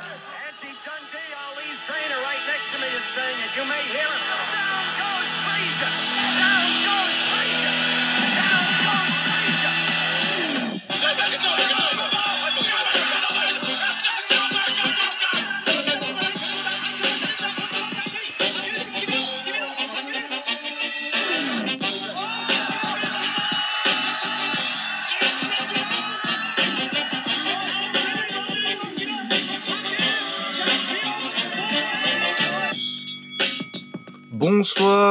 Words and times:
Anthony 0.00 0.72
Dundee, 0.80 1.32
Ali's 1.44 1.80
trainer, 1.84 2.16
right 2.24 2.40
next 2.48 2.64
to 2.72 2.78
me 2.80 2.88
is 2.88 3.04
saying 3.12 3.36
it. 3.36 3.52
You 3.56 3.64
may 3.68 3.82
hear 3.92 4.08
him. 4.08 4.19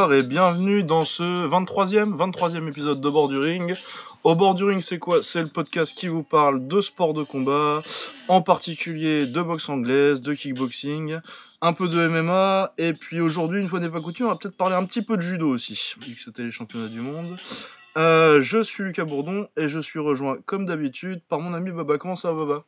Bonsoir 0.09 0.25
et 0.25 0.27
bienvenue 0.27 0.81
dans 0.81 1.05
ce 1.05 1.21
23e, 1.21 2.15
23e 2.15 2.67
épisode 2.67 2.99
de 2.99 3.09
Bord 3.11 3.27
du 3.27 3.37
Ring. 3.37 3.75
Au 4.23 4.33
Bord 4.33 4.55
du 4.55 4.63
Ring, 4.63 4.81
c'est 4.81 4.97
quoi? 4.97 5.21
C'est 5.21 5.39
le 5.39 5.49
podcast 5.49 5.95
qui 5.95 6.07
vous 6.07 6.23
parle 6.23 6.67
de 6.67 6.81
sport 6.81 7.13
de 7.13 7.21
combat, 7.21 7.83
en 8.27 8.41
particulier 8.41 9.27
de 9.27 9.41
boxe 9.43 9.69
anglaise, 9.69 10.21
de 10.21 10.33
kickboxing, 10.33 11.19
un 11.61 11.73
peu 11.73 11.87
de 11.87 12.07
MMA, 12.07 12.73
et 12.79 12.93
puis 12.93 13.21
aujourd'hui, 13.21 13.61
une 13.61 13.67
fois 13.67 13.79
n'est 13.79 13.89
pas 13.89 14.01
coutume, 14.01 14.25
on 14.25 14.29
va 14.29 14.35
peut-être 14.35 14.57
parler 14.57 14.73
un 14.73 14.83
petit 14.85 15.03
peu 15.03 15.15
de 15.15 15.21
judo 15.21 15.47
aussi, 15.47 15.93
vu 16.01 16.15
que 16.15 16.23
c'était 16.23 16.43
les 16.43 16.51
championnats 16.51 16.89
du 16.89 17.01
monde. 17.01 17.37
Euh, 17.95 18.41
je 18.41 18.63
suis 18.63 18.83
Lucas 18.83 19.05
Bourdon 19.05 19.47
et 19.57 19.69
je 19.69 19.79
suis 19.79 19.99
rejoint, 19.99 20.37
comme 20.47 20.65
d'habitude, 20.65 21.21
par 21.29 21.39
mon 21.39 21.53
ami 21.53 21.69
Baba. 21.69 21.99
Comment 21.99 22.15
ça 22.15 22.31
va, 22.31 22.45
Baba? 22.45 22.63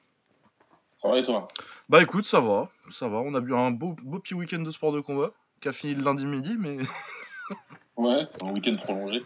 Ça 0.94 1.10
va 1.10 1.18
et 1.18 1.24
toi? 1.24 1.48
Bah 1.90 2.04
écoute, 2.04 2.28
ça 2.28 2.40
va, 2.40 2.70
ça 2.92 3.08
va. 3.08 3.18
On 3.18 3.34
a 3.34 3.40
eu 3.40 3.56
un 3.56 3.72
beau, 3.72 3.96
beau 4.04 4.20
petit 4.20 4.36
week-end 4.36 4.60
de 4.60 4.70
sport 4.70 4.92
de 4.92 5.00
combat, 5.00 5.32
qui 5.60 5.70
a 5.70 5.72
fini 5.72 5.96
le 5.96 6.04
lundi 6.04 6.26
midi, 6.28 6.56
mais... 6.60 6.78
Ouais, 7.98 8.28
c'est 8.30 8.44
un 8.44 8.52
week-end 8.52 8.76
prolongé. 8.76 9.24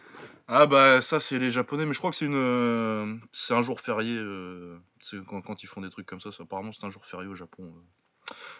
Ah 0.48 0.68
bah 0.68 1.02
ça 1.02 1.20
c'est 1.20 1.40
les 1.40 1.50
japonais 1.50 1.88
mais 1.88 1.94
je 1.94 1.98
crois 1.98 2.12
que 2.12 2.18
c'est 2.18 2.26
une 2.26 2.36
euh, 2.36 3.16
c'est 3.32 3.56
un 3.56 3.64
jour 3.64 3.82
férié 3.82 4.16
euh, 4.16 4.78
c'est 5.00 5.18
quand, 5.26 5.64
ils 5.64 5.68
font 5.68 5.82
des 5.82 5.90
trucs 5.90 6.06
comme 6.06 6.22
ça, 6.22 6.32
ça, 6.32 6.44
apparemment 6.44 6.72
c'est 6.72 6.86
un 6.86 6.92
jour 6.92 7.04
férié 7.04 7.28
au 7.28 7.34
Japon 7.34 7.64
euh, 7.64 7.82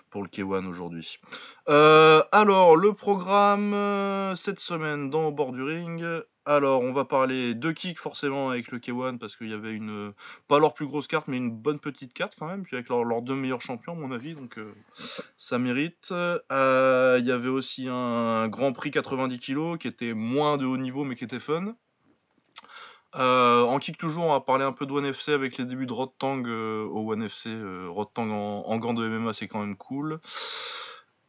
pour 0.10 0.24
le 0.24 0.30
K1 0.30 0.66
aujourd'hui. 0.66 1.20
Euh, 1.68 2.24
alors 2.32 2.76
le 2.76 2.94
programme 2.94 3.74
euh, 3.74 4.36
cette 4.36 4.60
semaine 4.60 5.10
dans 5.10 5.32
bord 5.32 5.52
du 5.52 5.64
ring. 5.64 6.04
Alors 6.48 6.82
on 6.82 6.94
va 6.94 7.06
parler 7.06 7.56
de 7.56 7.72
kick 7.72 8.00
forcément 8.00 8.52
avec 8.52 8.72
le 8.72 8.78
K1 8.78 9.18
parce 9.18 9.36
qu'il 9.36 9.50
y 9.50 9.54
avait 9.54 9.74
une 9.74 10.14
pas 10.48 10.60
leur 10.60 10.76
plus 10.76 10.86
grosse 10.86 11.08
carte 11.08 11.28
mais 11.28 11.38
une 11.38 11.52
bonne 11.52 11.80
petite 11.80 12.14
carte 12.14 12.36
quand 12.38 12.46
même 12.46 12.64
puis 12.64 12.76
avec 12.76 12.88
leurs 12.90 13.04
leurs 13.04 13.24
deux 13.24 13.34
meilleurs 13.34 13.62
champions 13.62 13.94
à 13.94 13.96
mon 13.96 14.12
avis 14.12 14.36
donc 14.36 14.58
euh, 14.60 14.74
ça 15.38 15.58
mérite. 15.58 16.12
Il 16.12 17.26
y 17.26 17.32
avait 17.32 17.50
aussi 17.50 17.88
un 17.90 18.48
Grand 18.48 18.74
Prix 18.74 18.92
90 18.92 19.40
kg 19.40 19.78
qui 19.78 19.88
était 19.88 20.14
moins 20.14 20.58
de 20.58 20.66
haut 20.66 20.78
niveau 20.78 21.04
mais 21.04 21.16
qui 21.16 21.24
était 21.24 21.40
fun. 21.40 21.76
Euh, 23.16 23.62
en 23.64 23.80
kick 23.80 23.98
toujours, 23.98 24.26
on 24.26 24.32
va 24.34 24.42
parler 24.42 24.66
un 24.66 24.74
peu 24.74 24.86
de 24.86 24.92
One 24.92 25.06
FC 25.06 25.32
avec 25.32 25.58
les 25.58 25.66
débuts 25.66 25.86
de 25.86 25.94
Rod 25.94 26.12
Tang 26.20 26.46
euh, 26.46 26.84
au 26.86 27.12
One 27.12 27.24
FC. 27.24 27.50
Euh, 27.50 27.88
Rod 27.90 28.10
Tang 28.14 28.30
en, 28.30 28.64
en 28.68 28.78
gant 28.78 28.94
de 28.94 29.08
MMA, 29.08 29.34
c'est 29.34 29.48
quand 29.48 29.60
même 29.62 29.78
cool. 29.78 30.20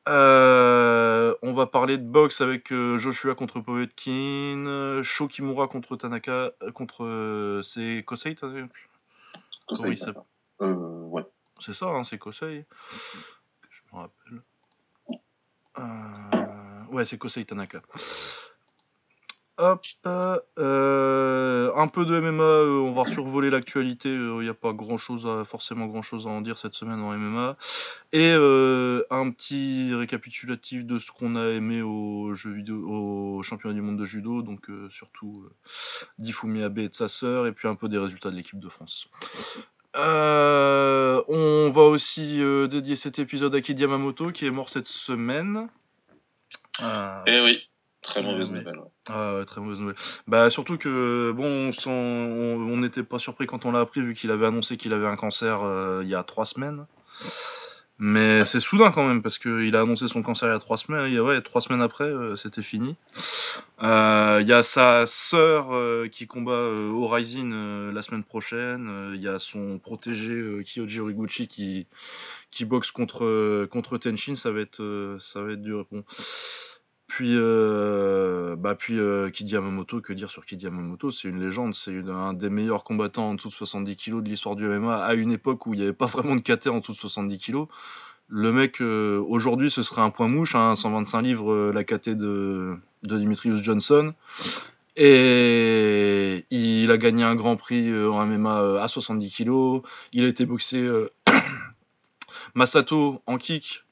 Euh, 0.08 1.34
on 1.42 1.52
va 1.52 1.66
parler 1.66 1.98
de 1.98 2.04
boxe 2.04 2.40
avec 2.40 2.72
Joshua 2.72 3.34
contre 3.34 3.60
Povetkin, 3.60 5.00
Sho 5.02 5.26
Kimura 5.26 5.66
contre 5.66 5.96
Tanaka, 5.96 6.52
contre 6.74 7.60
c'est 7.64 8.04
Kosei, 8.06 8.36
vu 8.42 8.68
Conseil, 9.66 9.90
Oui, 9.90 9.98
ça- 9.98 10.12
ouais. 10.60 11.22
c'est 11.60 11.74
ça, 11.74 11.86
hein, 11.86 12.04
c'est 12.04 12.18
Kosei. 12.18 12.64
Je 13.68 13.80
me 13.92 13.98
rappelle. 13.98 14.42
Ouais, 16.92 17.04
c'est 17.04 17.18
Kosei 17.18 17.44
Tanaka. 17.44 17.82
Hop, 19.58 19.86
euh, 20.06 20.38
euh, 20.58 21.72
un 21.74 21.88
peu 21.88 22.04
de 22.04 22.20
MMA, 22.20 22.42
euh, 22.42 22.78
on 22.78 22.92
va 22.92 23.10
survoler 23.10 23.48
l'actualité, 23.48 24.10
il 24.10 24.40
n'y 24.40 24.48
a 24.48 24.54
pas 24.54 24.74
grand 24.74 24.98
chose 24.98 25.26
à, 25.26 25.44
forcément 25.44 25.86
grand 25.86 26.02
chose 26.02 26.26
à 26.26 26.30
en 26.30 26.42
dire 26.42 26.58
cette 26.58 26.74
semaine 26.74 27.00
en 27.00 27.16
MMA. 27.16 27.56
Et 28.12 28.32
euh, 28.32 29.02
un 29.10 29.30
petit 29.30 29.94
récapitulatif 29.94 30.84
de 30.84 30.98
ce 30.98 31.10
qu'on 31.10 31.36
a 31.36 31.48
aimé 31.48 31.80
au, 31.80 32.34
jeu 32.34 32.50
vidéo, 32.50 33.42
championnat 33.42 33.74
du 33.74 33.80
monde 33.80 33.98
de 33.98 34.04
judo, 34.04 34.42
donc 34.42 34.68
euh, 34.68 34.90
surtout 34.90 35.44
euh, 35.46 35.52
Difumi 36.18 36.62
Abe 36.62 36.78
et 36.78 36.88
de 36.90 36.94
sa 36.94 37.08
sœur, 37.08 37.46
et 37.46 37.52
puis 37.52 37.66
un 37.66 37.76
peu 37.76 37.88
des 37.88 37.98
résultats 37.98 38.30
de 38.30 38.36
l'équipe 38.36 38.60
de 38.60 38.68
France. 38.68 39.08
Euh, 39.96 41.22
on 41.28 41.70
va 41.70 41.82
aussi 41.82 42.42
euh, 42.42 42.66
dédier 42.66 42.96
cet 42.96 43.18
épisode 43.18 43.54
à 43.54 43.60
Kid 43.62 43.78
Yamamoto 43.80 44.30
qui 44.30 44.44
est 44.44 44.50
mort 44.50 44.68
cette 44.68 44.86
semaine. 44.86 45.68
Euh, 46.82 47.22
Eh 47.26 47.40
oui, 47.40 47.66
très 48.06 48.20
Ouais, 48.24 48.32
mauvaise 48.32 48.50
mais- 48.50 48.60
nouvelle. 48.60 48.78
ouais. 48.78 48.88
ah 49.10 49.36
ouais, 49.36 49.44
très 49.44 49.60
mauvaise 49.60 49.78
nouvelle. 49.78 49.96
Bah 50.26 50.48
surtout 50.50 50.78
que 50.78 51.32
bon, 51.36 51.70
on 51.86 52.76
n'était 52.78 53.02
pas 53.02 53.18
surpris 53.18 53.46
quand 53.46 53.64
on 53.66 53.72
l'a 53.72 53.80
appris 53.80 54.00
vu 54.00 54.14
qu'il 54.14 54.30
avait 54.30 54.46
annoncé 54.46 54.76
qu'il 54.78 54.92
avait 54.94 55.06
un 55.06 55.16
cancer 55.16 55.62
euh, 55.62 56.00
il 56.02 56.08
y 56.08 56.14
a 56.14 56.22
trois 56.22 56.46
semaines. 56.46 56.86
Mais 57.98 58.44
c'est 58.44 58.60
soudain 58.60 58.90
quand 58.90 59.08
même 59.08 59.22
parce 59.22 59.38
qu'il 59.38 59.74
a 59.74 59.80
annoncé 59.80 60.06
son 60.06 60.22
cancer 60.22 60.48
il 60.50 60.52
y 60.52 60.54
a 60.54 60.58
trois 60.58 60.76
semaines. 60.76 61.10
Et 61.10 61.18
ouais, 61.18 61.40
trois 61.40 61.62
semaines 61.62 61.80
après, 61.80 62.04
euh, 62.04 62.36
c'était 62.36 62.62
fini. 62.62 62.94
Euh, 63.82 64.38
Il 64.42 64.46
y 64.46 64.52
a 64.52 64.62
sa 64.62 65.06
sœur 65.06 65.74
euh, 65.74 66.06
qui 66.06 66.26
combat 66.26 66.52
euh, 66.52 66.92
euh, 66.92 67.92
la 67.92 68.02
semaine 68.02 68.22
prochaine. 68.22 68.86
Euh, 68.90 69.12
Il 69.14 69.22
y 69.22 69.28
a 69.28 69.38
son 69.38 69.78
protégé 69.78 70.32
euh, 70.34 70.62
Kyoji 70.62 71.00
Horiguchi 71.00 71.48
qui 71.48 71.86
qui 72.50 72.66
boxe 72.66 72.90
contre 72.90 73.24
euh, 73.24 73.66
contre 73.66 73.96
Tenshin. 73.96 74.34
Ça 74.36 74.50
va 74.50 74.60
être 74.60 74.82
euh, 74.82 75.18
ça 75.18 75.40
va 75.40 75.52
être 75.52 75.62
dur. 75.62 75.86
Bon. 75.90 76.04
Puis, 77.16 77.32
euh, 77.38 78.56
bah 78.56 78.74
puis 78.74 78.98
euh, 78.98 79.30
Kid 79.30 79.48
Yamamoto, 79.48 80.02
que 80.02 80.12
dire 80.12 80.30
sur 80.30 80.44
Kid 80.44 80.60
Yamamoto? 80.60 81.10
C'est 81.10 81.28
une 81.28 81.40
légende, 81.40 81.74
c'est 81.74 81.96
un 82.10 82.34
des 82.34 82.50
meilleurs 82.50 82.84
combattants 82.84 83.30
en 83.30 83.34
dessous 83.34 83.48
de 83.48 83.54
70 83.54 83.96
kg 83.96 84.22
de 84.22 84.28
l'histoire 84.28 84.54
du 84.54 84.66
MMA 84.66 85.02
à 85.02 85.14
une 85.14 85.32
époque 85.32 85.66
où 85.66 85.72
il 85.72 85.78
n'y 85.78 85.84
avait 85.84 85.94
pas 85.94 86.04
vraiment 86.04 86.36
de 86.36 86.42
KT 86.42 86.66
en 86.66 86.80
dessous 86.80 86.92
de 86.92 86.98
70 86.98 87.38
kg. 87.38 87.64
Le 88.28 88.52
mec, 88.52 88.82
euh, 88.82 89.18
aujourd'hui, 89.26 89.70
ce 89.70 89.82
serait 89.82 90.02
un 90.02 90.10
point 90.10 90.28
mouche, 90.28 90.54
hein, 90.56 90.76
125 90.76 91.22
livres, 91.22 91.54
euh, 91.54 91.72
la 91.72 91.84
KT 91.84 92.10
de, 92.10 92.76
de 93.04 93.18
Dimitrius 93.18 93.62
Johnson. 93.62 94.12
Et 94.96 96.44
il 96.50 96.90
a 96.90 96.98
gagné 96.98 97.24
un 97.24 97.34
grand 97.34 97.56
prix 97.56 97.90
en 97.98 98.26
MMA 98.26 98.82
à 98.82 98.88
70 98.88 99.30
kg. 99.30 99.80
Il 100.12 100.22
a 100.26 100.28
été 100.28 100.44
boxé 100.44 100.86
Masato 102.54 103.22
en 103.26 103.38
kick 103.38 103.85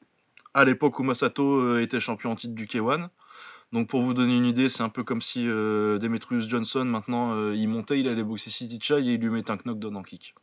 à 0.55 0.65
l'époque 0.65 0.99
où 0.99 1.03
Masato 1.03 1.61
euh, 1.61 1.83
était 1.83 2.01
champion 2.01 2.31
en 2.31 2.37
titre 2.37 2.55
du 2.55 2.67
K1. 2.67 3.09
Donc 3.73 3.89
pour 3.89 4.03
vous 4.03 4.15
donner 4.15 4.37
une 4.37 4.47
idée, 4.47 4.69
c'est 4.69 4.83
un 4.83 4.89
peu 4.89 5.03
comme 5.03 5.21
si 5.21 5.49
euh, 5.49 5.99
Demetrius 5.99 6.49
Johnson 6.49 6.85
maintenant 6.85 7.35
euh, 7.35 7.57
il 7.57 7.69
montait, 7.69 7.99
il 7.99 8.09
allait 8.09 8.23
boxer 8.23 8.51
City 8.51 8.79
Chai 8.81 9.01
et 9.01 9.15
il 9.15 9.21
lui 9.21 9.31
mettait 9.31 9.51
un 9.51 9.59
knockdown 9.65 9.97
en 9.97 10.03
kick. 10.03 10.35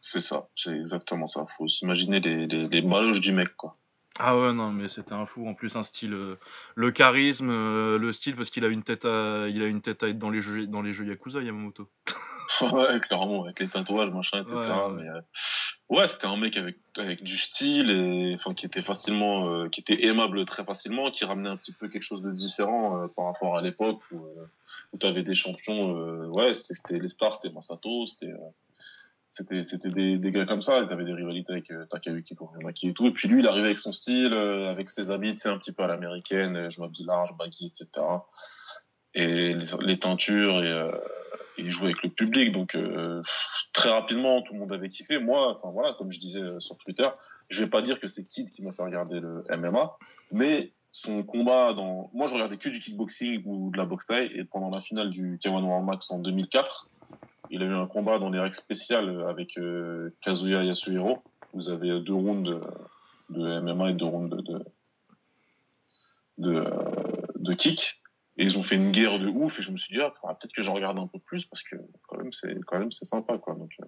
C'est 0.00 0.20
ça, 0.20 0.48
c'est 0.54 0.78
exactement 0.78 1.26
ça. 1.26 1.46
Faut 1.58 1.68
s'imaginer 1.68 2.20
les, 2.20 2.46
les, 2.46 2.68
les 2.68 2.82
baloches 2.82 3.20
du 3.20 3.32
mec, 3.32 3.56
quoi. 3.56 3.76
Ah 4.18 4.38
ouais 4.38 4.52
non 4.52 4.70
mais 4.70 4.88
c'était 4.88 5.14
un 5.14 5.24
fou 5.24 5.48
en 5.48 5.54
plus 5.54 5.76
un 5.76 5.84
style 5.84 6.12
euh, 6.12 6.36
le 6.74 6.90
charisme 6.90 7.48
le 7.48 8.12
style 8.12 8.34
parce 8.36 8.50
qu'il 8.50 8.64
a 8.64 8.68
une 8.68 8.82
tête 8.82 9.04
à 9.04 9.46
il 9.48 9.62
a 9.62 9.66
une 9.66 9.80
tête 9.80 10.02
à 10.02 10.08
être 10.08 10.18
dans 10.18 10.30
les 10.30 10.40
jeux 10.40 10.66
dans 10.66 10.82
les 10.82 10.92
jeux 10.92 11.06
Yakuza 11.06 11.40
Yamamoto. 11.40 11.88
ouais, 12.72 13.00
clairement, 13.00 13.44
avec 13.44 13.60
les 13.60 13.68
tatouages, 13.68 14.10
machin, 14.10 14.42
etc. 14.42 14.56
Ouais, 14.56 14.66
ouais. 14.66 15.02
Mais, 15.04 15.08
ouais, 15.90 16.08
c'était 16.08 16.26
un 16.26 16.36
mec 16.36 16.56
avec, 16.56 16.76
avec 16.96 17.22
du 17.22 17.36
style 17.36 17.90
et 17.90 18.34
enfin 18.34 18.54
qui 18.54 18.64
était 18.64 18.82
facilement, 18.82 19.50
euh, 19.50 19.68
qui 19.68 19.80
était 19.80 20.06
aimable 20.06 20.44
très 20.44 20.64
facilement, 20.64 21.10
qui 21.10 21.24
ramenait 21.24 21.48
un 21.48 21.56
petit 21.56 21.72
peu 21.72 21.88
quelque 21.88 22.02
chose 22.02 22.22
de 22.22 22.30
différent 22.30 23.02
euh, 23.02 23.08
par 23.08 23.26
rapport 23.26 23.56
à 23.56 23.62
l'époque 23.62 24.00
où, 24.12 24.24
euh, 24.24 24.46
où 24.92 24.98
tu 24.98 25.22
des 25.22 25.34
champions. 25.34 25.92
ouais, 26.28 26.54
c'était 26.54 26.98
les 26.98 27.08
stars, 27.08 27.36
c'était 27.36 27.52
Masato, 27.52 28.06
c'était 28.06 28.32
c'était 29.62 29.90
des, 29.90 30.18
des 30.18 30.32
gars 30.32 30.44
comme 30.44 30.62
ça. 30.62 30.84
Tu 30.84 30.92
avais 30.92 31.04
des 31.04 31.12
rivalités 31.12 31.52
avec 31.52 31.72
Takayuki 31.88 32.34
Koryumaki 32.34 32.88
et 32.88 32.94
tout. 32.94 33.06
Et 33.06 33.12
puis 33.12 33.28
lui, 33.28 33.40
il 33.40 33.46
arrivait 33.46 33.66
avec 33.66 33.78
son 33.78 33.92
style, 33.92 34.34
avec 34.34 34.88
ses 34.88 35.12
habits, 35.12 35.38
sais, 35.38 35.48
un 35.48 35.58
petit 35.58 35.70
peu 35.70 35.84
à 35.84 35.86
l'américaine, 35.86 36.68
je 36.68 36.80
m'habille 36.80 37.04
large, 37.06 37.36
baggy, 37.38 37.66
etc. 37.66 38.04
Et 39.14 39.54
les, 39.54 39.66
les 39.82 39.98
teintures 40.00 40.64
et 40.64 40.90
il 41.60 41.70
jouait 41.70 41.86
avec 41.86 42.02
le 42.02 42.10
public, 42.10 42.52
donc 42.52 42.74
euh, 42.74 43.22
très 43.72 43.90
rapidement 43.90 44.42
tout 44.42 44.52
le 44.54 44.60
monde 44.60 44.72
avait 44.72 44.88
kiffé. 44.88 45.18
Moi, 45.18 45.54
enfin 45.54 45.70
voilà, 45.70 45.94
comme 45.94 46.10
je 46.10 46.18
disais 46.18 46.40
euh, 46.40 46.60
sur 46.60 46.76
Twitter, 46.78 47.08
je 47.48 47.62
vais 47.62 47.70
pas 47.70 47.82
dire 47.82 48.00
que 48.00 48.08
c'est 48.08 48.24
Kid 48.24 48.50
qui 48.50 48.62
m'a 48.62 48.72
fait 48.72 48.82
regarder 48.82 49.20
le 49.20 49.44
MMA, 49.50 49.96
mais 50.32 50.72
son 50.92 51.22
combat 51.22 51.72
dans, 51.72 52.10
moi 52.12 52.26
je 52.26 52.34
regardais 52.34 52.56
que 52.56 52.68
du 52.68 52.80
kickboxing 52.80 53.42
ou 53.44 53.70
de 53.70 53.78
la 53.78 53.84
boxe 53.84 54.06
thaï, 54.06 54.30
et 54.34 54.44
pendant 54.44 54.70
la 54.70 54.80
finale 54.80 55.10
du 55.10 55.38
K1 55.38 55.62
World 55.62 55.86
Max 55.86 56.10
en 56.10 56.18
2004, 56.18 56.88
il 57.50 57.62
a 57.62 57.66
eu 57.66 57.74
un 57.74 57.86
combat 57.86 58.18
dans 58.18 58.30
les 58.30 58.40
règles 58.40 58.54
spéciales 58.54 59.24
avec 59.28 59.58
euh, 59.58 60.14
Kazuya 60.20 60.62
Yasuhiro. 60.62 61.18
Vous 61.52 61.68
avez 61.68 62.00
deux 62.00 62.14
rounds 62.14 62.48
de, 63.28 63.60
MMA 63.60 63.90
et 63.90 63.94
deux 63.94 64.04
rounds 64.04 64.36
de 64.36 64.64
de, 66.38 66.64
de 67.36 67.54
kick. 67.54 68.00
Et 68.40 68.44
ils 68.44 68.56
ont 68.56 68.62
fait 68.62 68.76
une 68.76 68.90
guerre 68.90 69.18
de 69.18 69.28
ouf 69.28 69.58
et 69.58 69.62
je 69.62 69.70
me 69.70 69.76
suis 69.76 69.94
dit 69.94 70.00
ah, 70.00 70.10
peut-être 70.10 70.54
que 70.54 70.62
j'en 70.62 70.72
regarde 70.72 70.98
un 70.98 71.06
peu 71.06 71.18
plus 71.18 71.44
parce 71.44 71.62
que 71.62 71.76
quand 72.08 72.16
même 72.16 72.32
c'est 72.32 72.58
quand 72.66 72.78
même 72.78 72.90
c'est 72.90 73.04
sympa 73.04 73.36
quoi 73.36 73.54
donc 73.54 73.70
euh, 73.82 73.84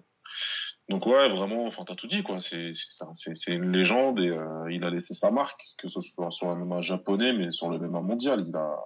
Donc 0.89 1.07
ouais, 1.07 1.27
vraiment, 1.27 1.65
enfin 1.65 1.83
t'as 1.87 1.95
tout 1.95 2.05
dit 2.05 2.21
quoi. 2.21 2.39
C'est 2.39 2.73
c'est 3.15 3.51
une 3.51 3.71
légende 3.71 4.19
et 4.19 4.29
euh, 4.29 4.71
il 4.71 4.83
a 4.83 4.91
laissé 4.91 5.15
sa 5.15 5.31
marque, 5.31 5.59
que 5.79 5.87
ce 5.87 6.01
soit 6.01 6.29
sur 6.29 6.49
un 6.49 6.55
MMA 6.55 6.81
japonais, 6.81 7.33
mais 7.33 7.49
sur 7.49 7.67
le 7.67 7.79
MMA 7.79 8.01
mondial. 8.01 8.45
Il 8.47 8.55
a 8.55 8.77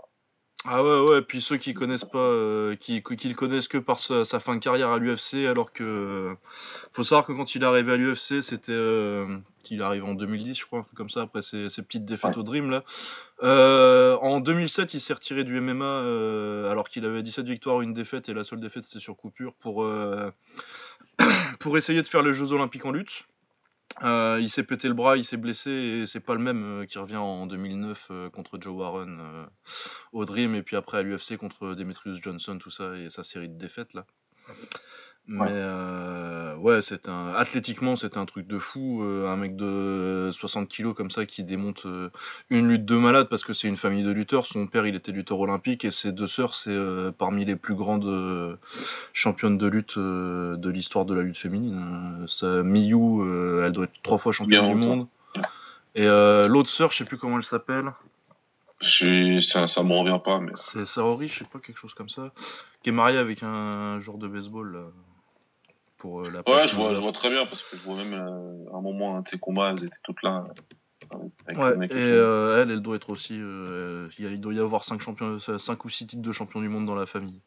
Ah 0.69 0.83
ouais, 0.83 1.09
ouais, 1.09 1.21
puis 1.21 1.41
ceux 1.41 1.55
qui 1.57 1.73
connaissent 1.73 2.03
pas, 2.03 2.17
euh, 2.17 2.75
qui, 2.75 3.01
qui 3.01 3.29
le 3.29 3.35
connaissent 3.35 3.69
que 3.69 3.77
par 3.77 3.99
sa, 3.99 4.25
sa 4.25 4.39
fin 4.41 4.53
de 4.55 4.59
carrière 4.59 4.89
à 4.89 4.97
l'UFC, 4.99 5.47
alors 5.47 5.71
que. 5.71 5.83
euh, 5.83 6.33
faut 6.93 7.03
savoir 7.05 7.25
que 7.25 7.31
quand 7.31 7.55
il 7.55 7.63
est 7.63 7.65
arrivé 7.65 7.93
à 7.93 7.95
l'UFC, 7.97 8.41
c'était. 8.41 8.73
euh, 8.73 9.37
il 9.71 9.81
arrive 9.81 10.03
en 10.03 10.13
2010, 10.13 10.55
je 10.59 10.65
crois, 10.65 10.79
un 10.79 10.83
truc 10.83 10.97
comme 10.97 11.09
ça, 11.09 11.21
après 11.21 11.41
ses, 11.41 11.69
ses 11.69 11.81
petites 11.83 12.05
défaites 12.05 12.31
Ouais. 12.31 12.37
au 12.39 12.43
Dream, 12.43 12.69
là. 12.69 12.83
Euh, 13.43 14.17
en 14.17 14.39
2007, 14.41 14.93
il 14.93 14.99
s'est 15.01 15.13
retiré 15.13 15.43
du 15.45 15.59
MMA, 15.61 16.69
alors 16.69 16.89
qu'il 16.89 17.05
avait 17.05 17.23
17 17.23 17.45
victoires, 17.47 17.81
une 17.81 17.93
défaite, 17.93 18.27
et 18.27 18.33
la 18.33 18.43
seule 18.43 18.59
défaite, 18.59 18.83
c'était 18.83 18.99
sur 18.99 19.15
coupure, 19.15 19.53
pour, 19.55 19.87
pour 21.59 21.77
essayer 21.77 22.01
de 22.01 22.07
faire 22.07 22.23
les 22.23 22.33
Jeux 22.33 22.51
Olympiques 22.51 22.85
en 22.85 22.91
lutte. 22.91 23.25
Euh, 24.03 24.37
il 24.39 24.49
s'est 24.49 24.63
pété 24.63 24.87
le 24.87 24.93
bras, 24.93 25.17
il 25.17 25.25
s'est 25.25 25.37
blessé 25.37 25.71
et 25.71 26.05
c'est 26.07 26.19
pas 26.19 26.35
le 26.35 26.39
même 26.39 26.81
euh, 26.81 26.85
qui 26.85 26.99
revient 26.99 27.17
en 27.17 27.47
2009 27.47 28.07
euh, 28.11 28.29
contre 28.29 28.59
Joe 28.61 28.75
Warren 28.75 29.47
au 30.11 30.25
Dream 30.25 30.53
et 30.53 30.61
puis 30.61 30.75
après 30.75 30.99
à 30.99 31.01
l'UFC 31.01 31.37
contre 31.37 31.73
Demetrius 31.73 32.21
Johnson, 32.21 32.57
tout 32.59 32.69
ça 32.69 32.95
et 32.95 33.09
sa 33.09 33.23
série 33.23 33.49
de 33.49 33.57
défaites 33.57 33.93
là. 33.93 34.05
Mais 35.29 35.41
Ouais. 35.41 35.47
euh, 35.51 36.55
ouais, 36.55 36.81
c'est 36.81 37.09
un 37.09 37.33
athlétiquement 37.35 37.97
c'était 37.97 38.17
un 38.17 38.25
truc 38.25 38.47
de 38.47 38.59
fou, 38.59 39.03
euh, 39.03 39.27
un 39.27 39.35
mec 39.35 39.57
de 39.57 40.29
60 40.31 40.69
kilos 40.69 40.95
comme 40.95 41.11
ça 41.11 41.25
qui 41.25 41.43
démonte 41.43 41.85
euh, 41.85 42.09
une 42.49 42.69
lutte 42.69 42.85
de 42.85 42.95
malade 42.95 43.27
parce 43.29 43.43
que 43.43 43.51
c'est 43.51 43.67
une 43.67 43.75
famille 43.75 44.05
de 44.05 44.11
lutteurs. 44.11 44.45
Son 44.47 44.67
père 44.67 44.87
il 44.87 44.95
était 44.95 45.11
lutteur 45.11 45.39
olympique 45.41 45.83
et 45.83 45.91
ses 45.91 46.13
deux 46.13 46.27
sœurs 46.27 46.55
c'est 46.55 46.71
euh, 46.71 47.11
parmi 47.11 47.43
les 47.43 47.57
plus 47.57 47.75
grandes 47.75 48.05
euh, 48.05 48.55
championnes 49.11 49.57
de 49.57 49.67
lutte 49.67 49.97
euh, 49.97 50.55
de 50.55 50.69
l'histoire 50.69 51.03
de 51.03 51.13
la 51.13 51.23
lutte 51.23 51.37
féminine. 51.37 52.21
Euh, 52.23 52.27
ça, 52.27 52.63
Miyu, 52.63 52.95
euh, 53.21 53.65
elle 53.65 53.73
doit 53.73 53.83
être 53.85 54.01
trois 54.03 54.17
fois 54.17 54.31
championne 54.31 54.61
Bien 54.65 54.73
du 54.73 54.79
longtemps. 54.79 54.95
monde. 54.95 55.07
Et 55.95 56.05
euh, 56.07 56.47
l'autre 56.47 56.69
sœur, 56.69 56.91
je 56.91 56.97
sais 56.99 57.05
plus 57.05 57.17
comment 57.17 57.37
elle 57.37 57.43
s'appelle. 57.43 57.91
j'ai 58.79 59.41
ça 59.41 59.67
ça 59.67 59.83
me 59.83 59.91
revient 59.93 60.19
pas, 60.23 60.39
mais 60.39 60.51
C'est 60.55 60.85
Saori, 60.85 61.27
je 61.27 61.39
sais 61.39 61.45
pas, 61.51 61.59
quelque 61.59 61.77
chose 61.79 61.93
comme 61.93 62.09
ça. 62.09 62.31
Qui 62.83 62.89
est 62.89 62.93
mariée 62.93 63.17
avec 63.17 63.43
un 63.43 63.99
joueur 63.99 64.17
de 64.19 64.27
baseball 64.27 64.71
là, 64.73 64.79
pour 65.97 66.21
euh, 66.21 66.29
la 66.29 66.39
ouais, 66.49 66.67
je 66.67 66.75
vois 66.75 66.93
je 66.93 66.99
vois 66.99 67.11
très 67.11 67.29
bien 67.29 67.45
parce 67.45 67.63
que 67.63 67.77
je 67.77 67.81
vois 67.83 67.95
même 67.95 68.13
euh, 68.13 68.73
à 68.73 68.77
un 68.77 68.81
moment 68.81 69.17
un 69.17 69.21
de 69.21 69.27
ces 69.29 69.39
combats, 69.39 69.71
elles 69.71 69.83
étaient 69.85 69.95
toutes 70.03 70.21
là 70.23 70.45
euh, 71.13 71.17
avec, 71.47 71.57
Ouais, 71.57 71.85
et 71.87 71.93
euh, 71.93 72.61
elle, 72.61 72.71
elle 72.71 72.81
doit 72.81 72.95
être 72.95 73.09
aussi. 73.09 73.37
euh, 73.39 74.09
il 74.19 74.39
doit 74.39 74.53
y 74.53 74.59
avoir 74.59 74.83
5 74.83 74.99
champions, 75.01 75.39
5 75.39 75.85
ou 75.85 75.89
6 75.89 76.07
titres 76.07 76.21
de 76.21 76.31
champion 76.31 76.61
du 76.61 76.69
monde 76.69 76.85
dans 76.85 76.95
la 76.95 77.05
famille. 77.05 77.41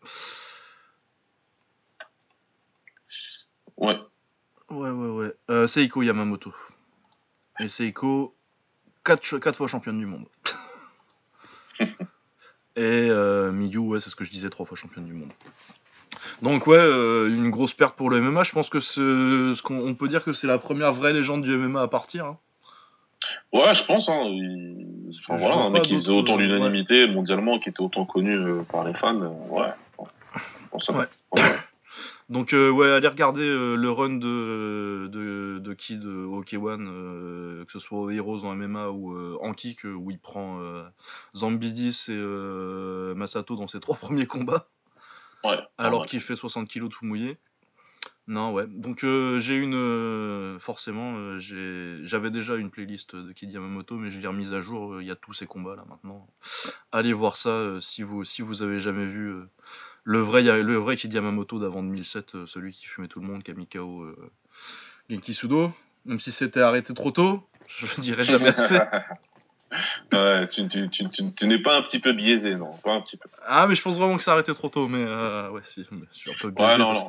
Ouais. 3.77 3.99
Ouais, 4.71 4.91
ouais, 4.91 5.09
ouais. 5.09 5.35
Euh, 5.51 5.67
Seiko 5.67 6.03
Yamamoto. 6.03 6.55
Et 7.59 7.69
Seiko, 7.69 8.35
4, 9.05 9.55
fois 9.55 9.67
championne 9.67 9.99
du 9.99 10.07
monde. 10.07 10.27
Et 12.77 13.09
euh, 13.11 13.51
Miyu, 13.53 13.79
ouais, 13.79 14.01
c'est 14.01 14.11
ce 14.11 14.17
que 14.17 14.25
je 14.25 14.31
disais, 14.31 14.49
3 14.49 14.65
fois 14.65 14.77
championne 14.77 15.07
du 15.07 15.13
monde. 15.13 15.33
Donc 16.43 16.67
ouais, 16.67 16.77
euh, 16.79 17.29
une 17.29 17.51
grosse 17.51 17.75
perte 17.75 17.97
pour 17.97 18.09
le 18.11 18.21
MMA. 18.21 18.43
Je 18.45 18.53
pense 18.53 18.71
que 18.71 18.81
ce 18.81 19.61
qu'on 19.63 19.79
on 19.87 19.95
peut 19.95 20.09
dire 20.09 20.25
que 20.25 20.33
c'est 20.33 20.47
la 20.47 20.59
première 20.59 20.93
vraie 20.93 21.13
légende 21.13 21.43
du 21.43 21.51
MMA 21.57 21.83
à 21.83 21.89
partir. 21.89 22.25
hein. 22.27 22.39
Ouais, 23.53 23.75
je 23.75 23.85
pense. 23.85 24.09
Hein, 24.09 24.23
il- 24.25 25.11
enfin, 25.21 25.37
Je 25.37 25.41
voilà, 25.43 25.57
un 25.57 25.71
mec 25.71 25.83
qui 25.83 25.95
faisait 25.97 26.13
autant 26.13 26.37
l'unanimité 26.39 27.07
mondialement, 27.09 27.59
qui 27.59 27.69
était 27.69 27.83
autant 27.83 28.07
connu 28.07 28.35
euh, 28.35 28.63
par 28.63 28.85
les 28.85 28.95
fans. 28.95 29.21
euh, 29.21 29.29
ouais. 29.51 29.69
Donc 32.31 32.53
euh, 32.55 32.71
ouais, 32.71 32.89
allez 32.91 33.09
regarder 33.09 33.45
le 33.45 33.91
run 33.91 34.11
de, 34.19 35.09
de, 35.09 35.59
de 35.59 35.75
Kid 35.75 36.05
au 36.07 36.43
K1, 36.45 37.65
que 37.67 37.73
ce 37.73 37.81
soit 37.81 37.99
au 37.99 38.09
Heroes 38.09 38.45
en 38.45 38.55
MMA 38.55 38.89
ou 38.91 39.37
en 39.43 39.53
kick, 39.53 39.81
où 39.85 40.11
il 40.13 40.19
prend 40.21 40.61
Zambidis 41.35 42.05
et 42.09 43.15
Masato 43.17 43.57
dans 43.57 43.67
ses 43.69 43.81
trois 43.81 43.97
premiers 43.97 44.27
combats, 44.27 44.69
Ouais. 45.45 45.59
alors 45.79 46.07
qu'il 46.07 46.21
fait 46.21 46.37
60 46.37 46.69
kilos 46.69 46.91
tout 46.91 47.05
mouillé. 47.05 47.39
Non, 48.27 48.53
ouais. 48.53 48.67
Donc 48.69 49.03
euh, 49.03 49.41
j'ai 49.41 49.57
une... 49.57 49.75
euh, 49.75 50.59
forcément, 50.61 51.15
euh, 51.17 51.39
j'avais 52.05 52.31
déjà 52.31 52.55
une 52.57 52.71
playlist 52.71 53.17
de 53.17 53.33
Kid 53.33 53.51
Yamamoto, 53.51 53.97
mais 53.97 54.11
je 54.11 54.21
l'ai 54.21 54.29
remise 54.29 54.53
à 54.53 54.61
jour, 54.61 55.01
il 55.01 55.07
y 55.07 55.11
a 55.11 55.17
tous 55.17 55.33
ces 55.33 55.47
combats 55.47 55.75
là 55.75 55.85
maintenant. 55.89 56.29
Allez 56.93 57.13
voir 57.13 57.37
ça 57.37 57.79
si 57.81 58.03
vous 58.03 58.25
si 58.25 58.43
vous 58.43 58.63
avez 58.63 58.79
jamais 58.79 59.07
vu 59.07 59.35
le 60.05 60.21
vrai 60.21 60.43
le 60.43 60.77
vrai 60.77 60.97
Kid 60.97 61.13
Yamamoto 61.13 61.59
d'avant 61.59 61.83
2007, 61.83 62.35
euh, 62.35 62.47
celui 62.47 62.73
qui 62.73 62.87
fumait 62.87 63.09
tout 63.09 63.21
le 63.21 63.27
monde, 63.27 63.43
euh, 63.49 64.31
Genki 65.09 65.35
Sudo, 65.35 65.73
même 66.05 66.21
si 66.21 66.33
c'était 66.33 66.61
arrêté 66.61 66.95
trop 66.95 67.11
tôt, 67.11 67.47
je 67.69 68.01
dirais 68.01 68.25
jamais 68.25 68.49
assez. 68.49 68.79
ouais, 70.13 70.49
tu, 70.49 70.67
tu, 70.69 70.89
tu, 70.91 71.09
tu, 71.11 71.35
tu 71.35 71.47
n'es 71.47 71.59
pas 71.61 71.79
un 71.79 71.83
petit 71.83 71.99
peu 72.01 72.13
biaisé, 72.13 72.57
non 72.57 72.77
Pas 72.79 72.95
un 72.95 73.01
petit 73.01 73.17
peu. 73.17 73.29
Ah 73.47 73.67
mais 73.69 73.77
je 73.77 73.83
pense 73.83 73.97
vraiment 73.97 74.17
que 74.17 74.23
ça 74.23 74.33
a 74.33 74.35
arrêté 74.35 74.53
trop 74.55 74.69
tôt, 74.69 74.89
mais 74.89 75.05
euh, 75.07 75.51
ouais 75.51 75.63
si, 75.65 75.87
mais 75.91 76.07
je 76.13 76.19
suis 76.19 76.31
un 76.31 76.35
peu 76.41 76.51
biaisé 76.51 76.73
Ouais, 76.73 76.79
non, 76.79 76.93
parce 76.95 77.01
non. 77.01 77.09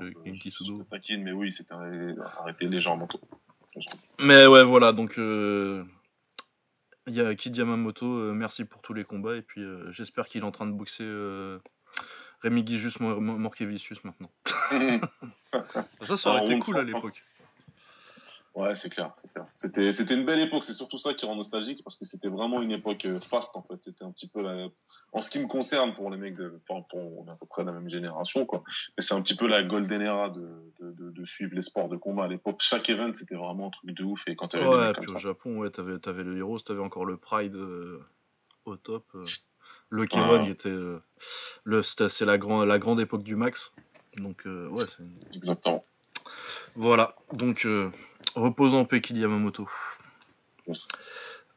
que 0.84 0.84
taquine, 0.90 1.24
mais 1.24 1.32
oui, 1.32 1.52
c'était 1.52 1.74
arrêté 1.74 2.68
légèrement 2.68 3.08
tôt. 3.08 3.22
Mais 4.20 4.46
ouais 4.46 4.64
voilà 4.64 4.92
donc 4.92 5.18
euh, 5.18 5.84
il 7.08 7.16
y 7.16 7.22
a 7.22 7.34
Kid 7.36 7.56
Yamamoto, 7.56 8.06
euh, 8.06 8.34
merci 8.34 8.66
pour 8.66 8.82
tous 8.82 8.94
les 8.94 9.04
combats 9.06 9.36
et 9.36 9.42
puis 9.42 9.62
j'espère 9.90 10.26
qu'il 10.26 10.42
est 10.42 10.46
en 10.46 10.52
train 10.52 10.68
de 10.68 10.74
boxer 10.74 11.06
Rémi 12.42 12.64
Mor- 13.00 13.22
Mor- 13.22 13.40
Morkevicius 13.40 14.04
maintenant. 14.04 14.32
Ça 16.06 16.18
ça 16.18 16.30
aurait 16.32 16.46
été 16.46 16.60
cool 16.60 16.78
à 16.78 16.84
l'époque. 16.84 17.24
Ouais, 18.54 18.76
c'est 18.76 18.90
clair, 18.90 19.12
c'est 19.16 19.32
clair. 19.32 19.46
C'était, 19.54 19.94
c'était 19.94 20.14
une 20.14 20.26
belle 20.26 20.40
époque. 20.42 20.66
C'est 20.66 20.74
surtout 20.74 20.98
ça 20.98 21.14
qui 21.14 21.26
rend 21.26 21.38
nostalgique 21.38 21.82
parce 21.86 21.98
que 21.98 22.04
c'était 22.04 22.28
vraiment 22.28 22.62
une 22.62 22.72
époque 22.72 23.06
euh, 23.06 23.20
faste 23.22 23.56
en 23.56 23.64
fait. 23.64 23.82
C'était 23.82 24.04
un 24.04 24.12
petit 24.12 24.28
peu 24.28 24.42
la, 24.42 24.68
en 25.14 25.22
ce 25.22 25.30
qui 25.30 25.40
me 25.40 25.48
concerne 25.48 25.94
pour 25.94 26.10
les 26.12 26.18
mecs 26.18 26.36
de, 26.36 26.54
enfin 26.68 26.82
pour 26.90 27.00
on 27.22 27.26
est 27.28 27.32
à 27.32 27.36
peu 27.36 27.46
près 27.46 27.62
de 27.64 27.68
la 27.68 27.74
même 27.74 27.88
génération 27.90 28.46
quoi. 28.46 28.62
Mais 28.98 29.04
c'est 29.04 29.14
un 29.14 29.22
petit 29.22 29.38
peu 29.38 29.48
la 29.48 29.64
golden 29.64 30.02
era 30.02 30.30
de, 30.30 30.50
de, 30.82 30.92
de, 30.92 31.12
de 31.12 31.24
suivre 31.26 31.56
les 31.56 31.62
sports 31.62 31.88
de 31.88 31.96
combat 31.96 32.26
à 32.26 32.28
l'époque. 32.28 32.58
Chaque 32.60 32.90
event 32.90 33.14
c'était 33.14 33.36
vraiment 33.36 33.68
un 33.68 33.72
truc 33.72 33.92
de 33.92 34.04
ouf 34.04 34.22
et 34.28 34.36
quand 34.36 34.50
t'avais 34.50 34.68
Ouais, 34.68 34.92
puis 34.94 35.08
au 35.10 35.14
ça. 35.14 35.20
Japon, 35.20 35.58
ouais, 35.60 35.70
t'avais, 35.70 35.98
t'avais 36.00 36.24
le 36.24 36.38
Heroes, 36.38 36.60
t'avais 36.60 36.82
encore 36.82 37.06
le 37.06 37.16
Pride 37.16 37.56
euh, 37.56 38.04
au 38.66 38.76
top. 38.76 39.06
euh. 39.16 39.26
Le 39.90 40.06
K1 40.06 40.30
Ouais. 40.30 40.46
il 40.46 40.50
était. 40.52 40.68
euh, 40.70 41.00
le, 41.64 41.84
c'est 41.84 42.26
la, 42.26 42.38
grand, 42.38 42.66
la 42.66 42.80
grande 42.80 43.00
époque 43.00 43.24
du 43.24 43.36
max. 43.38 43.72
Donc, 44.18 44.44
ouais, 44.46 44.86
c'est 44.90 45.04
une- 45.04 45.14
Exactement. 45.36 45.86
Voilà. 46.76 47.16
Donc, 47.34 47.66
euh, 47.66 47.90
repose 48.36 48.74
en 48.74 48.86
paix, 48.86 49.02
Yamamoto. 49.10 49.68
Yes. 50.68 50.88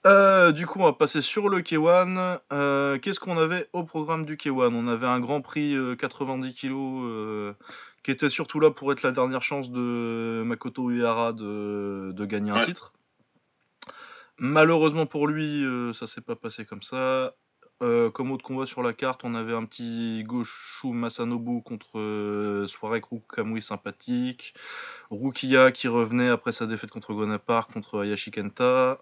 Euh, 0.07 0.53
du 0.53 0.67
coup, 0.67 0.81
on 0.81 0.85
va 0.85 0.93
passer 0.93 1.23
sur 1.23 1.49
le 1.49 1.61
K1. 1.61 2.41
Euh, 2.53 2.99
qu'est-ce 2.99 3.21
qu'on 3.21 3.39
avait 3.39 3.69
au 3.73 3.85
programme 3.85 4.27
du 4.27 4.37
K1 4.37 4.75
On 4.75 4.87
avait 4.87 5.07
un 5.07 5.21
Grand 5.21 5.41
Prix 5.41 5.75
euh, 5.75 5.97
90 5.97 6.55
kg 6.55 7.55
qui 8.03 8.11
était 8.11 8.29
surtout 8.29 8.61
là 8.61 8.71
pour 8.71 8.93
être 8.93 9.03
la 9.03 9.13
dernière 9.13 9.43
chance 9.43 9.71
de 9.71 10.43
Makoto 10.45 10.91
Uehara 10.91 11.33
de, 11.33 12.13
de 12.13 12.27
gagner 12.27 12.51
un 12.51 12.63
titre. 12.67 12.93
Malheureusement 14.37 15.07
pour 15.07 15.27
lui, 15.27 15.65
ça 15.95 16.07
s'est 16.07 16.21
pas 16.21 16.37
passé 16.37 16.67
comme 16.67 16.83
ça. 16.83 17.33
Euh, 17.83 18.11
comme 18.11 18.31
autre 18.31 18.45
combat 18.45 18.67
sur 18.67 18.83
la 18.83 18.93
carte, 18.93 19.23
on 19.25 19.35
avait 19.35 19.53
un 19.53 19.65
petit 19.65 20.23
Goshu 20.25 20.93
Masanobu 20.93 21.61
contre 21.63 21.99
euh, 21.99 22.67
Rukamui 22.83 23.63
sympathique. 23.63 24.55
Rukia 25.11 25.73
qui 25.73 25.89
revenait 25.89 26.29
après 26.29 26.53
sa 26.53 26.67
défaite 26.67 26.91
contre 26.91 27.13
Gonapar 27.15 27.67
contre 27.67 28.05
Hayashi 28.05 28.31
Kenta. 28.31 29.01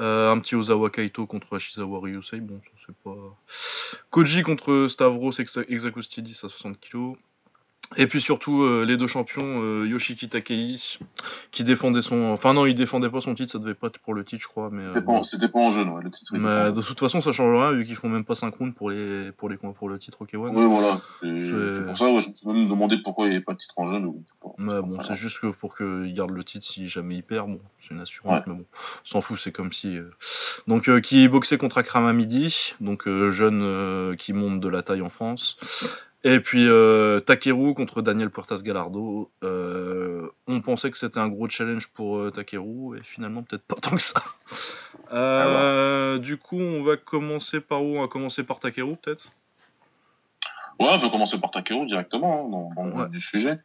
Euh, 0.00 0.32
un 0.32 0.38
petit 0.40 0.54
Ozawa 0.54 0.88
Kaito 0.88 1.26
contre 1.26 1.56
Ashizawa 1.56 2.00
Ryusei, 2.00 2.40
bon, 2.40 2.62
c'est 2.86 2.96
pas. 3.04 3.38
Koji 4.10 4.42
contre 4.42 4.88
Stavros 4.88 5.38
à 5.38 6.48
60 6.48 6.80
kg. 6.80 7.14
Et 7.96 8.06
puis 8.06 8.20
surtout 8.20 8.62
euh, 8.62 8.84
les 8.84 8.96
deux 8.96 9.06
champions, 9.06 9.60
euh, 9.62 9.86
Yoshiki 9.86 10.28
Takei, 10.28 10.76
qui 11.50 11.64
défendait 11.64 12.02
son. 12.02 12.30
Enfin 12.30 12.54
non, 12.54 12.66
il 12.66 12.74
défendait 12.74 13.10
pas 13.10 13.20
son 13.20 13.34
titre, 13.34 13.52
ça 13.52 13.58
devait 13.58 13.74
pas 13.74 13.88
être 13.88 13.98
pour 13.98 14.14
le 14.14 14.24
titre, 14.24 14.42
je 14.42 14.48
crois. 14.48 14.68
Mais, 14.72 14.82
euh, 14.82 14.86
C'était 14.92 15.02
pas, 15.04 15.24
c'était 15.24 15.48
pas 15.48 15.58
en 15.58 15.70
jeune, 15.70 15.88
ouais, 15.90 16.02
le 16.02 16.10
titre. 16.10 16.32
mais 16.36 16.72
de 16.72 16.80
toute 16.82 16.98
façon, 16.98 17.20
ça 17.20 17.32
change 17.32 17.52
rien 17.60 17.72
vu 17.72 17.84
qu'ils 17.84 17.96
font 17.96 18.08
même 18.08 18.24
pas 18.24 18.34
5 18.34 18.54
rounds 18.56 18.74
pour 18.74 18.90
les 18.90 19.30
pour 19.32 19.48
les 19.48 19.56
pour 19.56 19.88
le 19.88 19.98
titre 19.98 20.22
au 20.22 20.26
K1. 20.26 20.36
Ouais, 20.54 20.66
voilà. 20.66 20.98
C'est 21.20 21.84
pour 21.86 21.96
ça, 21.96 22.06
ouais, 22.10 22.20
je 22.20 22.28
me 22.30 22.34
suis 22.34 22.46
même 22.48 22.68
demandé 22.68 22.96
pourquoi 23.02 23.26
il 23.26 23.30
n'y 23.30 23.36
avait 23.36 23.44
pas 23.44 23.52
de 23.52 23.58
titre 23.58 23.78
en 23.78 23.86
jeune. 23.90 24.04
mais 24.06 24.12
c'est 24.26 24.38
pas- 24.40 24.54
Mais 24.58 24.80
bon, 24.80 24.88
Voilà. 24.94 25.04
c'est 25.04 25.14
juste 25.14 25.38
que 25.40 25.48
pour 25.48 25.76
qu'il 25.76 26.12
garde 26.14 26.30
le 26.30 26.44
titre 26.44 26.64
si 26.66 26.88
jamais 26.88 27.16
il 27.16 27.22
perd, 27.22 27.48
bon, 27.48 27.60
c'est 27.82 27.94
une 27.94 28.00
assurance, 28.00 28.32
Ouais. 28.34 28.42
mais 28.46 28.54
bon, 28.54 28.64
on 28.72 29.06
s'en 29.08 29.20
fout, 29.20 29.38
c'est 29.42 29.52
comme 29.52 29.72
si. 29.72 29.96
euh, 29.96 30.10
Donc, 30.66 30.88
euh, 30.88 31.00
qui 31.00 31.26
boxait 31.28 31.58
contre 31.58 31.78
Akram 31.78 32.06
Hamidi, 32.06 32.74
donc 32.80 33.06
euh, 33.06 33.30
jeune 33.30 33.60
euh, 33.62 34.14
qui 34.16 34.32
monte 34.32 34.60
de 34.60 34.68
la 34.68 34.82
taille 34.82 35.02
en 35.02 35.10
France. 35.10 35.56
Et 36.24 36.38
puis 36.38 36.68
euh, 36.68 37.18
Takeru 37.20 37.74
contre 37.74 38.00
Daniel 38.00 38.30
Puertas 38.30 38.60
Galardo. 38.62 39.30
Euh, 39.42 40.28
on 40.46 40.60
pensait 40.60 40.90
que 40.90 40.98
c'était 40.98 41.18
un 41.18 41.28
gros 41.28 41.48
challenge 41.48 41.88
pour 41.88 42.18
euh, 42.18 42.30
Takeru, 42.30 42.96
et 42.96 43.02
finalement, 43.02 43.42
peut-être 43.42 43.64
pas 43.64 43.74
tant 43.74 43.90
que 43.96 44.00
ça. 44.02 44.22
Euh, 45.12 46.18
Du 46.18 46.36
coup, 46.36 46.60
on 46.60 46.82
va 46.82 46.96
commencer 46.96 47.60
par 47.60 47.82
où? 47.82 47.96
On 47.98 48.02
va 48.02 48.08
commencer 48.08 48.44
par 48.44 48.60
Takeru, 48.60 48.96
peut-être? 48.96 49.32
Ouais, 50.78 50.88
on 50.90 51.00
peut 51.00 51.10
commencer 51.10 51.40
par 51.40 51.50
Takeru 51.50 51.86
directement, 51.86 52.46
hein, 52.46 52.48
dans, 52.50 52.70
dans 52.74 52.84
le 52.84 53.02
Ouais. 53.02 53.10
du 53.10 53.20
sujet. 53.20 53.58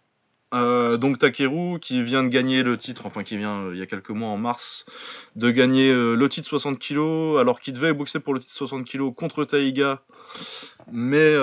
Euh, 0.54 0.96
donc 0.96 1.20
Takeru 1.20 1.78
qui 1.80 2.02
vient 2.04 2.24
de 2.24 2.30
gagner 2.30 2.64
le 2.64 2.78
titre, 2.78 3.06
enfin 3.06 3.24
qui 3.24 3.36
vient 3.36 3.64
euh, 3.66 3.72
il 3.74 3.80
y 3.80 3.82
a 3.82 3.86
quelques 3.86 4.12
mois 4.12 4.30
en 4.30 4.38
mars, 4.38 4.86
de 5.36 5.52
gagner 5.52 5.92
euh, 5.92 6.16
le 6.16 6.30
titre 6.30 6.48
60 6.48 6.80
kg 6.80 7.38
alors 7.38 7.60
qu'il 7.60 7.74
devait 7.74 7.92
boxer 7.94 8.22
pour 8.22 8.34
le 8.34 8.40
titre 8.40 8.54
60 8.54 8.88
kg 8.88 9.14
contre 9.14 9.44
Taiga. 9.44 10.04
Mais 10.90 11.34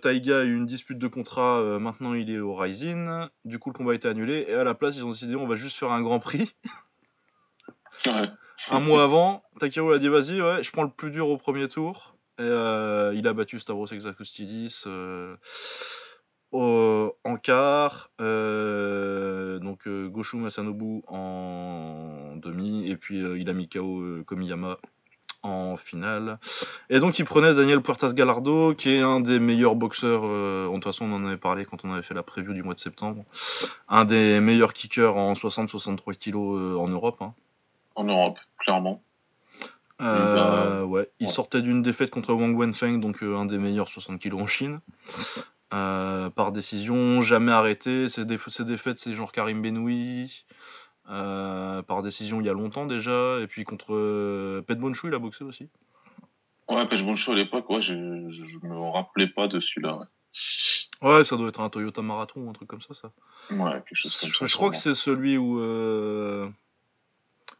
Taiga 0.00 0.40
a 0.40 0.44
eu 0.44 0.54
une 0.54 0.66
dispute 0.66 0.98
de 0.98 1.08
contrat, 1.08 1.60
maintenant 1.80 2.14
il 2.14 2.30
est 2.30 2.38
au 2.38 2.54
Rising. 2.54 3.08
Du 3.44 3.58
coup 3.58 3.70
le 3.70 3.74
combat 3.74 3.92
a 3.92 3.94
été 3.96 4.06
annulé 4.06 4.44
et 4.48 4.54
à 4.54 4.62
la 4.62 4.74
place 4.74 4.96
ils 4.96 5.02
ont 5.02 5.10
décidé 5.10 5.34
on 5.34 5.48
va 5.48 5.56
juste 5.56 5.76
faire 5.76 5.90
un 5.90 6.00
grand 6.02 6.20
prix. 6.20 6.54
Ouais. 8.06 8.28
un 8.70 8.80
mois 8.80 9.04
avant, 9.04 9.44
Takeru 9.60 9.94
a 9.94 9.98
dit 9.98 10.08
vas-y 10.08 10.40
ouais 10.40 10.62
je 10.62 10.72
prends 10.72 10.82
le 10.82 10.90
plus 10.90 11.10
dur 11.10 11.28
au 11.28 11.36
premier 11.36 11.68
tour. 11.68 12.16
Et 12.38 12.42
il 12.44 13.26
a 13.26 13.32
battu 13.32 13.58
Stavros 13.60 13.86
Exarchostidis 13.86 14.82
au- 14.86 15.34
en 16.52 17.36
quart, 17.36 18.10
euh, 18.20 19.58
donc 19.58 19.86
euh, 19.86 20.08
Goshu 20.08 20.36
Masanobu 20.36 21.02
en 21.08 22.34
demi, 22.36 22.88
et 22.88 22.96
puis 22.96 23.22
euh, 23.22 23.38
il 23.38 23.48
a 23.48 23.52
mis 23.52 23.68
KO 23.68 24.02
Komiyama 24.26 24.78
en 25.42 25.76
finale. 25.76 26.38
Et 26.88 27.00
donc 27.00 27.18
il 27.18 27.24
prenait 27.24 27.54
Daniel 27.54 27.80
Puertas 27.80 28.12
Galardo, 28.12 28.74
qui 28.74 28.90
est 28.90 29.00
un 29.00 29.20
des 29.20 29.40
meilleurs 29.40 29.74
boxeurs, 29.74 30.22
euh, 30.24 30.68
de 30.68 30.74
toute 30.74 30.84
façon 30.84 31.06
on 31.06 31.14
en 31.16 31.26
avait 31.26 31.36
parlé 31.36 31.64
quand 31.64 31.84
on 31.84 31.92
avait 31.92 32.02
fait 32.02 32.14
la 32.14 32.22
preview 32.22 32.52
du 32.52 32.62
mois 32.62 32.74
de 32.74 32.78
septembre, 32.78 33.24
un 33.88 34.04
des 34.04 34.40
meilleurs 34.40 34.72
kickers 34.72 35.16
en 35.16 35.32
60-63 35.32 36.14
kilos 36.16 36.58
euh, 36.60 36.76
en 36.76 36.88
Europe. 36.88 37.16
hein. 37.20 37.34
En 37.94 38.04
Europe, 38.04 38.38
clairement. 38.58 39.02
Euh, 40.00 40.82
ouais, 40.82 41.08
il 41.20 41.28
sortait 41.28 41.62
d'une 41.62 41.82
défaite 41.82 42.10
contre 42.10 42.32
Wang 42.34 42.58
Wenfeng, 42.58 42.98
donc 42.98 43.22
un 43.22 43.44
des 43.44 43.58
meilleurs 43.58 43.88
60 43.88 44.18
kilos 44.18 44.40
en 44.42 44.46
Chine. 44.46 44.80
Euh, 45.72 46.28
par 46.30 46.52
décision, 46.52 47.22
jamais 47.22 47.52
arrêté. 47.52 48.08
Ses, 48.08 48.24
déf- 48.24 48.50
ses 48.50 48.64
défaites, 48.64 48.98
c'est 48.98 49.14
genre 49.14 49.32
Karim 49.32 49.62
Benoui. 49.62 50.44
Euh, 51.10 51.82
par 51.82 52.02
décision, 52.02 52.40
il 52.40 52.46
y 52.46 52.48
a 52.50 52.52
longtemps 52.52 52.86
déjà. 52.86 53.38
Et 53.40 53.46
puis 53.46 53.64
contre 53.64 53.94
euh, 53.94 54.62
Pet 54.62 54.78
Bonchou, 54.78 55.08
il 55.08 55.14
a 55.14 55.18
boxé 55.18 55.44
aussi. 55.44 55.68
Ouais, 56.68 56.86
Pêche 56.86 57.04
Boncho 57.04 57.32
à 57.32 57.34
l'époque, 57.34 57.68
ouais, 57.70 57.82
je, 57.82 57.92
je 58.30 58.66
me 58.66 58.90
rappelais 58.90 59.26
pas 59.28 59.48
de 59.48 59.60
celui-là. 59.60 59.98
Ouais, 61.02 61.24
ça 61.24 61.36
doit 61.36 61.48
être 61.48 61.60
un 61.60 61.68
Toyota 61.68 62.00
Marathon 62.02 62.42
ou 62.42 62.50
un 62.50 62.52
truc 62.52 62.68
comme 62.68 62.80
ça. 62.80 62.94
ça. 62.94 63.10
Ouais, 63.50 63.72
quelque 63.84 63.94
chose 63.94 64.16
comme 64.18 64.30
Je, 64.30 64.36
ça. 64.38 64.46
je 64.46 64.56
crois 64.56 64.70
que 64.70 64.76
c'est 64.76 64.94
celui 64.94 65.36
où 65.36 65.58
euh, 65.60 66.48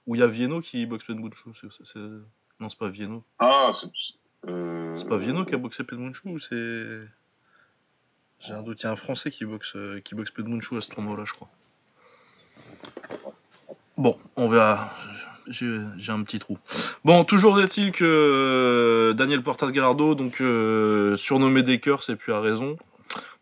où 0.06 0.14
il 0.14 0.20
y 0.20 0.22
a 0.22 0.28
Vienno 0.28 0.60
qui 0.60 0.86
boxe 0.86 1.04
Pet 1.04 1.14
Bonchou. 1.16 1.52
C'est- 1.54 1.98
Non, 2.60 2.68
c'est 2.68 2.78
pas 2.78 2.88
Vienno. 2.88 3.24
Ah, 3.38 3.72
c'est. 3.74 3.88
C'est 4.96 5.08
pas 5.08 5.16
Vienno 5.18 5.44
qui 5.44 5.54
a 5.54 5.58
boxé 5.58 5.82
Pet 5.84 5.96
Bonchou 5.96 6.28
ou 6.30 6.38
c'est. 6.38 7.00
J'ai 8.44 8.54
un 8.54 8.62
doute, 8.62 8.82
il 8.82 8.84
y 8.84 8.88
a 8.88 8.92
un 8.92 8.96
Français 8.96 9.30
qui 9.30 9.44
boxe, 9.44 9.74
euh, 9.76 10.00
qui 10.00 10.16
boxe 10.16 10.32
Pet 10.32 10.42
Bonchou 10.42 10.76
à 10.76 10.80
ce 10.80 10.90
tournoi-là, 10.90 11.22
je 11.24 11.32
crois. 11.32 11.48
Bon, 13.96 14.18
on 14.34 14.48
verra. 14.48 14.90
J'ai 15.48 16.12
un 16.12 16.22
petit 16.22 16.40
trou. 16.40 16.58
Bon, 17.04 17.24
toujours 17.24 17.60
est-il 17.60 17.92
que 17.92 18.04
euh, 18.04 19.12
Daniel 19.12 19.42
Portas 19.42 19.70
Galardo, 19.70 20.14
donc 20.14 20.40
euh, 20.40 21.16
surnommé 21.16 21.62
Decker, 21.62 22.02
c'est 22.02 22.16
plus 22.16 22.32
à 22.32 22.40
raison. 22.40 22.76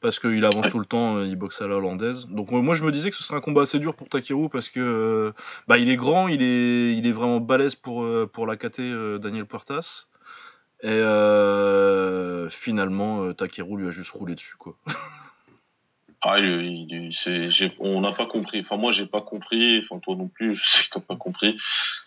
Parce 0.02 0.18
qu'il 0.18 0.44
avance 0.44 0.68
tout 0.68 0.78
le 0.78 0.86
temps, 0.86 1.22
il 1.22 1.36
boxe 1.36 1.62
à 1.62 1.66
la 1.66 1.76
hollandaise. 1.76 2.26
Donc 2.28 2.50
moi 2.50 2.74
je 2.74 2.82
me 2.84 2.90
disais 2.90 3.10
que 3.10 3.16
ce 3.16 3.22
serait 3.22 3.36
un 3.36 3.42
combat 3.42 3.62
assez 3.62 3.78
dur 3.78 3.94
pour 3.94 4.08
Takeru 4.08 4.48
parce 4.48 4.70
que 4.70 5.34
bah, 5.68 5.76
il 5.76 5.90
est 5.90 5.96
grand, 5.96 6.26
il 6.28 6.42
est, 6.42 6.96
il 6.96 7.06
est 7.06 7.12
vraiment 7.12 7.38
balèze 7.38 7.74
pour, 7.74 8.06
pour 8.32 8.46
la 8.46 8.56
KT 8.56 8.80
Daniel 9.20 9.44
Puertas. 9.44 10.06
Et 10.82 10.88
euh, 10.88 12.48
finalement, 12.48 13.22
euh, 13.24 13.34
Takeru 13.34 13.80
lui 13.82 13.88
a 13.88 13.90
juste 13.90 14.10
roulé 14.10 14.34
dessus. 14.34 14.56
quoi. 14.58 14.76
Ah, 16.22 16.38
il, 16.38 16.44
il, 16.44 16.92
il- 17.06 17.14
c'est- 17.14 17.48
j'ai- 17.48 17.72
on 17.78 18.02
n'a 18.02 18.12
pas 18.12 18.26
compris. 18.26 18.60
Enfin, 18.60 18.76
moi, 18.76 18.92
j'ai 18.92 19.06
pas 19.06 19.22
compris. 19.22 19.78
Enfin, 19.82 19.98
toi 20.00 20.16
non 20.16 20.28
plus, 20.28 20.54
je 20.62 20.68
sais 20.70 20.82
que 20.84 20.90
t'as 20.90 21.00
pas 21.00 21.16
compris. 21.16 21.56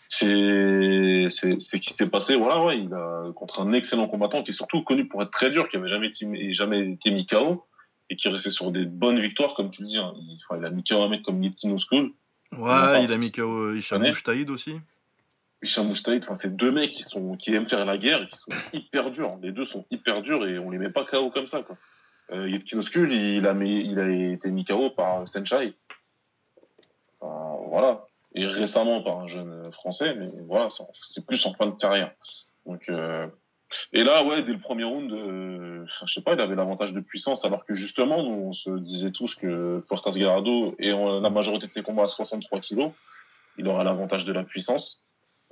C'est, 0.08 0.28
ce 1.30 1.78
qui 1.78 1.94
s'est 1.94 2.12
passé. 2.12 2.36
Voilà, 2.36 2.64
ouais, 2.64 2.78
il 2.80 2.94
a 2.94 3.32
contre 3.36 3.62
un 3.62 3.74
excellent 3.74 4.08
combattant 4.08 4.44
qui 4.44 4.52
est 4.52 4.54
surtout 4.54 4.84
connu 4.84 5.08
pour 5.08 5.24
être 5.24 5.32
très 5.32 5.50
dur, 5.50 5.68
qui 5.68 5.78
avait 5.78 5.88
jamais 5.90 6.10
été, 6.10 6.54
jamais 6.54 6.92
été 6.92 7.10
mis 7.10 7.26
KO 7.26 7.66
et 8.12 8.16
qui 8.16 8.30
restait 8.30 8.52
sur 8.52 8.72
des 8.72 8.86
bonnes 8.86 9.20
victoires, 9.20 9.56
comme 9.56 9.72
tu 9.72 9.82
le 9.82 9.88
dis. 9.88 9.98
hein. 9.98 10.14
Il, 10.20 10.38
enfin, 10.48 10.60
il 10.62 10.66
a 10.68 10.70
mis 10.70 10.84
KO 10.84 11.02
un 11.02 11.10
mec 11.10 11.24
comme 11.24 11.40
Nitkino 11.40 11.78
School, 11.80 12.12
Ouais, 12.56 13.04
il 13.06 13.12
a 13.12 13.18
mis 13.18 13.32
KO 13.32 13.42
euh, 13.42 13.80
connais. 13.90 14.10
Mouchtaïd 14.10 14.48
aussi. 14.52 14.76
Hicham. 15.64 15.90
Enfin, 15.90 16.36
c'est 16.36 16.56
deux 16.56 16.72
mecs 16.72 16.92
qui 16.92 17.04
sont, 17.04 17.36
qui 17.36 17.54
aiment 17.54 17.68
faire 17.68 17.86
la 17.86 17.98
guerre 17.98 18.22
et 18.22 18.28
qui 18.28 18.38
sont 18.38 18.52
hyper 18.74 19.12
durs. 19.12 19.38
Les 19.42 19.52
deux 19.52 19.66
sont 19.66 19.86
hyper 19.90 20.22
durs 20.22 20.46
et 20.46 20.60
on 20.60 20.70
les 20.70 20.78
met 20.78 20.90
pas 20.90 21.06
KO 21.06 21.32
comme 21.32 21.48
ça, 21.48 21.64
quoi. 21.64 21.78
Euh, 22.32 22.48
il 22.50 23.98
a, 24.00 24.10
été 24.10 24.52
mis 24.52 24.64
KO 24.64 24.90
par 24.90 25.28
Senchai. 25.28 25.76
Enfin, 27.20 27.58
voilà. 27.68 28.06
Et 28.36 28.46
récemment 28.46 29.02
par 29.04 29.20
un 29.20 29.28
jeune 29.28 29.72
français, 29.72 30.16
mais 30.16 30.30
voilà, 30.48 30.70
c'est 30.94 31.26
plus 31.26 31.46
en 31.46 31.54
fin 31.54 31.68
de 31.68 31.76
carrière. 31.76 32.12
Donc, 32.66 32.90
euh, 32.90 33.28
et 33.92 34.04
là, 34.04 34.24
ouais, 34.24 34.42
dès 34.42 34.54
le 34.54 34.60
premier 34.60 34.86
round, 34.86 35.12
euh, 35.12 35.86
je 36.06 36.14
sais 36.14 36.22
pas, 36.22 36.34
il 36.34 36.42
avait 36.42 36.56
l'avantage 36.56 36.94
de 36.94 37.00
puissance, 37.00 37.46
alors 37.46 37.64
que 37.66 37.76
justement, 37.76 38.20
on 38.20 38.52
se 38.54 38.72
disait 38.80 39.12
tous 39.12 39.36
que 39.36 39.84
Puertas 39.88 40.18
Gallardo, 40.18 40.76
et 40.80 40.92
la 40.92 41.30
majorité 41.30 41.68
de 41.68 41.74
ses 41.74 41.84
combats 41.84 42.04
à 42.04 42.08
63 42.08 42.60
kilos, 42.60 42.92
il 43.58 43.68
aura 43.68 43.84
l'avantage 43.84 44.26
de 44.26 44.34
la 44.34 44.44
puissance. 44.44 45.04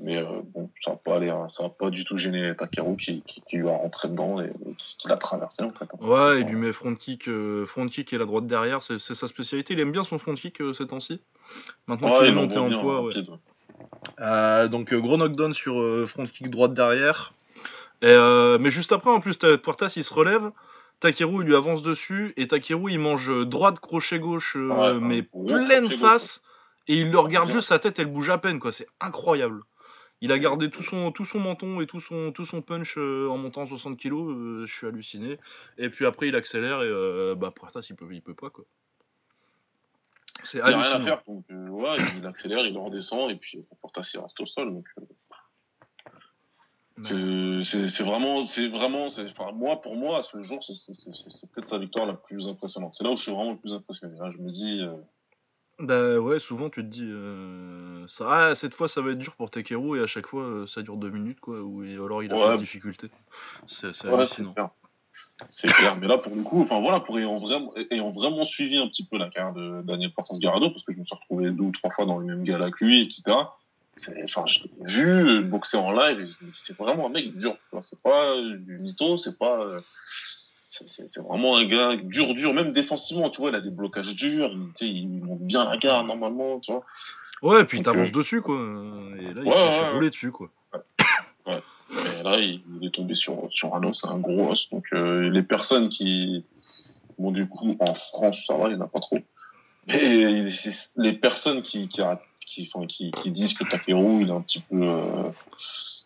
Mais 0.03 0.17
euh, 0.17 0.25
bon, 0.53 0.69
ça 0.83 0.91
va 0.91 0.97
pas 0.97 1.15
aller, 1.17 1.29
hein, 1.29 1.47
ça 1.47 1.63
va 1.63 1.69
pas 1.69 1.89
du 1.89 2.05
tout 2.05 2.17
gêner 2.17 2.53
Takeru 2.57 2.95
qui, 2.97 3.21
qui, 3.21 3.41
qui 3.41 3.57
lui 3.57 3.69
a 3.69 3.75
rentré 3.77 4.07
dedans 4.07 4.41
et, 4.41 4.45
et 4.47 4.73
qui, 4.75 4.97
qui 4.97 5.07
l'a 5.07 5.17
traversé 5.17 5.63
en 5.63 5.71
fait. 5.71 5.85
hein. 5.85 5.97
Ouais, 6.05 6.41
il 6.41 6.47
lui 6.47 6.55
met 6.55 6.71
front 6.73 6.95
kick, 6.95 7.27
euh, 7.27 7.65
front 7.65 7.87
kick 7.87 8.11
et 8.13 8.17
la 8.17 8.25
droite 8.25 8.47
derrière, 8.47 8.81
c'est 8.81 8.99
sa 8.99 9.27
spécialité. 9.27 9.73
Il 9.73 9.79
aime 9.79 9.91
bien 9.91 10.03
son 10.03 10.17
front 10.17 10.33
kick 10.33 10.59
euh, 10.61 10.73
ces 10.73 10.87
temps-ci. 10.87 11.21
Maintenant 11.87 12.11
Ouais, 12.11 12.17
qu'il 12.19 12.27
est 12.27 12.31
monté 12.31 12.57
en 12.57 12.69
poids, 12.81 13.01
ouais. 13.03 13.13
Euh, 14.19 14.67
donc 14.67 14.93
euh, 14.93 14.99
gros 14.99 15.17
knockdown 15.17 15.53
sur 15.53 15.79
euh, 15.79 16.05
front 16.07 16.25
kick 16.25 16.49
droite 16.49 16.73
derrière. 16.73 17.33
Et, 18.01 18.07
euh, 18.07 18.57
mais 18.59 18.71
juste 18.71 18.91
après, 18.91 19.11
en 19.11 19.19
plus, 19.19 19.37
t'as- 19.37 19.57
Puertas 19.57 19.93
il 19.95 20.03
se 20.03 20.13
relève. 20.13 20.51
Takeru 20.99 21.41
il 21.43 21.47
lui 21.47 21.55
avance 21.55 21.81
dessus 21.81 22.31
et 22.37 22.47
Takeru 22.47 22.91
il 22.91 22.99
mange 22.99 23.31
droite 23.47 23.79
crochet 23.79 24.19
gauche 24.19 24.55
euh, 24.55 24.67
Ouais, 24.69 24.87
un 24.89 24.99
mais 24.99 25.23
pleine 25.23 25.89
face 25.89 26.41
et 26.87 26.95
il 26.97 27.09
le 27.09 27.17
regarde 27.17 27.49
juste 27.49 27.69
sa 27.69 27.79
tête 27.79 27.97
elle 27.97 28.05
bouge 28.05 28.29
à 28.29 28.37
peine 28.37 28.59
quoi 28.59 28.71
c'est 28.71 28.85
incroyable 28.99 29.61
il 30.21 30.31
a 30.31 30.39
gardé 30.39 30.69
tout 30.69 30.83
son 30.83 31.11
tout 31.11 31.25
son 31.25 31.39
menton 31.39 31.81
et 31.81 31.87
tout 31.87 31.99
son 31.99 32.31
tout 32.31 32.45
son 32.45 32.61
punch 32.61 32.95
euh, 32.97 33.27
en 33.27 33.37
montant 33.37 33.67
60 33.67 33.97
kg 33.97 34.65
je 34.65 34.71
suis 34.71 34.87
halluciné 34.87 35.37
et 35.77 35.89
puis 35.89 36.05
après 36.05 36.27
il 36.27 36.35
accélère 36.35 36.81
et 36.83 36.87
euh, 36.87 37.35
bah 37.35 37.51
Puertas 37.51 37.85
il 37.89 37.95
peut 37.95 38.07
il 38.11 38.21
peut 38.21 38.35
pas 38.35 38.49
quoi 38.49 38.65
c'est 40.43 40.57
Il 40.59 40.63
n'y 40.63 40.73
a 40.73 40.77
rien 40.77 40.81
à 40.81 40.85
hallucinant 40.95 41.05
faire, 41.05 41.23
donc 41.27 41.45
euh, 41.51 41.67
ouais, 41.69 41.97
il 42.17 42.25
accélère, 42.25 42.65
il 42.65 42.77
redescend, 42.77 43.29
et 43.29 43.35
puis 43.35 43.59
euh, 43.59 43.75
Portas 43.81 44.09
il 44.13 44.19
reste 44.19 44.39
au 44.39 44.45
sol. 44.45 44.73
Donc, 44.73 44.87
euh, 47.11 47.63
c'est 47.63 48.03
vraiment, 48.03 48.45
c'est 48.45 48.67
vraiment, 48.67 49.05
enfin, 49.05 49.51
moi, 49.53 49.81
pour 49.81 49.95
moi, 49.95 50.19
à 50.19 50.23
ce 50.23 50.41
jour, 50.41 50.63
c'est- 50.63 50.73
peut-être 51.53 51.67
sa 51.67 51.77
victoire 51.77 52.05
la 52.05 52.13
plus 52.13 52.47
impressionnante. 52.47 52.95
C'est 52.95 53.03
là 53.03 53.11
où 53.11 53.15
je 53.15 53.23
suis 53.23 53.31
vraiment 53.31 53.51
le 53.51 53.57
plus 53.57 53.73
impressionné. 53.73 54.17
Là, 54.19 54.29
je 54.31 54.37
me 54.37 54.51
dis, 54.51 54.81
euh, 54.81 54.95
Bah 55.79 56.19
ouais, 56.19 56.39
souvent 56.39 56.69
tu 56.69 56.81
te 56.81 56.87
dis 56.87 57.07
euh, 57.09 58.07
ça, 58.07 58.25
ah, 58.29 58.55
cette 58.55 58.75
fois 58.75 58.87
ça 58.87 59.01
va 59.01 59.11
être 59.11 59.17
dur 59.17 59.33
pour 59.35 59.49
Takeru 59.49 59.99
et 59.99 60.03
à 60.03 60.07
chaque 60.07 60.27
fois 60.27 60.43
euh, 60.43 60.67
ça 60.67 60.83
dure 60.83 60.97
deux 60.97 61.09
minutes 61.09 61.39
quoi, 61.39 61.59
ou 61.59 61.81
alors 61.81 62.21
il 62.21 62.31
a 62.31 62.35
Ouais. 62.35 62.45
pas 62.45 62.55
de 62.55 62.61
difficulté. 62.61 63.09
C'est 63.67 63.87
ouais, 64.05 64.13
hallucinant. 64.13 64.53
clair. 64.53 64.69
C'est 65.49 65.67
clair. 65.67 65.97
Mais 65.97 66.07
là, 66.07 66.17
pour 66.17 66.35
le 66.35 66.43
coup, 66.43 66.61
enfin 66.61 66.79
voilà, 66.79 66.99
pour 66.99 67.17
ayant 67.19 67.37
vraiment, 67.37 67.73
ayant 67.89 68.11
vraiment 68.11 68.43
suivi 68.45 68.77
un 68.77 68.87
petit 68.87 69.05
peu 69.07 69.17
la 69.17 69.29
carrière 69.29 69.53
de 69.53 69.81
Daniel 69.81 70.13
Portas 70.13 70.37
Garado, 70.39 70.69
parce 70.69 70.85
que 70.85 70.93
je 70.93 70.99
me 70.99 71.03
suis 71.05 71.15
retrouvé 71.15 71.51
deux 71.51 71.63
ou 71.63 71.71
trois 71.71 71.89
fois 71.89 72.05
dans 72.05 72.17
le 72.19 72.25
même 72.27 72.43
gala 72.43 72.69
que 72.71 72.85
lui, 72.85 73.01
etc. 73.01 73.23
Enfin, 74.23 74.45
je 74.45 74.59
l'ai 74.63 74.71
vu 74.85 75.07
euh, 75.09 75.41
boxer 75.41 75.77
en 75.77 75.91
live, 75.91 76.33
c'est 76.53 76.77
vraiment 76.77 77.07
un 77.07 77.09
mec 77.09 77.35
dur. 77.35 77.57
C'est 77.81 78.01
pas 78.01 78.37
du 78.39 78.79
mytho, 78.79 79.17
c'est 79.17 79.37
pas, 79.37 79.81
c'est, 80.87 81.21
vraiment 81.21 81.57
un 81.57 81.65
gars 81.65 81.95
dur, 81.95 82.33
dur, 82.33 82.53
même 82.53 82.71
défensivement, 82.71 83.29
tu 83.29 83.41
vois, 83.41 83.49
il 83.49 83.55
a 83.55 83.61
des 83.61 83.69
blocages 83.69 84.15
durs, 84.15 84.51
il, 84.79 85.07
monte 85.09 85.41
bien 85.41 85.69
la 85.69 85.77
garde 85.77 86.07
normalement, 86.07 86.59
tu 86.59 86.71
vois. 86.71 86.83
Ouais, 87.41 87.61
et 87.61 87.65
puis 87.65 87.81
t'avances 87.81 88.09
euh, 88.09 88.11
dessus 88.11 88.41
quoi, 88.41 88.55
et 88.55 89.33
là 89.33 89.41
il 89.43 89.47
Ouais, 89.47 89.53
s'est 89.53 89.93
ouais, 89.93 89.99
ouais. 89.99 90.09
dessus 90.09 90.31
quoi. 90.31 90.49
Et 91.91 92.23
là, 92.23 92.37
il, 92.39 92.61
est 92.83 92.93
tombé 92.93 93.13
sur, 93.13 93.49
sur 93.49 93.75
un 93.75 93.83
os, 93.83 94.05
un 94.05 94.17
gros 94.17 94.51
os. 94.51 94.69
Donc, 94.69 94.85
euh, 94.93 95.29
les 95.29 95.43
personnes 95.43 95.89
qui, 95.89 96.45
bon, 97.19 97.31
du 97.31 97.47
coup, 97.49 97.75
en 97.79 97.93
France, 97.93 98.45
ça 98.45 98.57
va, 98.57 98.69
il 98.69 98.75
n'y 98.75 98.81
en 98.81 98.85
a 98.85 98.87
pas 98.87 98.99
trop. 98.99 99.19
Mais 99.87 100.47
les 100.97 101.13
personnes 101.13 101.61
qui, 101.61 101.87
qui, 101.89 102.01
a- 102.01 102.21
qui, 102.51 102.69
enfin, 102.73 102.85
qui, 102.85 103.11
qui 103.11 103.31
disent 103.31 103.53
que 103.53 103.63
Takeru, 103.63 104.21
il 104.23 104.29
est 104.29 104.33
un 104.33 104.41
petit 104.41 104.59
peu 104.59 104.81
euh, 104.83 105.29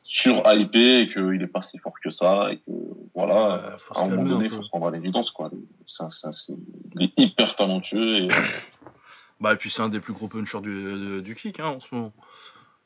sur-hypé 0.03 1.01
et 1.01 1.07
qu'il 1.07 1.41
est 1.41 1.47
pas 1.47 1.61
si 1.61 1.79
fort 1.79 1.99
que 2.03 2.11
ça 2.11 2.51
et 2.51 2.57
que, 2.57 2.71
voilà, 3.15 3.77
à 3.95 4.01
un 4.01 4.07
moment 4.09 4.23
donné, 4.29 4.45
il 4.45 4.51
faut 4.51 4.67
prendre 4.67 4.87
à 4.87 4.91
l'évidence, 4.91 5.31
quoi. 5.31 5.49
C'est 5.87 6.53
il 6.95 7.03
est 7.03 7.19
hyper 7.19 7.55
talentueux 7.55 8.17
et, 8.23 8.27
Bah 9.41 9.53
et 9.53 9.57
puis 9.57 9.69
c'est 9.69 9.81
un 9.81 9.89
des 9.89 9.99
plus 9.99 10.13
gros 10.13 10.27
punchers 10.29 10.61
du, 10.61 11.35
kick 11.35 11.59
hein, 11.59 11.67
en 11.67 11.79
ce 11.81 11.93
moment. 11.93 12.13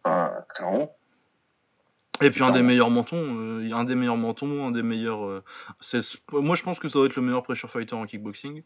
euh, 0.07 0.27
clairement. 0.55 0.91
Et 2.21 2.31
puis 2.31 2.43
un 2.43 2.51
des 2.51 2.63
meilleurs 2.63 2.89
mentons, 2.89 3.17
euh, 3.37 3.71
un 3.71 3.83
des 3.83 3.95
meilleurs 3.95 4.17
mentons, 4.17 4.65
un 4.67 4.71
des 4.71 4.81
meilleurs. 4.81 5.23
euh, 5.25 5.43
c'est- 5.79 6.19
moi 6.31 6.55
je 6.55 6.63
pense 6.63 6.79
que 6.79 6.89
ça 6.89 6.97
doit 6.97 7.05
être 7.05 7.15
le 7.15 7.21
meilleur 7.21 7.43
pressure 7.43 7.69
fighter 7.69 7.93
en 7.95 8.05
kickboxing. 8.05 8.63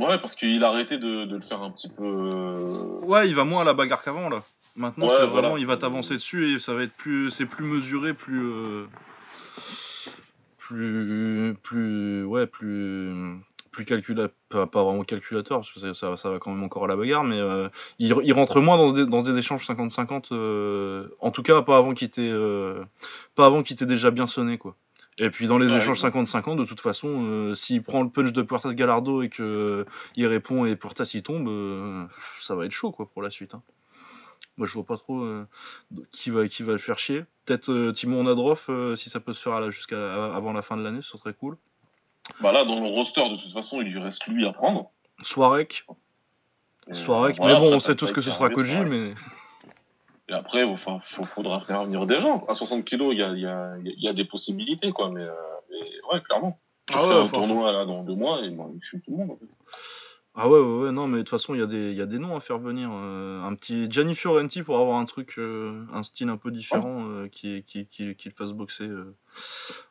Ouais, 0.00 0.18
parce 0.18 0.34
qu'il 0.34 0.64
a 0.64 0.68
arrêté 0.68 0.98
de, 0.98 1.24
de 1.26 1.36
le 1.36 1.42
faire 1.42 1.62
un 1.62 1.70
petit 1.70 1.88
peu. 1.90 2.02
euh, 2.04 3.00
Ouais, 3.02 3.28
il 3.28 3.34
va 3.34 3.44
moins 3.44 3.62
à 3.62 3.64
la 3.64 3.74
bagarre 3.74 4.02
qu'avant 4.02 4.28
là. 4.28 4.42
Maintenant, 4.76 5.06
Ouais, 5.06 5.12
c'est 5.18 5.26
voilà. 5.26 5.42
vraiment, 5.42 5.56
il 5.58 5.66
va 5.66 5.76
t'avancer 5.76 6.14
dessus 6.14 6.54
et 6.54 6.58
ça 6.58 6.72
va 6.74 6.82
être 6.84 6.94
plus, 6.94 7.30
c'est 7.30 7.44
plus 7.46 7.64
mesuré, 7.64 8.14
plus, 8.14 8.40
euh, 8.42 8.86
plus, 10.58 11.54
plus, 11.62 12.24
ouais, 12.24 12.46
plus, 12.46 13.12
plus 13.72 13.84
calculateur, 13.84 14.34
pas, 14.48 14.66
pas 14.66 14.82
vraiment 14.84 15.02
calculateur, 15.04 15.58
parce 15.58 15.72
que 15.72 15.80
ça, 15.80 15.94
ça, 15.94 16.16
ça 16.16 16.30
va 16.30 16.38
quand 16.38 16.50
même 16.52 16.62
encore 16.62 16.84
à 16.84 16.88
la 16.88 16.96
bagarre, 16.96 17.24
mais 17.24 17.38
euh, 17.38 17.68
il, 17.98 18.14
il 18.22 18.32
rentre 18.32 18.60
moins 18.60 18.76
dans 18.76 18.92
des, 18.92 19.06
dans 19.06 19.22
des 19.22 19.36
échanges 19.36 19.66
50-50, 19.66 20.28
euh, 20.32 21.08
en 21.20 21.30
tout 21.30 21.42
cas 21.42 21.62
pas 21.62 21.76
avant 21.76 21.94
qu'il 21.94 22.10
t'ait, 22.10 22.30
euh, 22.30 22.82
pas 23.34 23.46
avant 23.46 23.62
qu'il 23.62 23.76
t'ait 23.76 23.86
déjà 23.86 24.10
bien 24.10 24.26
sonné 24.26 24.58
quoi. 24.58 24.76
Et 25.18 25.28
puis 25.30 25.46
dans 25.46 25.58
les 25.58 25.70
Ouais, 25.70 25.78
échanges 25.78 26.02
ouais. 26.02 26.10
50-50, 26.10 26.56
de 26.56 26.64
toute 26.64 26.80
façon, 26.80 27.08
euh, 27.26 27.54
s'il 27.54 27.82
prend 27.82 28.02
le 28.02 28.08
punch 28.08 28.32
de 28.32 28.42
Puertas 28.42 28.72
Gallardo 28.72 29.20
et 29.22 29.28
que 29.28 29.84
euh, 30.16 30.26
répond 30.28 30.64
et 30.64 30.76
Puertas 30.76 31.10
il 31.14 31.22
tombe, 31.22 31.48
euh, 31.48 32.06
ça 32.40 32.54
va 32.54 32.64
être 32.64 32.72
chaud 32.72 32.90
quoi 32.92 33.06
pour 33.10 33.20
la 33.22 33.30
suite. 33.30 33.54
hein. 33.54 33.62
Moi 34.56 34.66
je 34.66 34.72
vois 34.74 34.84
pas 34.84 34.96
trop 34.96 35.22
euh, 35.22 35.46
qui 36.10 36.30
va 36.30 36.46
qui 36.48 36.62
va 36.62 36.72
le 36.72 36.78
faire 36.78 36.98
chier. 36.98 37.24
Peut-être 37.44 37.92
Timon 37.92 38.24
Nadrov 38.24 38.64
euh, 38.68 38.96
si 38.96 39.10
ça 39.10 39.20
peut 39.20 39.34
se 39.34 39.42
faire 39.42 39.70
jusqu'à 39.70 40.34
avant 40.34 40.52
la 40.52 40.62
fin 40.62 40.76
de 40.76 40.82
l'année, 40.82 41.00
ce 41.02 41.18
serait 41.18 41.34
cool. 41.34 41.56
Bah 42.40 42.52
là, 42.52 42.64
dans 42.64 42.78
le 42.80 42.86
roster, 42.86 43.28
de 43.28 43.36
toute 43.36 43.52
façon, 43.52 43.80
il 43.82 43.88
lui 43.90 43.98
reste 43.98 44.26
lui 44.28 44.46
à 44.46 44.52
prendre. 44.52 44.90
Soirek, 45.22 45.84
Soirek, 46.92 47.36
voilà, 47.36 47.54
mais 47.54 47.60
bon 47.60 47.74
on 47.76 47.80
sait 47.80 47.94
tous 47.94 48.10
que 48.12 48.20
ce 48.20 48.30
sera 48.30 48.48
Koji, 48.50 48.76
mais 48.86 49.14
Et 50.30 50.32
après, 50.32 50.64
faut, 50.76 51.00
faudra 51.24 51.60
faire 51.60 51.84
venir 51.84 52.06
des 52.06 52.20
gens. 52.20 52.44
À 52.46 52.54
60 52.54 52.84
kilos, 52.84 53.12
il 53.12 53.18
y 53.18 53.22
a, 53.22 53.32
il 53.34 53.40
y, 53.40 53.46
a, 53.46 53.76
il 53.84 54.00
y 54.00 54.08
a 54.08 54.12
des 54.12 54.24
possibilités, 54.24 54.92
quoi. 54.92 55.10
Mais, 55.10 55.22
euh, 55.24 55.32
mais 55.70 55.80
ouais, 56.12 56.22
clairement. 56.22 56.58
Tu 56.88 56.94
Ah 56.96 57.06
ouais, 57.08 57.14
un 57.14 57.28
tournoi 57.28 57.72
là 57.72 57.84
dans 57.84 58.02
deux 58.04 58.14
mois 58.14 58.40
et 58.44 58.50
bon, 58.50 58.72
il 58.74 58.80
fume 58.84 59.00
tout 59.00 59.10
le 59.10 59.16
monde. 59.18 59.32
en 59.32 59.36
fait. 59.36 59.50
Ah 60.36 60.48
ouais, 60.48 60.60
ouais, 60.60 60.84
ouais, 60.84 60.92
non, 60.92 61.08
mais 61.08 61.18
de 61.18 61.22
toute 61.22 61.30
façon, 61.30 61.54
il 61.54 61.60
y, 61.60 61.62
a 61.62 61.66
des- 61.66 61.90
il 61.90 61.96
y 61.96 62.00
a 62.00 62.06
des 62.06 62.18
noms 62.20 62.36
à 62.36 62.40
faire 62.40 62.58
venir. 62.58 62.90
euh, 62.92 63.42
un 63.42 63.54
petit 63.56 63.90
Gianni 63.90 64.14
Fiorenti 64.14 64.62
pour 64.62 64.78
avoir 64.78 64.98
un 64.98 65.04
truc, 65.04 65.34
euh, 65.38 65.84
un 65.92 66.04
style 66.04 66.28
un 66.28 66.36
peu 66.36 66.52
différent 66.52 67.04
euh, 67.08 67.26
qui, 67.26 67.64
qui, 67.64 67.86
qui, 67.86 68.14
qui 68.14 68.28
le 68.28 68.34
fasse 68.34 68.52
boxer 68.52 68.88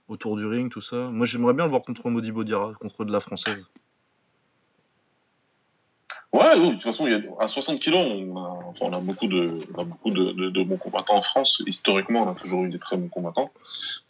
autour 0.07 0.37
du 0.37 0.45
ring, 0.45 0.71
tout 0.71 0.81
ça. 0.81 1.09
Moi, 1.09 1.25
j'aimerais 1.25 1.53
bien 1.53 1.65
le 1.65 1.69
voir 1.69 1.81
contre 1.83 2.09
Modibo 2.09 2.45
Diarra, 2.45 2.73
contre 2.79 3.03
de 3.03 3.11
la 3.11 3.19
française. 3.19 3.65
Ouais, 6.31 6.55
oui, 6.57 6.67
de 6.67 6.73
toute 6.73 6.83
façon, 6.83 7.07
il 7.07 7.13
y 7.13 7.15
a, 7.15 7.21
à 7.43 7.47
60 7.47 7.79
kilos, 7.79 7.99
on 8.05 8.35
a, 8.37 8.59
enfin, 8.67 8.85
on 8.85 8.93
a 8.93 8.99
beaucoup, 8.99 9.27
de, 9.27 9.57
on 9.75 9.81
a 9.81 9.83
beaucoup 9.83 10.11
de, 10.11 10.31
de, 10.31 10.49
de 10.51 10.63
bons 10.63 10.77
combattants 10.77 11.15
en 11.15 11.21
France. 11.23 11.63
Historiquement, 11.65 12.21
on 12.23 12.31
a 12.31 12.35
toujours 12.35 12.63
eu 12.65 12.69
des 12.69 12.77
très 12.77 12.97
bons 12.97 13.07
combattants. 13.07 13.49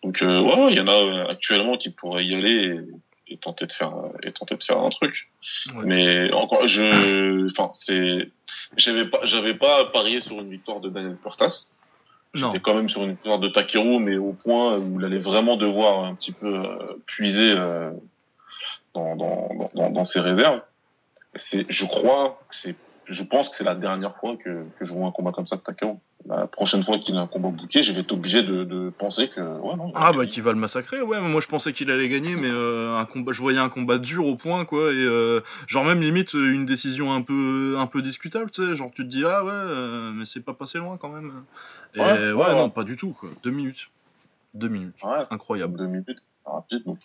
Donc, 0.04 0.22
euh, 0.22 0.42
ouais, 0.42 0.72
il 0.74 0.78
y 0.78 0.82
en 0.82 0.88
a 0.88 0.92
euh, 0.92 1.28
actuellement 1.30 1.78
qui 1.78 1.92
pourraient 1.92 2.26
y 2.26 2.36
aller 2.36 2.82
et, 3.28 3.34
et 3.34 3.38
tenter 3.38 3.68
de 3.68 3.72
faire, 3.72 3.94
et 4.24 4.34
tenter 4.34 4.58
de 4.58 4.64
faire 4.64 4.80
un 4.80 4.90
truc. 4.90 5.32
Ouais. 5.76 5.84
Mais 5.86 6.34
encore, 6.34 6.68
je, 6.68 7.46
enfin, 7.52 7.72
c'est, 7.74 8.30
j'avais 8.76 9.06
pas, 9.06 9.20
j'avais 9.24 9.54
pas 9.54 9.86
parié 9.86 10.20
sur 10.20 10.40
une 10.42 10.50
victoire 10.50 10.82
de 10.82 10.90
Daniel 10.90 11.16
Puertas. 11.16 11.70
Non, 12.36 12.48
J'étais 12.52 12.60
quand 12.60 12.76
même 12.76 12.90
sur 12.90 13.02
une 13.04 13.12
victoire 13.12 13.40
de 13.40 13.48
Takeru, 13.48 14.00
mais 14.00 14.18
au 14.18 14.34
point 14.34 14.78
où 14.78 15.00
il 15.00 15.06
allait 15.06 15.18
vraiment 15.20 15.56
devoir 15.56 16.04
un 16.04 16.16
petit 16.16 16.32
peu 16.34 16.54
euh, 16.54 17.02
puiser 17.08 17.54
euh, 17.58 17.92
dans, 18.94 19.16
dans- 19.16 19.72
dans, 19.74 19.90
dans 19.90 20.06
ses 20.06 20.20
réserves. 20.20 20.62
C'est, 21.36 21.66
je 21.70 21.86
crois, 21.86 22.42
c'est, 22.52 22.76
je 23.06 23.24
pense 23.24 23.50
que 23.50 23.56
c'est 23.56 23.64
la 23.64 23.76
dernière 23.76 24.16
fois 24.18 24.36
que, 24.38 24.66
que 24.78 24.86
je 24.86 24.94
vois 24.94 25.08
un 25.08 25.12
combat 25.12 25.32
comme 25.32 25.48
ça 25.48 25.58
de 25.58 25.62
Takeru. 25.62 25.96
La 26.28 26.48
prochaine 26.48 26.84
fois 26.84 27.00
qu'il 27.00 27.16
a 27.16 27.22
un 27.22 27.28
combat 27.28 27.50
bouqué, 27.50 27.82
je 27.82 27.94
vais 27.94 28.02
être 28.02 28.12
obligé 28.12 28.44
de, 28.44 28.66
de 28.66 28.90
penser 28.90 29.30
que, 29.30 29.40
ouais, 29.40 29.76
non. 29.78 29.92
Ah 29.96 30.12
bah 30.12 30.20
gagner. 30.20 30.32
qui 30.32 30.42
va 30.42 30.52
le 30.52 30.58
massacrer, 30.60 31.02
ouais, 31.02 31.20
mais 31.22 31.30
moi 31.30 31.40
je 31.40 31.48
pensais 31.48 31.72
qu'il 31.72 31.90
allait 31.92 32.10
gagner, 32.10 32.36
mais 32.36 32.50
euh, 32.50 32.98
un 32.98 33.06
combat, 33.06 33.32
je 33.32 33.42
voyais 33.42 33.58
un 33.58 33.70
combat 33.70 33.98
dur 34.00 34.26
au 34.26 34.36
point, 34.36 34.66
quoi, 34.66 34.92
et 34.92 34.98
euh, 34.98 35.40
genre 35.68 35.86
même 35.86 36.02
limite 36.02 36.36
euh, 36.36 36.52
une 36.52 36.66
décision 36.66 37.14
un 37.14 37.22
peu, 37.22 37.76
un 37.80 37.88
peu 37.88 38.02
discutable, 38.02 38.52
tu 38.52 38.68
sais, 38.68 38.76
genre 38.76 38.92
tu 38.94 39.04
te 39.04 39.10
dis, 39.10 39.24
ah 39.24 39.46
ouais, 39.46 39.52
euh, 39.54 40.12
mais 40.14 40.26
c'est 40.26 40.42
pas 40.42 40.54
passé 40.54 40.78
loin 40.78 40.98
quand 40.98 41.10
même. 41.10 41.32
Et 41.96 42.00
Ouais, 42.00 42.32
ouais, 42.34 42.54
non, 42.54 42.70
pas 42.70 42.84
du 42.84 42.98
tout, 42.98 43.12
quoi. 43.14 43.30
Deux 43.44 43.52
minutes. 43.52 43.90
Deux 44.54 44.68
minutes. 44.68 44.96
Incroyable. 45.32 45.78
deux 45.78 45.88
minutes, 45.88 46.22
rapide, 46.46 46.84
donc, 46.86 47.00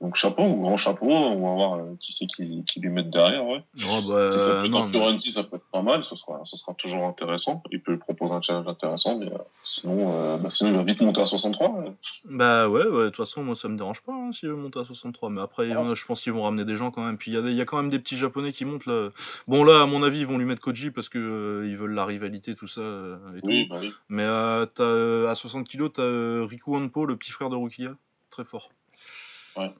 donc 0.00 0.16
chapeau, 0.16 0.54
grand 0.56 0.76
chapeau, 0.78 1.06
on 1.10 1.34
va 1.48 1.54
voir 1.54 1.74
euh, 1.74 1.94
qui 2.00 2.12
c'est 2.14 2.26
qui, 2.26 2.64
qui 2.64 2.80
lui 2.80 2.88
met 2.88 3.02
derrière, 3.02 3.44
ouais. 3.44 3.62
Oh, 3.86 3.98
bah, 4.08 4.24
si 4.24 4.38
ça 4.38 4.54
peut 4.56 4.64
être 4.64 4.70
non, 4.70 4.78
un 4.78 4.86
mais- 4.86 4.90
Fiorenti, 4.92 5.30
ça 5.32 5.44
peut 5.44 5.56
être 5.56 5.70
pas 5.70 5.82
mal, 5.82 6.02
ce 6.04 6.16
sera, 6.16 6.40
ce 6.44 6.56
sera 6.56 6.72
toujours 6.74 7.04
intéressant. 7.04 7.62
Il 7.70 7.82
peut 7.82 7.98
proposer 7.98 8.32
un 8.32 8.40
challenge 8.40 8.66
intéressant, 8.66 9.18
mais 9.18 9.26
euh, 9.26 9.36
sinon, 9.62 10.12
euh, 10.14 10.38
bah, 10.38 10.48
sinon, 10.48 10.70
il 10.70 10.76
va 10.76 10.82
vite 10.84 11.02
monter 11.02 11.20
à 11.20 11.26
63. 11.26 11.74
euh. 11.84 11.90
Bah 12.24 12.68
ouais, 12.68 12.86
ouais, 12.86 13.04
de 13.04 13.08
toute 13.08 13.16
façon, 13.16 13.42
moi 13.44 13.54
ça 13.56 13.68
me 13.68 13.76
dérange 13.76 14.00
pas 14.00 14.12
hein, 14.12 14.32
s'ils 14.32 14.48
veulent 14.48 14.56
monter 14.58 14.78
à 14.80 14.84
63, 14.84 15.28
mais 15.30 15.42
après, 15.42 15.68
Ouais. 15.68 15.76
euh, 15.76 15.94
je 15.94 16.06
pense 16.06 16.22
qu'ils 16.22 16.32
vont 16.32 16.44
ramener 16.44 16.64
des 16.64 16.76
gens 16.76 16.90
quand 16.90 17.04
même. 17.04 17.18
Puis 17.18 17.32
il 17.32 17.34
y, 17.34 17.36
a 17.36 17.62
y 17.62 17.66
quand 17.66 17.76
même 17.76 17.90
des 17.90 17.98
petits 17.98 18.16
japonais 18.16 18.52
qui 18.52 18.64
montent 18.64 18.86
là. 18.86 19.10
Bon, 19.48 19.64
là, 19.64 19.82
à 19.82 19.86
mon 19.86 20.02
avis, 20.02 20.20
ils 20.20 20.26
vont 20.26 20.38
lui 20.38 20.46
mettre 20.46 20.62
Koji 20.62 20.90
parce 20.92 21.10
que 21.10 21.64
ils 21.68 21.76
veulent 21.76 21.94
la 21.94 22.06
rivalité, 22.06 22.54
tout 22.54 22.68
ça. 22.68 22.80
et 22.80 23.40
Oui, 23.42 23.64
tout. 23.68 23.74
bah 23.74 23.80
oui. 23.82 23.92
Mais 24.08 24.24
à 24.24 25.34
60 25.34 25.68
kilos, 25.68 25.90
t'as 25.94 26.46
Riku 26.46 26.74
Hanpo, 26.76 27.04
le 27.04 27.16
petit 27.16 27.32
frère 27.32 27.50
de 27.50 27.56
Rukia, 27.56 27.90
très 28.30 28.44
fort. 28.44 28.70
Ouais. 29.56 29.70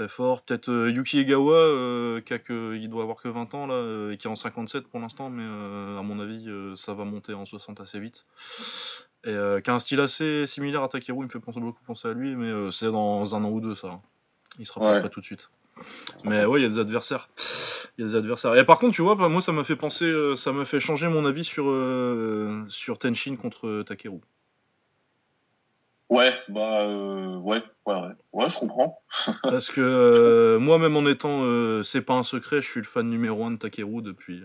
Très 0.00 0.08
fort. 0.08 0.40
Peut-être 0.40 0.70
euh, 0.70 0.90
Yuki 0.90 1.18
Egawa, 1.18 1.52
euh, 1.52 2.20
qui 2.22 2.32
a 2.32 2.38
que, 2.38 2.74
il 2.74 2.88
doit 2.88 3.02
avoir 3.02 3.18
que 3.18 3.28
20 3.28 3.52
ans 3.52 3.66
là, 3.66 3.74
euh, 3.74 4.12
et 4.12 4.16
qui 4.16 4.28
est 4.28 4.30
en 4.30 4.34
57 4.36 4.86
pour 4.86 4.98
l'instant, 4.98 5.28
mais 5.28 5.42
euh, 5.44 5.98
à 5.98 6.02
mon 6.02 6.18
avis, 6.20 6.48
ça 6.78 6.94
va 6.94 7.04
monter 7.04 7.34
en 7.34 7.44
60 7.44 7.82
assez 7.82 8.00
vite. 8.00 8.24
Et 9.24 9.36
qui 9.62 9.70
a 9.70 9.74
un 9.74 9.78
style 9.78 10.00
assez 10.00 10.46
similaire 10.46 10.82
à 10.82 10.88
Takeru, 10.88 11.18
il 11.18 11.24
me 11.24 11.28
fait 11.28 11.38
penser, 11.38 11.60
beaucoup 11.60 11.84
penser 11.84 12.08
à 12.08 12.14
lui, 12.14 12.34
mais 12.34 12.72
c'est 12.72 12.90
dans 12.90 13.34
un 13.34 13.44
an 13.44 13.50
ou 13.50 13.60
deux 13.60 13.74
ça. 13.74 13.88
hein. 13.88 14.00
Il 14.58 14.64
sera 14.64 14.80
pas 14.80 14.92
Ouais. 14.94 15.00
prêt 15.00 15.10
tout 15.10 15.20
de 15.20 15.26
suite. 15.26 15.50
Mais 16.24 16.46
ouais, 16.46 16.60
il 16.60 16.62
y 16.62 16.66
a 16.66 16.70
des 16.70 16.78
adversaires. 16.78 17.28
Il 17.98 18.04
y 18.04 18.08
a 18.08 18.10
des 18.10 18.14
adversaires. 18.16 18.56
Et 18.56 18.64
par 18.64 18.78
contre, 18.78 18.94
tu 18.94 19.02
vois, 19.02 19.16
bah, 19.16 19.28
moi 19.28 19.42
ça 19.42 19.52
m'a 19.52 19.64
fait 19.64 19.76
penser, 19.76 20.10
ça 20.36 20.52
m'a 20.52 20.64
fait 20.64 20.80
changer 20.80 21.08
mon 21.08 21.26
avis 21.26 21.44
sur, 21.44 21.64
sur 22.68 22.98
Tenshin 22.98 23.36
contre 23.36 23.82
Takeru. 23.82 24.20
Ouais, 26.10 26.34
bah, 26.48 26.82
euh, 26.82 27.36
ouais, 27.36 27.62
ouais, 27.86 27.94
ouais. 27.94 28.12
Ouais, 28.32 28.48
je 28.48 28.58
comprends. 28.58 29.00
Parce 29.44 29.70
que 29.70 29.80
euh, 29.80 30.58
moi-même 30.58 30.96
en 30.96 31.06
étant, 31.06 31.44
euh, 31.44 31.84
c'est 31.84 32.02
pas 32.02 32.14
un 32.14 32.24
secret, 32.24 32.60
je 32.60 32.68
suis 32.68 32.80
le 32.80 32.86
fan 32.86 33.08
numéro 33.08 33.44
un 33.44 33.52
de 33.52 33.56
Takeru 33.56 34.02
depuis, 34.02 34.42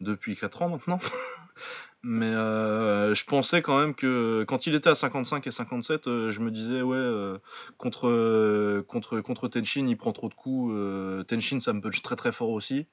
depuis 0.00 0.36
4 0.36 0.62
ans 0.62 0.68
maintenant. 0.68 1.00
Mais 2.04 2.30
je 2.32 3.24
pensais 3.24 3.60
quand 3.60 3.78
même 3.78 3.94
que 3.94 4.44
quand 4.46 4.68
il 4.68 4.74
était 4.76 4.90
à 4.90 4.94
55 4.94 5.44
et 5.46 5.50
57, 5.50 6.06
euh, 6.06 6.30
je 6.30 6.40
me 6.40 6.52
disais, 6.52 6.82
ouais, 6.82 7.38
contre, 7.76 8.82
contre, 8.86 9.20
contre 9.20 9.48
Tenshin, 9.48 9.88
il 9.88 9.96
prend 9.96 10.12
trop 10.12 10.28
de 10.28 10.34
coups. 10.34 10.72
Tenshin, 11.26 11.58
ça 11.58 11.72
me 11.72 11.80
punch 11.80 12.02
très 12.02 12.14
très 12.14 12.30
fort 12.30 12.50
aussi. 12.50 12.86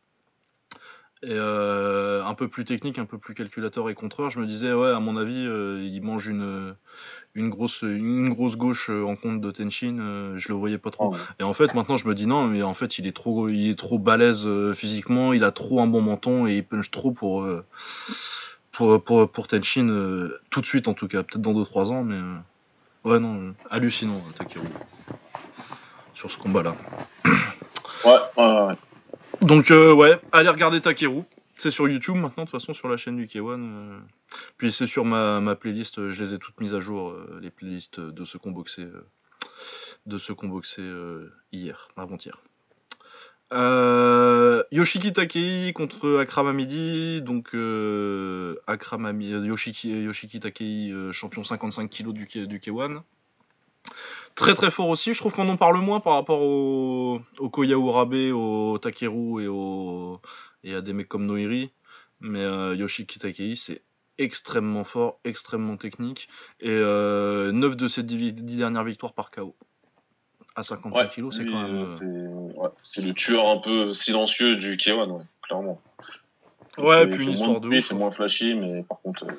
Et 1.23 1.29
euh, 1.29 2.25
un 2.25 2.34
peu 2.34 2.47
plus 2.47 2.65
technique, 2.65 2.97
un 2.97 3.05
peu 3.05 3.19
plus 3.19 3.36
calculateur 3.36 3.89
et 3.89 3.93
contreur, 3.93 4.31
je 4.31 4.39
me 4.39 4.47
disais, 4.47 4.73
ouais, 4.73 4.89
à 4.89 4.99
mon 4.99 5.17
avis, 5.17 5.45
euh, 5.45 5.79
il 5.84 6.01
mange 6.01 6.27
une, 6.27 6.75
une, 7.36 7.49
grosse, 7.49 7.84
une 7.84 8.29
grosse 8.29 8.57
gauche 8.57 8.89
euh, 8.89 9.03
en 9.05 9.15
compte 9.15 9.39
de 9.39 9.51
Tenshin. 9.51 9.99
euh, 9.99 10.34
je 10.38 10.47
le 10.47 10.55
voyais 10.55 10.79
pas 10.79 10.89
trop. 10.89 11.13
Oh. 11.13 11.17
Et 11.39 11.43
en 11.43 11.53
fait, 11.53 11.75
maintenant, 11.75 11.97
je 11.97 12.07
me 12.07 12.15
dis 12.15 12.25
non, 12.25 12.47
mais 12.47 12.63
en 12.63 12.73
fait, 12.73 12.97
il 12.97 13.05
est 13.05 13.15
trop, 13.15 13.49
il 13.49 13.69
est 13.69 13.77
trop 13.77 13.99
balèze 13.99 14.47
physiquement, 14.73 15.31
il 15.31 15.43
a 15.43 15.51
trop 15.51 15.79
un 15.81 15.88
bon 15.88 16.01
menton 16.01 16.47
et 16.47 16.55
il 16.55 16.63
punch 16.63 16.89
trop 16.89 17.12
pour, 17.12 17.47
pour, 18.71 19.03
pour, 19.03 19.29
pour 19.29 19.47
Tenshin, 19.47 19.89
euh, 19.89 20.39
tout 20.49 20.62
de 20.62 20.65
suite 20.65 20.88
en 20.88 20.93
tout 20.93 21.07
cas, 21.07 21.23
peut-être 21.23 21.41
dans 21.41 21.53
2-3 21.53 21.91
ans, 21.91 22.03
mais 22.03 22.19
ouais, 23.03 23.19
non, 23.19 23.53
hallucinant, 23.69 24.21
Takeru, 24.38 24.65
sur 26.13 26.31
ce 26.31 26.38
combat-là. 26.38 26.75
Ouais, 28.05 28.17
ouais, 28.38 28.65
ouais. 28.67 28.75
Donc, 29.41 29.71
euh, 29.71 29.93
ouais, 29.93 30.19
allez 30.32 30.49
regarder 30.49 30.82
Takeru. 30.82 31.23
C'est 31.58 31.71
sur 31.71 31.88
YouTube 31.88 32.15
maintenant, 32.15 32.43
de 32.43 32.49
toute 32.49 32.60
façon, 32.60 32.73
sur 32.73 32.88
la 32.89 32.97
chaîne 32.97 33.17
du 33.17 33.25
K1. 33.27 33.60
euh. 33.62 33.99
Puis 34.58 34.71
c'est 34.71 34.88
sur 34.88 35.06
ma, 35.06 35.39
ma 35.41 35.56
playlist, 35.56 35.99
euh, 35.99 36.12
je 36.12 36.23
les 36.23 36.34
ai 36.34 36.39
toutes 36.39 36.60
mises 36.60 36.73
à 36.73 36.80
jour, 36.80 37.15
les 37.41 37.49
playlists 37.51 37.99
de 37.99 38.25
ceux 38.25 38.39
qu'on 38.39 38.51
de 40.08 40.17
ceux 40.17 40.34
qu'on 40.34 40.62
hier, 41.51 41.88
avant-hier. 41.97 42.41
Yoshiki 44.71 45.12
Takei 45.13 45.73
contre 45.73 46.19
Akram 46.19 46.47
Hamidi, 46.47 47.21
donc 47.21 47.49
Akram 48.67 49.06
Ami- 49.06 49.34
euh, 49.34 49.45
Yoshiki, 49.45 49.89
Yoshiki 49.89 50.39
Takei, 50.39 50.93
champion 51.12 51.43
55 51.43 51.89
kg 51.89 52.12
du, 52.13 52.25
du 52.47 52.60
K1. 52.60 53.01
Très 54.36 54.54
très 54.54 54.72
fort 54.72 54.88
aussi, 54.89 55.13
je 55.13 55.20
trouve 55.20 55.34
qu'on 55.34 55.50
en 55.50 55.58
parle 55.58 55.78
moins 55.80 56.00
par 56.00 56.13
rapport 56.13 56.41
au, 56.41 57.22
au 57.38 57.50
Koya 57.50 57.76
Urabe, 57.78 58.13
au 58.34 58.78
Takeru 58.80 59.44
et, 59.44 59.48
au, 59.48 60.20
et 60.63 60.74
à 60.74 60.82
des 60.82 60.94
mecs 60.94 61.08
comme 61.10 61.26
Noiri. 61.26 61.72
Mais 62.22 62.39
euh, 62.39 62.76
Yoshiki 62.76 63.20
Takei, 63.20 63.56
c'est 63.56 63.82
extrêmement 64.17 64.84
fort, 64.84 65.20
extrêmement 65.24 65.78
technique. 65.78 66.30
Et 66.60 66.70
euh, 66.70 67.52
9 67.52 67.76
de 67.76 67.88
ses 67.88 68.04
10, 68.04 68.34
dernières 68.34 68.84
victoires 68.84 69.13
par 69.13 69.32
KO. 69.32 69.56
À 70.56 70.63
55 70.63 70.98
Ouais, 71.00 71.08
kg, 71.10 71.32
c'est 71.32 71.46
quand 71.46 71.62
même. 71.62 71.76
euh, 71.78 71.84
euh, 71.84 72.67
c'est 72.84 73.02
ouais, 73.02 73.08
le 73.08 73.13
tueur 73.13 73.48
un 73.50 73.58
peu 73.58 73.94
silencieux 73.94 74.58
du 74.58 74.76
K1, 74.76 75.10
ouais, 75.10 75.24
clairement. 75.44 75.82
Ouais, 76.78 77.08
puis 77.08 77.24
une 77.24 77.32
moins 77.32 77.34
histoire 77.34 77.62
de 77.62 77.70
ouf. 77.70 77.86
C'est 77.86 77.96
moins 77.96 78.12
flashy, 78.12 78.56
mais 78.56 78.84
par 78.84 79.02
contre, 79.02 79.26
euh, 79.26 79.34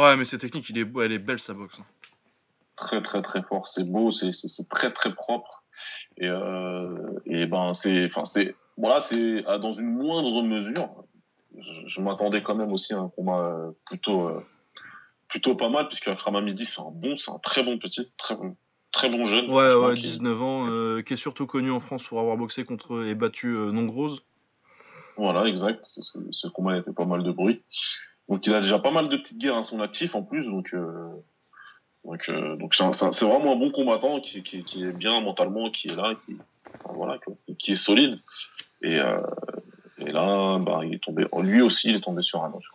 Ouais, 0.00 0.16
mais 0.16 0.24
c'est 0.24 0.38
technique, 0.38 0.68
il 0.70 0.78
est, 0.78 0.86
elle 1.02 1.12
est 1.12 1.18
belle 1.18 1.38
sa 1.38 1.54
boxe. 1.54 1.76
Très 2.76 3.02
très 3.02 3.22
très 3.22 3.42
fort. 3.42 3.68
C'est 3.68 3.84
beau, 3.84 4.10
c'est 4.10 4.32
très 4.68 4.92
très 4.92 5.14
propre. 5.14 5.62
Et, 6.18 6.28
euh, 6.28 6.96
et 7.26 7.46
ben 7.46 7.72
c'est, 7.72 8.04
enfin 8.06 8.24
c'est 8.24 8.54
voilà, 8.76 9.00
c'est 9.00 9.44
ah, 9.46 9.58
dans 9.58 9.72
une 9.72 9.90
moindre 9.90 10.42
mesure. 10.42 11.04
Je, 11.56 11.86
je 11.86 12.00
m'attendais 12.00 12.42
quand 12.42 12.54
même 12.56 12.72
aussi 12.72 12.94
à 12.94 12.98
un 12.98 13.08
combat 13.08 13.40
euh, 13.40 13.70
plutôt, 13.86 14.28
euh, 14.28 14.44
plutôt 15.28 15.54
pas 15.54 15.68
mal, 15.68 15.86
puisque 15.88 16.08
Akram 16.08 16.34
Hamidi, 16.36 16.64
c'est 16.64 16.80
un 16.80 16.90
bon, 16.90 17.16
c'est 17.16 17.30
un 17.30 17.38
très 17.38 17.62
bon 17.62 17.78
petit, 17.78 18.10
très 18.16 18.34
bon, 18.34 18.56
très 18.90 19.08
bon 19.08 19.24
jeune. 19.24 19.48
Ouais, 19.50 19.74
ouais, 19.74 19.94
qui- 19.94 20.02
19 20.02 20.42
ans, 20.42 20.66
euh, 20.68 21.02
qui 21.02 21.14
est 21.14 21.16
surtout 21.16 21.46
connu 21.46 21.70
en 21.70 21.78
France 21.80 22.02
pour 22.04 22.18
avoir 22.18 22.36
boxé 22.36 22.64
contre 22.64 23.04
et 23.04 23.14
battu 23.14 23.48
Nongrose. 23.48 24.24
Voilà, 25.16 25.44
exact. 25.46 25.84
C'est 25.84 26.02
Ce, 26.02 26.18
ce 26.32 26.48
combat 26.48 26.72
a 26.72 26.82
fait 26.82 26.92
pas 26.92 27.04
mal 27.06 27.22
de 27.22 27.30
bruit. 27.30 27.62
Donc 28.28 28.46
il 28.46 28.54
a 28.54 28.60
déjà 28.60 28.80
pas 28.80 28.90
mal 28.90 29.08
de 29.08 29.16
petites 29.16 29.38
guerres 29.38 29.58
à 29.58 29.62
son 29.62 29.80
actif 29.80 30.14
en 30.16 30.24
plus. 30.24 30.46
Donc 30.48 30.74
donc 32.04 32.28
euh, 32.28 32.56
donc 32.56 32.74
c'est 32.74 33.24
vraiment 33.24 33.52
un 33.52 33.56
bon 33.56 33.70
combattant 33.70 34.20
qui, 34.20 34.38
est 34.38 34.92
bien 34.92 35.20
mentalement, 35.20 35.70
qui 35.70 35.88
est 35.88 35.96
là, 35.96 36.14
qui 36.14 36.36
voilà, 36.94 37.18
qui 37.58 37.72
est 37.72 37.76
solide. 37.76 38.20
Et 38.82 38.98
euh, 38.98 39.20
et 39.98 40.10
là, 40.10 40.58
bah, 40.58 40.80
il 40.84 40.94
est 40.94 41.02
tombé. 41.02 41.26
Lui 41.42 41.62
aussi, 41.62 41.90
il 41.90 41.96
est 41.96 42.00
tombé 42.00 42.20
sur 42.22 42.42
un 42.42 42.50
autre. 42.52 42.74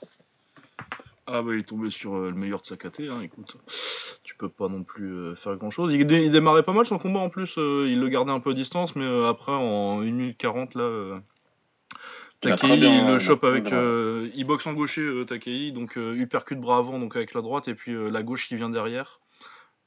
Ah 1.31 1.43
bah 1.43 1.51
il 1.53 1.59
est 1.59 1.63
tombé 1.63 1.91
sur 1.91 2.15
euh, 2.15 2.31
le 2.31 2.35
meilleur 2.35 2.61
de 2.61 2.65
sa 2.65 2.75
KT, 2.75 3.01
hein, 3.01 3.21
écoute. 3.21 3.55
Tu 4.23 4.35
peux 4.35 4.49
pas 4.49 4.67
non 4.67 4.83
plus 4.83 5.35
faire 5.35 5.55
grand 5.57 5.69
chose. 5.69 5.93
Il, 5.93 6.09
il 6.09 6.31
démarrait 6.31 6.63
pas 6.63 6.73
mal 6.73 6.87
son 6.87 6.97
combat 6.97 7.19
en 7.19 7.29
plus, 7.29 7.53
il 7.57 7.99
le 7.99 8.07
gardait 8.07 8.31
un 8.31 8.39
peu 8.39 8.51
à 8.51 8.53
distance, 8.53 8.95
mais 8.95 9.05
après 9.27 9.51
en 9.51 10.01
1 10.01 10.05
minute 10.05 10.37
40 10.37 10.73
là. 10.73 11.21
Euh... 12.45 12.49
Takei, 12.55 12.77
bien- 12.77 13.07
il 13.07 13.13
le 13.13 13.19
chope 13.19 13.43
avec. 13.43 13.71
euh, 13.71 14.29
il 14.33 14.45
boxe 14.45 14.65
en 14.65 14.73
gaucher, 14.73 15.01
euh, 15.01 15.25
Takei, 15.25 15.71
donc 15.71 15.97
euh, 15.97 16.13
uppercut 16.15 16.55
bras 16.55 16.77
avant, 16.77 16.97
donc 16.99 17.15
avec 17.15 17.33
la 17.33 17.41
droite, 17.41 17.67
et 17.67 17.75
puis 17.75 17.93
euh, 17.93 18.09
la 18.09 18.23
gauche 18.23 18.47
qui 18.47 18.55
vient 18.55 18.69
derrière. 18.69 19.19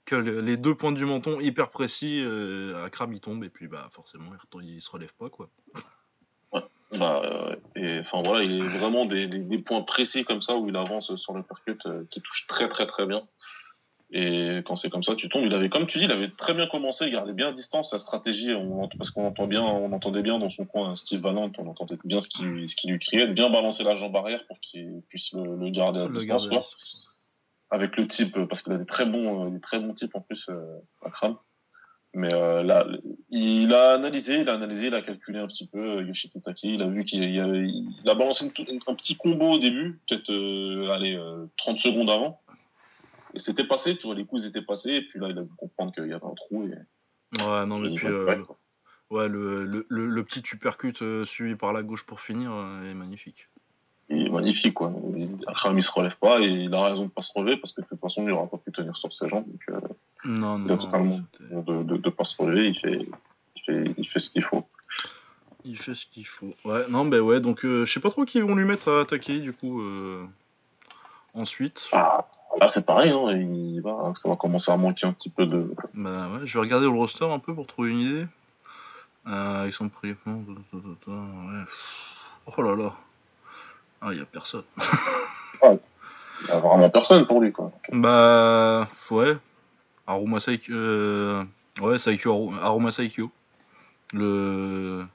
Que 0.04 0.16
le- 0.16 0.40
les 0.40 0.56
deux 0.56 0.74
points 0.74 0.92
du 0.92 1.04
menton 1.04 1.38
hyper 1.40 1.70
précis, 1.70 2.20
euh, 2.20 2.84
Akram 2.84 3.12
il 3.12 3.20
tombe, 3.20 3.44
et 3.44 3.48
puis 3.48 3.68
bah 3.68 3.88
forcément 3.92 4.32
il, 4.60 4.68
il 4.76 4.82
se 4.82 4.90
relève 4.90 5.12
pas 5.18 5.30
quoi. 5.30 5.48
Bah, 6.98 7.22
euh, 7.24 7.56
et 7.74 8.00
enfin 8.00 8.22
voilà, 8.22 8.44
il 8.44 8.62
est 8.62 8.78
vraiment 8.78 9.06
des, 9.06 9.26
des, 9.26 9.38
des 9.38 9.58
points 9.58 9.80
précis 9.80 10.24
comme 10.24 10.42
ça 10.42 10.56
où 10.58 10.68
il 10.68 10.76
avance 10.76 11.14
sur 11.14 11.32
le 11.32 11.42
percut 11.42 11.78
euh, 11.86 12.04
qui 12.10 12.20
touche 12.20 12.46
très 12.48 12.68
très 12.68 12.86
très 12.86 13.06
bien. 13.06 13.22
Et 14.14 14.58
quand 14.66 14.76
c'est 14.76 14.90
comme 14.90 15.02
ça, 15.02 15.14
tu 15.16 15.28
tombes. 15.30 15.46
Il 15.46 15.54
avait, 15.54 15.70
comme 15.70 15.86
tu 15.86 15.98
dis, 15.98 16.04
il 16.04 16.12
avait 16.12 16.28
très 16.28 16.52
bien 16.52 16.66
commencé, 16.66 17.06
il 17.06 17.12
gardait 17.12 17.32
bien 17.32 17.48
à 17.48 17.52
distance 17.52 17.90
sa 17.92 17.98
stratégie, 17.98 18.52
on, 18.54 18.86
parce 18.98 19.10
qu'on 19.10 19.26
entend 19.26 19.46
bien, 19.46 19.62
on 19.62 19.90
entendait 19.92 20.20
bien 20.22 20.38
dans 20.38 20.50
son 20.50 20.66
coin 20.66 20.94
Steve 20.96 21.22
Valent, 21.22 21.50
on 21.58 21.66
entendait 21.66 21.96
bien 22.04 22.20
ce 22.20 22.28
qu'il 22.28 22.90
lui 22.90 22.98
criait, 22.98 23.26
de 23.26 23.32
bien 23.32 23.48
balancer 23.48 23.84
la 23.84 23.94
jambe 23.94 24.14
arrière 24.16 24.46
pour 24.46 24.60
qu'il 24.60 25.00
puisse 25.08 25.32
le, 25.32 25.56
le 25.56 25.70
garder 25.70 26.00
à 26.00 26.04
Le 26.04 26.10
distance, 26.10 26.42
garder 26.48 26.56
à 26.56 26.60
quoi. 26.60 26.68
Avec 27.70 27.96
le 27.96 28.06
type, 28.06 28.38
parce 28.50 28.60
qu'il 28.60 28.74
a 28.74 28.76
des 28.76 28.84
très 28.84 29.06
bons, 29.06 29.46
euh, 29.46 29.50
des 29.50 29.60
très 29.60 29.80
bons 29.80 29.94
types 29.94 30.14
en 30.14 30.20
plus, 30.20 30.46
euh, 30.50 30.78
Akram. 31.06 31.36
Mais 32.14 32.28
euh, 32.34 32.62
là, 32.62 32.86
il 33.30 33.72
a 33.72 33.94
analysé, 33.94 34.42
il 34.42 34.48
a 34.50 34.52
analysé, 34.52 34.88
il 34.88 34.94
a 34.94 35.00
calculé 35.00 35.38
un 35.38 35.46
petit 35.46 35.66
peu 35.66 35.78
euh, 36.00 36.02
Yoshito 36.04 36.40
Taki. 36.40 36.74
Il 36.74 36.82
a 36.82 36.86
vu 36.86 37.04
qu'il 37.04 37.22
avait- 37.40 37.66
il 37.66 38.10
a 38.10 38.14
balancé 38.14 38.44
une 38.58 38.78
un 38.86 38.94
petit 38.94 39.16
combo 39.16 39.52
au 39.52 39.58
début, 39.58 39.98
peut-être 40.06 40.30
euh, 40.30 40.90
allez, 40.90 41.16
euh, 41.16 41.46
30 41.56 41.78
secondes 41.80 42.10
avant. 42.10 42.41
Et 43.34 43.38
c'était 43.38 43.64
passé, 43.66 43.96
tu 43.96 44.06
vois, 44.06 44.14
les 44.16 44.24
coups 44.24 44.44
étaient 44.44 44.62
passés. 44.62 44.90
Et 44.92 45.02
puis 45.02 45.18
là, 45.18 45.28
il 45.28 45.38
a 45.38 45.42
dû 45.42 45.54
comprendre 45.56 45.92
qu'il 45.92 46.06
y 46.06 46.12
avait 46.12 46.24
un 46.24 46.34
trou. 46.34 46.64
Et, 46.68 46.74
Ouais, 47.42 47.64
non, 47.64 47.78
mais 47.78 47.94
puis. 47.94 48.06
euh, 48.08 48.42
ouais, 49.10 49.26
le, 49.28 49.64
le, 49.64 49.86
le, 49.88 50.06
le 50.06 50.24
petit 50.24 50.42
uppercut 50.52 51.00
euh, 51.00 51.24
suivi 51.24 51.54
par 51.54 51.72
la 51.72 51.82
gauche 51.82 52.02
pour 52.04 52.20
finir 52.20 52.52
euh, 52.52 52.90
est 52.90 52.94
magnifique. 52.94 53.48
Il 54.10 54.26
est 54.26 54.30
magnifique, 54.30 54.74
quoi. 54.74 54.92
Akram, 55.46 55.78
il 55.78 55.82
se 55.82 55.90
relève 55.90 56.18
pas 56.18 56.40
et 56.40 56.46
il 56.48 56.74
a 56.74 56.84
raison 56.84 57.04
de 57.06 57.10
pas 57.10 57.22
se 57.22 57.32
relever 57.34 57.56
parce 57.56 57.72
que 57.72 57.80
de 57.80 57.86
toute 57.86 58.00
façon, 58.00 58.22
il 58.22 58.28
n'aura 58.28 58.46
pas 58.48 58.58
pu 58.58 58.70
tenir 58.70 58.94
sur 58.98 59.10
ses 59.14 59.28
jambes. 59.28 59.46
Donc, 59.46 59.62
euh, 59.70 59.80
Non, 60.26 60.58
il 60.58 60.64
non, 60.66 60.74
a 60.74 60.76
totalement 60.76 61.20
de, 61.40 61.82
de, 61.84 61.96
de 61.96 62.10
pas 62.10 62.24
se 62.24 62.42
relever, 62.42 62.68
il 62.68 62.78
fait, 62.78 63.06
il 63.56 63.62
fait, 63.62 63.94
il 63.96 64.06
fait 64.06 64.18
ce 64.18 64.30
qu'il 64.30 64.42
faut. 64.42 64.66
il 65.64 65.78
fait 65.78 65.94
ce 65.94 66.04
qu'il 66.04 66.26
faut. 66.26 66.52
Ouais, 66.66 66.84
non, 66.90 67.06
bah 67.06 67.20
ouais, 67.20 67.40
donc 67.40 67.64
euh, 67.64 67.86
je 67.86 67.92
sais 67.94 68.00
pas 68.00 68.10
trop 68.10 68.26
qui 68.26 68.42
vont 68.42 68.54
lui 68.54 68.66
mettre 68.66 68.90
à 68.90 69.00
attaquer 69.00 69.38
du 69.38 69.54
coup. 69.54 69.82
Ensuite, 71.34 71.88
Ah, 71.92 72.26
là, 72.60 72.68
c'est 72.68 72.86
pareil, 72.86 73.10
hein. 73.10 73.30
Il 73.32 73.80
va, 73.82 74.12
ça 74.14 74.28
va 74.28 74.36
commencer 74.36 74.70
à 74.72 74.76
manquer 74.76 75.06
un 75.06 75.12
petit 75.12 75.30
peu 75.30 75.46
de. 75.46 75.74
bah 75.94 76.28
ouais, 76.28 76.40
je 76.44 76.54
vais 76.54 76.60
regarder 76.60 76.86
le 76.86 76.92
roster 76.92 77.24
un 77.24 77.38
peu 77.38 77.54
pour 77.54 77.66
trouver 77.66 77.90
une 77.90 78.00
idée. 78.00 78.26
Euh, 79.28 79.64
ils 79.66 79.72
sont 79.72 79.88
pris. 79.88 80.14
Ouais. 80.26 81.64
Oh 82.56 82.62
là 82.62 82.74
là. 82.76 82.92
Ah, 84.00 84.08
il 84.12 84.18
y 84.18 84.22
a 84.22 84.24
personne. 84.26 84.64
Il 85.62 86.48
y 86.48 86.50
a 86.50 86.58
vraiment 86.58 86.90
personne 86.90 87.24
pour 87.24 87.40
lui, 87.40 87.52
quoi. 87.52 87.70
Bah 87.92 88.88
ouais. 89.12 89.36
Aruma 90.08 90.40
Saikyo. 90.40 90.74
euh, 90.74 91.44
Ouais, 91.80 92.00
Saikyo 92.00 92.32
Aru- 92.34 92.58
Aruma 92.60 92.90
Saikyo. 92.90 93.30
Le. 94.12 95.06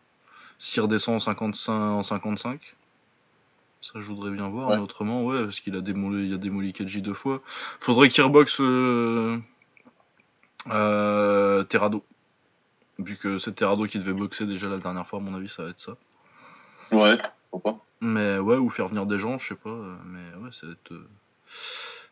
S'il 0.57 0.81
redescend 0.81 1.15
en 1.17 1.19
55, 1.19 1.71
en 1.73 2.03
55. 2.03 2.61
Ça, 3.93 4.01
je 4.01 4.05
voudrais 4.07 4.31
bien 4.31 4.49
voir, 4.49 4.69
Ouais. 4.69 4.75
mais 4.75 4.81
autrement, 4.81 5.23
ouais, 5.23 5.45
parce 5.45 5.59
qu'il 5.61 5.75
a 5.75 5.81
démoli, 5.81 6.27
il 6.27 6.33
a 6.33 6.37
démoli 6.37 6.73
deux 6.73 7.13
fois. 7.13 7.41
Faudrait 7.79 8.09
qu'il 8.09 8.21
reboxe 8.23 8.57
euh, 8.59 9.37
euh, 10.69 11.63
Terrado. 11.63 12.03
Vu 12.99 13.15
que 13.15 13.37
c'est 13.39 13.53
Terrado 13.53 13.85
qui 13.85 13.99
devait 13.99 14.11
boxer 14.13 14.45
déjà 14.45 14.67
la 14.67 14.77
dernière 14.77 15.07
fois, 15.07 15.19
à 15.19 15.21
mon 15.21 15.33
avis, 15.35 15.49
ça 15.49 15.63
va 15.63 15.69
être 15.69 15.79
ça. 15.79 15.95
Ouais, 16.91 17.17
pourquoi 17.51 17.79
Mais 18.01 18.37
ouais, 18.39 18.57
ou 18.57 18.69
faire 18.69 18.87
venir 18.89 19.05
des 19.05 19.17
gens, 19.19 19.37
je 19.37 19.47
sais 19.49 19.55
pas. 19.55 19.69
euh, 19.69 19.95
Mais 20.05 20.43
ouais, 20.43 20.49
ça 20.51 20.67
va 20.67 20.73
être, 20.73 20.91
euh, 20.93 21.07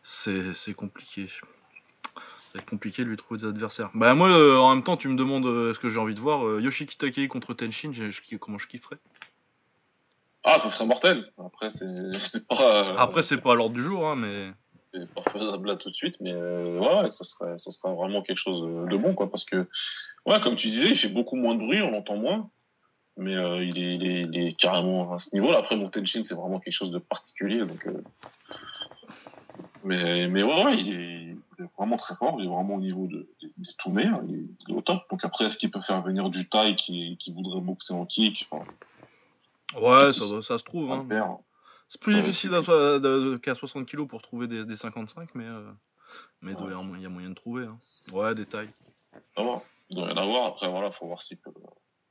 c'est 0.02 0.54
c'est 0.54 0.74
compliqué. 0.74 1.28
Ça 1.28 2.52
va 2.54 2.60
être 2.60 2.70
compliqué 2.70 3.04
de 3.04 3.10
lui 3.10 3.16
trouver 3.16 3.40
des 3.40 3.46
adversaires. 3.48 3.90
Bah 3.94 4.14
moi, 4.14 4.28
en 4.60 4.74
même 4.74 4.84
temps, 4.84 4.96
tu 4.96 5.08
me 5.08 5.16
demandes 5.16 5.46
euh, 5.46 5.74
ce 5.74 5.78
que 5.78 5.90
j'ai 5.90 5.98
envie 5.98 6.14
de 6.14 6.20
voir. 6.20 6.60
Yoshiki 6.60 6.96
Takei 6.96 7.28
contre 7.28 7.52
Tenshin, 7.52 7.90
je- 7.92 8.36
comment 8.36 8.56
je 8.58 8.66
kifferais. 8.68 8.98
Ah, 10.48 10.58
ça 10.60 10.68
serait 10.68 10.86
mortel. 10.86 11.24
Après, 11.44 11.70
c'est 11.70 12.46
pas. 12.48 12.88
euh, 12.88 12.94
Après, 12.96 13.22
c'est 13.22 13.40
pas 13.40 13.52
à 13.52 13.54
l'ordre 13.56 13.74
du 13.74 13.82
jour, 13.82 14.06
hein, 14.06 14.14
mais 14.16 14.50
c'est 14.94 15.08
pas 15.10 15.22
faisable 15.30 15.66
là 15.68 15.76
tout 15.76 15.90
de 15.90 15.94
suite, 15.94 16.14
mais 16.20 16.32
euh, 16.32 16.78
ouais, 16.78 17.10
ça 17.10 17.24
serait, 17.24 17.58
ça 17.58 17.70
serait 17.70 17.92
vraiment 17.94 18.22
quelque 18.22 18.38
chose 18.38 18.62
de 18.88 18.96
bon, 18.96 19.14
quoi, 19.14 19.28
parce 19.30 19.44
que, 19.44 19.66
ouais, 20.24 20.40
comme 20.40 20.56
tu 20.56 20.68
disais, 20.70 20.90
il 20.90 20.96
fait 20.96 21.08
beaucoup 21.08 21.36
moins 21.36 21.54
de 21.54 21.60
bruit, 21.60 21.82
on 21.82 21.90
l'entend 21.90 22.16
moins, 22.16 22.48
mais 23.18 23.34
euh, 23.34 23.62
il, 23.64 23.76
est, 23.78 23.94
il, 23.96 24.06
est, 24.06 24.20
il 24.22 24.38
est 24.46 24.52
carrément 24.54 25.12
à 25.12 25.18
ce 25.18 25.34
niveau-là. 25.34 25.58
Après, 25.58 25.76
mon 25.76 25.88
Tenshin, 25.88 26.22
c'est 26.24 26.34
vraiment 26.34 26.60
quelque 26.60 26.72
chose 26.74 26.92
de 26.92 26.98
particulier, 26.98 27.58
donc. 27.66 27.84
euh, 27.86 28.02
Mais, 29.84 30.28
mais 30.28 30.42
ouais, 30.42 30.64
ouais, 30.64 30.78
il 30.78 30.92
est, 30.94 31.36
il 31.58 31.64
est 31.64 31.68
vraiment 31.76 31.96
très 31.96 32.14
fort, 32.14 32.36
il 32.38 32.46
est 32.46 32.48
vraiment 32.48 32.74
au 32.76 32.80
niveau 32.80 33.06
de, 33.06 33.28
des, 33.42 33.48
tout 33.78 33.90
il 33.92 34.00
est, 34.00 34.44
il 34.66 34.74
est 34.74 34.76
au 34.76 34.80
top. 34.80 35.02
Donc 35.10 35.24
après, 35.24 35.44
est-ce 35.46 35.56
qu'il 35.58 35.70
peut 35.70 35.80
faire 35.80 36.02
venir 36.02 36.28
du 36.30 36.48
taille 36.48 36.76
qui, 36.76 37.16
qui 37.18 37.32
voudrait 37.32 37.60
boxer 37.60 37.92
en 37.94 38.06
kick? 38.06 38.46
Enfin, 38.50 38.64
ouais, 39.80 40.10
ça, 40.12 40.42
ça 40.42 40.58
se 40.58 40.64
trouve. 40.64 40.90
Hein. 40.92 41.06
C'est 41.88 42.00
plus 42.00 42.14
difficile 42.14 42.50
qu'à 43.42 43.54
60 43.54 43.86
kg 43.88 44.06
pour 44.06 44.22
trouver 44.22 44.46
des, 44.48 44.64
des 44.64 44.76
55, 44.76 45.30
mais 45.34 45.44
euh, 45.44 45.62
mais 46.40 46.52
il 46.52 46.58
y 46.58 46.62
Ouais, 46.62 46.72
avoir- 46.72 46.96
il 46.96 47.02
y 47.02 47.06
a 47.06 47.08
moyen 47.08 47.30
de 47.30 47.34
trouver. 47.34 47.64
Hein. 47.64 47.78
Ouais, 48.12 48.34
des 48.34 48.46
tailles. 48.46 48.70
Ça 49.36 49.42
va. 49.44 49.62
Il 49.88 49.96
doit 49.96 50.08
y 50.08 50.12
en 50.12 50.16
avoir. 50.16 50.46
Après, 50.46 50.68
voilà, 50.68 50.90
faut 50.90 51.06
voir 51.06 51.22
s'il 51.22 51.38
peut 51.38 51.52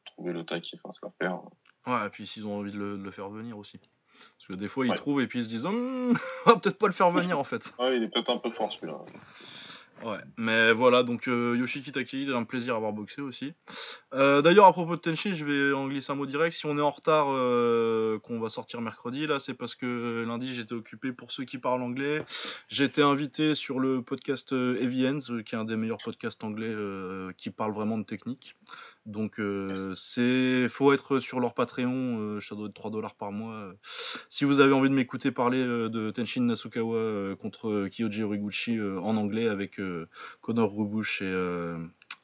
trouver 0.05 0.31
le 0.33 0.45
taille 0.45 0.61
qui 0.61 0.77
fasse 0.77 1.01
l'affaire. 1.03 1.39
Ouais, 1.87 2.07
et 2.07 2.09
puis 2.09 2.25
s'ils 2.25 2.45
ont 2.45 2.57
envie 2.59 2.71
de 2.71 2.77
le, 2.77 2.97
de 2.97 3.03
le 3.03 3.11
faire 3.11 3.29
venir 3.29 3.57
aussi. 3.57 3.77
Parce 3.79 4.47
que 4.47 4.53
des 4.53 4.67
fois, 4.69 4.85
ils 4.85 4.91
Ouais. 4.91 4.95
trouvent 4.97 5.21
et 5.21 5.27
puis 5.27 5.39
ils 5.39 5.45
se 5.45 5.49
disent, 5.49 5.65
Hum, 5.65 6.13
on 6.45 6.49
va 6.51 6.55
peut-être 6.57 6.77
pas 6.77 6.87
le 6.87 6.93
faire 6.93 7.11
venir 7.11 7.37
en 7.37 7.43
fait. 7.43 7.73
Ouais, 7.79 7.97
il 7.97 8.03
est 8.03 8.07
peut-être 8.07 8.31
un 8.31 8.37
peu 8.37 8.49
fort 8.51 8.71
celui-là. 8.71 8.97
Ouais, 10.03 10.19
mais 10.37 10.73
voilà, 10.73 11.03
donc 11.03 11.27
euh, 11.27 11.55
Yoshiki 11.57 11.91
Takei, 11.91 12.27
un 12.33 12.43
plaisir 12.43 12.73
à 12.73 12.77
avoir 12.77 12.91
boxé 12.91 13.21
aussi. 13.21 13.53
Euh, 14.13 14.41
D'ailleurs, 14.41 14.65
à 14.65 14.73
propos 14.73 14.95
de 14.95 15.01
Tenshin, 15.01 15.33
je 15.33 15.45
vais 15.45 15.73
en 15.73 15.87
glisser 15.87 16.11
un 16.11 16.15
mot 16.15 16.25
direct. 16.25 16.55
Si 16.55 16.65
on 16.65 16.77
est 16.77 16.81
en 16.81 16.91
retard, 16.91 17.27
euh, 17.29 18.19
qu'on 18.19 18.39
va 18.39 18.49
sortir 18.49 18.81
mercredi, 18.81 19.25
là, 19.25 19.39
c'est 19.39 19.53
parce 19.53 19.73
que 19.73 20.25
lundi 20.27 20.53
j'étais 20.53 20.73
occupé 20.73 21.13
pour 21.13 21.31
ceux 21.31 21.45
qui 21.45 21.57
parlent 21.57 21.81
anglais. 21.81 22.23
J'étais 22.67 23.01
invité 23.01 23.55
sur 23.55 23.79
le 23.79 24.01
podcast 24.01 24.51
euh, 24.51 24.77
Heavy 24.81 25.05
euh, 25.05 25.41
qui 25.41 25.55
est 25.55 25.57
un 25.57 25.65
des 25.65 25.77
meilleurs 25.77 26.03
podcasts 26.03 26.43
anglais 26.43 26.69
euh, 26.69 27.31
qui 27.37 27.49
parle 27.49 27.73
vraiment 27.73 27.97
de 27.97 28.03
technique. 28.03 28.55
Donc, 29.05 29.39
euh, 29.39 29.93
c'est 29.95 30.67
faut 30.67 30.91
être 30.91 31.19
sur 31.19 31.39
leur 31.39 31.53
Patreon, 31.53 32.17
euh, 32.19 32.39
ça 32.39 32.55
doit 32.55 32.67
être 32.67 32.73
3 32.73 32.89
dollars 32.89 33.13
par 33.13 33.31
mois. 33.31 33.53
euh. 33.53 33.73
Si 34.29 34.45
vous 34.45 34.59
avez 34.59 34.73
envie 34.73 34.89
de 34.89 34.95
m'écouter 34.95 35.31
parler 35.31 35.61
euh, 35.61 35.89
de 35.89 36.09
Tenshin 36.09 36.41
Nasukawa 36.41 36.95
euh, 36.97 37.35
contre 37.35 37.87
Kyoji 37.87 38.23
Horiguchi 38.23 38.81
en 38.81 39.15
anglais 39.15 39.47
avec 39.47 39.79
Connor 40.41 40.73
Rubush 40.75 41.21
et, 41.21 41.75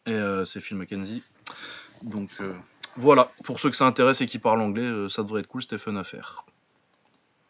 et 0.07 0.43
Phil 0.59 0.77
Mackenzie. 0.77 1.21
Donc 2.01 2.31
voilà, 2.97 3.31
pour 3.43 3.59
ceux 3.59 3.69
que 3.69 3.75
ça 3.75 3.85
intéresse 3.85 4.21
et 4.21 4.25
qui 4.25 4.39
parlent 4.39 4.61
anglais, 4.61 5.09
ça 5.09 5.21
devrait 5.21 5.41
être 5.41 5.47
cool, 5.47 5.61
c'était 5.61 5.77
fun 5.77 5.95
à 5.95 6.03
faire. 6.03 6.45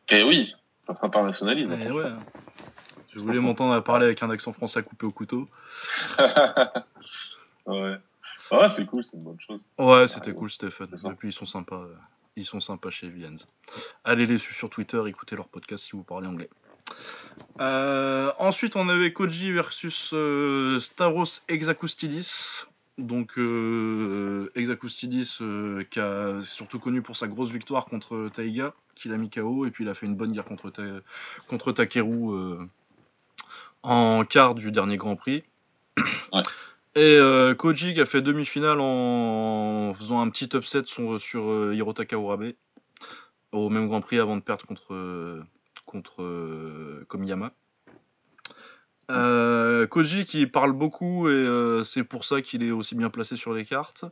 Et 0.09 0.23
oui, 0.23 0.53
ça 0.81 0.93
s'internationalise. 0.93 1.71
Et 1.71 1.89
ouais. 1.89 2.11
Je 3.13 3.19
voulais 3.19 3.39
m'entendre 3.39 3.79
parler 3.81 4.05
avec 4.05 4.21
un 4.23 4.29
accent 4.29 4.51
français 4.51 4.83
coupé 4.83 5.05
au 5.05 5.11
couteau. 5.11 5.47
ouais. 7.65 7.97
Ouais, 8.51 8.69
c'est 8.69 8.85
cool, 8.85 9.03
c'est 9.03 9.17
une 9.17 9.23
bonne 9.23 9.39
chose. 9.39 9.69
Ouais, 9.77 10.07
c'était 10.07 10.27
ouais. 10.31 10.33
cool, 10.35 10.51
c'était 10.51 10.71
fun. 10.71 10.85
C'est 10.91 10.97
ça. 10.97 11.11
Et 11.11 11.15
puis 11.15 11.29
ils 11.29 11.33
sont 11.33 11.45
sympas. 11.45 11.77
euh, 11.83 11.95
Ils 12.35 12.45
sont 12.45 12.59
sympas 12.59 12.89
chez 12.89 13.09
Viens. 13.09 13.35
Allez 14.03 14.25
les 14.25 14.37
suivre 14.39 14.55
sur 14.57 14.69
Twitter, 14.69 15.01
écoutez 15.07 15.35
leur 15.35 15.47
podcast 15.47 15.83
si 15.85 15.91
vous 15.93 16.03
parlez 16.03 16.27
anglais. 16.27 16.49
Euh, 17.59 18.31
ensuite, 18.39 18.75
on 18.75 18.89
avait 18.89 19.13
Koji 19.13 19.51
versus 19.51 20.11
euh, 20.13 20.79
Stavros 20.79 21.25
Exacoustidis. 21.47 22.63
Donc 22.97 23.37
euh, 23.37 24.51
Exacoustidis, 24.55 25.37
euh, 25.41 25.83
qui 25.89 25.99
a 25.99 26.41
surtout 26.43 26.77
connu 26.79 27.01
pour 27.01 27.15
sa 27.17 27.27
grosse 27.27 27.49
victoire 27.51 27.85
contre 27.85 28.29
Taiga, 28.33 28.73
qu'il 28.95 29.13
a 29.13 29.17
mis 29.17 29.29
KO, 29.29 29.65
et 29.65 29.71
puis 29.71 29.85
il 29.85 29.89
a 29.89 29.93
fait 29.93 30.05
une 30.05 30.15
bonne 30.15 30.33
guerre 30.33 30.43
contre, 30.45 30.69
Ta- 30.69 30.83
contre 31.47 31.71
Takeru 31.71 32.57
en 33.83 34.23
quart 34.25 34.55
du 34.55 34.71
dernier 34.71 34.97
Grand 34.97 35.15
Prix. 35.15 35.43
Et 36.95 37.15
euh, 37.15 37.55
Koji 37.55 37.93
qui 37.93 38.01
a 38.01 38.05
fait 38.05 38.21
demi-finale 38.21 38.79
en 38.81 39.93
faisant 39.93 40.19
un 40.19 40.29
petit 40.29 40.49
upset 40.53 40.83
sur, 40.85 41.21
sur 41.21 41.49
euh, 41.49 41.73
Hirotaka 41.73 42.17
Urabe 42.17 42.53
au 43.53 43.69
même 43.69 43.87
Grand 43.87 44.01
Prix 44.01 44.19
avant 44.19 44.35
de 44.35 44.41
perdre 44.41 44.65
contre, 44.65 44.93
euh, 44.93 45.41
contre 45.85 46.21
euh, 46.21 47.05
Komiyama. 47.07 47.53
Euh, 49.09 49.87
Koji 49.87 50.25
qui 50.25 50.47
parle 50.47 50.73
beaucoup 50.73 51.29
et 51.29 51.81
c'est 51.85 52.03
pour 52.03 52.25
ça 52.25 52.41
qu'il 52.41 52.63
est 52.63 52.71
aussi 52.71 52.95
bien 52.95 53.09
placé 53.09 53.35
sur 53.35 53.53
les 53.53 53.65
cartes. 53.65 54.05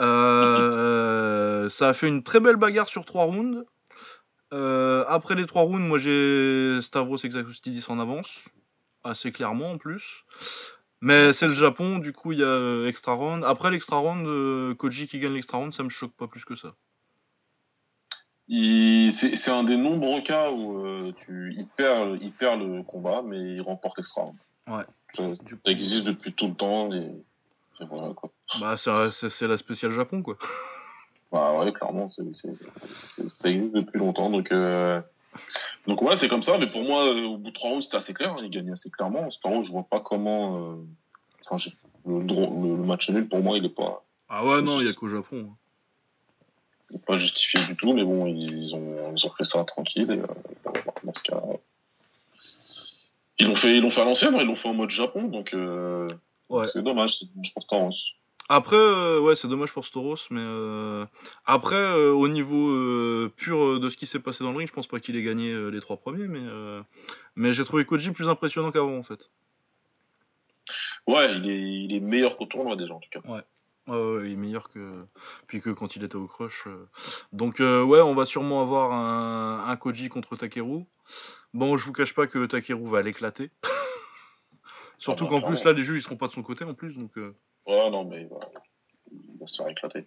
Euh, 0.00 1.68
ça 1.68 1.88
a 1.88 1.94
fait 1.94 2.08
une 2.08 2.22
très 2.22 2.40
belle 2.40 2.56
bagarre 2.56 2.88
sur 2.88 3.04
trois 3.04 3.24
rounds. 3.24 3.64
Euh, 4.52 5.04
après 5.08 5.34
les 5.34 5.46
trois 5.46 5.62
rounds, 5.62 5.86
moi 5.86 5.98
j'ai 5.98 6.78
Stavros 6.82 7.16
Exacoustidis 7.16 7.84
en 7.88 7.98
avance, 7.98 8.40
assez 9.02 9.32
clairement 9.32 9.72
en 9.72 9.78
plus. 9.78 10.24
Mais 11.04 11.32
c'est 11.32 11.48
le 11.48 11.54
Japon, 11.54 11.98
du 11.98 12.12
coup 12.12 12.32
il 12.32 12.38
y 12.38 12.42
a 12.44 12.46
euh, 12.46 12.86
extra 12.88 13.12
round. 13.14 13.42
Après 13.44 13.70
l'extra 13.70 13.96
round, 13.98 14.24
euh, 14.26 14.74
Koji 14.76 15.08
qui 15.08 15.18
gagne 15.18 15.34
l'extra 15.34 15.58
round, 15.58 15.74
ça 15.74 15.82
me 15.82 15.88
choque 15.88 16.12
pas 16.12 16.28
plus 16.28 16.44
que 16.44 16.54
ça. 16.56 16.74
Il- 18.48 19.12
C'est 19.12 19.50
un 19.50 19.64
des 19.64 19.76
nombreux 19.76 20.20
cas 20.22 20.50
où 20.50 20.84
euh, 20.86 21.12
tu, 21.16 21.54
il, 21.58 21.66
perd, 21.66 22.18
il 22.20 22.32
perd 22.32 22.60
le 22.60 22.82
combat, 22.82 23.22
mais 23.22 23.38
il 23.38 23.60
remporte 23.60 23.98
l'extra. 23.98 24.22
round. 24.22 24.36
Ouais. 24.68 24.84
Ça, 25.14 25.28
Du 25.44 25.56
coup, 25.56 25.60
ça 25.64 25.72
existe 25.72 26.04
depuis 26.04 26.32
tout 26.32 26.46
le 26.48 26.54
temps 26.54 26.92
et, 26.92 26.98
et 27.80 27.84
voilà 27.88 28.14
quoi. 28.14 28.30
bah, 28.60 28.76
c'est 28.76 29.46
la 29.48 29.56
spéciale 29.56 29.90
Japon 29.92 30.22
quoi. 30.22 30.36
Bah 31.32 31.58
ouais, 31.58 31.72
clairement, 31.72 32.08
ça 32.08 32.22
existe 32.22 33.74
depuis 33.74 33.98
longtemps. 33.98 34.30
Donc, 34.30 34.52
euh, 34.52 35.00
donc 35.86 36.00
ouais, 36.02 36.16
c'est 36.16 36.28
comme 36.28 36.42
ça. 36.42 36.58
Mais 36.58 36.66
pour 36.68 36.82
moi, 36.82 37.06
euh, 37.06 37.24
au 37.24 37.36
bout 37.38 37.50
de 37.50 37.54
trois 37.54 37.70
rounds, 37.70 37.84
c'était 37.84 37.96
assez 37.96 38.14
clair. 38.14 38.32
hein, 38.32 38.40
il 38.42 38.50
gagnait 38.50 38.72
assez 38.72 38.90
clairement. 38.90 39.30
Sparrow, 39.30 39.62
je 39.62 39.70
vois 39.72 39.84
pas 39.84 40.00
comment. 40.00 40.72
euh, 40.72 40.76
Enfin, 41.44 41.56
le, 42.06 42.20
le, 42.20 42.76
le 42.76 42.84
match 42.84 43.10
nul, 43.10 43.28
pour 43.28 43.40
moi, 43.42 43.58
il 43.58 43.64
est 43.64 43.68
pas, 43.68 44.04
Ah 44.28 44.46
ouais, 44.46 44.62
non, 44.62 44.80
il 44.80 44.86
y 44.86 44.90
a 44.90 44.92
qu'au 44.92 45.08
Japon. 45.08 45.48
hein. 45.50 45.56
il 46.90 46.96
est 46.96 47.04
pas 47.04 47.16
justifié 47.16 47.64
du 47.66 47.74
tout. 47.74 47.92
Mais 47.94 48.04
bon, 48.04 48.26
ils 48.26 48.74
ont, 48.76 49.12
ils 49.16 49.26
ont 49.26 49.30
fait 49.30 49.42
ça 49.44 49.64
tranquille. 49.64 50.08
Et, 50.10 50.18
euh, 50.18 50.26
dans 51.02 51.12
ce 51.14 51.22
cas, 51.24 51.40
ils 53.40 53.48
l'ont 53.48 53.56
fait, 53.56 53.76
ils 53.76 53.82
l'ont 53.82 53.90
fait 53.90 54.02
à 54.02 54.04
l'ancienne. 54.04 54.34
hein, 54.36 54.38
Ils 54.40 54.46
l'ont 54.46 54.54
fait 54.56 54.68
en 54.68 54.74
mode 54.74 54.90
Japon. 54.90 55.24
Donc, 55.24 55.52
euh, 55.54 56.08
Ouais. 56.48 56.68
c'est 56.68 56.82
dommage. 56.82 57.18
C'est 57.18 57.28
dommage 57.32 57.52
pour 57.54 57.66
Taurus. 57.66 58.14
Après, 58.54 58.76
euh, 58.76 59.18
ouais, 59.18 59.34
c'est 59.34 59.48
dommage 59.48 59.72
pour 59.72 59.86
Storos, 59.86 60.26
mais 60.28 60.42
euh, 60.42 61.06
après, 61.46 61.74
euh, 61.74 62.12
au 62.12 62.28
niveau 62.28 63.30
pur 63.30 63.80
de 63.80 63.88
ce 63.88 63.96
qui 63.96 64.04
s'est 64.04 64.18
passé 64.18 64.44
dans 64.44 64.52
le 64.52 64.58
ring, 64.58 64.68
je 64.68 64.74
pense 64.74 64.86
pas 64.86 65.00
qu'il 65.00 65.16
ait 65.16 65.22
gagné 65.22 65.70
les 65.70 65.80
trois 65.80 65.96
premiers, 65.96 66.28
mais, 66.28 66.42
mais 67.34 67.54
j'ai 67.54 67.64
trouvé 67.64 67.86
Koji 67.86 68.10
plus 68.10 68.28
impressionnant 68.28 68.70
qu'avant 68.70 68.98
en 68.98 69.02
fait. 69.02 69.30
Ouais, 71.06 71.34
il 71.34 71.48
est, 71.48 71.62
il 71.62 71.94
est 71.94 72.00
meilleur 72.00 72.36
qu'au 72.36 72.44
tournoi 72.44 72.76
déjà 72.76 72.92
en 72.92 73.00
tout 73.00 73.08
cas. 73.08 73.20
Ouais, 73.26 73.42
il 74.26 74.32
est 74.32 74.36
meilleur 74.36 74.68
que 74.68 75.02
puis 75.46 75.62
que 75.62 75.70
quand 75.70 75.96
il 75.96 76.04
était 76.04 76.16
au 76.16 76.26
crush. 76.26 76.68
Donc 77.32 77.58
euh, 77.58 77.82
ouais, 77.82 78.02
on 78.02 78.14
va 78.14 78.26
sûrement 78.26 78.60
avoir 78.60 78.92
un, 78.92 79.64
un 79.66 79.76
Koji 79.76 80.10
contre 80.10 80.36
Takeru. 80.36 80.84
Bon, 81.54 81.78
je 81.78 81.86
vous 81.86 81.94
cache 81.94 82.12
pas 82.14 82.26
que 82.26 82.44
Takeru 82.44 82.86
va 82.90 83.00
l'éclater. 83.00 83.50
Surtout 84.98 85.24
Ah 85.24 85.30
qu'en 85.30 85.40
plus 85.40 85.64
là, 85.64 85.72
les 85.72 85.82
juges 85.82 86.00
ils 86.00 86.02
seront 86.02 86.18
pas 86.18 86.28
de 86.28 86.32
son 86.34 86.42
côté 86.42 86.64
en 86.64 86.74
plus, 86.74 86.92
donc. 86.92 87.16
euh, 87.16 87.34
Ouais, 87.66 87.90
non, 87.90 88.04
mais 88.04 88.24
voilà, 88.24 88.48
il 89.12 89.38
va 89.38 89.46
se 89.46 89.62
faire 89.62 89.70
éclater. 89.70 90.06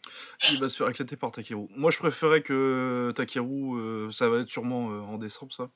Il 0.51 0.59
va 0.59 0.69
se 0.69 0.77
faire 0.77 0.89
éclater 0.89 1.15
par 1.15 1.31
Takeru. 1.31 1.67
Moi, 1.75 1.91
je 1.91 1.97
préférais 1.99 2.41
que 2.41 3.13
Takeru, 3.15 3.79
euh, 3.79 4.11
ça 4.11 4.27
va 4.29 4.39
être 4.39 4.49
sûrement 4.49 4.91
euh, 4.91 4.99
en 5.01 5.17
décembre, 5.17 5.53
ça. 5.53 5.69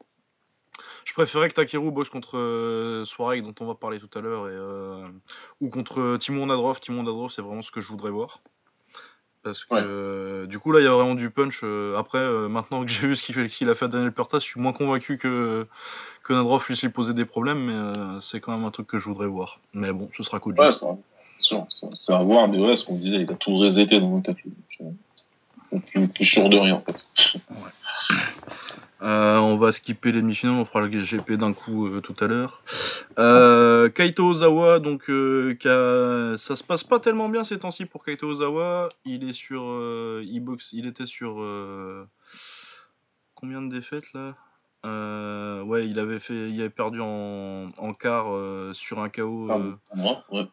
Je 1.06 1.14
préférais 1.14 1.50
que 1.50 1.56
Takeru 1.56 1.92
bosse 1.92 2.10
contre 2.10 2.38
euh, 2.38 3.06
dont 3.42 3.56
on 3.60 3.66
va 3.66 3.76
parler 3.76 4.00
tout 4.00 4.10
à 4.18 4.22
l'heure, 4.22 4.48
et, 4.48 4.54
euh, 4.54 5.08
ou 5.62 5.70
contre 5.70 6.18
Timon 6.18 6.46
Nadrov. 6.48 6.80
Timon 6.80 7.04
Nadrov, 7.04 7.32
c'est 7.32 7.42
vraiment 7.42 7.62
ce 7.62 7.72
que 7.72 7.82
je 7.82 7.88
voudrais 7.88 8.12
voir. 8.12 8.42
Parce 9.42 9.64
que 9.64 9.74
Ouais. 9.74 9.82
euh, 9.84 10.46
du 10.48 10.60
coup, 10.60 10.74
là, 10.74 10.82
il 10.82 10.84
y 10.84 10.88
a 10.88 10.92
vraiment 10.92 11.16
du 11.16 11.30
punch. 11.30 11.62
euh, 11.64 11.96
après, 11.98 12.20
euh, 12.20 12.50
maintenant 12.50 12.84
que 12.84 12.92
j'ai 12.92 13.08
vu 13.08 13.16
ce 13.16 13.24
qu'il 13.24 13.70
a 13.70 13.76
fait 13.76 13.86
à 13.86 13.88
Daniel 13.88 14.12
Pertas, 14.12 14.40
je 14.40 14.44
suis 14.44 14.60
moins 14.60 14.74
convaincu 14.74 15.18
que, 15.18 15.66
que 16.24 16.34
Nadrov 16.34 16.64
puisse 16.64 16.82
lui 16.82 16.90
poser 16.90 17.14
des 17.14 17.26
problèmes, 17.26 17.66
mais 17.66 18.20
c'est 18.22 18.42
quand 18.42 18.52
même 18.52 18.66
un 18.66 18.72
truc 18.72 18.88
que 18.88 18.98
je 18.98 19.06
voudrais 19.06 19.28
voir. 19.28 19.62
Mais 19.74 19.94
bon, 19.94 20.10
ce 20.18 20.24
sera 20.24 20.42
Koji. 20.42 20.60
Ouais, 20.60 20.72
c'est 20.74 20.88
sûr, 21.40 21.66
c'est 21.94 22.14
à 22.14 22.22
voir, 22.24 22.48
mais 22.48 22.58
ouais, 22.60 22.76
ce 22.76 22.86
qu'on 22.86 22.96
disait, 22.98 23.22
il 23.22 23.32
a 23.32 23.36
tout 23.36 23.58
reseté 23.58 24.00
dans 24.00 24.20
têtes. 24.22 24.38
lui. 24.44 24.52
Donc, 24.52 24.78
euh, 24.82 24.92
donc, 25.72 25.86
plus, 25.86 26.08
plus 26.08 26.26
sûr 26.26 26.50
de 26.50 26.58
rien, 26.58 26.76
en 26.76 26.82
fait. 26.82 27.04
Euh, 29.02 29.38
on 29.38 29.56
va 29.56 29.72
skipper 29.72 30.12
les 30.12 30.22
demi-finales, 30.22 30.58
on 30.58 30.66
fera 30.66 30.82
le 30.82 30.90
GP 30.90 31.34
d'un 31.38 31.54
coup 31.54 31.88
euh, 31.88 32.02
tout 32.02 32.16
à 32.20 32.28
l'heure. 32.28 32.64
Euh, 33.18 33.88
Kaito 33.88 34.26
Ozawa, 34.26 34.80
donc 34.80 35.10
euh, 35.10 35.56
a- 35.64 36.38
ça 36.38 36.58
se 36.58 36.64
passe 36.66 36.84
pas 36.84 37.00
tellement 37.00 37.30
bien 37.30 37.46
ces 37.46 37.58
temps-ci 37.60 37.86
pour 37.86 38.04
Kaito 38.04 38.28
Ozawa. 38.28 38.90
Il 39.06 39.28
est 39.30 39.32
sur, 39.34 39.62
euh, 39.64 40.22
il 40.26 40.86
était 40.86 41.06
sur 41.06 41.40
euh, 41.40 42.06
combien 43.36 43.62
de 43.62 43.70
défaites 43.74 44.12
là? 44.14 44.36
Euh, 44.86 45.62
Ouais, 45.64 45.88
il 45.88 45.98
avait 46.00 46.20
fait, 46.20 46.50
il 46.50 46.60
avait 46.60 46.70
perdu 46.70 47.00
en, 47.00 47.70
en 47.78 47.94
quart 47.94 48.26
euh, 48.34 48.74
sur 48.74 49.00
un 49.00 49.08
KO. 49.08 49.48
Ah, 49.50 49.56
euh, 49.56 49.74
ouais. 50.32 50.48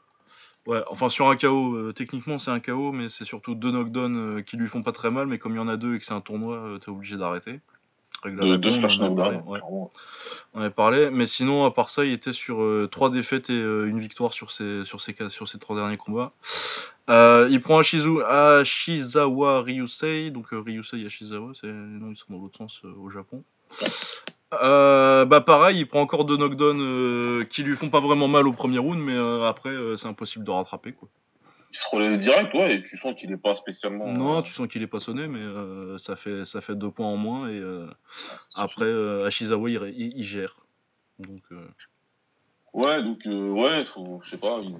Ouais, 0.66 0.82
enfin 0.88 1.08
sur 1.08 1.28
un 1.28 1.36
KO, 1.36 1.74
euh, 1.74 1.92
techniquement 1.92 2.38
c'est 2.38 2.50
un 2.50 2.60
KO, 2.60 2.90
mais 2.92 3.08
c'est 3.08 3.24
surtout 3.24 3.54
deux 3.54 3.70
knockdowns 3.70 4.16
euh, 4.16 4.42
qui 4.42 4.56
lui 4.56 4.68
font 4.68 4.82
pas 4.82 4.92
très 4.92 5.10
mal, 5.10 5.26
mais 5.26 5.38
comme 5.38 5.52
il 5.52 5.56
y 5.56 5.60
en 5.60 5.68
a 5.68 5.76
deux 5.76 5.94
et 5.94 5.98
que 6.00 6.04
c'est 6.04 6.14
un 6.14 6.20
tournoi, 6.20 6.56
euh, 6.56 6.78
t'es 6.78 6.88
obligé 6.88 7.16
d'arrêter. 7.16 7.60
De, 8.24 8.30
la 8.30 8.56
deux 8.56 8.70
con, 8.70 8.88
on 9.44 9.52
ouais. 9.52 9.60
avait 10.54 10.70
parlé, 10.70 11.10
mais 11.10 11.26
sinon, 11.26 11.64
à 11.64 11.70
part 11.70 11.90
ça, 11.90 12.04
il 12.04 12.12
était 12.12 12.32
sur 12.32 12.62
euh, 12.62 12.88
trois 12.90 13.10
défaites 13.10 13.50
et 13.50 13.52
euh, 13.52 13.86
une 13.86 14.00
victoire 14.00 14.32
sur 14.32 14.50
ses, 14.50 14.84
sur 14.84 15.00
ses, 15.00 15.14
sur 15.28 15.48
ses 15.48 15.58
trois 15.58 15.76
derniers 15.76 15.96
combats. 15.96 16.32
Euh, 17.08 17.46
il 17.50 17.60
prend 17.60 17.78
Ashizu, 17.78 18.22
Ashizawa 18.24 19.62
Ryusei, 19.62 20.30
donc 20.30 20.52
euh, 20.52 20.58
Ryusei 20.58 21.02
et 21.02 21.06
Ashizawa, 21.06 21.52
c'est, 21.60 21.68
non, 21.68 22.10
ils 22.10 22.16
sont 22.16 22.26
dans 22.30 22.40
l'autre 22.40 22.58
sens 22.58 22.80
euh, 22.84 22.92
au 22.98 23.10
Japon. 23.10 23.44
Euh, 24.54 25.24
bah 25.24 25.40
pareil, 25.40 25.78
il 25.80 25.86
prend 25.88 26.00
encore 26.00 26.24
deux 26.24 26.36
knockdowns 26.36 26.80
euh, 26.80 27.44
qui 27.44 27.62
lui 27.64 27.76
font 27.76 27.90
pas 27.90 28.00
vraiment 28.00 28.28
mal 28.28 28.46
au 28.46 28.52
premier 28.52 28.78
round, 28.78 29.00
mais 29.00 29.14
euh, 29.14 29.44
après 29.44 29.70
euh, 29.70 29.96
c'est 29.96 30.06
impossible 30.06 30.44
de 30.44 30.50
rattraper 30.50 30.92
quoi. 30.92 31.08
Il 31.72 31.76
se 31.76 31.94
relève 31.94 32.16
direct, 32.16 32.54
ouais, 32.54 32.76
et 32.76 32.82
tu 32.82 32.96
sens 32.96 33.18
qu'il 33.18 33.32
est 33.32 33.36
pas 33.42 33.56
spécialement. 33.56 34.06
Non, 34.06 34.38
euh, 34.38 34.42
tu 34.42 34.52
sens 34.52 34.68
qu'il 34.68 34.82
est 34.82 34.86
pas 34.86 35.00
sonné, 35.00 35.26
mais 35.26 35.40
euh, 35.40 35.98
ça 35.98 36.14
fait 36.14 36.44
ça 36.44 36.60
fait 36.60 36.76
deux 36.76 36.92
points 36.92 37.08
en 37.08 37.16
moins 37.16 37.48
et 37.48 37.58
euh, 37.58 37.88
c'est- 38.38 38.60
après 38.60 38.84
euh, 38.84 39.26
Ashizawa 39.26 39.68
il, 39.68 39.80
il- 39.96 40.16
il 40.16 40.24
gère. 40.24 40.56
Donc 41.18 41.42
euh, 41.50 41.66
Ouais, 42.76 43.02
donc, 43.02 43.24
euh, 43.26 43.50
ouais, 43.50 43.84
faut, 43.86 44.20
je 44.22 44.30
sais 44.30 44.38
pas. 44.38 44.60
il- 44.62 44.76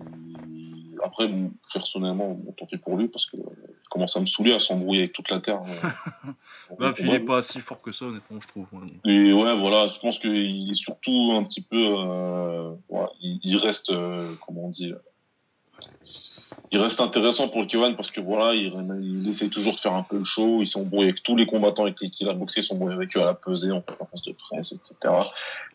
Après, 1.03 1.29
bon, 1.29 1.53
personnellement, 1.73 2.31
bon, 2.33 2.53
tant 2.53 2.67
pis 2.67 2.79
pour 2.79 2.97
lui, 2.97 3.09
parce 3.09 3.27
que 3.27 3.37
euh, 3.37 3.41
il 3.69 3.89
commence 3.91 4.17
à 4.17 4.21
me 4.21 4.27
saouler 4.27 4.53
à 4.55 4.59
s'embrouiller 4.59 5.01
avec 5.03 5.13
toute 5.13 5.31
la 5.31 5.41
Terre. 5.41 5.63
euh, 5.63 6.31
bah, 6.79 6.93
puis 6.95 7.05
il 7.05 7.07
combat. 7.09 7.17
est 7.17 7.21
pas 7.27 7.43
si 7.43 7.61
fort 7.61 7.81
que 7.83 7.93
ça 7.93 8.07
honnêtement 8.07 8.41
je 8.41 8.49
trouve. 8.49 8.67
ouais, 8.73 8.81
donc. 8.81 8.93
Et 9.05 9.33
ouais, 9.33 9.57
voilà, 9.59 9.89
je 9.89 9.99
pense 10.01 10.19
qu'il 10.19 10.71
est 10.71 10.75
surtout 10.75 11.33
un 11.35 11.43
petit 11.45 11.63
peu. 11.63 11.77
Euh, 11.85 12.71
ouais, 12.89 13.07
il, 13.21 13.41
il 13.43 13.57
reste, 13.59 13.91
euh, 13.91 14.33
comment 14.47 14.65
on 14.67 14.71
dit. 14.71 14.93
il 16.73 16.79
reste 16.81 17.01
intéressant 17.01 17.49
pour 17.49 17.61
le 17.61 17.67
Kevan 17.67 17.95
parce 17.95 18.11
que 18.11 18.21
voilà, 18.21 18.55
il, 18.55 18.73
il 19.03 19.29
essaie 19.29 19.49
toujours 19.51 19.75
de 19.75 19.81
faire 19.81 19.95
un 19.95 20.03
peu 20.03 20.19
le 20.19 20.25
show. 20.25 20.61
Il 20.63 20.67
s'embrouille 20.67 21.05
avec 21.05 21.23
tous 21.23 21.37
les 21.37 21.47
combattants 21.47 21.85
avec 21.85 21.97
qui 21.97 22.11
il 22.21 22.29
a 22.29 22.33
boxé, 22.35 22.61
il 22.61 22.63
s'embrouille 22.63 22.95
avec 22.95 23.17
eux 23.17 23.21
à 23.21 23.27
la 23.27 23.35
pesée, 23.35 23.71
en 23.71 23.81
conférence 23.83 24.23
de 24.25 24.33
presse, 24.33 24.73
etc. 24.73 24.97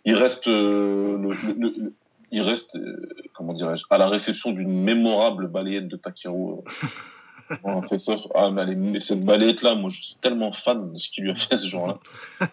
Il 0.05 0.15
reste, 0.15 0.47
euh, 0.47 1.17
le, 1.17 1.33
le- 1.33 1.53
le- 1.57 1.73
le- 1.77 1.93
il 2.31 2.41
reste, 2.41 2.75
euh, 2.77 3.09
comment 3.33 3.53
dirais-je, 3.53 3.83
à 3.89 3.97
la 3.97 4.07
réception 4.07 4.51
d'une 4.51 4.83
mémorable 4.83 5.47
balayette 5.47 5.87
de 5.87 5.97
Takeru. 5.97 6.59
euh, 6.59 7.55
dans 7.63 7.77
un 7.77 7.81
face-off. 7.81 8.27
Ah, 8.33 8.49
mais, 8.51 8.99
cette 8.99 9.23
balayette-là, 9.23 9.75
moi, 9.75 9.89
je 9.89 10.01
suis 10.01 10.17
tellement 10.21 10.53
fan 10.53 10.93
de 10.93 10.97
ce 10.97 11.09
qu'il 11.09 11.25
lui 11.25 11.31
a 11.31 11.35
fait 11.35 11.57
ce 11.57 11.67
jour-là. 11.67 11.99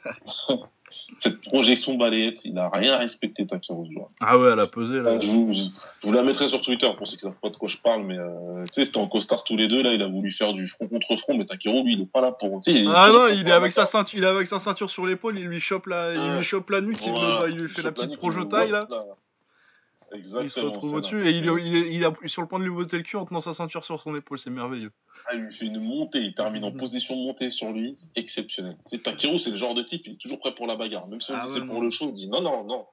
cette 1.15 1.41
projection 1.43 1.97
balayette, 1.97 2.45
il 2.45 2.59
a 2.59 2.71
rien 2.71 2.97
respecté 2.97 3.47
Takeru 3.47 3.87
ce 3.87 3.93
jour. 3.93 4.11
Ah 4.21 4.39
ouais, 4.39 4.51
elle 4.53 4.61
a 4.61 4.67
pesé 4.67 5.01
là. 5.01 5.11
Euh, 5.11 5.21
je, 5.21 5.31
vous, 5.31 5.53
je, 5.53 5.63
je 6.01 6.07
vous 6.07 6.13
la 6.13 6.23
mettrai 6.23 6.49
sur 6.49 6.63
Twitter 6.63 6.91
pour 6.97 7.07
ceux 7.07 7.17
qui 7.17 7.23
savent 7.23 7.39
pas 7.41 7.51
de 7.51 7.57
quoi 7.57 7.69
je 7.69 7.77
parle, 7.77 8.05
mais 8.05 8.19
euh, 8.19 8.65
tu 8.73 8.75
sais, 8.75 8.85
c'était 8.85 8.99
en 8.99 9.09
costard 9.09 9.45
tous 9.45 9.57
les 9.57 9.69
deux, 9.69 9.83
là, 9.83 9.93
il 9.93 10.03
a 10.03 10.09
voulu 10.09 10.33
faire 10.33 10.53
du 10.55 10.67
front 10.67 10.89
contre 10.89 11.17
front, 11.17 11.37
mais 11.37 11.45
Takeru, 11.45 11.83
lui, 11.85 11.95
il 11.95 12.03
est 12.03 12.13
pas 12.13 12.21
là 12.21 12.33
pour. 12.33 12.61
il 12.67 12.91
Ah 12.95 13.11
non, 13.13 13.29
il 13.29 13.47
est 13.49 13.53
avec 13.53 13.73
sa 13.73 13.87
ceinture, 13.87 14.19
il 14.19 14.25
est 14.25 14.29
avec 14.29 14.47
sa 14.47 14.59
ceinture 14.59 14.91
sur 14.91 15.07
l'épaule, 15.07 15.39
il 15.39 15.47
lui 15.47 15.61
chope 15.61 15.87
la, 15.87 16.15
il 16.15 16.37
lui 16.37 16.45
chope 16.45 16.71
la 16.71 16.81
nuque, 16.81 17.05
il, 17.07 17.55
lui 17.57 17.69
fait 17.69 17.83
la 17.83 17.93
petite 17.93 18.17
projetaille 18.19 18.69
il 18.69 18.73
là. 18.73 18.87
Exactement. 20.13 20.43
Il 20.45 20.51
se 20.51 20.61
retrouve 20.61 20.91
c'est 20.91 20.97
au-dessus 20.97 21.27
et 21.27 21.31
il, 21.31 21.49
est- 21.49 21.67
il, 21.67 21.77
est- 22.05 22.13
il 22.23 22.29
sur 22.29 22.43
le 22.43 22.49
point 22.49 22.59
de 22.59 22.65
lui 22.65 22.71
botter 22.71 22.97
le 22.97 23.03
cul 23.03 23.17
en 23.17 23.27
tenant 23.27 23.41
sa 23.43 23.53
ceinture 23.53 23.85
sur 23.85 24.01
son 24.01 24.17
épaule, 24.17 24.39
c'est 24.39 24.51
merveilleux. 24.51 24.93
Ah, 25.27 25.35
il 25.35 25.41
lui 25.43 25.53
fait 25.53 25.67
une 25.67 25.81
montée, 25.81 26.21
il 26.21 26.35
termine 26.35 26.65
en 26.65 26.71
Mhm. 26.71 26.79
position 26.79 27.15
de 27.15 27.21
montée 27.27 27.51
sur 27.51 27.73
lui, 27.73 27.95
c'est 27.97 28.09
exceptionnel. 28.17 28.77
C'est 28.87 29.03
Takeru, 29.03 29.39
c'est 29.39 29.51
le 29.51 29.57
genre 29.57 29.75
de 29.75 29.83
type, 29.83 30.07
il 30.07 30.15
est 30.15 30.17
toujours 30.17 30.39
prêt 30.39 30.55
pour 30.55 30.67
la 30.67 30.77
bagarre. 30.77 31.07
Même 31.09 31.21
si 31.21 31.31
on 31.33 31.35
Ah 31.37 31.45
dit 31.45 31.53
ouais, 31.53 31.61
c'est 31.61 31.67
pour 31.67 31.83
le 31.83 31.91
show, 31.91 32.07
il 32.09 32.15
dit 32.15 32.29
non, 32.29 32.41
non, 32.41 32.65
non. 32.65 32.87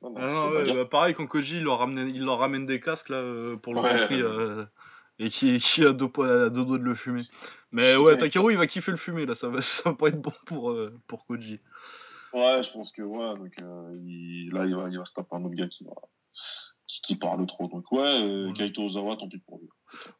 Non, 0.00 0.10
non, 0.10 0.16
Ah 0.16 0.26
non, 0.50 0.50
ouais, 0.56 0.74
bah, 0.74 0.84
pareil 0.90 1.14
quand 1.14 1.26
Koji 1.26 1.56
il 1.56 1.64
leur 1.64 1.78
ramène, 1.80 2.08
il 2.08 2.22
leur 2.24 2.38
ramène 2.38 2.64
des 2.66 2.80
casques 2.80 3.08
là 3.08 3.16
euh, 3.16 3.56
pour 3.56 3.74
le 3.74 3.80
Ouais. 3.80 3.96
Grand 3.96 4.06
Prix, 4.06 4.22
euh, 4.22 4.64
et 5.18 5.28
qui, 5.30 5.58
qui 5.58 5.84
a 5.84 5.92
deux, 5.92 6.06
doigts 6.08 6.48
de 6.50 6.76
le 6.84 6.94
fumer. 6.94 7.20
Mais 7.72 7.96
ouais, 7.96 8.16
Takeru, 8.16 8.52
il 8.52 8.56
va 8.56 8.66
kiffer 8.68 8.92
le 8.92 8.96
fumer 8.96 9.26
là, 9.26 9.34
ça 9.34 9.48
va, 9.48 9.60
ça 9.62 9.90
va 9.90 9.96
pas 9.96 10.08
être 10.08 10.20
bon 10.22 10.32
pour, 10.46 10.70
euh, 10.70 10.96
pour 11.08 11.26
Koji. 11.26 11.58
Ouais, 12.32 12.62
je 12.62 12.70
pense 12.72 12.92
que 12.92 13.02
ouais, 13.02 13.36
donc 13.36 13.52
euh, 13.60 13.98
il- 14.06 14.50
là 14.52 14.66
il 14.66 14.74
va, 14.76 14.88
il 14.90 14.98
va 14.98 15.04
se 15.04 15.14
taper 15.14 15.34
un 15.34 15.44
autre 15.44 15.54
gars 15.54 15.66
qui 15.66 15.84
va 15.84 15.92
qui, 16.32 17.00
qui 17.02 17.16
parle 17.16 17.46
trop. 17.46 17.68
Donc 17.68 17.90
ouais, 17.92 18.00
euh, 18.22 18.46
Ouais. 18.48 18.52
Kaito 18.52 18.82
Ozawa, 18.84 19.16
tant 19.16 19.28
pis 19.28 19.38
pour 19.38 19.58
lui. 19.58 19.68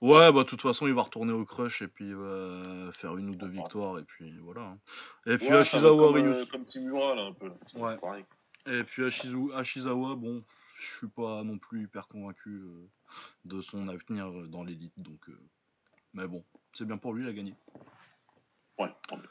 Ouais, 0.01 0.33
bah 0.33 0.45
de 0.45 0.49
toute 0.49 0.63
façon, 0.63 0.87
il 0.87 0.95
va 0.95 1.03
retourner 1.03 1.33
au 1.33 1.45
crush 1.45 1.83
et 1.83 1.89
puis 1.89 2.07
il 2.07 2.15
va 2.17 2.91
faire 2.95 3.17
une 3.17 3.31
ou 3.31 3.35
deux 3.35 3.49
victoires 3.49 3.99
et 3.99 4.03
puis 4.05 4.33
voilà. 4.39 4.63
hein. 4.63 4.79
Et 5.27 5.37
puis 5.39 5.49
Ouais, 5.49 5.57
Ashizawa 5.57 6.07
comme, 6.13 6.15
Ryu. 6.15 6.29
euh, 6.29 6.47
comme 6.47 6.65
Timura 6.65 7.15
là 7.15 7.23
un 7.27 7.33
peu. 7.33 7.49
Là. 7.49 7.55
Ouais. 7.75 7.97
Pareil. 7.99 8.25
Et 8.67 8.83
puis 8.85 9.03
Ashizu- 9.03 9.53
Ashizawa, 9.55 10.15
bon, 10.17 10.43
je 10.79 10.87
suis 10.87 11.09
pas 11.09 11.43
non 11.45 11.59
plus 11.59 11.85
hyper 11.85 12.09
convaincu 12.09 12.51
euh, 12.51 12.89
de 13.45 13.61
son 13.61 13.89
avenir 13.89 14.29
euh, 14.29 14.47
dans 14.47 14.65
l'élite, 14.65 14.93
donc. 14.97 15.21
Mais 16.15 16.27
bon, 16.27 16.43
c'est 16.73 16.87
bien 16.87 16.97
pour 16.97 17.13
lui, 17.13 17.25
il 17.25 17.29
a 17.29 17.33
gagné. 17.35 17.55
Ouais, 18.79 18.91
tant 19.07 19.17
mieux. 19.19 19.29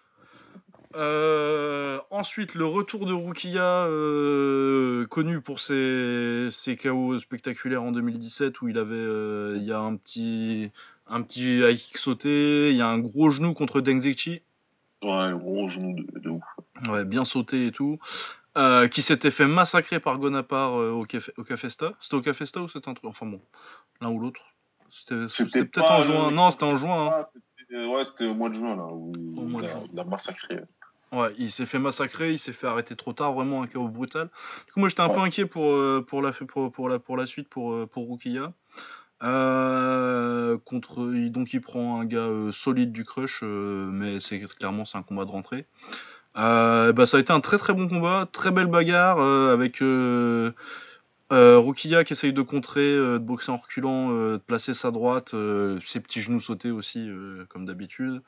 Euh, 0.96 2.00
ensuite, 2.12 2.56
le 2.56 2.66
retour 2.66 3.06
de 3.06 3.14
Rukia, 3.14 3.86
euh, 3.88 5.06
connu 5.08 5.42
pour 5.42 5.60
ses, 5.60 6.48
ses 6.52 6.76
KO 6.78 7.20
spectaculaires 7.20 7.84
en 7.84 7.92
2017, 7.92 8.62
où 8.62 8.68
il 8.70 8.78
avait, 8.78 8.96
euh, 8.96 9.58
il 9.60 9.64
y 9.68 9.72
a 9.72 9.80
un 9.80 9.96
petit, 9.98 10.72
un 11.08 11.22
petit 11.22 11.60
high 11.60 11.78
kick 11.78 11.98
sauté, 11.98 12.72
il 12.72 12.78
y 12.78 12.82
a 12.82 12.88
un 12.88 13.00
gros 13.00 13.30
genou 13.30 13.54
contre 13.54 13.82
Deng 13.82 14.02
Zexi, 14.02 14.42
Ouais, 15.04 15.30
le 15.30 15.38
gros 15.38 15.68
genou 15.68 15.94
de, 15.94 16.20
de 16.20 16.30
ouf. 16.30 16.44
ouais, 16.90 17.06
bien 17.06 17.24
sauté 17.26 17.68
et 17.68 17.72
tout, 17.72 18.00
qui 18.92 19.02
s'était 19.04 19.30
fait 19.30 19.46
massacrer 19.46 20.00
par 20.00 20.18
Gonapar 20.18 20.74
au, 20.74 21.04
café, 21.06 21.32
au 21.38 21.44
Cafesta. 21.44 21.94
C'était 22.00 22.16
au 22.16 22.22
Cafesta 22.22 22.62
ou 22.62 22.68
c'était 22.68 22.90
un 22.90 22.94
truc, 22.96 23.06
enfin 23.06 23.28
bon, 23.28 23.40
l'un 24.02 24.10
ou 24.10 24.20
l'autre. 24.20 24.42
C'était 25.30 25.64
peut-être 25.66 25.92
en 25.92 26.02
juin. 26.02 26.32
Non, 26.32 26.50
c'était 26.50 26.64
en 26.64 26.76
juin. 26.78 27.12
hein. 27.20 27.24
C'était- 27.24 27.44
Ouais, 27.86 28.04
c'était 28.06 28.26
au 28.26 28.34
mois 28.34 28.48
de 28.50 28.54
juin 28.56 28.78
là 28.78 28.86
où 28.90 29.12
il, 29.60 29.66
a, 29.66 29.84
il 29.94 30.00
a 30.00 30.04
massacré. 30.06 30.62
Ouais, 31.14 31.34
il 31.38 31.52
s'est 31.52 31.66
fait 31.66 31.80
massacrer, 31.80 32.34
il 32.34 32.40
s'est 32.40 32.52
fait 32.52 32.68
arrêter 32.68 32.96
trop 32.96 33.14
tard, 33.14 33.32
vraiment 33.32 33.64
un 33.64 33.68
chaos 33.68 33.88
brutal. 33.88 34.30
Du 34.66 34.74
coup, 34.74 34.80
moi 34.82 34.90
j'étais 34.90 35.02
un 35.02 35.10
peu 35.10 35.20
inquiet 35.20 35.46
pour, 35.46 35.72
euh, 35.72 36.06
pour, 36.06 36.22
la, 36.22 36.34
pour, 36.34 36.72
pour, 36.72 36.90
la, 36.90 37.00
pour 37.00 37.16
la 37.16 37.26
suite 37.26 37.48
pour, 37.48 37.72
euh, 37.72 37.86
pour 37.86 38.10
Rukia. 38.10 38.52
Euh, 39.24 40.58
contre, 40.66 41.02
donc 41.30 41.54
il 41.54 41.62
prend 41.62 42.00
un 42.02 42.06
gars 42.06 42.20
euh, 42.20 42.52
solide 42.52 42.92
du 42.92 43.06
crush, 43.06 43.42
mais 43.42 44.20
c'est 44.20 44.40
clairement 44.58 44.86
c'est 44.86 44.98
un 44.98 45.04
combat 45.04 45.26
de 45.26 45.32
rentrée. 45.32 45.66
Bah, 46.36 47.06
ça 47.06 47.18
a 47.18 47.20
été 47.20 47.32
un 47.32 47.40
très 47.40 47.58
très 47.58 47.74
bon 47.74 47.88
combat, 47.88 48.28
très 48.32 48.52
belle 48.52 48.68
bagarre 48.68 49.20
avec 49.20 49.82
euh, 51.32 51.60
Rukia 51.60 52.04
qui 52.04 52.14
essaye 52.14 52.34
de 52.34 52.42
contrer, 52.42 52.94
euh, 52.94 53.20
de 53.20 53.24
boxer 53.24 53.52
en 53.52 53.58
reculant, 53.58 54.12
euh, 54.12 54.34
de 54.34 54.42
placer 54.42 54.74
sa 54.74 54.92
droite, 54.92 55.34
euh, 55.34 55.80
ses 55.86 56.00
petits 56.00 56.22
genoux 56.22 56.40
sautés 56.40 56.72
aussi 56.72 57.10
comme 57.50 57.66
d'habitude. 57.66 58.22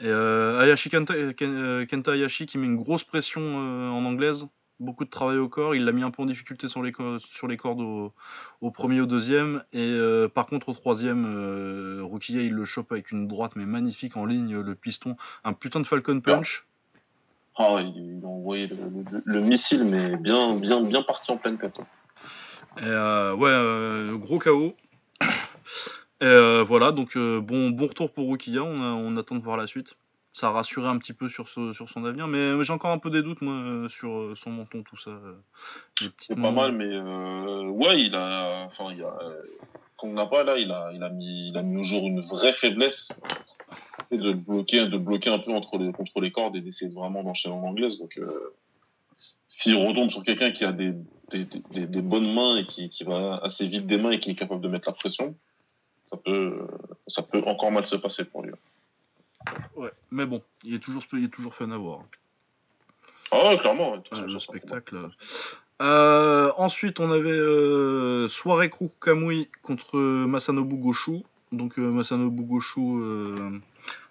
Et 0.00 0.08
Hayashi 0.08 0.90
Kenta, 0.90 1.14
Ken- 1.34 1.86
Kenta 1.86 2.12
Hayashi 2.12 2.46
qui 2.46 2.56
met 2.58 2.66
une 2.66 2.76
grosse 2.76 3.04
pression 3.04 3.42
en 3.42 4.04
anglaise, 4.04 4.46
beaucoup 4.80 5.04
de 5.04 5.10
travail 5.10 5.38
au 5.38 5.48
corps. 5.48 5.74
Il 5.74 5.84
l'a 5.84 5.92
mis 5.92 6.04
un 6.04 6.10
peu 6.10 6.22
en 6.22 6.26
difficulté 6.26 6.68
sur 6.68 6.82
les, 6.82 6.92
cordes 6.92 7.80
au, 7.80 8.12
au 8.60 8.70
premier, 8.70 9.00
au 9.00 9.06
deuxième. 9.06 9.64
Et 9.72 9.98
par 10.34 10.46
contre, 10.46 10.68
au 10.68 10.72
troisième, 10.74 11.26
Rukia 12.04 12.42
il 12.42 12.52
le 12.52 12.64
chope 12.64 12.92
avec 12.92 13.10
une 13.10 13.26
droite 13.26 13.52
mais 13.56 13.66
magnifique 13.66 14.16
en 14.16 14.24
ligne, 14.24 14.60
le 14.60 14.74
piston, 14.76 15.16
un 15.42 15.52
putain 15.52 15.80
de 15.80 15.86
Falcon 15.86 16.20
Punch. 16.20 16.64
Ah, 17.56 17.80
il, 17.80 18.20
a 18.22 18.28
envoyé 18.28 18.68
le, 18.68 18.76
le- 18.76 19.22
le 19.24 19.40
missile, 19.40 19.84
mais 19.84 20.16
bien, 20.16 20.54
bien, 20.54 20.80
bien 20.80 21.02
parti 21.02 21.32
en 21.32 21.36
pleine 21.38 21.58
tête. 21.58 21.80
Euh, 22.82 23.34
ouais, 23.34 23.50
euh, 23.50 24.16
gros 24.16 24.38
KO. 24.38 24.74
Et 26.20 26.24
euh, 26.24 26.62
voilà, 26.62 26.92
donc 26.92 27.16
bon, 27.16 27.70
bon 27.70 27.86
retour 27.86 28.10
pour 28.10 28.28
Rukia, 28.28 28.62
on, 28.62 29.16
attend 29.16 29.36
de 29.36 29.42
voir 29.42 29.56
la 29.56 29.66
suite. 29.66 29.94
Ça 30.32 30.48
a 30.48 30.50
rassuré 30.50 30.88
un 30.88 30.98
petit 30.98 31.12
peu 31.12 31.28
sur, 31.28 31.48
ce- 31.48 31.72
sur 31.72 31.88
son 31.88 32.04
avenir, 32.04 32.26
mais 32.28 32.62
j'ai 32.64 32.72
encore 32.72 32.90
un 32.90 32.98
peu 32.98 33.10
des 33.10 33.22
doutes 33.22 33.40
moi 33.40 33.88
sur 33.88 34.32
son 34.36 34.50
menton, 34.50 34.82
tout 34.82 34.96
ça. 34.96 35.12
C'est 36.18 36.40
pas 36.40 36.50
mal, 36.50 36.72
mais 36.72 36.98
ouais, 37.68 38.00
il 38.02 38.14
a, 38.14 38.64
enfin, 38.66 38.92
il 38.92 39.02
a, 39.02 39.16
qu'on 39.96 40.12
n'a 40.12 40.26
pas 40.26 40.44
là, 40.44 40.58
il 40.58 40.70
a, 40.70 40.92
il 40.92 41.02
a 41.02 41.10
mis, 41.10 41.48
il 41.48 41.56
a 41.56 41.62
mis 41.62 41.80
au 41.80 41.84
jour 41.84 42.06
une 42.06 42.20
vraie 42.20 42.52
faiblesse 42.52 43.20
de 44.10 44.32
bloquer, 44.32 44.86
de 44.86 44.96
bloquer 44.96 45.30
un 45.30 45.38
peu 45.38 45.52
entre 45.52 45.76
les, 45.78 45.92
contre 45.92 46.20
les 46.20 46.30
cordes 46.30 46.56
et 46.56 46.60
d'essayer 46.60 46.90
de 46.90 46.94
vraiment 46.94 47.22
d'enchaîner 47.22 47.54
en 47.54 47.62
anglaise. 47.62 47.98
Donc, 47.98 48.16
euh, 48.18 48.54
s'il 49.48 49.74
retombe 49.74 50.10
sur 50.10 50.22
quelqu'un 50.22 50.52
qui 50.52 50.64
a 50.64 50.70
des, 50.72 50.92
des, 51.30 51.46
des, 51.70 51.86
des 51.86 52.02
bonnes 52.02 52.32
mains 52.32 52.58
et 52.58 52.66
qui, 52.66 52.88
qui 52.90 53.02
va 53.02 53.40
assez 53.42 53.66
vite 53.66 53.86
des 53.86 53.98
mains 53.98 54.12
et 54.12 54.20
qui 54.20 54.30
est 54.30 54.34
capable 54.36 54.60
de 54.60 54.68
mettre 54.68 54.88
la 54.88 54.94
pression, 54.94 55.34
ça 56.04 56.16
peut, 56.16 56.68
ça 57.08 57.22
peut 57.22 57.42
encore 57.46 57.72
mal 57.72 57.86
se 57.86 57.96
passer 57.96 58.24
pour 58.24 58.42
lui. 58.42 58.52
Ouais, 59.74 59.90
mais 60.10 60.26
bon, 60.26 60.42
il 60.62 60.74
est 60.74 60.78
toujours, 60.78 61.02
il 61.12 61.24
est 61.24 61.32
toujours 61.32 61.54
fun 61.54 61.70
à 61.70 61.76
voir. 61.76 62.00
Ah 63.30 63.48
ouais, 63.48 63.58
clairement. 63.58 63.92
ouais, 63.92 64.00
Ouais, 64.12 64.26
le 64.26 64.38
spectacle. 64.38 65.10
Euh, 65.80 66.50
ensuite, 66.56 66.98
on 66.98 67.10
avait 67.10 67.30
euh, 67.30 68.28
Soirée 68.28 68.70
Kamui 69.00 69.48
contre 69.62 69.98
Masanobu 69.98 70.76
Goshu. 70.76 71.22
Donc 71.52 71.78
euh, 71.78 71.90
Masanobu 71.90 72.42
Goshu, 72.42 72.80
euh, 72.80 73.58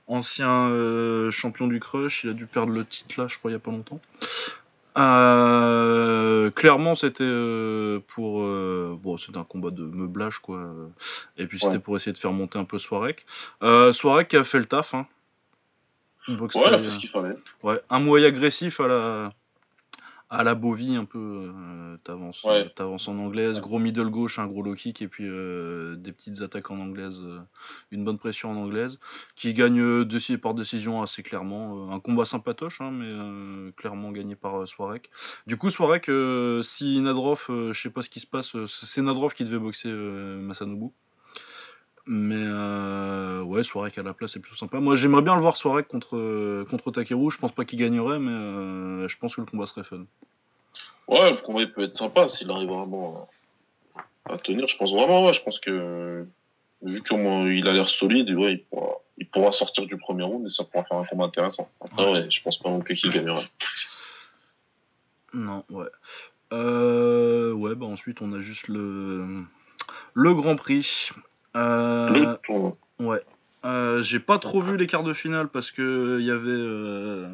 ancien 0.07 0.69
euh, 0.69 1.29
champion 1.29 1.67
du 1.67 1.79
crush, 1.79 2.23
il 2.23 2.29
a 2.31 2.33
dû 2.33 2.47
perdre 2.47 2.71
le 2.71 2.85
titre 2.85 3.19
là, 3.19 3.27
je 3.27 3.37
crois, 3.37 3.51
il 3.51 3.53
y 3.53 3.57
a 3.57 3.59
pas 3.59 3.71
longtemps. 3.71 3.99
Euh, 4.97 6.49
clairement, 6.51 6.95
c'était 6.95 7.23
euh, 7.23 7.99
pour 8.07 8.41
euh, 8.41 8.97
bon, 9.01 9.17
c'était 9.17 9.37
un 9.37 9.43
combat 9.43 9.69
de 9.71 9.83
meublage 9.83 10.39
quoi. 10.39 10.71
Et 11.37 11.45
puis 11.47 11.59
c'était 11.59 11.73
Ouais. 11.73 11.79
pour 11.79 11.95
essayer 11.97 12.13
de 12.13 12.17
faire 12.17 12.31
monter 12.31 12.57
un 12.59 12.65
peu 12.65 12.79
Soirek. 12.79 13.25
Soirek 13.93 14.27
qui 14.29 14.37
a 14.37 14.43
fait 14.43 14.59
le 14.59 14.65
taf. 14.65 14.93
Hein. 14.93 15.05
Boxe 16.27 16.55
Ouais, 16.55 16.89
ce 16.89 16.99
qu'il 16.99 17.09
fallait. 17.09 17.35
Un 17.89 17.99
Muay 17.99 18.25
agressif 18.25 18.79
à 18.79 18.87
la 18.87 19.29
à 20.29 20.43
la 20.43 20.55
Bovie 20.55 20.95
un 20.95 21.05
peu. 21.05 21.17
euh, 21.19 21.97
t'avances, 22.03 22.43
Ouais. 22.43 22.65
euh, 22.65 22.69
t'avances 22.75 23.07
en 23.07 23.17
anglaise, 23.17 23.59
gros 23.61 23.79
middle 23.79 24.09
gauche, 24.09 24.39
un 24.39 24.47
gros 24.47 24.61
low 24.61 24.75
kick 24.75 25.01
et 25.01 25.07
puis 25.07 25.25
euh, 25.27 25.95
des 25.95 26.11
petites 26.11 26.41
attaques 26.41 26.69
en 26.69 26.79
anglaise, 26.79 27.19
euh, 27.23 27.39
une 27.91 28.03
bonne 28.03 28.17
pression 28.17 28.51
en 28.51 28.55
anglaise, 28.57 28.99
qui 29.35 29.53
gagne 29.53 30.03
déci- 30.03 30.37
par 30.37 30.53
décision 30.53 31.01
assez 31.01 31.23
clairement. 31.23 31.91
un 31.91 31.99
combat 31.99 32.25
sympatoche, 32.25 32.81
hein, 32.81 32.91
mais 32.91 33.71
clairement 33.73 34.11
gagné 34.11 34.35
par 34.35 34.67
Swarek. 34.67 35.09
Du 35.47 35.57
coup, 35.57 35.69
Swarek, 35.69 36.11
si 36.63 36.99
Nadrov, 37.01 37.45
je 37.49 37.73
sais 37.73 37.89
pas 37.89 38.01
ce 38.01 38.09
qui 38.09 38.19
se 38.19 38.27
passe, 38.27 38.55
c'est 38.67 39.01
Nadrov 39.01 39.33
qui 39.33 39.43
devait 39.45 39.59
boxer 39.59 39.89
Masanobu. 39.89 40.91
Mais 42.07 42.35
euh, 42.37 43.41
ouais, 43.41 43.63
Swarek 43.63 43.97
à 43.97 44.03
la 44.03 44.13
place 44.13 44.31
c'est 44.31 44.39
plutôt 44.39 44.55
sympa. 44.55 44.79
Moi 44.79 44.95
j'aimerais 44.95 45.21
bien 45.21 45.35
le 45.35 45.41
voir 45.41 45.57
Swarek 45.57 45.87
contre, 45.87 46.15
euh, 46.15 46.65
contre 46.69 46.89
Takeru. 46.91 47.31
Je 47.31 47.37
pense 47.37 47.51
pas 47.51 47.65
qu'il 47.65 47.79
gagnerait, 47.79 48.17
mais 48.17 48.31
euh, 48.31 49.07
je 49.09 49.17
pense 49.17 49.35
que 49.35 49.41
le 49.41 49.47
combat 49.47 49.65
serait 49.65 49.83
fun. 49.83 50.05
Ouais, 51.09 51.31
le 51.31 51.37
combat 51.37 51.61
il 51.61 51.71
peut 51.71 51.83
être 51.83 51.95
sympa 51.95 52.29
s'il 52.29 52.49
arrive 52.49 52.69
vraiment 52.69 53.27
à, 54.25 54.37
tenir. 54.37 54.67
Je 54.69 54.77
pense 54.77 54.93
vraiment, 54.93 55.25
ouais, 55.25 55.33
je 55.33 55.43
pense 55.43 55.59
que 55.59 56.25
vu 56.81 57.01
comment 57.01 57.45
il 57.45 57.67
a 57.67 57.73
l'air 57.73 57.89
solide, 57.89 58.29
ouais, 58.29 58.53
il 58.53 58.63
pourra, 58.63 59.01
il 59.17 59.27
pourra 59.27 59.51
sortir 59.51 59.85
du 59.85 59.97
premier 59.97 60.23
round 60.23 60.45
et 60.45 60.49
ça 60.49 60.63
pourra 60.63 60.85
faire 60.85 60.97
un 60.97 61.05
combat 61.05 61.25
intéressant. 61.25 61.69
Après, 61.81 62.09
ouais, 62.09 62.31
je 62.31 62.41
pense 62.41 62.57
pas 62.57 62.69
non 62.69 62.79
plus 62.79 62.95
qu'il 62.95 63.11
gagnerait. 63.11 63.45
Non, 65.33 65.65
ouais. 65.69 65.89
Euh, 66.53 67.51
ouais, 67.51 67.75
bah 67.75 67.85
ensuite 67.85 68.21
on 68.21 68.31
a 68.31 68.39
juste 68.39 68.69
le, 68.69 69.43
le 70.13 70.33
Grand 70.33 70.55
Prix. 70.55 71.09
Euh. 71.57 72.37
Ouais. 72.99 73.21
Euh, 73.65 74.01
j'ai 74.01 74.19
pas 74.19 74.37
trop 74.39 74.61
vu 74.61 74.77
les 74.77 74.87
quarts 74.87 75.03
de 75.03 75.13
finale 75.13 75.49
parce 75.49 75.71
que 75.71 76.19
il 76.19 76.25
y 76.25 76.31
avait 76.31 76.47
euh, 76.47 77.27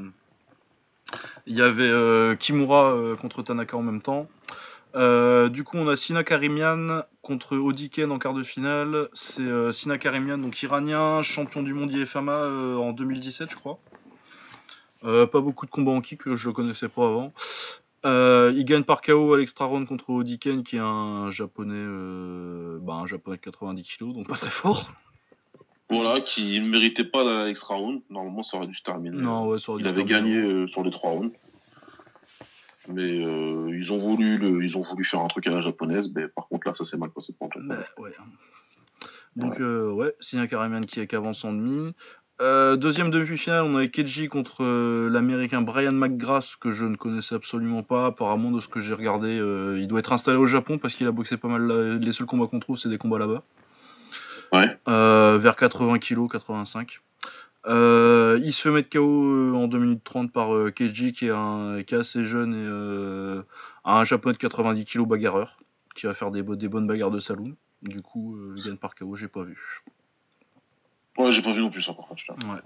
il 1.46 1.56
y 1.56 1.62
avait 1.62 1.84
euh, 1.84 2.36
Kimura 2.36 2.94
euh, 2.94 3.16
contre 3.16 3.44
Tanaka 3.44 3.78
en 3.78 3.82
même 3.82 4.02
temps. 4.02 4.28
Euh, 4.96 5.50
du 5.50 5.64
coup, 5.64 5.78
on 5.78 5.88
a 5.88 5.96
Sina 5.96 6.24
Karimian 6.24 7.02
contre 7.22 7.58
Odiken 7.58 8.12
en 8.12 8.20
quart 8.20 8.34
de 8.34 8.44
finale. 8.44 9.10
C'est 9.14 9.42
euh, 9.42 9.72
Sina 9.72 9.98
Karimian, 9.98 10.38
donc 10.38 10.62
iranien, 10.62 11.22
champion 11.22 11.64
du 11.64 11.74
monde 11.74 11.92
IFMA 11.92 12.32
euh, 12.32 12.78
en 12.78 12.94
2017, 12.94 13.50
je 13.52 13.56
crois. 13.56 13.80
Euh, 15.04 15.26
pas 15.26 15.42
beaucoup 15.42 15.66
de 15.66 15.72
combats 15.72 15.92
en 15.92 16.02
kick, 16.02 16.22
je 16.34 16.48
le 16.48 16.54
connaissais 16.54 16.88
pas 16.88 17.06
avant. 17.06 17.34
Euh, 18.06 18.52
il 18.56 18.66
gagne 18.66 18.84
par 18.84 19.02
KO 19.02 19.34
à 19.34 19.38
l'extra 19.38 19.66
round 19.66 19.88
contre 19.88 20.10
Odiken, 20.10 20.64
qui 20.64 20.76
est 20.76 20.80
un 20.80 21.32
japonais, 21.32 21.74
euh, 21.76 22.78
bah, 22.82 22.96
un 22.96 23.08
japonais 23.08 23.38
de 23.38 23.42
90 23.42 23.84
kg, 23.84 24.14
donc 24.14 24.28
pas 24.28 24.36
très 24.36 24.50
fort. 24.50 24.92
Voilà, 25.90 26.22
qui 26.22 26.60
ne 26.60 26.68
méritait 26.68 27.04
pas 27.04 27.46
l'extra 27.46 27.76
round. 27.76 28.02
Normalement, 28.10 28.44
ça 28.44 28.58
aurait 28.58 28.68
dû 28.68 28.76
se 28.76 28.84
terminer. 28.84 29.16
Non, 29.16 29.48
ouais, 29.48 29.60
ça 29.60 29.72
aurait 29.72 29.82
il 29.82 29.84
dû 29.84 29.90
avait 29.90 30.02
se 30.02 30.08
terminer. 30.08 30.36
gagné 30.36 30.54
euh, 30.54 30.68
sur 30.68 30.84
les 30.84 30.92
trois 30.92 31.12
rounds. 31.12 31.36
Mais 32.90 33.24
euh, 33.24 33.70
ils 33.74 33.94
ont 33.94 33.98
voulu 33.98 34.38
le, 34.38 34.64
ils 34.64 34.78
ont 34.78 34.82
voulu 34.82 35.06
faire 35.06 35.22
un 35.22 35.28
truc 35.28 35.48
à 35.48 35.52
la 35.52 35.62
japonaise, 35.62 36.12
mais 36.14 36.28
par 36.28 36.50
contre 36.50 36.68
là 36.68 36.74
ça 36.74 36.84
s'est 36.84 36.98
mal 36.98 37.12
passé 37.12 37.34
pour 37.38 37.50
le 37.56 37.62
Bah, 37.62 37.78
ouais. 37.98 38.12
Donc, 39.36 39.60
euh, 39.60 39.90
ouais, 39.92 40.14
Sina 40.20 40.48
Karamian 40.48 40.82
qui, 40.82 41.06
qui 41.08 41.16
avance 41.16 41.44
en 41.46 41.54
demi. 41.54 41.94
Euh, 42.44 42.76
deuxième 42.76 43.10
demi-finale, 43.10 43.64
on 43.64 43.76
avait 43.78 43.88
Keiji 43.90 44.28
contre 44.28 44.64
euh, 44.66 45.10
l'américain 45.10 45.62
Brian 45.62 45.94
McGrath, 45.94 46.58
que 46.60 46.72
je 46.72 46.86
ne 46.86 46.98
connaissais 46.98 47.36
absolument 47.36 47.84
pas. 47.84 48.08
Apparemment, 48.08 48.52
de 48.52 48.60
ce 48.60 48.68
que 48.68 48.82
j'ai 48.82 48.94
regardé, 48.94 49.40
euh, 49.40 49.80
il 49.80 49.88
doit 49.88 50.00
être 50.00 50.12
installé 50.12 50.38
au 50.38 50.46
Japon 50.46 50.78
parce 50.78 50.94
qu'il 50.96 51.08
a 51.08 51.12
boxé 51.12 51.38
pas 51.38 51.48
mal. 51.48 51.62
là- 51.66 51.98
Les 51.98 52.12
seuls 52.12 52.28
combats 52.28 52.48
qu'on 52.48 52.60
trouve, 52.60 52.78
c'est 52.78 52.90
des 52.90 52.98
combats 52.98 53.18
là-bas. 53.20 53.44
Ouais. 54.52 54.78
Vers 55.40 55.56
80 55.56 56.00
kg, 56.00 56.28
85. 56.30 57.00
Euh, 57.66 58.38
il 58.44 58.52
se 58.52 58.62
fait 58.62 58.72
mettre 58.72 58.90
KO 58.90 59.56
en 59.56 59.68
2 59.70 59.78
minutes 59.80 60.04
30 60.04 60.32
par 60.34 60.50
Keiji 60.76 61.14
qui 61.14 61.28
est, 61.28 61.32
un, 61.32 61.82
qui 61.84 61.96
est 61.96 61.98
assez 62.00 62.26
jeune 62.26 62.54
et 62.56 63.44
un 63.86 64.04
japonais 64.04 64.34
de 64.34 64.40
90 64.40 64.84
kg 64.84 65.06
bagarreur 65.08 65.58
qui 65.96 66.08
va 66.08 66.14
faire 66.14 66.30
des, 66.32 66.42
bo- 66.44 66.58
des 66.58 66.68
bonnes 66.68 66.88
bagarres 66.88 67.12
de 67.12 67.22
saloon. 67.22 67.56
Du 67.84 68.02
coup, 68.02 68.38
il 68.58 68.64
gagne 68.66 68.76
par 68.78 68.96
KO, 68.96 69.16
j'ai 69.16 69.28
pas 69.30 69.44
vu. 69.44 69.82
Ouais, 71.18 71.32
j'ai 71.32 71.42
pas 71.42 71.54
vu 71.54 71.62
non 71.62 71.70
plus 71.70 71.82
ça 71.82 71.94
par 71.94 72.08
contre. 72.08 72.24
là. 72.28 72.62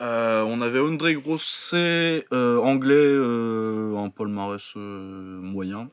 Euh, 0.00 0.42
on 0.42 0.60
avait 0.62 0.80
André 0.80 1.14
Grosset, 1.14 2.26
euh, 2.32 2.58
anglais, 2.58 2.94
euh, 2.96 3.96
un 3.96 4.08
palmarès 4.08 4.62
euh, 4.76 5.40
moyen, 5.40 5.90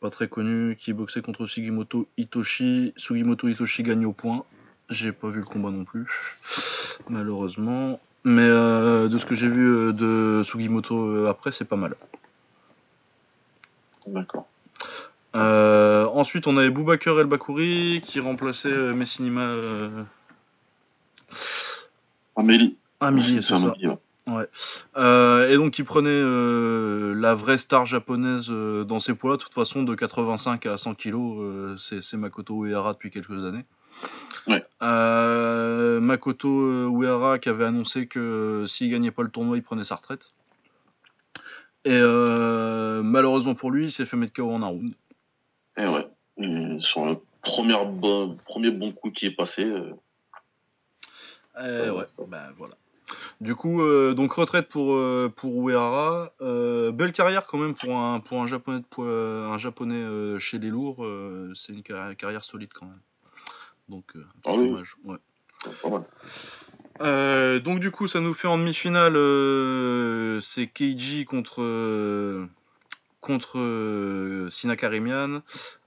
pas 0.00 0.10
très 0.10 0.28
connu, 0.28 0.76
qui 0.76 0.92
boxait 0.92 1.22
contre 1.22 1.46
Sugimoto 1.46 2.06
Itoshi. 2.18 2.92
Sugimoto 2.96 3.48
Itoshi 3.48 3.82
gagne 3.82 4.06
au 4.06 4.12
point. 4.12 4.44
J'ai 4.90 5.10
pas 5.10 5.28
vu 5.28 5.40
le 5.40 5.46
combat 5.46 5.70
non 5.70 5.84
plus, 5.84 6.06
malheureusement. 7.08 7.98
Mais 8.22 8.48
de 8.48 9.18
ce 9.18 9.24
que 9.24 9.34
j'ai 9.34 9.48
vu 9.48 9.92
de 9.92 10.42
Sugimoto 10.44 11.26
après, 11.26 11.52
c'est 11.52 11.64
pas 11.64 11.76
mal. 11.76 11.94
D'accord. 14.06 14.46
Ensuite, 15.34 16.46
on 16.46 16.56
avait 16.56 16.70
Boubaker 16.70 17.18
El 17.20 17.26
Bakouri 17.26 18.00
qui 18.04 18.20
remplaçait 18.20 18.68
euh, 18.68 18.94
Messinima 22.36 22.42
euh, 22.42 22.42
Amélie. 22.42 22.76
Amélie, 23.00 23.42
c'est 23.42 23.56
ça. 23.56 23.74
Ouais. 24.28 24.48
Euh, 24.96 25.48
et 25.48 25.54
donc 25.54 25.78
il 25.78 25.84
prenait 25.84 26.08
euh, 26.10 27.14
la 27.14 27.36
vraie 27.36 27.58
star 27.58 27.86
japonaise 27.86 28.46
euh, 28.50 28.82
dans 28.82 28.98
ces 28.98 29.14
poids-là. 29.14 29.36
De 29.36 29.42
toute 29.42 29.54
façon, 29.54 29.84
de 29.84 29.94
85 29.94 30.66
à 30.66 30.76
100 30.78 30.94
kg, 30.94 31.76
c'est 31.78 32.14
Makoto 32.14 32.64
Uehara 32.64 32.94
depuis 32.94 33.10
quelques 33.10 33.44
années. 33.44 33.64
Ouais. 34.48 34.64
Makoto 36.00 36.90
Uehara 36.90 37.38
qui 37.38 37.48
avait 37.48 37.64
annoncé 37.64 38.08
que 38.08 38.64
s'il 38.66 38.90
gagnait 38.90 39.12
pas 39.12 39.22
le 39.22 39.30
tournoi, 39.30 39.56
il 39.56 39.62
prenait 39.62 39.84
sa 39.84 39.94
retraite. 39.94 40.34
Et 41.84 42.00
malheureusement 42.00 43.54
pour 43.54 43.70
lui, 43.70 43.84
il 43.84 43.92
s'est 43.92 44.06
fait 44.06 44.16
mettre 44.16 44.32
KO 44.32 44.50
en 44.50 44.62
un 44.62 44.66
round. 44.66 44.92
Et 45.76 45.86
ouais. 45.86 46.08
Et 46.38 46.78
sur 46.80 47.06
le 47.06 47.18
premier 47.42 47.76
bon, 47.86 48.36
premier 48.44 48.72
bon 48.72 48.90
coup 48.90 49.12
qui 49.12 49.26
est 49.26 49.30
passé. 49.30 49.72
Euh, 51.58 51.90
Ouais, 51.92 52.04
bah 52.28 52.48
voilà. 52.56 52.74
Du 53.40 53.54
coup, 53.54 53.82
euh, 53.82 54.14
donc 54.14 54.32
retraite 54.32 54.68
pour, 54.68 54.94
euh, 54.94 55.32
pour 55.34 55.68
Uehara. 55.68 56.32
Euh, 56.40 56.90
belle 56.90 57.12
carrière 57.12 57.46
quand 57.46 57.58
même 57.58 57.74
pour 57.74 57.96
un, 57.96 58.20
pour 58.20 58.42
un 58.42 58.46
japonais, 58.46 58.82
poids- 58.90 59.06
un 59.06 59.58
japonais 59.58 60.38
chez 60.40 60.58
les 60.58 60.68
lourds. 60.70 61.06
c'est 61.54 61.72
une 61.72 61.82
carrière, 61.82 62.16
carrière 62.16 62.44
solide 62.44 62.70
quand 62.74 62.86
même. 62.86 63.00
Donc, 63.88 64.04
un 64.16 64.18
petit 64.20 64.26
Ah 64.46 64.52
oui. 64.56 64.68
dommage. 64.68 64.96
Ouais. 65.04 65.16
Euh, 67.02 67.58
donc 67.60 67.80
du 67.80 67.90
coup, 67.90 68.08
ça 68.08 68.20
nous 68.20 68.32
fait 68.34 68.48
en 68.48 68.56
demi-finale, 68.58 69.16
euh, 69.16 70.40
c'est 70.40 70.66
Keiji 70.66 71.24
contre 71.26 71.62
euh, 71.62 72.46
contre 73.20 73.58
Sina 74.50 74.76
Karimian. 74.76 75.42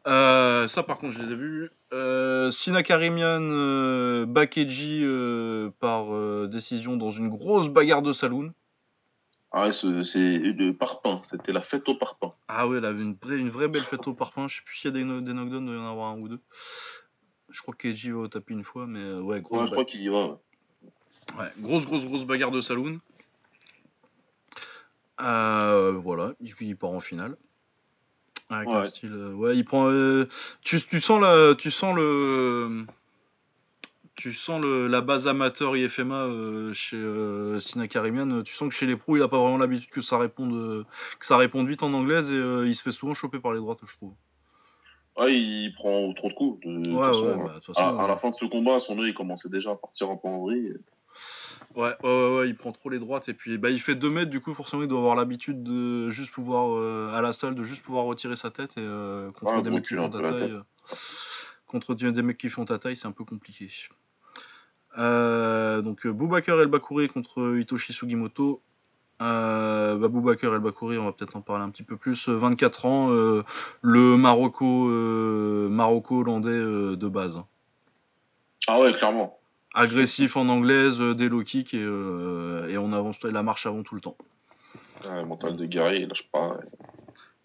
Euh, 0.07 0.67
ça, 0.67 0.83
par 0.83 0.97
contre, 0.97 1.13
je 1.13 1.21
les 1.21 1.31
ai 1.31 1.35
vus. 1.35 1.69
Euh, 1.91 2.51
Sina 2.51 2.83
Karimian 2.83 3.41
euh, 3.41 4.25
euh, 4.25 5.71
par 5.79 6.47
décision 6.47 6.97
dans 6.97 7.11
une 7.11 7.29
grosse 7.29 7.67
bagarre 7.67 8.01
de 8.01 8.13
saloon. 8.13 8.53
Ah 9.51 9.65
ouais, 9.65 9.73
c'est 9.73 9.87
le 9.89 10.71
parpaing. 10.71 11.21
C'était 11.23 11.51
la 11.51 11.61
fête 11.61 11.89
au 11.89 11.95
parpaing. 11.95 12.33
Ah 12.47 12.67
ouais, 12.67 12.79
là, 12.79 12.91
une 12.91 13.15
vraie, 13.15 13.37
une 13.37 13.49
vraie 13.49 13.67
belle 13.67 13.83
fête 13.83 14.07
au 14.07 14.13
parpaing. 14.13 14.47
Je 14.47 14.57
sais 14.57 14.61
plus 14.63 14.75
s'il 14.77 14.91
y 14.91 14.93
a 14.93 15.03
des, 15.03 15.03
des 15.03 15.33
knockdowns, 15.33 15.63
il 15.63 15.67
doit 15.67 15.75
y 15.75 15.79
en 15.79 15.89
avoir 15.89 16.11
un 16.11 16.19
ou 16.19 16.27
deux. 16.27 16.39
Je 17.49 17.61
crois 17.61 17.73
que 17.73 17.81
Keiji 17.81 18.11
va 18.11 18.19
au 18.19 18.27
tapis 18.27 18.53
une 18.53 18.63
fois, 18.63 18.85
mais 18.85 19.13
ouais, 19.15 19.41
grosse 19.41 19.61
Ouais, 19.61 19.67
je 19.67 19.71
crois 19.71 19.85
qu'il 19.85 20.01
y 20.01 20.09
va. 20.09 20.25
ouais. 20.25 20.35
Ouais, 21.37 21.51
grosse, 21.59 21.85
grosse, 21.85 22.05
grosse 22.05 22.25
bagarre 22.25 22.51
de 22.51 22.61
saloon. 22.61 22.99
Voilà, 25.17 26.33
il 26.39 26.77
part 26.77 26.91
en 26.91 26.99
finale. 26.99 27.35
Un 28.49 28.65
Ouais. 28.65 28.87
style, 28.89 29.13
euh, 29.13 29.33
ouais, 29.33 29.55
il 29.55 29.63
prend. 29.63 29.89
euh, 29.89 30.27
tu, 30.61 30.81
tu 30.81 30.99
sens 31.01 31.21
la, 31.21 31.53
tu 31.55 31.69
sens 31.69 31.95
le, 31.95 32.85
tu 34.15 34.33
sens 34.33 34.59
le, 34.61 34.87
la 34.87 35.01
base 35.01 35.27
amateur 35.27 35.77
IFMA 35.77 36.25
euh, 36.25 36.73
chez 36.73 36.97
euh, 36.97 37.59
Sina 37.59 37.87
Karimian. 37.87 38.41
Tu 38.41 38.53
sens 38.53 38.69
que 38.69 38.73
chez 38.75 38.87
les 38.87 38.95
pros, 38.95 39.17
il 39.17 39.21
a 39.21 39.27
pas 39.27 39.37
vraiment 39.37 39.57
l'habitude 39.57 39.91
que 39.91 40.01
ça 40.01 40.17
réponde, 40.17 40.85
que 41.19 41.25
ça 41.25 41.37
réponde 41.37 41.67
vite 41.67 41.83
en 41.83 41.93
anglaise 41.93 42.31
et 42.31 42.35
il 42.67 42.75
se 42.75 42.81
fait 42.81 42.91
souvent 42.91 43.13
choper 43.13 43.39
par 43.39 43.53
les 43.53 43.59
droites, 43.59 43.79
je 43.85 43.93
trouve. 43.95 44.13
Ouais, 45.17 45.35
il 45.37 45.73
prend 45.73 46.11
trop 46.13 46.29
de 46.29 46.33
coups. 46.33 46.65
De, 46.65 46.77
de 46.79 46.83
toute 46.83 46.93
Ouais, 46.97 47.05
façon, 47.05 47.25
ouais, 47.27 47.33
hein. 47.33 47.43
bah, 47.45 47.59
de 47.67 48.01
à, 48.03 48.07
la 48.07 48.15
fin 48.15 48.29
de 48.29 48.35
ce 48.35 48.45
combat, 48.45 48.79
son 48.79 48.97
œil 48.99 49.13
commençait 49.13 49.49
déjà 49.49 49.71
à 49.71 49.75
partir 49.75 50.09
un 50.09 50.15
peu 50.17 50.27
en 50.27 50.39
vrille. 50.39 50.73
Ouais, 51.75 51.95
ouais, 52.03 52.09
ouais, 52.09 52.37
ouais, 52.37 52.49
il 52.49 52.55
prend 52.55 52.71
trop 52.71 52.89
les 52.89 52.97
droites 52.99 53.29
et 53.29 53.33
puis 53.33 53.57
bah, 53.57 53.69
il 53.69 53.79
fait 53.79 53.95
2 53.95 54.09
mètres, 54.09 54.31
du 54.31 54.41
coup 54.41 54.53
forcément 54.53 54.81
il 54.81 54.87
doit 54.87 54.97
avoir 54.99 55.15
l'habitude 55.15 55.61
de 55.61 56.09
juste 56.09 56.31
pouvoir, 56.31 56.75
euh, 56.75 57.13
à 57.13 57.21
la 57.21 57.31
salle, 57.31 57.53
de 57.53 57.63
juste 57.63 57.83
pouvoir 57.83 58.05
retirer 58.05 58.35
sa 58.35 58.49
tête 58.49 58.71
et 58.71 58.81
euh, 58.81 59.31
contre 59.31 59.61
des 59.61 59.69
de 59.69 59.75
mecs 59.75 59.85
qui 59.85 59.95
font 59.95 60.09
ta 60.09 60.19
taille. 60.19 60.51
euh, 60.51 60.61
contre 61.67 61.93
des 61.93 62.21
mecs 62.23 62.37
qui 62.37 62.49
font 62.49 62.65
ta 62.65 62.79
taille, 62.79 62.97
c'est 62.97 63.07
un 63.07 63.11
peu 63.11 63.23
compliqué. 63.23 63.69
Euh, 64.97 65.81
donc 65.81 66.05
euh, 66.05 66.11
Boubacar 66.11 66.59
El 66.59 66.67
Bakouri 66.67 67.07
contre 67.07 67.57
Hitoshi 67.59 67.93
Sugimoto. 67.93 68.61
Euh, 69.21 69.97
bah, 69.97 70.07
Boubacar 70.07 70.55
El 70.55 70.61
Bakouri, 70.61 70.97
on 70.97 71.05
va 71.05 71.11
peut-être 71.11 71.35
en 71.35 71.41
parler 71.41 71.63
un 71.63 71.69
petit 71.69 71.83
peu 71.83 71.97
plus. 71.97 72.27
euh, 72.29 72.35
24 72.37 72.85
ans, 72.85 73.11
euh, 73.11 73.43
le 73.81 74.17
Marocco, 74.17 74.89
euh, 74.89 75.69
Marocco-hollandais 75.69 76.49
euh, 76.49 76.95
de 76.95 77.07
base. 77.07 77.39
Ah 78.67 78.79
ouais, 78.79 78.93
clairement. 78.93 79.38
Agressif 79.73 80.35
en 80.35 80.49
anglaise, 80.49 80.99
euh, 80.99 81.13
des 81.13 81.29
low 81.29 81.43
kicks 81.43 81.73
et, 81.73 81.81
euh, 81.83 82.67
et 82.69 82.77
on 82.77 82.91
avance 82.91 83.21
la 83.23 83.43
marche 83.43 83.65
avant 83.65 83.83
tout 83.83 83.95
le 83.95 84.01
temps. 84.01 84.17
Ouais, 85.05 85.23
mental 85.23 85.55
de 85.55 85.65
guerrier, 85.65 86.01
il 86.01 86.07
lâche 86.07 86.27
pas. 86.31 86.59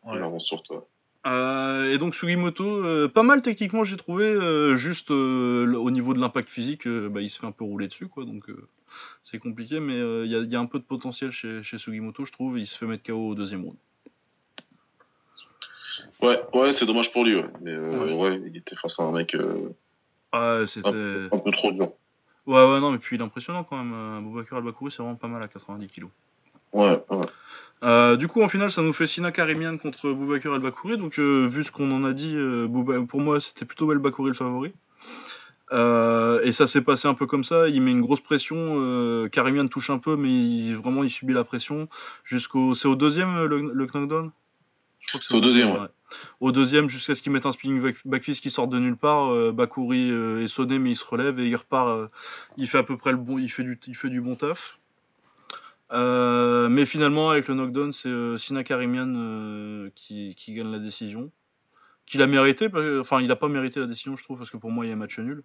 Il 0.06 0.10
Ouais. 0.12 0.18
avance 0.22 0.44
sur 0.44 0.62
toi. 0.62 0.86
Euh, 1.26 1.90
et 1.90 1.96
donc 1.96 2.14
Sugimoto, 2.14 2.84
euh, 2.84 3.08
pas 3.08 3.22
mal 3.22 3.40
techniquement 3.40 3.82
j'ai 3.84 3.96
trouvé, 3.96 4.24
euh, 4.26 4.76
juste 4.76 5.10
euh, 5.10 5.74
au 5.74 5.90
niveau 5.90 6.12
de 6.12 6.20
l'impact 6.20 6.50
physique, 6.50 6.86
euh, 6.86 7.08
bah, 7.08 7.22
il 7.22 7.30
se 7.30 7.38
fait 7.38 7.46
un 7.46 7.52
peu 7.52 7.64
rouler 7.64 7.88
dessus 7.88 8.08
quoi, 8.08 8.26
donc 8.26 8.50
euh, 8.50 8.68
c'est 9.22 9.38
compliqué, 9.38 9.80
mais 9.80 9.94
euh, 9.94 10.26
il 10.26 10.30
y, 10.32 10.36
a- 10.36 10.40
il 10.40 10.50
y 10.52 10.56
a 10.56 10.60
un 10.60 10.66
peu 10.66 10.78
de 10.78 10.84
potentiel 10.84 11.30
chez, 11.30 11.62
chez 11.62 11.78
Sugimoto 11.78 12.26
je 12.26 12.32
trouve, 12.32 12.58
il 12.58 12.66
se 12.66 12.76
fait 12.76 12.84
mettre 12.84 13.04
KO 13.04 13.28
au 13.30 13.34
deuxième 13.34 13.62
round. 13.64 13.76
Ouais, 16.20 16.38
ouais, 16.52 16.72
c'est 16.74 16.84
dommage 16.84 17.10
pour 17.10 17.24
lui, 17.24 17.36
ouais. 17.36 17.46
Mais 17.62 17.70
euh, 17.72 18.14
Ouais. 18.16 18.30
ouais. 18.36 18.42
il 18.46 18.56
était 18.58 18.76
face 18.76 19.00
à 19.00 19.04
un 19.04 19.12
mec 19.12 19.34
euh, 19.34 19.70
Ah 20.32 20.60
c'était... 20.66 20.88
un, 20.88 20.92
peu, 20.92 21.28
un 21.32 21.38
peu 21.38 21.50
trop 21.52 21.72
dur. 21.72 21.88
Ouais 22.46 22.62
ouais 22.62 22.80
non 22.80 22.90
mais 22.92 22.98
puis 22.98 23.16
il 23.16 23.20
est 23.20 23.24
impressionnant 23.24 23.64
quand 23.64 23.76
même, 23.76 23.92
euh, 23.94 24.20
Boubacar 24.20 24.58
Al-Bakouri 24.58 24.90
c'est 24.90 25.02
vraiment 25.02 25.14
pas 25.16 25.28
mal 25.28 25.42
à 25.42 25.48
90 25.48 25.88
kg. 25.88 26.04
Ouais, 26.72 27.02
ouais. 27.10 27.26
Euh, 27.82 28.16
du 28.16 28.28
coup, 28.28 28.42
en 28.42 28.48
finale, 28.48 28.72
ça 28.72 28.82
nous 28.82 28.92
fait 28.92 29.06
Sina 29.06 29.30
Karimian 29.30 29.76
contre 29.78 30.10
Boubacar 30.10 30.54
El 30.54 30.60
Bakouri. 30.60 30.96
Donc, 30.96 31.18
euh, 31.18 31.46
vu 31.46 31.62
ce 31.64 31.70
qu'on 31.70 31.90
en 31.92 32.04
a 32.04 32.12
dit, 32.12 32.34
euh, 32.34 32.66
Bouba- 32.66 33.06
pour 33.06 33.20
moi, 33.20 33.40
c'était 33.40 33.64
plutôt 33.66 33.92
El 33.92 33.98
Bakouri 33.98 34.30
le 34.30 34.34
favori. 34.34 34.72
Et 35.72 36.52
ça 36.52 36.66
s'est 36.66 36.80
passé 36.82 37.08
un 37.08 37.14
peu 37.14 37.26
comme 37.26 37.44
ça. 37.44 37.68
Il 37.68 37.80
met 37.82 37.90
une 37.90 38.00
grosse 38.00 38.20
pression. 38.20 39.28
Karimian 39.30 39.66
touche 39.68 39.90
un 39.90 39.98
peu, 39.98 40.16
mais 40.16 40.30
il- 40.30 40.76
vraiment, 40.76 41.04
il 41.04 41.10
subit 41.10 41.32
la 41.34 41.44
pression. 41.44 41.88
Jusqu'au, 42.24 42.74
c'est 42.74 42.88
au 42.88 42.96
deuxième 42.96 43.44
le, 43.44 43.60
le 43.72 43.86
knockdown? 43.86 44.30
C'est 45.20 45.34
au 45.34 45.40
deuxième, 45.40 45.72
ouais. 45.72 45.88
Au 46.40 46.52
deuxième, 46.52 46.88
jusqu'à 46.88 47.14
ce 47.14 47.22
qu'il 47.22 47.32
mette 47.32 47.46
un 47.46 47.52
spinning 47.52 47.82
back- 47.82 47.96
backfist 48.04 48.42
qui 48.42 48.50
sort 48.50 48.68
de 48.68 48.78
nulle 48.78 48.96
part. 48.96 49.32
Euh, 49.32 49.52
Bakouri 49.52 50.10
euh, 50.10 50.42
est 50.42 50.48
sonné, 50.48 50.78
mais 50.78 50.92
il 50.92 50.96
se 50.96 51.04
relève 51.04 51.38
et 51.40 51.46
il 51.46 51.56
repart. 51.56 51.88
euh, 51.88 52.08
il 52.56 52.68
fait 52.68 52.78
à 52.78 52.82
peu 52.82 52.96
près 52.96 53.12
le 53.12 53.18
bon. 53.18 53.38
Il 53.38 53.50
fait 53.50 53.64
du, 53.64 54.20
bon 54.20 54.36
taf. 54.36 54.78
Euh, 55.92 56.68
mais 56.68 56.84
finalement, 56.86 57.30
avec 57.30 57.48
le 57.48 57.54
knockdown, 57.54 57.92
c'est 57.92 58.38
Sina 58.38 58.64
Karimian 58.64 59.90
qui, 59.94 60.34
gagne 60.48 60.72
la 60.72 60.78
décision. 60.78 61.30
Qu'il 62.06 62.20
a 62.20 62.26
mérité, 62.26 62.68
enfin, 63.00 63.20
il 63.20 63.28
n'a 63.28 63.36
pas 63.36 63.48
mérité 63.48 63.80
la 63.80 63.86
décision, 63.86 64.16
je 64.16 64.24
trouve, 64.24 64.38
parce 64.38 64.50
que 64.50 64.58
pour 64.58 64.70
moi, 64.70 64.84
il 64.84 64.90
y 64.90 64.92
a 64.92 64.96
match 64.96 65.18
nul. 65.18 65.42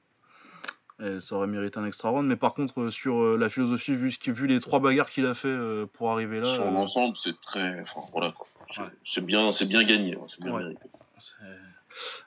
Et 1.02 1.22
ça 1.22 1.36
aurait 1.36 1.48
mérité 1.48 1.80
un 1.80 1.86
extra 1.86 2.10
round. 2.10 2.28
Mais 2.28 2.36
par 2.36 2.54
contre, 2.54 2.82
euh, 2.82 2.92
sur 2.92 3.22
euh, 3.22 3.38
la 3.38 3.48
philosophie, 3.50 3.96
vu, 3.96 4.10
vu 4.28 4.48
les 4.48 4.60
trois 4.60 4.80
bagarres 4.80 5.10
qu'il 5.10 5.26
a 5.26 5.34
fait 5.34 5.48
euh, 5.48 5.86
pour 5.86 6.12
arriver 6.12 6.40
là. 6.42 6.54
Sur 6.56 6.70
l'ensemble, 6.72 7.16
c'est 7.16 7.40
très. 7.40 7.80
Enfin, 7.82 8.02
voilà 8.12 8.32
quoi. 8.32 8.48
C'est 8.76 8.82
Ouais. 8.82 8.88
c'est 9.06 9.22
bien, 9.26 9.84
gagné, 9.84 10.16
ouais, 10.16 10.26
c'est 10.28 10.42
bien 10.42 10.54
Ouais. 10.54 10.62
mérité. 10.64 10.90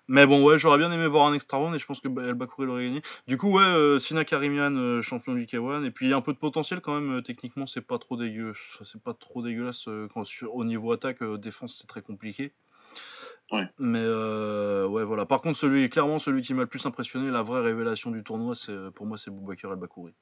Mais 0.09 0.27
bon, 0.27 0.43
ouais, 0.45 0.59
j'aurais 0.59 0.79
bien 0.79 0.91
aimé 0.91 1.07
voir 1.07 1.27
un 1.27 1.35
extra 1.35 1.57
round 1.57 1.75
et 1.75 1.79
je 1.79 1.87
pense 1.87 2.01
que 2.01 2.09
El 2.09 2.35
Bakouri 2.35 2.67
l'aurait 2.67 2.85
gagné. 2.85 3.03
Du 3.29 3.37
coup, 3.39 3.51
ouais, 3.53 3.63
euh, 3.63 3.99
Sina 3.99 4.25
Karimian, 4.25 4.75
euh, 4.75 5.03
champion 5.03 5.35
du 5.35 5.47
K1. 5.47 5.85
Et 5.85 5.91
puis, 5.91 6.07
il 6.07 6.11
y 6.11 6.13
a 6.13 6.17
un 6.17 6.21
peu 6.21 6.33
de 6.33 6.39
potentiel 6.39 6.81
quand 6.81 6.95
même. 6.95 7.19
euh, 7.19 7.23
techniquement, 7.23 7.67
c'est 7.67 7.81
pas 7.87 7.99
trop 7.99 8.17
dégueu. 8.17 8.55
C'est 8.83 9.01
pas 9.03 9.15
trop 9.15 9.43
dégueulasse. 9.43 9.89
quand, 10.13 10.25
sur- 10.25 10.55
au 10.55 10.65
niveau 10.65 10.93
attaque, 10.93 11.23
défense, 11.23 11.77
c'est 11.81 11.87
très 11.87 12.03
compliqué. 12.03 12.53
Ouais. 13.53 13.67
Mais 13.79 14.03
euh, 14.03 14.87
ouais, 14.89 15.05
voilà. 15.05 15.27
Par 15.27 15.41
contre, 15.43 15.59
celui, 15.59 15.89
clairement, 15.91 16.19
celui 16.19 16.43
qui 16.43 16.55
m'a 16.55 16.63
le 16.63 16.69
plus 16.69 16.85
impressionné, 16.87 17.31
la 17.31 17.43
vraie 17.43 17.61
révélation 17.61 18.11
du 18.11 18.23
tournoi, 18.25 18.57
c'est 18.57 18.73
euh, 18.73 18.91
pour 18.91 19.07
moi, 19.07 19.19
c'est 19.19 19.31
Boubacar 19.31 19.73
El 19.73 19.79
Bakouri. 19.79 20.15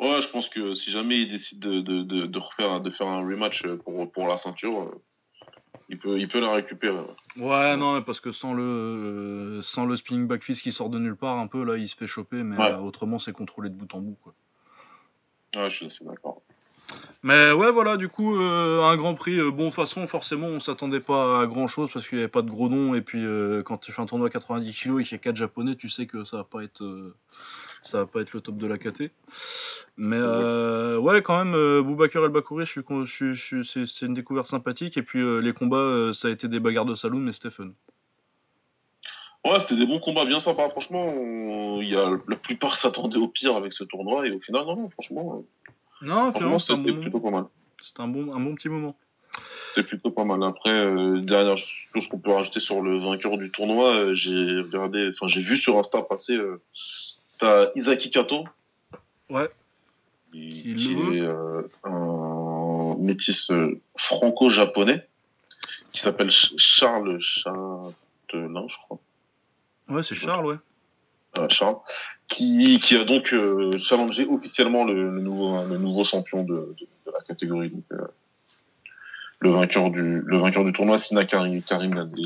Ouais, 0.00 0.20
je 0.20 0.28
pense 0.28 0.48
que 0.48 0.74
si 0.74 0.90
jamais 0.90 1.22
il 1.22 1.30
décide 1.30 1.60
de, 1.60 1.80
de, 1.80 2.02
de, 2.02 2.26
de 2.26 2.38
refaire, 2.38 2.80
de 2.80 2.90
faire 2.90 3.06
un 3.06 3.20
rematch 3.20 3.64
pour, 3.84 4.10
pour 4.10 4.26
la 4.26 4.36
ceinture, 4.36 4.82
euh, 4.82 5.02
Il 5.88 5.98
peut, 5.98 6.18
il 6.18 6.26
peut 6.26 6.40
la 6.40 6.52
récupérer. 6.52 6.98
ouais. 6.98 7.42
Ouais, 7.44 7.76
non, 7.76 7.94
mais 7.94 8.02
parce 8.02 8.18
que 8.20 8.32
sans 8.32 8.52
le, 8.54 8.62
euh, 8.62 9.62
sans 9.62 9.86
le 9.86 9.96
spinning 9.96 10.26
back 10.26 10.42
fist 10.42 10.62
qui 10.62 10.72
sort 10.72 10.90
de 10.90 10.98
nulle 10.98 11.16
part, 11.16 11.38
un 11.38 11.46
peu, 11.46 11.62
là, 11.64 11.76
il 11.76 11.88
se 11.88 11.94
fait 11.96 12.06
choper, 12.08 12.42
mais 12.42 12.56
Ouais. 12.56 12.72
euh, 12.72 12.78
autrement, 12.78 13.18
c'est 13.18 13.32
contrôlé 13.32 13.70
de 13.70 13.74
bout 13.76 13.94
en 13.94 14.00
bout, 14.00 14.18
quoi. 14.22 14.34
Ouais, 15.54 15.70
je 15.70 15.76
suis 15.76 15.86
assez 15.86 16.04
d'accord. 16.04 16.42
Mais 17.24 17.52
ouais, 17.52 17.70
voilà, 17.70 17.96
du 17.96 18.08
coup, 18.08 18.36
euh, 18.36 18.82
un 18.82 18.96
grand 18.96 19.14
prix. 19.14 19.38
euh, 19.38 19.50
bon, 19.50 19.64
de 19.64 19.68
toute 19.68 19.74
façon, 19.74 20.06
forcément, 20.08 20.48
on 20.48 20.58
s'attendait 20.58 21.00
pas 21.00 21.42
à 21.42 21.46
grand 21.46 21.68
chose 21.68 21.88
parce 21.92 22.08
qu'il 22.08 22.18
n'y 22.18 22.24
avait 22.24 22.30
pas 22.30 22.42
de 22.42 22.50
gros 22.50 22.68
noms. 22.68 22.94
Et 22.96 23.00
puis, 23.00 23.24
euh, 23.24 23.62
quand 23.62 23.78
tu 23.78 23.92
fais 23.92 24.02
un 24.02 24.06
tournoi 24.06 24.26
à 24.26 24.30
90 24.30 24.74
kg 24.74 25.00
et 25.00 25.04
qu'il 25.04 25.12
y 25.12 25.14
a 25.14 25.18
4 25.18 25.36
japonais, 25.36 25.76
tu 25.76 25.88
sais 25.88 26.06
que 26.06 26.24
ça 26.24 26.38
va 26.38 26.44
pas 26.44 26.64
être, 26.64 26.82
euh, 26.82 27.14
ça 27.80 27.98
va 27.98 28.06
pas 28.06 28.22
être 28.22 28.32
le 28.32 28.40
top 28.40 28.56
de 28.56 28.66
la 28.66 28.76
KT. 28.76 29.12
Mais 29.96 30.20
ouais, 30.20 31.22
quand 31.22 31.44
même, 31.44 31.82
Boubacar 31.82 32.24
El 32.24 32.30
Bakouri, 32.30 32.66
je 32.66 32.72
suis, 33.06 33.34
je 33.34 33.62
je 33.62 33.62
c'est, 33.62 34.06
une 34.06 34.14
découverte 34.14 34.48
sympathique. 34.48 34.96
Et 34.96 35.02
puis, 35.02 35.22
les 35.40 35.52
combats, 35.52 36.10
ça 36.12 36.26
a 36.26 36.30
été 36.32 36.48
des 36.48 36.58
bagarres 36.58 36.86
de 36.86 36.96
saloon, 36.96 37.20
mais 37.20 37.32
fun. 37.32 37.70
Ouais, 39.44 39.58
c'était 39.60 39.76
des 39.76 39.86
bons 39.86 39.98
combats 40.00 40.24
bien 40.24 40.40
sympas. 40.40 40.70
Franchement, 40.70 41.04
on- 41.04 41.80
y 41.82 41.96
a, 41.96 42.16
la 42.28 42.36
plupart 42.36 42.76
s'attendaient 42.76 43.18
au 43.18 43.28
pire 43.28 43.56
avec 43.56 43.72
ce 43.72 43.84
tournoi. 43.84 44.26
Et 44.26 44.30
au 44.30 44.40
final, 44.40 44.64
non, 44.66 44.76
non, 44.76 44.90
franchement, 44.90 45.44
Non, 46.02 46.30
franchement 46.32 46.58
finalement, 46.58 46.58
c'était 46.58 46.74
bon 46.74 47.00
plutôt 47.00 47.18
moment. 47.18 47.30
pas 47.30 47.36
mal. 47.42 47.50
C'était 47.82 48.00
un 48.02 48.08
bon, 48.08 48.34
un 48.34 48.40
bon 48.40 48.54
petit 48.54 48.68
moment. 48.68 48.96
C'était 49.74 49.88
plutôt 49.88 50.10
pas 50.10 50.24
mal. 50.24 50.42
Après, 50.42 50.70
euh, 50.70 51.20
dernière 51.20 51.56
chose 51.94 52.06
qu'on 52.08 52.18
peut 52.18 52.32
rajouter 52.32 52.60
sur 52.60 52.82
le 52.82 52.98
vainqueur 52.98 53.38
du 53.38 53.50
tournoi, 53.50 53.94
euh, 53.94 54.14
j'ai 54.14 54.60
regardé, 54.60 55.10
enfin, 55.14 55.28
j'ai 55.28 55.40
vu 55.40 55.56
sur 55.56 55.78
Insta 55.78 56.02
passer, 56.02 56.36
euh, 56.36 56.60
t'as 57.38 57.68
Isaki 57.74 58.10
Kato. 58.10 58.44
Ouais. 59.30 59.48
Qui, 60.32 60.72
est 61.14 61.20
euh, 61.22 61.62
un 61.84 62.96
métis 62.98 63.50
franco-japonais 63.96 65.06
qui 65.92 66.00
s'appelle 66.00 66.30
Ch- 66.32 66.54
Charles 66.56 67.18
Châtelain, 67.18 68.66
je 68.68 68.76
crois. 68.84 68.98
Ouais, 69.88 70.02
c'est 70.02 70.14
Charles, 70.14 70.46
ouais. 70.46 70.56
Charles, 71.48 71.76
qui, 72.28 72.78
qui 72.80 72.96
a 72.96 73.04
donc 73.04 73.32
euh, 73.32 73.76
challengé 73.76 74.26
officiellement 74.26 74.84
le, 74.84 75.10
le 75.10 75.20
nouveau, 75.20 75.64
le 75.64 75.78
nouveau 75.78 76.04
champion 76.04 76.44
de, 76.44 76.54
de, 76.54 76.86
de 77.06 77.10
la 77.12 77.20
catégorie. 77.26 77.70
Donc, 77.70 77.84
euh, 77.92 77.98
le 79.40 79.50
vainqueur 79.50 79.90
du 79.90 80.20
le 80.24 80.38
vainqueur 80.38 80.62
du 80.62 80.72
tournoi, 80.72 80.98
Sina 80.98 81.24
Karim, 81.24 81.60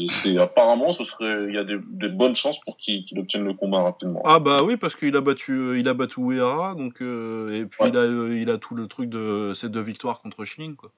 c'est 0.08 0.36
apparemment, 0.36 0.92
ce 0.92 1.02
serait, 1.02 1.46
il 1.48 1.54
y 1.54 1.58
a 1.58 1.64
des, 1.64 1.78
des 1.88 2.10
bonnes 2.10 2.36
chances 2.36 2.60
pour 2.60 2.76
qu'il 2.76 3.06
obtienne 3.18 3.44
le 3.44 3.54
combat 3.54 3.80
rapidement. 3.82 4.20
Ah 4.26 4.38
bah 4.38 4.62
oui 4.62 4.76
parce 4.76 4.94
qu'il 4.94 5.16
a 5.16 5.22
battu 5.22 5.52
euh, 5.52 5.78
il 5.78 5.88
a 5.88 5.94
battu 5.94 6.20
Uehara 6.20 6.74
donc 6.74 7.00
euh, 7.00 7.52
et 7.58 7.64
puis 7.64 7.78
Ouais. 7.84 7.88
il 7.88 7.96
a 7.96 8.00
euh, 8.00 8.38
il 8.38 8.50
a 8.50 8.58
tout 8.58 8.74
le 8.74 8.86
truc 8.86 9.08
de 9.08 9.52
ces 9.54 9.70
deux 9.70 9.80
victoires 9.80 10.20
contre 10.20 10.44
Schilling 10.44 10.76
quoi. 10.76 10.90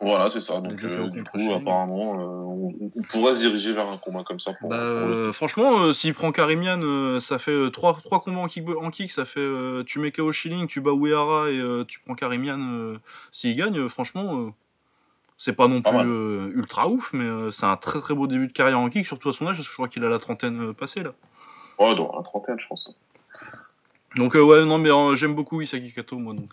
Voilà, 0.00 0.28
c'est 0.28 0.40
ça. 0.40 0.60
Donc, 0.60 0.82
euh, 0.82 1.08
du 1.08 1.24
coup, 1.24 1.52
apparemment, 1.54 2.14
euh, 2.20 2.24
on, 2.24 2.74
on 2.96 3.02
pourrait 3.08 3.32
se 3.32 3.40
diriger 3.40 3.72
vers 3.72 3.88
un 3.88 3.96
combat 3.96 4.22
comme 4.24 4.40
ça. 4.40 4.52
Pour, 4.60 4.68
Bah 4.68 4.76
pour 4.76 5.08
le- 5.08 5.14
euh, 5.14 5.32
franchement 5.32 5.78
euh, 5.80 5.92
s'il 5.92 6.14
prend 6.14 6.30
Karimian 6.32 7.20
ça 7.20 7.38
fait 7.38 7.52
euh, 7.52 7.70
trois 7.70 7.98
trois 8.04 8.20
combats 8.20 8.40
en 8.40 8.46
kick 8.48 8.68
en 8.68 8.90
kick 8.90 9.12
ça 9.12 9.24
fait 9.24 9.46
tu 9.86 9.98
mets 10.00 10.10
KO 10.12 10.30
Schilling 10.32 10.66
tu 10.66 10.80
bats 10.80 10.92
Uehara 10.92 11.50
et 11.50 11.60
tu 11.86 12.00
prends 12.00 12.14
Karimian 12.14 12.96
s'il 13.30 13.56
gagne 13.56 13.88
franchement 13.88 14.52
c'est 15.38 15.52
pas 15.54 15.68
non 15.68 15.80
plus 15.82 16.52
ultra 16.54 16.88
ouf 16.88 17.12
mais 17.12 17.50
c'est 17.50 17.66
un 17.66 17.76
très 17.76 18.00
très 18.00 18.14
beau 18.14 18.26
début 18.26 18.46
de 18.48 18.52
carrière 18.52 18.78
en 18.78 18.88
kick 18.90 19.06
surtout 19.06 19.28
à 19.30 19.32
son 19.32 19.46
âge 19.46 19.56
parce 19.56 19.66
que 19.68 19.72
je 19.72 19.76
crois 19.76 19.88
qu'il 19.88 20.04
a 20.04 20.08
la 20.08 20.18
trentaine 20.18 20.74
passée 20.74 21.02
là. 21.02 21.12
Ouais, 21.78 21.94
dans 21.94 22.14
la 22.16 22.22
trentaine, 22.22 22.58
je 22.58 22.66
pense. 22.66 22.90
Donc 24.16 24.34
ouais 24.34 24.64
non 24.64 24.78
mais 24.78 24.90
j'aime 25.16 25.34
beaucoup 25.34 25.60
Isaki 25.60 25.92
Kato 25.92 26.18
moi 26.18 26.34
donc 26.34 26.52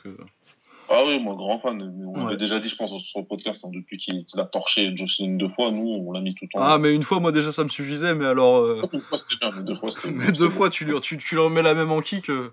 Ah 0.93 1.03
oui, 1.07 1.19
moi, 1.19 1.35
grand 1.35 1.59
fan. 1.59 1.77
Mais 1.95 2.05
On 2.05 2.13
Ouais. 2.17 2.23
l'avait 2.25 2.37
déjà 2.37 2.59
dit, 2.59 2.67
je 2.69 2.75
pense, 2.75 2.89
sur 3.03 3.19
le 3.21 3.25
podcast, 3.25 3.63
hein, 3.65 3.69
depuis 3.73 3.97
qu'il 3.97 4.25
a 4.37 4.45
torché 4.45 4.95
Jocelyn 4.95 5.37
deux 5.37 5.47
fois, 5.49 5.71
nous, 5.71 5.87
on 5.87 6.11
l'a 6.11 6.19
mis 6.21 6.35
tout 6.35 6.45
le 6.45 6.49
temps. 6.49 6.59
ah 6.63 6.77
mais 6.77 6.93
une 6.93 7.03
fois 7.03 7.19
moi 7.19 7.31
déjà 7.31 7.51
ça 7.53 7.63
me 7.63 7.69
suffisait 7.69 8.13
mais 8.13 8.25
alors 8.25 8.57
euh, 8.57 8.81
Une 8.91 8.99
fois, 8.99 9.17
c'était 9.17 9.37
bien, 9.39 9.51
mais 9.57 9.63
deux 9.63 9.75
fois, 9.75 9.89
c'était 9.91 10.11
Mais 10.11 10.31
deux 10.31 10.49
fois, 10.49 10.69
tu 10.69 10.83
lui, 10.85 10.99
tu, 11.01 11.17
tu 11.17 11.35
leur 11.35 11.49
mets 11.49 11.61
la 11.61 11.73
même 11.73 11.91
en 11.91 12.01
kick. 12.01 12.29
euh. 12.29 12.51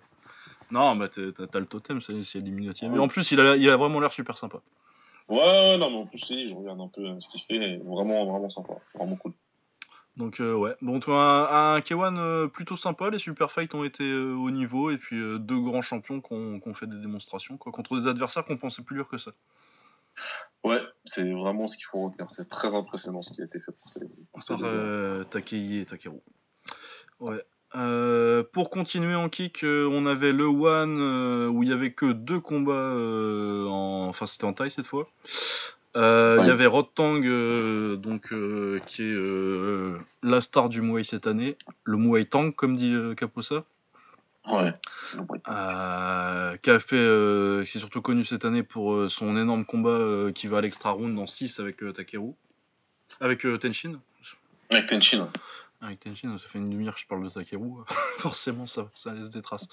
Non, 0.70 0.95
bah 0.97 1.09
t'es- 1.09 1.32
t'as 1.32 1.59
le 1.59 1.66
totem, 1.66 2.01
c'est 2.01 2.24
c'est 2.24 2.39
éliminatif. 2.39 2.84
Et 2.95 2.99
en 2.99 3.09
plus, 3.09 3.30
il 3.32 3.41
a, 3.41 3.57
il 3.57 3.68
a 3.70 3.76
vraiment 3.76 4.01
l'air 4.01 4.12
super 4.12 4.36
sympa. 4.39 4.59
Ouais, 5.28 5.39
ouais, 5.39 5.78
non, 5.78 5.91
mais 5.91 5.97
en 5.97 6.07
plus, 6.07 6.18
je 6.18 6.26
t'ai 6.26 6.34
dit, 6.36 6.49
je 6.49 6.55
regarde 6.55 6.80
un 6.80 6.89
peu 6.89 7.03
euh, 7.05 7.20
ce 7.20 7.28
qu'il 7.28 7.41
fait, 7.43 7.78
vraiment, 7.78 8.24
vraiment 8.26 8.49
sympa, 8.49 8.74
vraiment 8.95 9.16
cool. 9.16 9.32
Donc, 10.19 10.41
euh, 10.41 10.55
ouais. 10.55 10.75
Bon, 10.83 11.01
toi, 11.01 11.49
un, 11.51 11.77
un 11.77 11.79
K1 11.79 12.19
euh, 12.19 12.49
plutôt 12.49 12.77
sympa. 12.77 13.09
Les 13.09 13.19
super 13.19 13.51
fights 13.51 13.75
ont 13.75 13.85
été 13.85 14.05
euh, 14.05 14.35
au 14.35 14.51
niveau. 14.51 14.91
Et 14.91 14.99
puis, 14.99 15.16
euh, 15.16 15.39
deux 15.39 15.61
grands 15.61 15.83
champions 15.83 16.21
qui 16.21 16.35
ont 16.35 16.75
fait 16.75 16.89
des 16.89 16.99
démonstrations 16.99 17.57
quoi, 17.57 17.73
contre 17.73 17.99
des 18.01 18.09
adversaires 18.09 18.45
qu'on 18.45 18.57
pensait 18.57 18.83
plus 18.83 18.97
dur 18.97 19.09
que 19.09 19.19
ça. 19.19 19.31
Ouais, 20.64 20.81
c'est 21.05 21.33
vraiment 21.33 21.69
ce 21.69 21.77
qu'il 21.77 21.87
faut 21.87 22.09
retenir, 22.09 22.29
c'est 22.29 22.49
très 22.49 22.75
impressionnant 22.75 23.23
ce 23.23 23.33
qui 23.33 23.41
a 23.41 23.45
été 23.45 23.61
fait 23.61 23.71
pour 23.71 23.89
ces, 23.89 24.01
pour 24.33 24.43
ces 24.43 24.57
Par 24.57 25.29
Takei 25.31 25.81
et 25.81 25.87
Takeru. 25.87 26.19
Ouais. 27.21 27.45
Euh, 27.75 28.43
pour 28.53 28.71
continuer 28.71 29.14
en 29.14 29.29
kick, 29.29 29.62
euh, 29.62 29.89
on 29.93 30.07
avait 30.07 30.33
le 30.33 30.47
One 30.47 30.99
euh, 31.01 31.49
où 31.49 31.62
il 31.62 31.69
y 31.69 31.73
avait 31.73 31.93
que 31.93 32.12
deux 32.12 32.41
combats. 32.41 32.73
en... 32.73 34.09
Enfin, 34.09 34.27
c'était 34.27 34.45
en 34.45 34.55
taille 34.55 34.71
cette 34.71 34.87
fois. 34.87 35.09
Euh, 35.99 36.36
Il 36.38 36.40
Ouais. 36.42 36.46
y 36.49 36.51
avait 36.51 36.66
Rod 36.66 36.86
Tang, 36.94 37.22
euh, 37.26 37.96
donc, 37.96 38.32
euh, 38.32 38.78
qui 38.86 39.03
est 39.03 39.12
euh, 39.12 39.99
la 40.22 40.40
star 40.40 40.68
du 40.68 40.80
Muay 40.80 41.05
cette 41.05 41.26
année. 41.26 41.57
Le 41.84 41.96
Muay 41.99 42.24
Tang, 42.24 42.55
comme 42.55 42.76
dit 42.76 42.94
euh, 42.94 43.14
Caposa. 43.14 43.64
Ouais. 44.51 44.72
Euh, 45.51 46.57
qui 46.57 46.70
a 46.70 46.80
fait, 46.80 46.96
euh, 46.96 47.64
qui 47.64 47.76
est 47.76 47.80
surtout 47.80 48.01
connu 48.01 48.24
cette 48.24 48.44
année 48.46 48.62
pour 48.62 48.94
euh, 48.94 49.09
son 49.11 49.36
énorme 49.36 49.64
combat 49.66 49.90
euh, 49.90 50.32
qui 50.32 50.46
va 50.46 50.59
à 50.59 50.61
l'extra 50.62 50.90
round 50.90 51.14
dans 51.14 51.26
6 51.26 51.61
avec 51.61 51.82
euh, 51.82 51.92
Takeru. 51.92 52.32
Avec 53.20 53.44
euh, 53.44 53.59
Tenshin. 53.59 54.01
Avec 54.70 54.86
Tenchin. 54.86 55.28
Avec 55.81 56.01
Tenshin, 56.01 56.37
ça 56.39 56.49
fait 56.49 56.59
une 56.59 56.70
demi-heure 56.70 56.95
que 56.95 57.01
je 57.01 57.07
parle 57.07 57.22
de 57.24 57.31
Takeru. 57.31 57.68
Forcément, 58.18 58.66
ça, 58.66 58.89
ça 58.95 59.12
laisse 59.14 59.31
des 59.31 59.43
traces. 59.43 59.66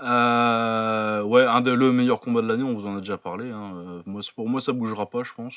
Euh, 0.00 1.22
ouais, 1.24 1.44
un 1.44 1.60
des 1.60 1.74
le 1.74 1.90
meilleur 1.90 2.20
combat 2.20 2.40
de 2.40 2.46
l'année, 2.46 2.62
on 2.62 2.72
vous 2.72 2.86
en 2.86 2.96
a 2.96 3.00
déjà 3.00 3.18
parlé. 3.18 3.50
hein. 3.50 3.72
Euh, 3.74 4.02
Moi, 4.06 4.22
c'est- 4.22 4.32
pour 4.32 4.48
moi, 4.48 4.60
ça 4.60 4.72
bougera 4.72 5.06
pas, 5.10 5.24
je 5.24 5.32
pense. 5.34 5.54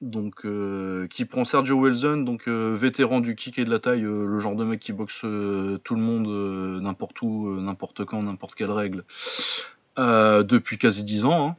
Donc, 0.00 0.44
euh, 0.44 1.06
qui 1.06 1.24
prend 1.24 1.44
Sergio 1.44 1.78
Welson, 1.80 2.16
donc 2.18 2.48
euh, 2.48 2.74
vétéran 2.74 3.20
du 3.20 3.36
kick 3.36 3.60
et 3.60 3.64
de 3.64 3.70
la 3.70 3.78
taille, 3.78 4.00
le 4.00 4.40
genre 4.40 4.56
de 4.56 4.64
mec 4.64 4.80
qui 4.80 4.92
boxe 4.92 5.20
tout 5.20 5.94
le 5.94 6.00
monde, 6.00 6.82
n'importe 6.82 7.22
où, 7.22 7.48
n'importe 7.60 8.04
quand, 8.04 8.20
n'importe 8.24 8.56
quelle 8.56 8.72
règle, 8.72 9.04
depuis 9.96 10.78
quasi 10.78 11.04
10 11.04 11.24
ans. 11.24 11.46
hein. 11.50 11.56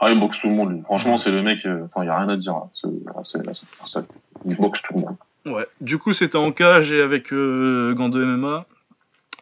Ah, 0.00 0.10
il 0.10 0.18
boxe 0.18 0.40
tout 0.40 0.48
le 0.48 0.54
monde. 0.54 0.82
Franchement, 0.84 1.18
c'est 1.18 1.30
le 1.30 1.42
mec, 1.42 1.58
enfin, 1.84 2.00
il 2.02 2.04
n'y 2.06 2.08
a 2.10 2.18
rien 2.18 2.30
à 2.30 2.36
dire 2.38 2.54
hein, 2.54 2.68
ce- 2.72 2.86
à 3.14 3.22
ce- 3.22 3.46
à 3.46 3.52
cette 3.52 3.68
personne. 3.76 4.06
Il 4.46 4.56
boxe 4.56 4.80
tout 4.80 4.94
le 4.94 5.00
monde. 5.00 5.16
Ouais. 5.46 5.66
Du 5.80 5.98
coup, 5.98 6.12
c'était 6.12 6.36
en 6.36 6.52
cage 6.52 6.92
et 6.92 7.02
avec 7.02 7.32
euh, 7.32 7.94
gants 7.94 8.08
de 8.08 8.24
MMA. 8.24 8.66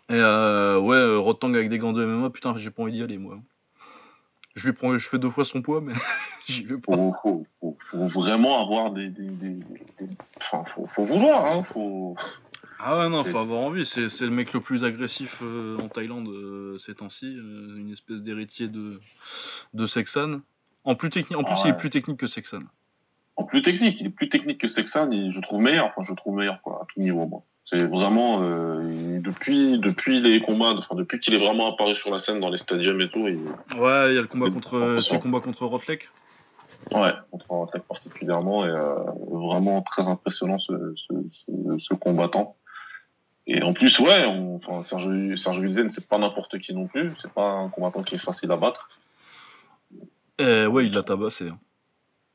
Et 0.08 0.14
euh, 0.14 0.78
ouais, 0.78 0.96
euh, 0.96 1.18
Rotang 1.18 1.52
avec 1.54 1.68
des 1.68 1.78
gants 1.78 1.92
de 1.92 2.04
MMA, 2.04 2.30
putain, 2.30 2.54
j'ai 2.58 2.70
pas 2.70 2.82
envie 2.82 2.92
d'y 2.92 3.02
aller, 3.02 3.18
moi. 3.18 3.38
Je 4.56 4.66
lui 4.66 4.72
prends, 4.72 4.96
je 4.96 5.08
fais 5.08 5.18
deux 5.18 5.30
fois 5.30 5.44
son 5.44 5.62
poids, 5.62 5.80
mais 5.80 5.92
j'y 6.48 6.64
vais 6.64 6.76
pas. 6.78 6.92
Faut, 6.92 7.14
faut, 7.22 7.46
faut, 7.60 7.76
faut 8.08 8.08
vraiment 8.08 8.60
avoir 8.62 8.90
des, 8.90 9.08
des, 9.08 9.28
des, 9.28 9.50
des- 9.50 10.08
Enfin, 10.38 10.64
faut, 10.64 10.86
faut 10.88 11.04
vouloir, 11.04 11.44
hein. 11.46 11.62
Faut... 11.62 12.16
Ah 12.80 12.98
ouais, 12.98 13.08
non, 13.08 13.22
faut 13.22 13.38
avoir 13.38 13.60
envie. 13.60 13.84
C'est 13.86 14.08
c'est 14.08 14.24
le 14.24 14.30
mec 14.30 14.52
le 14.54 14.60
plus 14.60 14.82
agressif 14.84 15.38
euh, 15.42 15.76
en 15.78 15.88
Thaïlande 15.88 16.28
ces 16.78 16.94
temps-ci. 16.94 17.26
une 17.26 17.90
espèce 17.92 18.22
d'héritier 18.22 18.68
de, 18.68 18.98
de 19.74 19.86
Sexan. 19.86 20.40
En 20.84 20.94
plus, 20.94 21.10
techni- 21.10 21.36
en 21.36 21.44
plus 21.44 21.54
Ah 21.58 21.62
il 21.66 21.70
est 21.70 21.76
plus 21.76 21.90
technique 21.90 22.18
que 22.18 22.26
Sexan. 22.26 22.60
En 23.40 23.44
plus 23.44 23.62
technique, 23.62 23.98
il 24.00 24.08
est 24.08 24.10
plus 24.10 24.28
technique 24.28 24.58
que 24.60 24.68
Sexan 24.68 25.10
et 25.12 25.30
je 25.30 25.40
trouve 25.40 25.60
meilleur. 25.62 25.86
Enfin, 25.86 26.02
je 26.02 26.12
trouve 26.14 26.34
meilleur, 26.36 26.60
quoi, 26.60 26.80
à 26.82 26.84
tout 26.92 27.00
niveau, 27.00 27.26
moi. 27.26 27.42
C'est 27.64 27.82
vraiment, 27.88 28.42
euh, 28.42 29.18
depuis, 29.20 29.78
depuis 29.78 30.20
les 30.20 30.40
combats, 30.42 30.74
enfin, 30.76 30.94
depuis 30.94 31.20
qu'il 31.20 31.32
est 31.34 31.38
vraiment 31.38 31.72
apparu 31.72 31.94
sur 31.94 32.10
la 32.10 32.18
scène 32.18 32.38
dans 32.40 32.50
les 32.50 32.58
stadiums 32.58 33.00
et 33.00 33.08
tout, 33.08 33.26
il, 33.28 33.38
Ouais, 33.78 34.10
il 34.10 34.14
y 34.14 34.18
a 34.18 34.20
le 34.20 34.26
combat 34.26 34.50
contre, 34.50 34.98
ce 35.00 35.14
combat 35.16 35.40
contre 35.40 35.64
Rotlek. 35.64 36.10
Ouais, 36.92 37.12
contre 37.30 37.46
Rotlek 37.48 37.82
particulièrement, 37.84 38.66
et 38.66 38.68
euh, 38.68 38.94
vraiment 39.30 39.80
très 39.82 40.08
impressionnant 40.08 40.58
ce, 40.58 40.72
ce, 40.96 41.14
ce, 41.32 41.52
ce 41.78 41.94
combattant. 41.94 42.56
Et 43.46 43.62
en 43.62 43.72
plus, 43.72 43.98
ouais, 44.00 44.26
on, 44.26 44.56
enfin, 44.56 44.82
Serge, 44.82 45.34
Serge 45.36 45.60
Wilzen, 45.60 45.88
c'est 45.90 46.08
pas 46.08 46.18
n'importe 46.18 46.58
qui 46.58 46.74
non 46.74 46.88
plus, 46.88 47.12
c'est 47.22 47.32
pas 47.32 47.52
un 47.52 47.68
combattant 47.70 48.02
qui 48.02 48.16
est 48.16 48.24
facile 48.24 48.52
à 48.52 48.56
battre. 48.56 48.90
Et 50.38 50.66
ouais, 50.66 50.86
il 50.86 50.92
l'a 50.92 51.02
tabassé. 51.02 51.48
hein. 51.48 51.58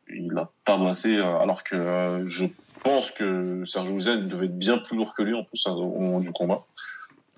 Il 0.08 0.38
a 0.38 0.50
tabassé, 0.66 1.18
euh, 1.18 1.40
alors 1.40 1.64
que 1.64 1.76
euh, 1.76 2.26
je 2.26 2.46
pense 2.84 3.12
que 3.12 3.66
Serge 3.66 3.90
Wilzen 3.90 4.28
devait 4.28 4.46
être 4.46 4.58
bien 4.58 4.78
plus 4.78 4.96
lourd 4.98 5.14
que 5.16 5.24
lui 5.24 5.34
en 5.34 5.44
plus 5.44 5.66
hein, 5.66 5.72
au 5.72 6.00
moment 6.00 6.20
du 6.20 6.32
combat. 6.32 6.66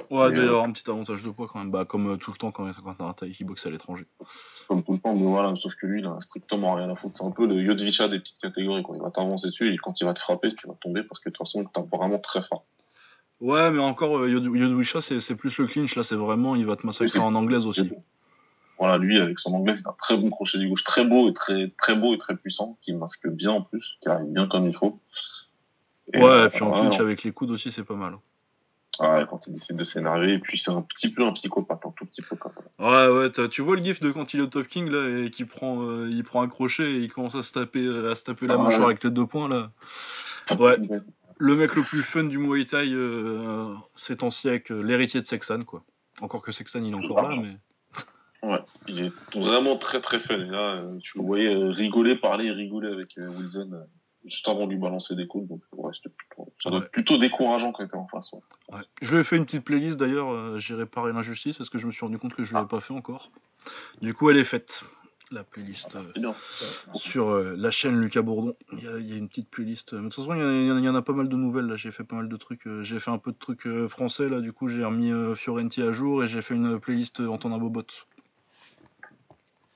Ouais, 0.09 0.30
il 0.30 0.38
y 0.38 0.39
euh, 0.39 0.47
avoir 0.49 0.65
un 0.65 0.72
petit 0.72 0.89
avantage 0.89 1.24
de 1.24 1.30
poids 1.30 1.47
quand 1.51 1.59
même. 1.59 1.72
Bah, 1.72 1.86
comme 1.86 2.18
tout 2.18 2.32
le 2.32 2.38
temps 2.38 2.51
quand 2.51 2.70
quand 2.72 2.93
t'as 2.93 3.03
un 3.03 3.13
taille 3.13 3.34
qui 3.34 3.43
boxe 3.43 3.65
à 3.65 3.70
l'étranger. 3.70 4.05
Comme 4.68 4.84
tout 4.84 4.93
le 4.93 4.99
temps, 4.99 5.15
mais 5.15 5.26
voilà, 5.26 5.55
sauf 5.55 5.76
que 5.76 5.86
lui, 5.86 6.01
il 6.01 6.05
a 6.07 6.18
strictement 6.22 6.76
rien 6.76 6.89
à 6.89 6.95
foutre. 6.95 7.18
C'est 7.18 7.26
un 7.26 7.32
peu 7.32 7.45
le 7.45 7.61
Yodvicha 7.61 8.07
des 8.07 8.20
petites 8.20 8.39
catégories, 8.39 8.84
quoi. 8.84 8.95
Il 8.95 9.01
va 9.01 9.11
t'avancer 9.11 9.47
dessus 9.47 9.74
et 9.74 9.78
quand 9.78 9.99
il 9.99 10.05
va 10.05 10.13
te 10.13 10.20
frapper, 10.20 10.53
tu 10.53 10.68
vas 10.68 10.76
tomber 10.82 11.03
parce 11.03 11.20
que 11.20 11.30
de 11.30 11.34
toute 11.34 11.45
façon, 11.45 11.61
il 11.61 11.68
tape 11.72 11.89
vraiment 11.91 12.20
très 12.20 12.41
fort. 12.41 12.65
Ouais, 13.39 13.70
mais 13.70 13.80
encore, 13.80 14.26
Yod- 14.28 14.55
Yodwisha, 14.55 15.01
c'est 15.01 15.36
plus 15.36 15.57
le 15.57 15.68
clinch. 15.68 15.95
Là, 15.95 16.03
c'est 16.03 16.15
vraiment, 16.15 16.55
il 16.55 16.65
va 16.65 16.76
te 16.76 16.86
massacrer 16.86 17.20
en 17.20 17.36
anglaise 17.36 17.65
aussi. 17.65 17.91
Voilà, 18.80 18.98
lui, 18.98 19.20
avec 19.20 19.40
son 19.40 19.54
anglais, 19.54 19.76
c'est 19.76 19.88
un 19.88 19.96
très 19.98 20.18
bon 20.18 20.30
crochet 20.30 20.58
du 20.60 20.70
gauche, 20.70 20.84
très 20.84 21.06
beau 21.06 21.30
et 21.30 21.34
très, 21.34 21.70
très 21.78 21.96
beau 21.96 22.14
et 22.14 22.18
très 22.18 22.36
puissant, 22.36 22.78
qui 22.82 22.94
masque 22.94 23.28
bien 23.28 23.52
en 23.52 23.62
plus, 23.62 23.98
qui 24.02 24.10
arrive 24.10 24.32
bien 24.32 24.48
comme 24.48 24.68
il 24.68 24.76
faut. 24.76 25.00
ouais, 26.14 26.22
euh, 26.24 26.46
et 26.48 26.50
puis 26.50 26.64
en 26.64 26.70
voilà, 26.70 26.82
clinch 26.90 27.00
avec 27.00 27.24
les 27.24 27.32
coudes 27.32 27.52
aussi, 27.52 27.72
c'est 27.72 27.84
pas 27.84 27.96
mal. 27.96 28.14
ouais, 29.00 29.26
quand 29.30 29.48
il 29.48 29.54
décide 29.54 29.78
de 29.78 29.84
s'énerver, 29.84 30.34
et 30.34 30.40
puis 30.40 30.58
c'est 30.58 30.72
un 30.72 30.82
petit 30.82 31.14
peu 31.14 31.24
un 31.26 31.32
psychopathe, 31.34 31.86
un 31.86 31.92
tout 31.92 32.06
petit 32.06 32.22
peu 32.22 32.36
quand 32.36 32.52
même. 32.80 32.90
Ouais, 32.92 33.30
ouais, 33.32 33.50
tu 33.50 33.62
vois 33.62 33.76
le 33.76 33.84
gif 33.84 34.00
de 34.00 34.12
quand 34.12 34.34
il 34.34 34.40
est 34.40 34.44
au 34.44 34.48
Top 34.48 34.68
King 34.68 34.90
là 34.90 35.26
et 35.26 35.32
qu'il 35.32 35.48
prend, 35.48 35.82
euh, 35.82 36.08
il 36.10 36.24
prend 36.24 36.42
un 36.42 36.48
crochet 36.50 36.84
et 36.92 36.98
il 37.00 37.12
commence 37.12 37.36
à 37.36 37.44
se 37.44 37.54
taper, 37.54 37.84
euh, 37.86 38.12
à 38.12 38.16
se 38.16 38.24
taper 38.24 38.48
la 38.48 38.56
Ah, 38.56 38.64
mâchoire 38.64 38.82
ouais. 38.82 38.94
avec 38.94 39.04
les 39.04 39.10
deux 39.12 39.26
poings 39.26 39.50
là. 39.50 39.72
Ouais. 40.60 40.78
Le 41.40 41.56
mec 41.56 41.76
le 41.76 41.84
plus 41.84 42.02
fun 42.02 42.24
du 42.24 42.38
Muay 42.40 42.66
Thai 42.66 42.90
euh, 42.92 43.74
ces 43.96 44.16
temps-ci 44.18 44.50
avec 44.50 44.70
l'héritier 44.70 45.22
de 45.22 45.28
Sexan 45.28 45.64
quoi. 45.66 45.84
Encore 46.22 46.42
que 46.42 46.52
Sexan 46.52 46.84
il 46.84 46.92
est 46.92 46.96
encore 46.96 47.30
là, 47.30 47.36
mais 47.40 47.58
Ouais, 48.44 48.60
il 48.88 49.04
est 49.06 49.12
vraiment 49.36 49.78
très 49.78 50.00
très 50.02 50.20
fun. 50.20 50.36
Et 50.36 50.46
là, 50.46 50.76
euh, 50.76 50.98
tu 51.00 51.18
le 51.18 51.24
voyais 51.24 51.54
euh, 51.56 51.70
rigoler, 51.70 52.16
parler 52.16 52.52
rigoler 52.52 52.92
avec 52.92 53.18
euh, 53.18 53.28
Wilson 53.30 53.84
juste 54.26 54.48
avant 54.48 54.68
de 54.68 54.72
lui 54.74 54.80
balancer 54.80 55.16
des 55.16 55.26
coups. 55.26 55.48
Donc, 55.50 55.62
ouais, 55.74 55.92
plutôt, 56.04 56.54
ça 56.62 56.70
doit 56.70 56.80
Ouais. 56.80 56.86
être 56.86 56.92
plutôt 56.92 57.18
décourageant 57.18 57.72
quand 57.72 57.84
il 57.84 57.88
était 57.88 57.96
en 57.96 58.08
face. 58.08 58.32
ouais. 58.34 58.40
ouais. 58.74 58.82
Je 59.02 59.14
lui 59.16 59.22
ai 59.22 59.24
fait 59.24 59.38
une 59.38 59.46
petite 59.46 59.64
playlist 59.64 59.98
d'ailleurs. 59.98 60.30
euh, 60.32 60.58
J'ai 60.60 60.76
réparé 60.76 61.14
l'injustice 61.14 61.58
parce 61.58 61.70
que 61.70 61.80
je 61.80 61.88
me 61.88 61.92
suis 61.92 62.06
rendu 62.06 62.20
compte 62.20 62.34
que 62.36 62.44
je 62.44 62.54
l'avais 62.54 62.66
Ah. 62.68 62.76
pas 62.76 62.80
fait 62.82 62.94
encore. 62.94 63.32
Du 64.02 64.14
coup, 64.14 64.30
elle 64.30 64.38
est 64.38 64.44
faite. 64.46 64.84
La 65.30 65.44
playlist 65.44 65.94
euh, 65.98 66.06
C'est 66.06 66.22
bien. 66.22 66.34
sur 66.94 67.28
euh, 67.30 67.54
la 67.58 67.70
chaîne 67.70 68.00
Lucas 68.00 68.22
Bourdon. 68.22 68.56
Il 68.72 68.84
y, 68.84 68.88
a, 68.88 68.98
il 68.98 69.10
y 69.10 69.14
a 69.14 69.18
une 69.18 69.28
petite 69.28 69.50
playlist. 69.50 69.92
Mais 69.92 70.00
de 70.00 70.04
toute 70.06 70.24
façon, 70.24 70.34
il 70.36 70.40
y, 70.40 70.44
en 70.44 70.76
a- 70.76 70.80
il 70.80 70.86
y 70.86 70.90
en 70.90 71.02
pas 71.02 71.12
mal 71.14 71.28
de 71.28 71.36
nouvelles. 71.36 71.66
Là, 71.66 71.76
j'ai 71.76 71.92
fait 71.92 72.06
pas 72.06 72.16
mal 72.16 72.30
de 72.30 72.38
trucs. 72.38 72.66
J'ai 72.82 73.00
fait 73.02 73.12
un 73.12 73.18
peu 73.18 73.32
de 73.34 73.38
trucs 73.38 73.68
français. 73.88 74.30
Là, 74.30 74.40
du 74.42 74.54
coup, 74.54 74.70
j'ai 74.70 74.86
remis 74.86 75.12
Fiorenti 75.36 75.82
à 75.82 75.92
jour 75.92 76.24
et 76.24 76.28
j'ai 76.28 76.42
fait 76.42 76.56
une 76.56 76.80
playlist 76.80 77.20
Antonin 77.20 77.58
Bobot. 77.58 77.84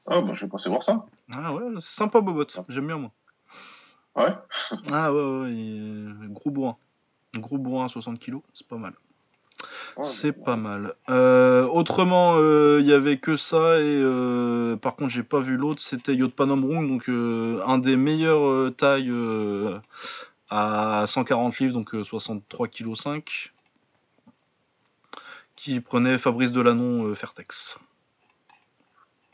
Ah, 0.08 0.22
bah, 0.22 0.34
je 0.34 0.46
vais 0.46 0.52
passer 0.52 0.70
voir 0.70 0.84
ça. 0.84 1.06
Ah 1.32 1.54
ouais, 1.54 1.64
c'est 1.76 1.96
sympa 1.96 2.22
Bobot. 2.22 2.46
J'aime 2.70 2.88
bien 2.88 2.98
moi. 2.98 3.12
Ouais. 4.16 4.34
Ah 4.92 5.14
ouais, 5.14 5.22
ouais, 5.22 6.28
gros 6.30 6.50
bourrin. 6.50 6.78
Gros 7.36 7.58
bourrin 7.58 7.86
à 7.86 7.90
60 7.90 8.20
kilos, 8.20 8.42
c'est 8.54 8.68
pas 8.68 8.78
mal. 8.78 8.94
Ouais, 9.96 10.04
C'est 10.04 10.34
pas 10.34 10.56
mal. 10.56 10.96
Euh, 11.10 11.66
autrement, 11.66 12.34
euh, 12.38 12.80
il 12.82 12.88
y 12.88 12.94
avait 12.94 13.20
que 13.20 13.38
ça 13.38 13.80
et 13.80 14.02
euh, 14.02 14.76
par 14.76 14.96
contre 14.96 15.10
j'ai 15.10 15.24
pas 15.24 15.40
vu 15.40 15.56
l'autre. 15.56 15.82
C'était 15.82 16.16
Yotpanomrung, 16.16 16.88
donc 16.88 17.08
un 17.10 17.78
des 17.78 17.96
meilleurs 17.96 18.74
tailles 18.76 19.14
à 20.50 21.06
140 21.08 21.60
livres, 21.60 21.74
donc 21.74 21.96
euh, 21.96 22.04
63 22.04 22.68
kg 22.68 22.96
5, 22.96 23.54
qui 25.56 25.80
prenait 25.80 26.18
Fabrice 26.18 26.52
Delanon 26.52 27.16
Fairtex. 27.16 27.78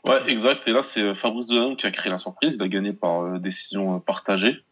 Ouais, 0.06 0.20
exact. 0.28 0.66
Et 0.66 0.72
là, 0.72 0.82
c'est 0.82 1.02
euh, 1.02 1.14
Fabrice 1.14 1.46
Delanon 1.46 1.76
qui 1.76 1.86
a 1.86 1.90
créé 1.90 2.10
la 2.10 2.18
surprise. 2.18 2.54
Il 2.54 2.62
a 2.62 2.68
gagné 2.68 2.92
par 2.92 3.22
euh, 3.22 3.38
décision 3.38 3.96
euh, 3.96 3.98
partagée. 3.98 4.62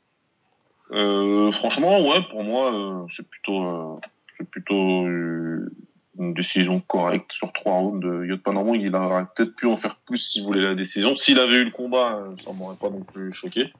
Euh, 0.93 1.51
franchement, 1.53 2.01
ouais, 2.07 2.22
pour 2.31 2.45
moi, 2.45 3.07
c'est 3.14 3.27
plutôt, 3.27 4.01
c'est 4.37 4.49
plutôt 4.49 5.05
une 5.05 6.33
décision 6.33 6.81
correcte 6.81 7.33
sur 7.33 7.53
trois 7.53 7.72
rounds 7.72 8.07
de 8.07 8.24
Yot 8.24 8.39
Panormong. 8.39 8.81
Il 8.81 8.95
aurait 8.95 9.27
peut-être 9.35 9.57
pu 9.57 9.66
en 9.66 9.77
faire 9.77 9.97
plus 10.07 10.18
s'il 10.18 10.45
voulait 10.45 10.62
la 10.62 10.77
décision. 10.77 11.16
S'il 11.16 11.41
avait 11.41 11.57
eu 11.57 11.64
le 11.64 11.72
combat, 11.72 12.22
ça 12.43 12.53
m'aurait 12.53 12.77
pas 12.77 12.89
non 12.89 13.01
plus 13.01 13.33
choqué. 13.33 13.72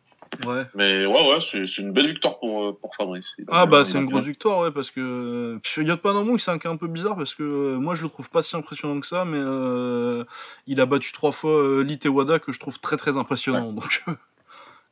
Ouais. 0.45 0.64
Mais 0.74 1.07
ouais, 1.07 1.31
ouais, 1.31 1.39
c'est 1.41 1.79
une 1.79 1.93
belle 1.93 2.09
victoire 2.09 2.39
pour, 2.39 2.64
euh, 2.64 2.79
pour 2.79 2.95
Fabrice. 2.95 3.35
Il 3.39 3.45
a 3.45 3.47
Ah 3.62 3.66
bah 3.66 3.81
il 3.81 3.87
c'est 3.87 3.97
a 3.97 4.01
une 4.01 4.07
grosse 4.07 4.24
victoire 4.24 4.61
ouais 4.61 4.70
parce 4.70 4.91
que 4.91 5.01
euh, 5.01 5.83
Yotpanomrung 5.83 6.39
c'est 6.39 6.51
un 6.51 6.59
cas 6.59 6.70
un 6.70 6.77
peu 6.77 6.89
bizarre 6.89 7.16
parce 7.16 7.35
que 7.35 7.43
euh, 7.43 7.79
moi 7.79 7.95
je 7.95 8.03
le 8.03 8.09
trouve 8.09 8.29
pas 8.29 8.43
si 8.43 8.55
impressionnant 8.57 9.01
que 9.01 9.07
ça 9.07 9.24
mais 9.24 9.39
euh, 9.41 10.24
il 10.66 10.81
a 10.81 10.87
battu 10.87 11.12
trois 11.12 11.33
fois 11.33 11.53
euh, 11.53 11.83
Lee 11.83 11.99
Tewada 11.99 12.39
que 12.39 12.53
je 12.53 12.59
trouve 12.61 12.79
très 12.81 12.97
très 12.97 13.16
impressionnant 13.16 13.72
donc 13.72 14.05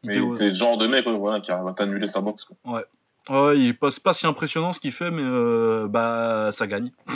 Mais 0.05 0.19
c'est 0.35 0.49
le 0.49 0.55
genre 0.55 0.79
de 0.79 0.87
mec 0.87 1.07
ouais, 1.07 1.17
voilà, 1.17 1.41
qui 1.41 1.51
à 1.51 1.63
t'annuler 1.77 2.11
ta 2.11 2.21
boxe. 2.21 2.45
quoi. 2.45 2.85
ouais 3.29 3.57
il 3.59 3.69
est 3.69 3.75
pas, 3.75 3.89
pas 4.03 4.15
si 4.15 4.27
impressionnant 4.27 4.73
ce 4.73 4.81
qu'il 4.81 4.93
fait 4.93 5.11
mais 5.11 5.23
euh, 5.25 5.89
bah 5.89 6.51
ça 6.53 6.67
gagne 6.67 6.93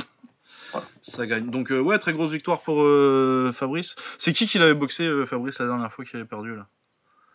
Ouais. 0.75 0.83
ça 1.01 1.27
gagne 1.27 1.49
donc 1.49 1.71
ouais 1.71 1.99
très 1.99 2.13
grosse 2.13 2.31
victoire 2.31 2.61
pour 2.61 2.85
Fabrice 3.55 3.97
c'est 4.19 4.35
qui 4.35 4.47
qui 4.47 4.59
l'avait 4.59 4.75
boxé 4.75 5.09
Fabrice 5.25 5.59
la 5.61 5.67
dernière 5.67 5.91
fois 5.91 6.05
qu'il 6.05 6.17
avait 6.17 6.29
perdu 6.29 6.55
là? 6.57 6.67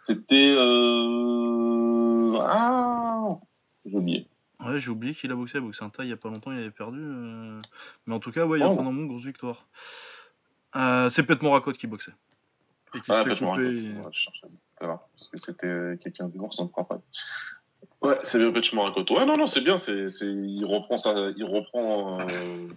C'était. 0.06 0.56
Euh... 0.58 2.38
Ah 2.42 3.38
J'ai 3.86 3.96
oublié. 3.98 4.28
Ouais, 4.66 4.80
j'ai 4.80 4.90
oublié 4.92 5.14
qu'il 5.14 5.32
a 5.32 5.36
boxé, 5.36 5.58
il 5.58 5.58
a 5.58 5.62
boxé 5.62 5.84
un 5.84 5.90
taille 5.90 6.08
il 6.08 6.12
y 6.12 6.14
a 6.14 6.18
pas 6.18 6.30
longtemps, 6.30 6.52
il 6.52 6.60
avait 6.60 6.72
perdu. 6.72 7.00
euh, 7.02 7.62
Mais 8.08 8.16
en 8.16 8.20
tout 8.20 8.32
cas, 8.32 8.46
ouais, 8.46 8.60
il 8.60 8.62
y 8.62 8.64
a 8.64 8.70
Oh. 8.70 8.76
pendant 8.76 8.92
mon 8.94 9.06
grosse 9.06 9.26
victoire. 9.26 9.66
Euh, 10.76 11.10
c'est 11.10 11.24
Pet 11.24 11.42
Morakot 11.42 11.74
qui 11.74 11.88
boxait. 11.88 12.14
Et 12.96 13.00
qui 13.02 13.06
Ah, 13.10 13.14
se 13.14 13.18
fait 13.20 13.24
peut-être 13.30 13.40
couper. 13.46 13.62
Ouais, 13.64 14.12
je 14.12 14.20
cherchais 14.20 14.48
tout 14.48 14.84
à 14.84 14.88
l'heure, 14.88 15.00
parce 15.12 15.28
que 15.28 15.38
c'était 15.38 15.98
quelqu'un 16.00 16.28
du 16.30 16.38
ça 16.52 16.64
ne 16.64 16.68
me 16.68 16.72
pas. 16.84 17.02
Ouais, 18.02 18.18
c'est 18.24 18.38
bien 18.40 18.52
Petch 18.52 18.74
Marakoto. 18.74 19.18
Ouais, 19.18 19.26
non, 19.26 19.36
non, 19.38 19.48
c'est 19.48 19.62
bien. 19.62 19.78
C'est, 19.78 20.08
il 20.22 20.66
reprend 20.66 20.98
ça, 20.98 21.14
il 21.36 21.44
reprend 21.44 22.20
euh, 22.22 22.68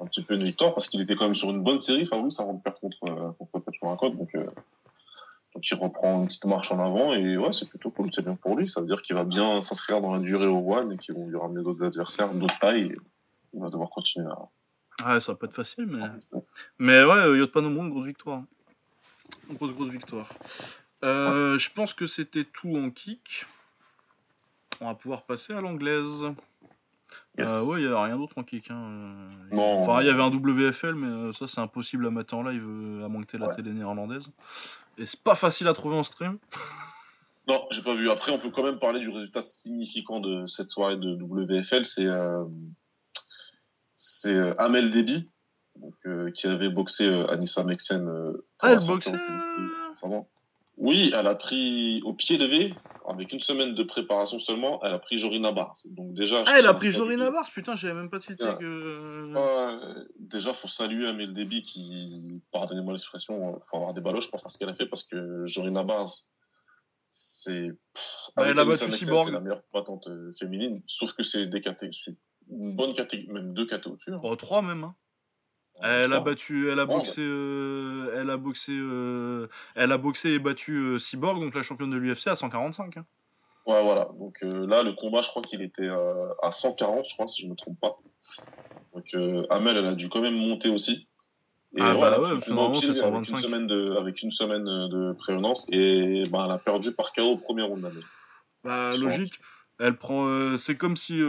un 0.00 0.06
petit 0.06 0.22
peu 0.22 0.34
une 0.34 0.44
victoire 0.44 0.74
parce 0.74 0.88
qu'il 0.88 1.00
était 1.00 1.14
quand 1.16 1.24
même 1.24 1.34
sur 1.34 1.50
une 1.50 1.62
bonne 1.62 1.78
série, 1.78 2.06
Fabrice, 2.06 2.38
avant 2.40 2.54
de 2.54 2.60
perdre 2.62 2.78
contre, 2.80 3.34
contre 3.38 3.58
Petch 3.60 3.82
Marakoto. 3.82 4.14
Donc, 4.16 4.36
il 5.62 5.74
reprend 5.76 6.20
une 6.20 6.26
petite 6.26 6.44
marche 6.44 6.70
en 6.72 6.78
avant 6.84 7.12
et 7.14 7.36
ouais, 7.36 7.52
c'est 7.52 7.68
plutôt 7.68 7.90
cool. 7.90 8.10
C'est 8.12 8.22
bien 8.22 8.34
pour 8.36 8.56
lui. 8.56 8.68
Ça 8.68 8.80
veut 8.80 8.86
dire 8.86 9.02
qu'il 9.02 9.14
va 9.16 9.24
bien 9.24 9.62
s'inscrire 9.62 10.00
dans 10.00 10.12
la 10.12 10.20
durée 10.20 10.46
au 10.46 10.58
One 10.74 10.92
et 10.92 10.98
qu'ils 10.98 11.14
vont 11.14 11.26
lui 11.28 11.36
ramener 11.36 11.62
d'autres 11.62 11.84
adversaires, 11.84 12.32
d'autres 12.34 12.58
tailles. 12.58 12.92
Et 12.92 12.96
il 13.54 13.60
va 13.60 13.70
devoir 13.70 13.90
continuer 13.90 14.28
à. 14.28 15.06
Ouais, 15.06 15.20
ça 15.20 15.32
va 15.32 15.36
pas 15.38 15.46
être 15.46 15.54
facile, 15.54 15.86
mais. 15.86 16.06
Mais 16.78 17.04
ouais, 17.04 17.18
euh, 17.18 17.36
Yotpanomrung, 17.38 17.90
grosse 17.90 18.06
victoire. 18.06 18.42
Grosse, 19.50 19.72
grosse 19.74 19.90
victoire. 19.90 20.28
Euh, 21.04 21.58
Je 21.58 21.70
pense 21.70 21.92
que 21.94 22.06
c'était 22.06 22.44
tout 22.44 22.76
en 22.76 22.90
kick. 22.90 23.46
On 24.80 24.86
va 24.86 24.94
pouvoir 24.94 25.22
passer 25.22 25.52
à 25.52 25.60
l'anglaise. 25.60 26.22
Yes. 27.38 27.50
Euh, 27.50 27.66
ouais, 27.72 27.80
il 27.80 27.84
y 27.84 27.86
avait 27.86 28.04
rien 28.06 28.16
d'autre 28.16 28.36
en 28.38 28.42
kick. 28.42 28.70
Hein. 28.70 29.28
Non. 29.54 29.80
Enfin, 29.82 30.00
il 30.00 30.06
y 30.06 30.10
avait 30.10 30.22
un 30.22 30.30
WFL, 30.30 30.94
mais 30.94 31.32
ça, 31.34 31.46
c'est 31.46 31.60
impossible 31.60 32.06
à 32.06 32.10
mettre 32.10 32.34
en 32.34 32.42
live, 32.42 32.62
à 33.04 33.08
moins 33.08 33.22
que 33.24 33.36
la 33.36 33.48
Ouais. 33.48 33.56
télé 33.56 33.72
néerlandaise. 33.72 34.30
Et 34.98 35.06
c'est 35.06 35.22
pas 35.22 35.34
facile 35.34 35.68
à 35.68 35.74
trouver 35.74 35.96
en 35.96 36.02
stream. 36.02 36.38
Non, 37.48 37.64
j'ai 37.70 37.80
pas 37.80 37.94
vu. 37.94 38.10
Après, 38.10 38.32
on 38.32 38.40
peut 38.40 38.50
quand 38.50 38.64
même 38.64 38.80
parler 38.80 38.98
du 38.98 39.08
résultat 39.08 39.40
significant 39.40 40.18
de 40.18 40.48
cette 40.48 40.68
soirée 40.68 40.96
de 40.96 41.14
WFL. 41.14 41.84
C'est 41.84 42.06
euh, 42.06 42.44
c'est 43.94 44.34
euh, 44.34 44.52
Amel 44.58 44.90
donc, 45.76 45.94
euh, 46.06 46.32
qui 46.32 46.48
avait 46.48 46.70
boxé 46.70 47.06
Anissa 47.30 47.62
Mexen. 47.62 48.34
Ah, 48.58 48.72
elle 48.72 48.84
boxait, 48.84 49.12
euh. 50.78 50.82
Oui, 50.84 51.12
elle 51.14 51.26
a 51.26 51.34
pris 51.34 52.00
au 52.04 52.12
pied 52.14 52.36
levé, 52.38 52.74
avec 53.08 53.32
une 53.32 53.40
semaine 53.40 53.74
de 53.74 53.82
préparation 53.82 54.38
seulement, 54.38 54.82
elle 54.84 54.92
a 54.92 54.98
pris 54.98 55.16
Jorina 55.18 55.52
Bars. 55.52 55.74
Donc 55.90 56.12
déjà, 56.14 56.42
Ah, 56.46 56.56
elle 56.58 56.66
a 56.66 56.74
pris 56.74 56.90
Jorina 56.90 57.30
Bars, 57.30 57.48
putain, 57.52 57.74
j'avais 57.76 57.94
même 57.94 58.10
pas 58.10 58.18
tilté 58.20 58.44
Ouais. 58.44 58.56
que. 58.58 60.08
Déjà, 60.18 60.52
faut 60.52 60.68
saluer 60.68 61.08
Amel 61.08 61.32
Debi 61.32 61.62
qui, 61.62 62.42
pardonnez-moi 62.52 62.92
l'expression, 62.92 63.54
euh, 63.54 63.58
faut 63.70 63.76
avoir 63.76 63.94
des 63.94 64.00
baloches 64.00 64.30
pour 64.30 64.40
faire 64.40 64.50
ce 64.50 64.58
qu'elle 64.58 64.68
a 64.68 64.74
fait 64.74 64.86
parce 64.86 65.04
que 65.04 65.46
Jorina 65.46 65.82
Bars, 65.84 66.10
c'est. 67.10 67.70
elle 68.36 68.58
a 68.58 68.64
battu 68.64 68.90
Cyborg. 68.92 69.26
C'est 69.28 69.32
la 69.34 69.40
meilleure 69.40 69.62
combattante 69.70 70.08
euh, 70.08 70.32
féminine, 70.38 70.82
sauf 70.86 71.12
que 71.14 71.22
c'est 71.22 71.46
des 71.46 71.60
catégories, 71.60 71.98
c'est 72.04 72.16
une 72.50 72.74
bonne 72.76 72.92
catégorie, 72.92 73.32
même 73.32 73.54
deux 73.54 73.66
catégories 73.66 73.94
au-dessus. 73.94 74.12
hein. 74.12 74.20
Oh, 74.22 74.36
trois 74.36 74.62
même. 74.62 74.84
Hein. 74.84 74.94
Elle 75.82 76.12
a 76.12 76.20
battu, 76.20 76.70
elle 76.70 76.80
a 76.80 76.86
boxé, 76.86 77.20
euh, 77.20 78.18
elle 78.18 78.30
a 78.30 78.36
boxé, 78.36 78.72
euh, 78.72 79.46
elle 79.74 79.92
a 79.92 79.98
boxé 79.98 80.30
et 80.30 80.38
battu 80.38 80.72
euh, 80.76 80.98
Cyborg, 80.98 81.40
donc 81.40 81.54
la 81.54 81.62
championne 81.62 81.90
de 81.90 81.96
l'UFC 81.96 82.28
à 82.28 82.36
145. 82.36 82.96
hein. 82.96 83.04
Ouais, 83.66 83.82
voilà. 83.82 84.08
Donc 84.18 84.38
là, 84.42 84.82
le 84.82 84.92
combat, 84.92 85.22
je 85.22 85.28
crois 85.28 85.42
qu'il 85.42 85.60
était 85.60 85.88
à 86.42 86.50
140, 86.52 87.04
je 87.08 87.14
crois, 87.14 87.26
si 87.26 87.42
je 87.42 87.48
me 87.48 87.56
trompe 87.56 87.78
pas. 87.80 87.98
Donc 88.94 89.04
Amel, 89.50 89.76
elle 89.76 89.86
a 89.86 89.94
dû 89.94 90.08
quand 90.08 90.22
même 90.22 90.36
monter 90.36 90.68
aussi. 90.70 91.08
Et 91.76 91.80
Ah 91.80 91.94
ouais, 91.94 92.00
bah 92.00 92.20
ouais, 92.20 92.26
c'est 92.26 92.32
avec 92.32 92.48
une 92.48 92.94
125. 92.94 93.38
semaine 93.38 93.66
de, 93.66 93.96
avec 93.98 94.22
une 94.22 94.30
semaine 94.30 94.64
de 94.64 95.12
prévenance 95.18 95.66
et 95.72 96.22
ben, 96.30 96.44
elle 96.44 96.52
a 96.52 96.58
perdu 96.58 96.94
par 96.94 97.12
KO 97.12 97.22
au 97.22 97.36
premier 97.36 97.64
round. 97.64 97.84
Amel. 97.84 98.02
Bah 98.62 98.96
logique. 98.96 99.38
Elle 99.80 99.96
prend, 99.96 100.56
c'est 100.56 100.76
comme 100.76 100.96
si, 100.96 101.20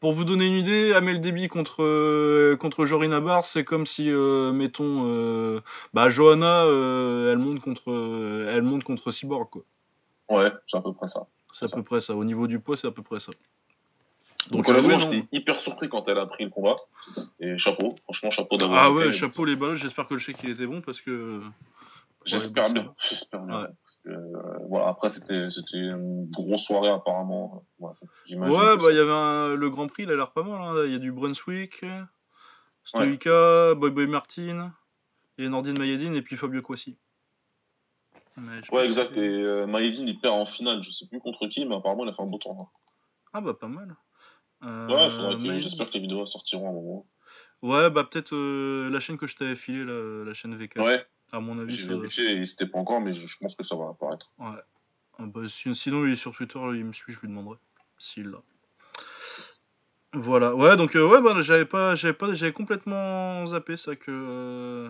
pour 0.00 0.12
vous 0.12 0.24
donner 0.24 0.46
une 0.46 0.56
idée, 0.56 0.94
Amel 0.94 1.20
Debi 1.20 1.48
contre 1.48 1.82
euh, 1.82 2.56
contre 2.56 2.86
Jorina 2.86 3.20
c'est 3.42 3.64
comme 3.64 3.84
si, 3.84 4.10
euh, 4.10 4.50
mettons, 4.50 5.04
euh, 5.06 5.60
bah 5.92 6.08
Johanna, 6.08 6.64
euh, 6.64 7.30
elle 7.30 7.38
monte 7.38 7.60
contre, 7.60 7.92
elle 8.48 8.62
monte 8.62 8.82
contre 8.82 9.12
Cyborg 9.12 9.50
quoi. 9.50 9.62
Ouais, 10.30 10.50
c'est 10.66 10.78
à 10.78 10.80
peu 10.80 10.92
près 10.92 11.08
ça. 11.08 11.26
C'est 11.52 11.66
à 11.66 11.68
peu 11.68 11.82
près 11.82 12.00
ça. 12.00 12.14
Au 12.14 12.24
niveau 12.24 12.46
du 12.46 12.60
poids, 12.60 12.76
c'est 12.76 12.86
à 12.86 12.92
peu 12.92 13.02
près 13.02 13.20
ça. 13.20 13.32
Donc, 14.50 14.68
honnêtement, 14.68 14.94
ouais, 14.94 14.98
j'étais 14.98 15.26
hyper 15.32 15.56
surpris 15.56 15.88
quand 15.88 16.08
elle 16.08 16.18
a 16.18 16.26
pris 16.26 16.44
le 16.44 16.50
combat. 16.50 16.76
Et 17.40 17.58
chapeau, 17.58 17.94
franchement, 18.04 18.30
chapeau 18.30 18.56
d'avoir. 18.56 18.84
Ah 18.84 18.92
ouais, 18.92 19.12
chapeau 19.12 19.44
les 19.44 19.56
balles. 19.56 19.74
J'espère 19.74 20.06
que 20.06 20.14
le 20.14 20.20
chèque 20.20 20.38
il 20.42 20.50
était 20.50 20.66
bon 20.66 20.80
parce 20.80 21.00
que. 21.00 21.40
J'espère 22.26 22.70
bien, 22.72 22.94
j'espère 23.08 23.40
bien. 23.42 23.62
Ouais. 23.62 23.68
Parce 23.82 23.96
que, 24.04 24.10
euh, 24.10 24.58
voilà, 24.68 24.88
après, 24.88 25.08
c'était, 25.08 25.48
c'était 25.50 25.78
une 25.78 26.30
grosse 26.30 26.64
soirée 26.64 26.90
apparemment. 26.90 27.64
Ouais, 27.78 27.90
bah 28.76 28.90
il 28.90 28.96
y 28.96 28.98
avait 28.98 29.10
un- 29.10 29.54
le 29.54 29.70
Grand 29.70 29.86
Prix, 29.88 30.02
il 30.04 30.10
a 30.10 30.16
l'air 30.16 30.32
pas 30.32 30.42
mal. 30.42 30.60
hein. 30.60 30.84
Il 30.84 30.92
y 30.92 30.96
a 30.96 30.98
du 30.98 31.12
Brunswick, 31.12 31.84
Stoica, 32.84 33.74
Boy 33.74 33.90
Boy 33.90 34.06
Martin. 34.06 34.72
Il 35.38 35.44
y 35.44 35.46
a 35.46 35.50
Nordine 35.50 35.78
Mayedine 35.78 36.14
et 36.14 36.22
puis 36.22 36.36
Fabio 36.36 36.60
je 38.62 38.70
Ouais, 38.72 38.84
exact. 38.86 39.14
que- 39.14 39.20
Et 39.20 39.42
euh, 39.42 39.66
il 40.06 40.18
perd 40.18 40.34
en 40.34 40.44
finale. 40.44 40.82
Je 40.82 40.90
sais 40.90 41.06
plus 41.08 41.20
contre 41.20 41.46
qui, 41.46 41.64
mais 41.64 41.74
apparemment, 41.76 42.04
il 42.04 42.10
a 42.10 42.12
fait 42.12 42.22
un 42.22 42.26
beau 42.26 42.38
tournoi. 42.38 42.70
Ah 43.32 43.40
bah 43.40 43.54
pas 43.54 43.68
mal. 43.68 43.96
Euh, 44.62 44.86
Ouais, 44.88 45.08
que- 45.56 45.60
j'espère 45.62 45.88
que 45.88 45.94
les 45.94 46.00
vidéos 46.00 46.26
sortiront 46.26 46.66
à 46.66 46.70
un 46.70 46.74
moment. 46.74 47.06
Ouais, 47.62 47.90
bah 47.90 48.04
peut-être 48.04 48.34
euh, 48.34 48.90
la 48.90 49.00
chaîne 49.00 49.16
que 49.18 49.26
je 49.26 49.36
t'avais 49.36 49.56
filée, 49.56 49.84
la, 49.84 50.24
la 50.24 50.34
chaîne 50.34 50.54
VK. 50.56 50.76
Ouais, 50.76 51.06
À 51.32 51.40
mon 51.40 51.58
avis, 51.58 51.74
j'ai 51.74 51.86
vérifié 51.86 52.30
et 52.42 52.46
c'était 52.46 52.66
pas 52.66 52.78
encore, 52.78 53.00
mais 53.00 53.12
je, 53.12 53.26
je 53.26 53.36
pense 53.38 53.54
que 53.54 53.62
ça 53.62 53.76
va 53.76 53.88
apparaître. 53.90 54.32
Ouais. 54.38 54.60
Ah 55.18 55.24
bah, 55.26 55.42
si- 55.48 55.74
sinon, 55.76 56.06
il 56.06 56.12
est 56.12 56.16
sur 56.16 56.34
Twitter, 56.34 56.58
il 56.74 56.84
me 56.84 56.92
suit, 56.92 57.12
je 57.12 57.20
lui 57.20 57.28
demanderai. 57.28 57.56
S'il 57.98 58.28
l'a. 58.28 58.38
Voilà. 60.12 60.54
Ouais, 60.54 60.76
donc, 60.76 60.96
euh, 60.96 61.06
ouais, 61.06 61.20
bah, 61.22 61.40
j'avais 61.40 61.66
pas, 61.66 61.94
j'avais 61.94 62.14
pas, 62.14 62.34
j'avais 62.34 62.52
complètement 62.52 63.46
zappé 63.46 63.76
ça 63.76 63.94
que. 63.96 64.10
euh, 64.10 64.88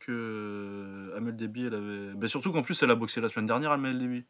que 0.00 1.12
Amel 1.16 1.36
Déby, 1.36 1.66
elle 1.66 1.74
avait. 1.74 2.12
Bah, 2.14 2.28
surtout 2.28 2.52
qu'en 2.52 2.62
plus, 2.62 2.80
elle 2.82 2.90
a 2.90 2.94
boxé 2.96 3.20
la 3.20 3.28
semaine 3.28 3.46
dernière, 3.46 3.70
Amel 3.72 3.98
Déby. 3.98 4.24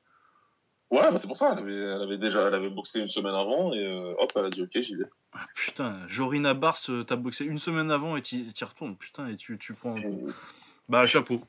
Ouais, 0.90 1.10
bah 1.10 1.16
c'est 1.16 1.26
pour 1.26 1.38
ça. 1.38 1.52
Elle 1.52 1.58
avait, 1.60 1.74
elle 1.74 2.02
avait 2.02 2.18
déjà, 2.18 2.46
elle 2.46 2.54
avait 2.54 2.68
boxé 2.68 3.00
une 3.00 3.08
semaine 3.08 3.34
avant 3.34 3.72
et 3.72 3.82
euh, 3.82 4.12
hop, 4.18 4.30
elle 4.36 4.44
a 4.44 4.50
dit 4.50 4.60
ok, 4.62 4.78
j'y 4.80 4.96
vais. 4.96 5.06
Ah, 5.32 5.46
putain, 5.54 6.06
Jorina 6.08 6.52
Bars, 6.52 6.76
euh, 6.90 7.02
t'as 7.04 7.16
boxé 7.16 7.46
une 7.46 7.56
semaine 7.58 7.90
avant 7.90 8.14
et 8.18 8.20
t'y 8.22 8.52
t'y 8.52 8.64
retournes, 8.64 8.96
putain, 8.98 9.28
et 9.28 9.36
tu, 9.36 9.56
tu 9.56 9.72
prends. 9.72 9.96
Bah, 10.88 11.04
chapeau. 11.06 11.40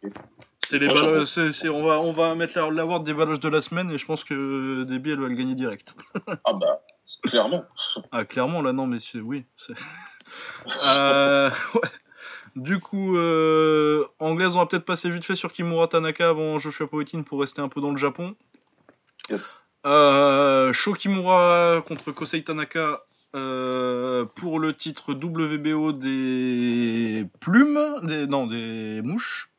C'est 0.69 0.79
les 0.79 0.87
c'est- 1.25 1.69
on, 1.69 1.83
va, 1.85 1.99
on 1.99 2.13
va 2.13 2.35
mettre 2.35 2.57
la- 2.57 2.69
l'award 2.71 3.03
des 3.03 3.13
baloches 3.13 3.39
de 3.41 3.49
la 3.49 3.61
semaine 3.61 3.91
et 3.91 3.97
je 3.97 4.05
pense 4.05 4.23
que 4.23 4.83
Déby, 4.83 5.11
elle 5.11 5.19
va 5.19 5.27
le 5.27 5.35
gagner 5.35 5.55
direct. 5.55 5.95
Ah 6.45 6.53
bah, 6.53 6.81
clairement. 7.23 7.65
Ah, 8.11 8.23
clairement, 8.25 8.61
là, 8.61 8.71
non, 8.73 8.87
mais 8.87 8.99
c'est. 9.01 9.19
Oui. 9.19 9.45
Euh, 10.87 11.49
ouais. 11.75 11.89
Du 12.55 12.79
coup, 12.79 13.17
euh, 13.17 14.05
anglaise, 14.19 14.55
on 14.55 14.59
va 14.59 14.65
peut-être 14.65 14.85
passer 14.85 15.09
vite 15.09 15.25
fait 15.25 15.35
sur 15.35 15.51
Kimura 15.51 15.87
Tanaka 15.87 16.29
avant 16.29 16.57
Joshua 16.59 16.87
Poetin 16.87 17.21
pour 17.23 17.41
rester 17.41 17.61
un 17.61 17.67
peu 17.67 17.81
dans 17.81 17.91
le 17.91 17.97
Japon. 17.97 18.35
Yes. 19.29 19.69
Euh, 19.85 20.71
Sho 20.71 20.93
Kimura 20.93 21.83
contre 21.87 22.11
Kosei 22.11 22.43
Tanaka 22.43 23.01
euh, 23.35 24.25
pour 24.25 24.59
le 24.59 24.73
titre 24.73 25.13
WBO 25.13 25.91
des 25.91 27.25
plumes, 27.39 27.79
des, 28.03 28.27
non, 28.27 28.47
des 28.47 29.01
mouches. 29.03 29.49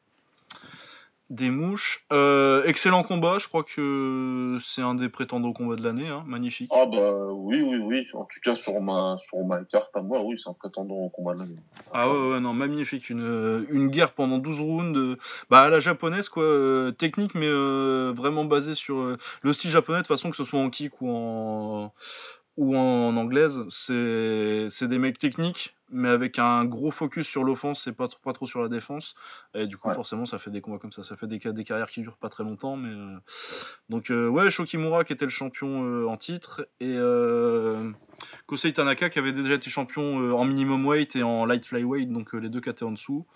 Des 1.31 1.49
mouches. 1.51 2.05
Euh, 2.13 2.63
excellent 2.65 3.03
combat, 3.03 3.39
je 3.39 3.49
crois 3.49 3.65
que 3.65 4.59
c'est 4.63 4.83
un 4.83 4.95
des 4.95 5.09
prétendants 5.09 5.49
au 5.49 5.53
combat 5.55 5.75
de 5.75 5.83
l'année, 5.83 6.07
hein, 6.07 6.23
magnifique. 6.27 6.71
Ah 6.73 6.85
bah 6.87 7.13
oui, 7.33 7.63
oui, 7.63 7.79
oui. 7.79 8.07
En 8.13 8.25
tout 8.27 8.39
cas, 8.45 8.55
sur 8.55 8.81
ma, 8.83 9.17
sur 9.19 9.43
ma 9.45 9.65
carte 9.65 9.97
à 9.97 10.03
moi, 10.03 10.21
oui, 10.23 10.39
c'est 10.39 10.51
un 10.51 10.53
prétendant 10.53 10.97
au 10.97 11.09
combat 11.09 11.33
de 11.35 11.41
l'année. 11.41 11.57
Ah 11.93 12.13
ouais, 12.13 12.33
ouais, 12.33 12.41
non, 12.41 12.53
magnifique. 12.53 13.09
Une, 13.09 13.67
une 13.71 13.89
guerre 13.89 14.13
pendant 14.13 14.39
12 14.39 14.61
rounds. 14.61 14.97
euh, 14.97 15.17
bah, 15.51 15.63
à 15.63 15.71
la 15.71 15.81
japonaise, 15.81 16.29
quoi. 16.29 16.43
euh, 16.45 16.91
technique, 16.93 17.35
mais 17.35 17.49
euh, 17.49 18.13
vraiment 18.15 18.45
basée 18.45 18.75
sur 18.75 19.17
le 19.43 19.53
style 19.55 19.71
japonais, 19.71 19.99
de 20.01 20.03
toute 20.03 20.09
façon, 20.09 20.31
que 20.31 20.37
ce 20.37 20.45
soit 20.45 20.61
en 20.61 20.69
kick 20.69 21.01
ou 21.01 21.09
en, 21.11 21.93
ou 22.57 22.77
en 22.77 23.17
anglaise. 23.17 23.61
C'est 23.71 24.69
des 24.89 24.99
mecs 24.99 25.19
techniques, 25.19 25.77
mais 25.91 26.09
avec 26.09 26.39
un 26.39 26.65
gros 26.65 26.91
focus 26.91 27.27
sur 27.27 27.45
l'offense 27.45 27.87
et 27.87 27.93
pas, 27.93 28.09
trop- 28.09 28.21
pas 28.23 28.33
trop 28.33 28.47
sur 28.47 28.63
la 28.63 28.69
défense. 28.69 29.15
Et 29.55 29.67
du 29.67 29.77
coup, 29.77 29.89
Ouais. 29.89 29.95
forcément, 29.95 30.25
ça 30.27 30.39
fait 30.39 30.51
des 30.51 30.61
combats 30.61 30.79
comme 30.79 30.93
ça. 30.93 31.03
Ça 31.05 31.17
fait 31.17 31.27
des, 31.27 31.39
des 31.39 31.65
carrières 31.65 31.89
qui 31.89 32.01
durent 32.01 32.17
pas 32.17 32.29
très 32.29 32.45
longtemps. 32.45 32.77
Mais, 32.77 32.91
euh, 32.91 33.17
Donc, 33.89 34.11
euh, 34.11 34.29
ouais, 34.29 34.51
Shokimura 34.51 35.05
qui 35.05 35.13
était 35.13 35.25
le 35.27 35.31
champion 35.31 35.85
euh, 35.85 36.07
en 36.07 36.17
titre. 36.17 36.67
Et. 36.81 36.97
Kosei 38.47 38.73
Tanaka 38.73 39.11
qui 39.11 39.19
avait 39.19 39.33
déjà 39.33 39.55
été 39.55 39.69
champion 39.71 40.33
en 40.39 40.45
minimum 40.45 40.87
weight 40.87 41.17
et 41.17 41.23
en 41.23 41.45
light 41.47 41.65
flyweight, 41.67 42.11
donc 42.11 42.33
les 42.33 42.49
deux 42.49 42.61
KT 42.61 42.83
en 42.85 42.93
dessous. 42.93 43.27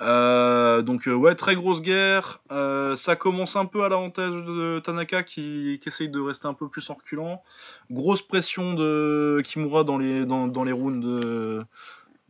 Euh, 0.00 0.80
donc 0.82 1.08
euh, 1.08 1.12
ouais, 1.14 1.34
très 1.34 1.54
grosse 1.56 1.82
guerre. 1.82 2.40
Euh, 2.52 2.94
ça 2.96 3.16
commence 3.16 3.56
un 3.56 3.66
peu 3.66 3.82
à 3.84 3.88
l'avantage 3.88 4.34
de 4.44 4.78
Tanaka 4.78 5.22
qui, 5.24 5.78
qui 5.82 5.88
essaye 5.88 6.08
de 6.08 6.20
rester 6.20 6.46
un 6.46 6.54
peu 6.54 6.68
plus 6.68 6.88
en 6.90 6.94
reculant. 6.94 7.42
Grosse 7.90 8.22
pression 8.22 8.74
de 8.74 9.40
Kimura 9.44 9.82
dans 9.84 9.98
les, 9.98 10.24
dans, 10.24 10.46
dans 10.46 10.62
les 10.64 10.72
rounds 10.72 11.00
de- 11.04 11.64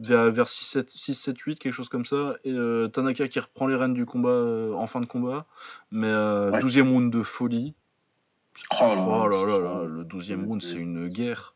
vers, 0.00 0.30
vers 0.30 0.48
6, 0.48 0.64
7, 0.64 0.90
6, 0.90 1.14
7, 1.14 1.38
8, 1.38 1.58
quelque 1.58 1.72
chose 1.72 1.88
comme 1.88 2.06
ça. 2.06 2.36
Et 2.44 2.52
euh, 2.52 2.88
Tanaka 2.88 3.28
qui 3.28 3.40
reprend 3.40 3.66
les 3.66 3.74
rênes 3.76 3.94
du 3.94 4.06
combat 4.06 4.30
en 4.74 4.86
fin 4.86 5.00
de 5.00 5.06
combat. 5.06 5.44
Mais 5.90 6.06
Ouais. 6.12 6.60
12e 6.60 6.88
round 6.90 7.12
de 7.12 7.22
folie. 7.22 7.74
Oh 8.80 8.84
là 8.94 9.04
Oh 9.06 9.28
là 9.28 9.46
là 9.46 9.58
là, 9.58 9.58
là, 9.80 9.84
le 9.86 10.04
12e 10.04 10.46
round, 10.46 10.62
c'est 10.62 10.74
une 10.74 11.08
guerre. 11.08 11.54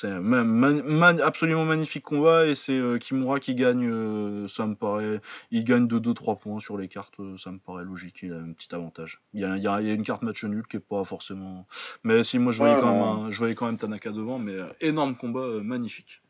C'est 0.00 0.06
un 0.12 1.18
absolument 1.18 1.64
magnifique 1.64 2.04
combat 2.04 2.46
et 2.46 2.54
c'est 2.54 2.78
euh, 2.78 2.98
Kimura 2.98 3.40
qui 3.40 3.56
gagne, 3.56 3.84
euh, 3.90 4.46
ça 4.46 4.64
me 4.64 4.76
paraît. 4.76 5.20
Il 5.50 5.64
gagne 5.64 5.88
de 5.88 5.98
2-3 5.98 6.36
points 6.38 6.60
sur 6.60 6.78
les 6.78 6.86
cartes, 6.86 7.18
euh, 7.18 7.36
ça 7.36 7.50
me 7.50 7.58
paraît 7.58 7.82
logique, 7.82 8.20
il 8.22 8.32
a 8.32 8.36
un 8.36 8.52
petit 8.52 8.72
avantage. 8.72 9.20
Il 9.34 9.40
y 9.40 9.44
a, 9.44 9.56
il 9.56 9.62
y 9.64 9.66
a- 9.66 9.80
il 9.80 9.88
y 9.88 9.90
a 9.90 9.94
une 9.94 10.04
carte 10.04 10.22
match 10.22 10.44
nul 10.44 10.62
qui 10.70 10.76
est 10.76 10.80
pas 10.80 11.02
forcément. 11.02 11.66
Mais 12.04 12.22
si, 12.22 12.38
moi 12.38 12.52
je 12.52 12.58
voyais, 12.58 12.74
Ouais, 12.74 12.80
quand, 12.80 12.92
même 12.92 13.02
un- 13.26 13.30
je 13.32 13.38
voyais 13.38 13.56
quand 13.56 13.66
même 13.66 13.76
Tanaka 13.76 14.10
devant, 14.12 14.38
mais 14.38 14.54
énorme 14.80 15.16
combat, 15.16 15.46
magnifique. 15.64 16.22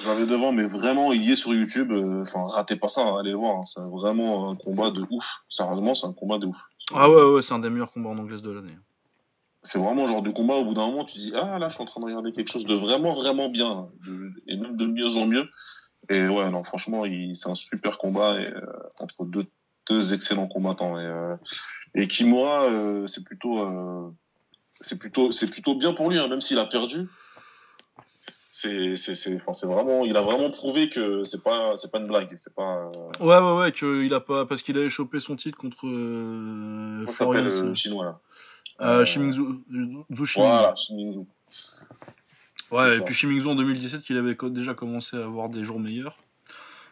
Je 0.00 0.06
l'avais 0.08 0.24
devant, 0.24 0.52
mais 0.52 0.64
vraiment, 0.64 1.12
il 1.12 1.22
y 1.22 1.32
est 1.32 1.36
sur 1.36 1.52
YouTube. 1.52 1.92
Enfin, 2.22 2.44
ratez 2.46 2.76
pas 2.76 2.88
ça, 2.88 3.02
hein, 3.06 3.18
allez 3.20 3.32
le 3.32 3.36
voir. 3.36 3.58
hein, 3.58 3.64
C'est 3.66 3.82
vraiment 3.82 4.48
un 4.48 4.56
combat 4.56 4.90
de 4.90 5.04
ouf. 5.10 5.26
Sérieusement, 5.50 5.94
c'est 5.94 6.06
un 6.06 6.14
combat 6.14 6.38
de 6.38 6.46
ouf. 6.46 6.56
Ah 6.94 7.10
ouais, 7.10 7.24
ouais, 7.24 7.42
c'est 7.42 7.52
un 7.52 7.58
des 7.58 7.68
meilleurs 7.68 7.92
combats 7.92 8.08
en 8.10 8.16
anglaise 8.18 8.40
de 8.42 8.50
l'année. 8.52 8.76
C'est 9.64 9.78
vraiment 9.78 10.06
genre 10.06 10.22
de 10.22 10.30
combat, 10.30 10.54
au 10.54 10.64
bout 10.64 10.74
d'un 10.74 10.86
moment, 10.86 11.04
tu 11.04 11.18
dis, 11.18 11.32
ah 11.36 11.58
là, 11.58 11.68
je 11.68 11.74
suis 11.74 11.82
en 11.82 11.86
train 11.86 12.00
de 12.00 12.06
regarder 12.06 12.32
quelque 12.32 12.50
chose 12.50 12.64
de 12.66 12.74
vraiment, 12.74 13.12
vraiment 13.12 13.48
bien. 13.48 13.88
de- 14.04 14.32
et 14.48 14.56
même 14.56 14.76
de 14.76 14.86
mieux 14.86 15.16
en 15.16 15.26
mieux. 15.26 15.48
Et 16.08 16.26
ouais, 16.26 16.50
non, 16.50 16.62
franchement, 16.64 17.04
c'est 17.34 17.48
un 17.48 17.54
super 17.54 17.98
combat 17.98 18.40
et, 18.40 18.46
euh, 18.46 18.60
entre 18.98 19.24
deux, 19.24 19.46
deux 19.88 20.14
excellents 20.14 20.48
combattants. 20.48 20.98
Et, 20.98 21.04
euh, 21.04 21.36
et 21.94 22.08
Kimura, 22.08 22.64
euh, 22.64 23.06
c'est 23.06 23.24
plutôt, 23.24 23.60
euh, 23.60 24.10
c'est 24.80 24.98
plutôt, 24.98 25.30
c'est 25.30 25.48
plutôt 25.48 25.76
bien 25.76 25.92
pour 25.92 26.10
lui, 26.10 26.18
hein, 26.18 26.26
même 26.26 26.40
s'il 26.40 26.58
a 26.58 26.66
perdu. 26.66 27.08
C'est, 28.50 28.96
c'est, 28.96 29.14
c'est, 29.14 29.36
enfin, 29.36 29.52
c'est 29.54 29.66
vraiment, 29.66 30.04
il 30.04 30.16
a 30.16 30.20
vraiment 30.20 30.50
prouvé 30.50 30.90
que 30.90 31.24
c'est 31.24 31.42
pas, 31.42 31.74
c'est 31.76 31.90
pas 31.90 32.00
une 32.00 32.06
blague. 32.06 32.32
C'est 32.36 32.54
pas, 32.54 32.90
Ouais, 33.20 33.38
ouais, 33.38 33.56
ouais, 33.58 33.72
qu'il 33.72 34.12
a 34.12 34.20
pas. 34.20 34.44
Parce 34.44 34.60
qu'il 34.62 34.76
avait 34.76 34.90
chopé 34.90 35.20
son 35.20 35.36
titre 35.36 35.56
contre. 35.56 35.86
Euh, 35.86 37.06
s'appelle 37.12 37.48
Florian, 37.50 37.68
le 37.68 37.74
chinois 37.74 38.04
là? 38.04 38.20
Euh, 38.82 39.04
Zhu 39.04 39.12
Shimingzu. 39.12 39.42
Voilà. 40.42 40.74
Ouais, 42.70 42.94
et 42.94 42.98
ça. 42.98 43.04
puis 43.04 43.14
Shimingzu 43.14 43.46
en 43.48 43.54
2017, 43.54 44.02
qu'il 44.02 44.16
avait 44.16 44.36
déjà 44.50 44.74
commencé 44.74 45.16
à 45.16 45.24
avoir 45.24 45.48
des 45.48 45.62
jours 45.64 45.78
meilleurs. 45.78 46.16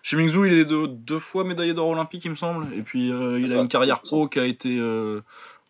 Shimingzu, 0.03 0.47
il 0.47 0.53
est 0.55 0.65
de- 0.65 0.87
deux 0.87 1.19
fois 1.19 1.45
médaillé 1.45 1.75
d'or 1.75 1.89
olympique, 1.89 2.25
il 2.25 2.31
me 2.33 2.37
semble. 2.37 2.73
Et 2.75 2.83
puis, 2.83 3.11
euh, 3.13 3.39
il 3.39 3.53
a 3.53 3.57
une 3.63 3.69
carrière 3.69 4.03
pro 4.03 4.29
qui 4.29 4.39
a 4.41 4.45
été. 4.47 4.79
euh, 4.79 5.21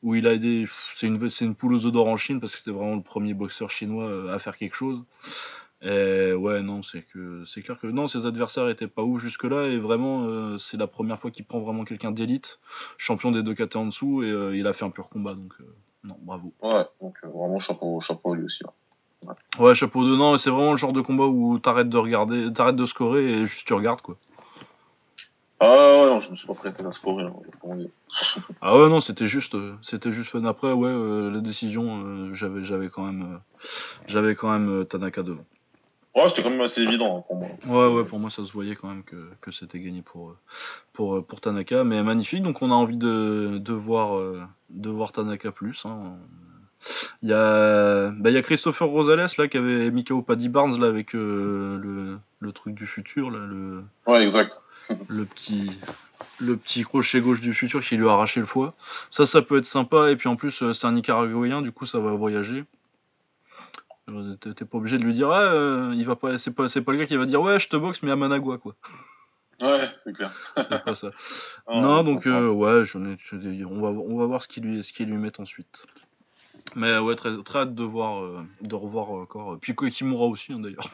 où 0.03 0.15
il 0.15 0.27
a 0.27 0.37
des. 0.39 0.67
C'est 0.95 1.07
une, 1.07 1.29
c'est 1.29 1.45
une 1.45 1.55
poule 1.55 1.75
aux 1.75 1.85
œufs 1.85 1.93
d'or 1.93 2.09
en 2.09 2.17
Chine 2.17 2.41
parce 2.41 2.53
que 2.53 2.59
c'était 2.59 2.71
vraiment 2.71 2.95
le 2.97 3.03
premier 3.03 3.35
boxeur 3.35 3.71
chinois 3.71 4.05
euh, 4.07 4.35
à 4.35 4.39
faire 4.39 4.57
quelque 4.57 4.75
chose. 4.75 5.03
Et 5.83 6.33
ouais, 6.33 6.63
non, 6.63 6.83
c'est 6.83 7.03
que 7.03 7.45
c'est 7.47 7.61
clair 7.63 7.79
que 7.79 7.87
non, 7.87 8.09
ses 8.09 8.25
adversaires 8.27 8.69
étaient 8.71 8.87
pas 8.89 9.03
ouf 9.03 9.21
jusque-là. 9.21 9.67
Et 9.69 9.79
vraiment, 9.79 10.25
euh, 10.27 10.57
c'est 10.59 10.77
la 10.79 10.87
première 10.87 11.19
fois 11.19 11.31
qu'il 11.31 11.45
prend 11.45 11.61
vraiment 11.61 11.85
quelqu'un 11.85 12.13
d'élite, 12.13 12.61
champion 12.99 13.31
des 13.31 13.43
deux 13.43 13.55
KT 13.55 13.77
en 13.77 13.87
dessous. 13.87 14.23
Et 14.23 14.31
euh, 14.31 14.57
il 14.57 14.67
a 14.67 14.73
fait 14.73 14.85
un 14.87 14.91
pur 14.91 15.09
combat. 15.11 15.35
Donc, 15.35 15.53
euh, 15.61 15.65
non, 16.05 16.17
bravo. 16.21 16.53
Ouais, 16.63 16.85
donc 17.01 17.19
euh, 17.25 17.29
vraiment 17.29 17.59
chapeau, 17.59 18.01
chapeau 18.01 18.33
à 18.33 18.37
lui 18.37 18.45
aussi. 18.45 18.65
là. 18.65 19.35
Ouais, 19.59 19.75
chapeau 19.75 20.05
de 20.05 20.17
non, 20.17 20.39
c'est 20.39 20.49
vraiment 20.51 20.71
le 20.73 20.79
genre 20.79 20.93
de 20.95 21.03
combat 21.03 21.27
où 21.27 21.59
t'arrêtes 21.59 21.91
de 21.91 21.99
regarder, 21.99 22.51
t'arrêtes 22.53 22.77
de 22.77 22.87
scorer 22.87 23.25
et 23.25 23.47
juste 23.47 23.67
tu 23.67 23.75
regardes 23.75 24.01
quoi. 24.01 24.17
Ah 25.63 25.67
ouais, 25.69 26.07
non, 26.09 26.21
je 26.21 26.31
me 26.31 26.35
suis 26.35 26.47
pas 26.47 26.55
prêté 26.55 26.83
à 26.83 26.91
scorer. 26.91 27.25
Là, 27.25 27.33
je-. 27.43 27.87
Ah 28.63 28.79
ouais, 28.79 28.89
non, 28.89 29.01
c'était 29.03 29.27
juste, 29.27 29.55
euh, 29.55 29.77
c'était 29.83 30.11
juste 30.11 30.31
fun. 30.31 30.45
Après, 30.45 30.73
ouais, 30.73 30.89
euh, 30.89 31.31
la 31.31 31.41
décision, 31.41 32.03
euh, 32.03 32.33
j'avais, 32.35 32.65
j'avais 32.65 32.89
quand 32.89 33.05
même, 33.05 33.35
euh, 33.35 33.59
j'avais 34.07 34.35
quand 34.35 34.51
même 34.51 34.71
euh, 34.71 34.85
Tanaka 34.85 35.23
devant. 35.23 35.45
Ouais, 36.15 36.29
c'était 36.29 36.43
quand 36.43 36.51
même 36.51 36.61
assez 36.61 36.83
évident 36.83 37.19
hein, 37.19 37.25
pour 37.27 37.37
moi. 37.37 37.49
Ouais, 37.89 37.95
ouais, 37.95 38.05
pour 38.05 38.19
moi, 38.19 38.31
ça 38.31 38.45
se 38.45 38.53
voyait 38.53 38.75
quand 38.75 38.89
même 38.89 39.05
que, 39.05 39.31
que 39.41 39.53
c'était 39.53 39.79
gagné 39.79 40.03
pour, 40.03 40.31
euh, 40.31 40.37
pour, 40.93 41.17
euh, 41.17 41.23
pour 41.23 41.41
Tanaka, 41.41 41.85
mais 41.85 42.03
magnifique. 42.03 42.43
Donc, 42.43 42.63
on 42.63 42.71
a 42.71 42.75
envie 42.75 42.97
de, 42.97 43.59
de 43.59 43.73
voir, 43.73 44.19
euh, 44.19 44.43
de 44.71 44.91
voir 44.91 45.13
Tanaka 45.13 45.53
plus. 45.53 45.85
hein. 45.87 46.15
Il 47.23 47.29
y 47.29 47.33
a, 47.35 48.11
bah, 48.11 48.31
il 48.31 48.33
y 48.35 48.39
a 48.39 48.43
Christopher 48.43 48.89
Rosales 48.89 49.29
là 49.37 49.49
qui 49.49 49.57
avait 49.59 49.91
Mikao 49.91 50.23
Paddy 50.23 50.49
Barnes 50.49 50.81
là 50.81 50.87
avec 50.87 51.15
euh, 51.15 51.79
le, 51.79 52.19
le 52.41 52.53
truc 52.53 52.75
du 52.75 52.87
futur 52.87 53.31
là, 53.31 53.39
le, 53.47 53.85
Ouais, 54.07 54.23
exact. 54.23 54.63
le 55.09 55.27
petit 55.27 55.71
le 56.39 56.57
petit 56.57 56.83
crochet 56.85 57.21
gauche 57.21 57.43
du 57.43 57.53
futur 57.53 57.83
qui 57.83 57.97
lui 57.99 58.09
a 58.09 58.13
arraché 58.13 58.41
le 58.41 58.47
foie. 58.47 58.73
Ça, 59.11 59.27
ça 59.27 59.43
peut 59.43 59.59
être 59.59 59.67
sympa. 59.67 60.11
Et 60.11 60.17
puis 60.17 60.29
en 60.31 60.37
plus, 60.37 60.63
c'est 60.73 60.87
un 60.87 60.93
Nicaraguayen, 60.93 61.61
du 61.61 61.71
coup, 61.71 61.85
ça 61.85 61.99
va 61.99 62.13
voyager. 62.13 62.65
Euh, 64.09 64.35
T'es 64.37 64.65
pas 64.65 64.79
obligé 64.79 64.99
de 64.99 65.05
lui 65.05 65.15
dire, 65.15 65.31
ah, 65.31 65.43
euh, 65.53 65.93
il 65.95 66.05
va 66.05 66.17
pas, 66.17 66.39
c'est 66.39 66.51
pas, 66.51 66.69
c'est 66.69 66.83
pas 66.83 66.93
le 66.93 66.99
gars 66.99 67.07
qui 67.07 67.17
va 67.17 67.27
dire, 67.27 67.41
ouais, 67.43 67.59
je 67.61 67.69
te 67.69 67.77
boxe, 67.77 68.03
mais 68.03 68.11
à 68.11 68.17
Managua, 68.17 68.59
quoi. 68.59 68.75
Ouais, 69.61 69.91
c'est 70.03 70.15
clair. 70.15 70.33
C'est 70.57 70.83
pas 70.85 70.95
ça. 70.95 71.11
Ah, 71.67 71.81
non, 71.81 72.03
donc, 72.03 72.27
euh, 72.27 72.49
ouais, 72.51 72.85
je- 72.87 72.97
on 72.99 73.81
va, 73.81 73.89
on 73.91 74.17
va 74.19 74.27
voir 74.27 74.43
ce 74.43 74.49
qu'ils 74.49 74.65
lui, 74.65 74.83
ce 74.83 74.93
qu'ils 74.93 75.09
lui 75.09 75.19
mettent 75.19 75.39
ensuite. 75.39 75.87
Mais 76.75 76.99
ouais, 76.99 77.15
très, 77.15 77.37
très 77.43 77.61
hâte 77.61 77.75
de 77.75 77.85
voir, 77.85 78.23
euh, 78.25 78.43
de 78.63 78.75
revoir 78.75 79.11
encore. 79.11 79.59
Puis 79.61 79.75
Kimura 79.77 80.25
aussi, 80.27 80.53
hein, 80.53 80.61
d'ailleurs. 80.61 80.91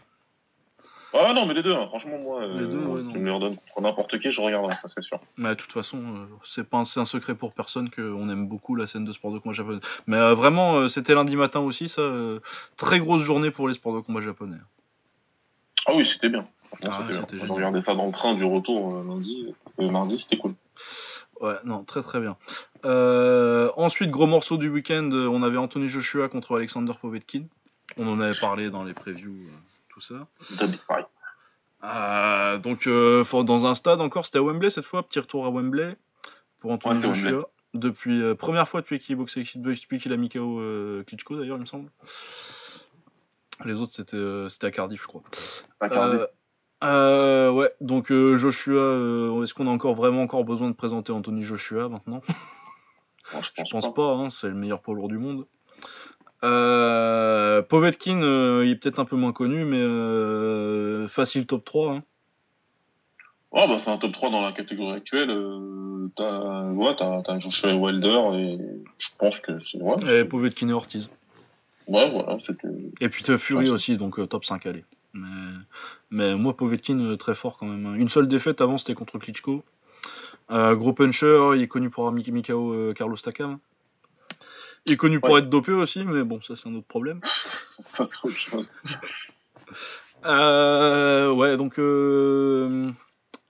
Ah 1.18 1.32
non, 1.32 1.46
mais 1.46 1.54
les 1.54 1.62
deux, 1.62 1.72
hein, 1.72 1.86
franchement, 1.88 2.18
moi, 2.18 2.42
euh, 2.42 2.60
Les 2.60 2.66
deux, 2.66 2.78
ouais, 2.78 3.02
non. 3.02 3.10
tu 3.12 3.18
me 3.18 3.24
les 3.26 3.30
redonnes 3.30 3.56
contre 3.56 3.80
n'importe 3.80 4.18
qui, 4.18 4.30
je 4.30 4.40
regarderai, 4.40 4.74
ça 4.76 4.88
c'est 4.88 5.02
sûr. 5.02 5.18
Mais 5.36 5.50
de 5.50 5.54
toute 5.54 5.72
façon, 5.72 5.98
euh, 5.98 6.26
c'est 6.44 6.68
pas 6.68 6.78
un, 6.78 6.82
un 7.00 7.04
secret 7.04 7.34
pour 7.34 7.52
personne 7.52 7.90
qu'on 7.90 8.28
aime 8.28 8.46
beaucoup 8.48 8.74
la 8.74 8.86
scène 8.86 9.04
de 9.04 9.12
sport 9.12 9.32
de 9.32 9.38
combat 9.38 9.54
japonais. 9.54 9.80
Mais 10.06 10.16
euh, 10.16 10.34
vraiment, 10.34 10.74
euh, 10.76 10.88
c'était 10.88 11.14
lundi 11.14 11.36
matin 11.36 11.60
aussi, 11.60 11.88
ça. 11.88 12.02
euh, 12.02 12.40
très 12.76 12.98
grosse 13.00 13.22
journée 13.22 13.50
pour 13.50 13.68
les 13.68 13.74
sports 13.74 13.94
de 13.94 14.00
combat 14.00 14.20
japonais. 14.20 14.58
Ah 15.86 15.92
oui, 15.94 16.04
c'était 16.04 16.28
bien. 16.28 16.46
Ah, 16.84 16.98
c'était 17.00 17.12
bien. 17.18 17.26
c'était 17.30 17.50
On 17.50 17.54
regardait 17.54 17.82
ça 17.82 17.94
dans 17.94 18.06
le 18.06 18.12
train 18.12 18.34
du 18.34 18.44
retour 18.44 18.96
euh, 18.96 19.04
lundi, 19.06 19.54
euh, 19.80 19.90
mardi, 19.90 20.18
c'était 20.18 20.36
cool. 20.36 20.54
Ouais, 21.40 21.54
non, 21.64 21.84
très 21.84 22.02
très 22.02 22.18
bien. 22.20 22.36
Euh, 22.84 23.70
ensuite, 23.76 24.10
gros 24.10 24.26
morceau 24.26 24.56
du 24.56 24.68
week-end, 24.68 25.10
euh, 25.12 25.28
on 25.28 25.42
avait 25.42 25.58
Anthony 25.58 25.88
Joshua 25.88 26.28
contre 26.28 26.56
Alexander 26.56 26.92
Povetkin. 27.00 27.44
On 27.98 28.08
en 28.08 28.20
avait 28.20 28.38
parlé 28.40 28.70
dans 28.70 28.82
les 28.84 28.94
previews, 28.94 29.32
euh, 29.32 29.50
tout 29.96 30.02
ça. 30.02 30.26
Euh, 31.84 32.58
donc, 32.58 32.86
euh, 32.86 33.24
dans 33.44 33.64
un 33.64 33.74
stade 33.74 34.00
encore, 34.02 34.26
c'était 34.26 34.38
à 34.38 34.42
Wembley 34.42 34.68
cette 34.68 34.84
fois, 34.84 35.02
petit 35.02 35.20
retour 35.20 35.46
à 35.46 35.50
Wembley 35.50 35.96
pour 36.58 36.70
Anthony 36.72 36.96
Ouais, 36.96 37.00
Joshua. 37.02 37.30
Wembley. 37.30 37.46
Depuis 37.74 38.22
euh, 38.22 38.34
première 38.34 38.68
fois 38.68 38.80
depuis 38.82 38.98
qu'il 38.98 39.16
boxait, 39.16 39.44
depuis 39.54 39.98
qu'il 40.00 40.12
a 40.12 40.16
mis 40.18 40.28
KO 40.28 40.60
euh, 40.60 41.02
Klitschko 41.04 41.36
d'ailleurs, 41.36 41.56
il 41.56 41.60
me 41.60 41.66
semble. 41.66 41.90
Les 43.64 43.72
autres 43.74 43.92
c'était 43.94 44.16
euh, 44.16 44.48
c'était 44.50 44.66
à 44.66 44.70
Cardiff, 44.70 45.02
je 45.02 45.06
crois. 45.06 45.22
Cardiff. 45.80 46.20
Euh, 46.20 46.26
euh, 46.84 47.50
ouais, 47.52 47.72
donc 47.80 48.10
euh, 48.12 48.36
Joshua, 48.36 48.74
euh, 48.80 49.42
est-ce 49.42 49.54
qu'on 49.54 49.66
a 49.66 49.70
encore 49.70 49.94
vraiment 49.94 50.22
encore 50.22 50.44
besoin 50.44 50.68
de 50.68 50.74
présenter 50.74 51.12
Anthony 51.12 51.42
Joshua 51.42 51.88
maintenant? 51.88 52.22
Je 52.28 52.32
Je 53.40 53.50
pense, 53.56 53.70
pense 53.70 53.86
pas. 53.88 53.92
pas, 53.92 54.12
hein, 54.14 54.30
c'est 54.30 54.48
le 54.48 54.54
meilleur 54.54 54.80
poids 54.82 54.94
lourd 54.94 55.08
du 55.08 55.18
monde. 55.18 55.46
Euh, 56.44 57.62
Povetkin, 57.62 58.22
euh, 58.22 58.62
il 58.64 58.72
est 58.72 58.76
peut-être 58.76 58.98
un 58.98 59.04
peu 59.04 59.16
moins 59.16 59.32
connu, 59.32 59.64
mais 59.64 59.80
euh, 59.80 61.08
facile 61.08 61.46
top 61.46 61.64
3. 61.64 61.92
hein. 61.94 62.02
Ouais, 63.52 63.66
bah, 63.66 63.78
c'est 63.78 63.90
un 63.90 63.96
top 63.96 64.12
3 64.12 64.30
dans 64.30 64.42
la 64.42 64.52
catégorie 64.52 64.96
actuelle. 64.96 65.30
Euh, 65.30 66.08
t'as 66.14 66.62
ouais, 66.68 66.94
t'as- 66.96 67.22
t'as 67.24 67.38
Joshua 67.38 67.74
Wilder 67.74 68.20
et 68.34 68.58
je 68.98 69.06
pense 69.18 69.40
que 69.40 69.58
c'est. 69.60 69.80
Ouais, 69.80 70.20
Et 70.20 70.24
Povetkin 70.24 70.68
et 70.68 70.72
Ortiz. 70.72 71.08
ouais, 71.88 72.10
voilà, 72.10 72.38
c'était. 72.40 72.68
Et 73.00 73.08
puis 73.08 73.22
t'as 73.24 73.38
Fury 73.38 73.64
Ouais, 73.66 73.70
aussi, 73.70 73.96
donc 73.96 74.28
top 74.28 74.44
5 74.44 74.66
allez. 74.66 74.84
Mais, 75.14 75.28
mais 76.10 76.34
moi, 76.36 76.54
Povetkin, 76.54 77.16
très 77.16 77.34
fort 77.34 77.56
quand 77.56 77.66
même. 77.66 77.86
hein. 77.86 77.94
Une 77.94 78.10
seule 78.10 78.28
défaite 78.28 78.60
avant, 78.60 78.76
c'était 78.76 78.94
contre 78.94 79.18
Klitschko. 79.18 79.64
Gros 80.50 80.92
puncher, 80.92 81.52
il 81.56 81.62
est 81.62 81.68
connu 81.68 81.88
pour 81.88 82.02
avoir 82.02 82.12
euh, 82.72 82.92
Carlos 82.92 83.16
Takam. 83.16 83.58
Il 84.86 84.92
est 84.92 84.96
connu 84.96 85.20
pour 85.20 85.36
être 85.38 85.50
dopé 85.50 85.72
aussi, 85.72 86.04
mais 86.04 86.22
bon, 86.22 86.40
ça 86.42 86.54
c'est 86.56 86.68
un 86.68 86.74
autre 86.74 86.86
problème. 86.86 87.20
ça, 87.24 88.06
c'est 88.06 88.16
autre 88.22 88.36
chose. 88.36 88.74
Euh, 90.24 91.30
ouais, 91.30 91.56
donc 91.56 91.78
euh, 91.78 92.90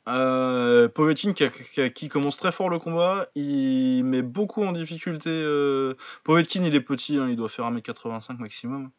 euh, 0.08 0.88
Povetkin 0.88 1.32
qui, 1.32 2.08
commence 2.08 2.36
très 2.36 2.52
fort 2.52 2.68
le 2.68 2.78
combat, 2.78 3.26
il 3.34 4.04
met 4.04 4.22
beaucoup 4.22 4.64
en 4.64 4.72
difficulté. 4.72 5.30
Euh, 5.30 5.94
Povetkin, 6.22 6.62
il 6.62 6.74
est 6.74 6.80
petit, 6.80 7.18
hein, 7.18 7.28
il 7.28 7.36
doit 7.36 7.48
faire 7.48 7.70
1m85 7.70 8.38
maximum. 8.38 8.90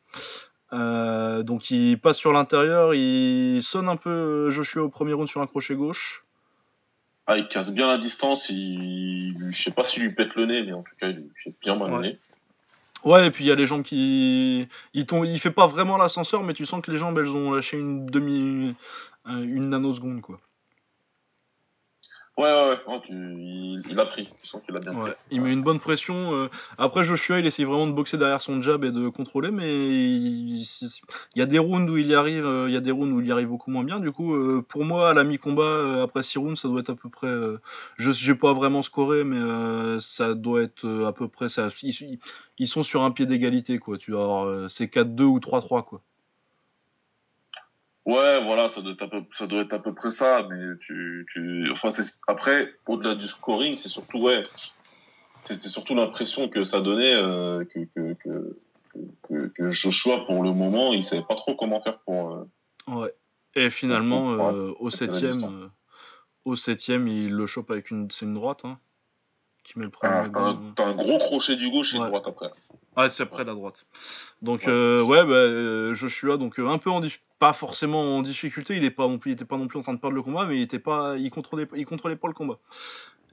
Euh, 0.73 1.43
donc 1.43 1.71
il 1.71 1.97
passe 1.99 2.17
sur 2.17 2.33
l'intérieur, 2.33 2.93
il 2.93 3.63
sonne 3.63 3.87
un 3.87 3.95
peu 3.95 4.09
euh, 4.09 4.51
Joshua 4.51 4.83
au 4.83 4.89
premier 4.89 5.13
round 5.13 5.29
sur 5.29 5.41
un 5.41 5.47
crochet 5.47 5.75
gauche. 5.75 6.25
Ah, 7.25 7.37
il 7.37 7.47
casse 7.47 7.71
bien 7.71 7.87
la 7.87 7.97
distance, 7.97 8.49
il... 8.49 9.35
je 9.49 9.63
sais 9.63 9.71
pas 9.71 9.83
s'il 9.85 10.03
lui 10.03 10.13
pète 10.13 10.35
le 10.35 10.45
nez, 10.45 10.63
mais 10.63 10.73
en 10.73 10.83
tout 10.83 10.95
cas, 10.97 11.09
il 11.09 11.17
lui 11.17 11.29
fait 11.41 11.53
bien 11.61 11.75
mal 11.75 11.93
Ouais. 11.93 12.01
nez. 12.01 12.19
Ouais, 13.03 13.27
et 13.27 13.31
puis 13.31 13.43
il 13.45 13.47
y 13.47 13.51
a 13.51 13.55
les 13.55 13.67
jambes 13.67 13.83
qui. 13.83 14.67
Il, 14.93 15.05
il 15.25 15.39
fait 15.39 15.51
pas 15.51 15.67
vraiment 15.67 15.97
l'ascenseur, 15.97 16.43
mais 16.43 16.53
tu 16.53 16.65
sens 16.65 16.81
que 16.81 16.91
les 16.91 16.97
jambes 16.97 17.17
elles 17.19 17.29
ont 17.29 17.51
lâché 17.51 17.77
une 17.77 18.05
demi. 18.07 18.75
euh, 19.27 19.43
une 19.43 19.69
nanoseconde 19.69 20.21
quoi. 20.21 20.39
Ouais, 22.37 22.43
ouais, 22.43 22.69
ouais, 22.69 22.77
non, 22.87 22.99
tu... 22.99 23.13
il... 23.13 23.81
il 23.89 23.99
a 23.99 24.05
pris, 24.05 24.29
tu 24.43 24.47
sens 24.47 24.61
qu'il 24.63 24.75
a 24.75 24.79
bien 24.79 24.93
Ouais, 24.93 25.11
pris. 25.11 25.19
il 25.31 25.41
met 25.41 25.51
une 25.51 25.63
bonne 25.63 25.79
pression. 25.79 26.35
euh, 26.35 26.49
Après, 26.77 27.03
Joshua, 27.03 27.39
il 27.39 27.47
essaye 27.47 27.65
vraiment 27.65 27.87
de 27.87 27.93
boxer 27.93 28.17
derrière 28.17 28.41
son 28.41 28.61
jab 28.61 28.83
et 28.83 28.91
de 28.91 29.09
contrôler, 29.09 29.49
mais 29.49 29.75
il, 29.75 30.63
y 31.35 31.41
a 31.41 31.47
des 31.47 31.57
rounds 31.57 31.91
où 31.91 31.97
il 31.97 32.05
y 32.05 32.13
arrive, 32.13 32.45
euh, 32.45 32.69
il 32.69 32.73
y 32.75 32.77
a 32.77 32.79
des 32.79 32.91
rounds 32.91 33.11
où 33.11 33.21
il 33.21 33.27
y 33.27 33.31
arrive 33.31 33.47
beaucoup 33.47 33.71
moins 33.71 33.83
bien. 33.83 33.99
Du 33.99 34.11
coup, 34.11 34.35
euh, 34.35 34.63
pour 34.67 34.85
moi, 34.85 35.09
à 35.09 35.13
la 35.15 35.23
mi-combat, 35.23 36.03
après 36.03 36.21
6 36.21 36.37
rounds, 36.37 36.61
ça 36.61 36.67
doit 36.67 36.81
être 36.81 36.91
à 36.91 36.95
peu 36.95 37.09
près. 37.09 37.33
je 37.97 38.11
j'ai 38.11 38.35
pas 38.35 38.53
vraiment 38.53 38.83
scoré, 38.83 39.23
mais 39.23 39.99
ça 39.99 40.35
doit 40.35 40.61
être 40.61 40.87
à 41.07 41.13
peu 41.13 41.27
près. 41.27 41.49
Ça, 41.49 41.69
ils, 41.81 42.67
sont 42.67 42.83
sur 42.83 43.01
un 43.01 43.09
pied 43.11 43.25
d'égalité, 43.25 43.79
quoi. 43.79 43.97
Tu 43.97 44.13
euh, 44.15 44.69
c'est 44.69 44.87
4-2 44.87 45.23
ou 45.23 45.39
3-3, 45.39 45.83
quoi. 45.83 46.01
Ouais, 48.07 48.41
voilà, 48.41 48.69
ça 48.69 48.81
doit 48.81 48.93
être 48.93 49.01
à 49.01 49.07
peu, 49.09 49.23
ça 49.31 49.47
doit 49.47 49.61
être 49.61 49.73
à 49.73 49.79
peu 49.79 49.93
près 49.93 50.11
ça, 50.11 50.47
mais 50.49 50.77
tu, 50.79 51.27
tu, 51.29 51.69
enfin, 51.73 51.91
c'est, 51.91 52.19
après, 52.27 52.73
au-delà 52.87 53.15
du 53.15 53.27
scoring, 53.27 53.75
c'est 53.75 53.89
surtout, 53.89 54.19
ouais, 54.19 54.45
c'est 55.41 55.59
surtout 55.59 55.93
l'impression 55.93 56.47
que 56.47 56.63
ça 56.63 56.79
donnait, 56.79 57.13
euh, 57.13 57.65
que, 57.65 57.79
que, 57.93 58.13
que, 58.13 58.57
que, 59.23 59.47
que 59.47 59.69
Joshua, 59.69 60.25
pour 60.25 60.41
le 60.41 60.53
moment, 60.53 60.93
il 60.93 61.03
savait 61.03 61.25
pas 61.27 61.35
trop 61.35 61.55
comment 61.55 61.81
faire 61.81 61.99
pour, 61.99 62.31
euh, 62.31 62.45
Ouais. 62.87 63.13
Et 63.55 63.69
finalement, 63.69 64.31
euh, 64.31 64.71
au 64.79 64.89
septième, 64.89 65.69
au 66.45 66.55
septième, 66.55 67.09
il 67.09 67.33
le 67.33 67.45
chope 67.45 67.71
avec 67.71 67.91
une, 67.91 68.09
c'est 68.09 68.25
une 68.25 68.35
droite, 68.35 68.61
hein, 68.63 68.79
qui 69.67 69.77
met 69.77 69.85
le 69.85 69.91
premier. 69.91 70.13
ah, 70.33 70.55
t'as 70.75 70.85
un, 70.85 70.95
gros 70.95 71.17
crochet 71.17 71.57
du 71.57 71.69
gauche 71.69 71.93
et 71.93 71.99
Ouais. 71.99 72.07
droite 72.07 72.25
après. 72.27 72.49
Ouais, 72.95 73.09
c'est 73.09 73.23
après 73.23 73.43
la 73.43 73.53
droite. 73.53 73.85
Donc 74.41 74.61
Ouais. 74.61 74.69
euh, 74.69 75.03
ouais, 75.03 75.23
bah, 75.23 75.33
euh, 75.33 75.93
Joshua, 75.93 76.37
donc 76.37 76.59
euh, 76.59 76.67
un 76.67 76.77
peu 76.77 76.89
en 76.89 77.01
pas 77.37 77.53
forcément 77.53 78.17
en 78.17 78.21
difficulté, 78.23 78.77
il 78.77 78.83
est 78.83 78.91
pas 78.91 79.07
non 79.07 79.19
plus, 79.19 79.31
il 79.31 79.33
était 79.35 79.45
pas 79.45 79.57
non 79.57 79.67
plus 79.67 79.77
en 79.77 79.83
train 79.83 79.93
de 79.93 79.99
perdre 79.99 80.15
le 80.15 80.23
combat, 80.23 80.45
mais 80.45 80.57
il 80.57 80.61
était 80.63 80.79
pas, 80.79 81.17
il 81.17 81.29
contrôlait, 81.29 81.67
il 81.75 81.85
contrôlait 81.85 82.15
pas 82.15 82.27
le 82.27 82.33
combat. 82.33 82.59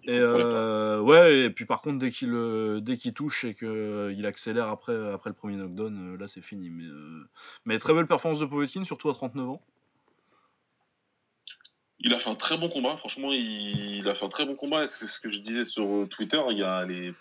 Et 0.07 0.19
euh, 0.19 1.01
ouais, 1.01 1.45
et 1.45 1.51
puis 1.51 1.65
par 1.65 1.81
contre 1.81 1.99
dès 1.99 2.11
qu'il 2.11 2.31
dès 2.83 2.97
qu'il 2.99 3.15
touche 3.15 3.45
et 3.45 3.55
que 3.55 3.65
euh, 3.65 4.13
il 4.13 4.27
accélère 4.27 4.69
après 4.69 5.13
après 5.13 5.31
le 5.31 5.35
premier 5.35 5.57
knockdown, 5.57 6.19
là 6.19 6.27
c'est 6.27 6.43
fini. 6.43 6.69
Mais 6.69 6.85
euh, 6.85 7.27
mais 7.65 7.79
très 7.79 7.95
belle 7.95 8.07
performance 8.07 8.41
de 8.41 8.45
Povetkin, 8.45 8.85
surtout 8.85 9.09
à 9.09 9.15
39 9.15 9.49
ans. 9.49 9.63
Il 12.05 12.13
a 12.15 12.19
fait 12.19 12.31
un 12.31 12.35
très 12.35 12.57
bon 12.59 12.69
combat, 12.69 12.97
franchement, 12.97 13.33
il, 13.33 13.97
il 13.99 14.09
a 14.09 14.15
fait 14.15 14.25
un 14.27 14.29
très 14.29 14.45
bon 14.47 14.55
combat. 14.57 14.85
Et 14.85 14.87
ce, 14.87 14.99
que- 15.01 15.07
ce 15.07 15.21
que 15.21 15.29
je 15.29 15.39
disais 15.41 15.65
sur 15.65 15.85
euh, 15.87 16.07
Twitter, 16.07 16.41
il 16.51 16.59
y 16.59 16.63
a 16.63 16.85
les 16.85 17.13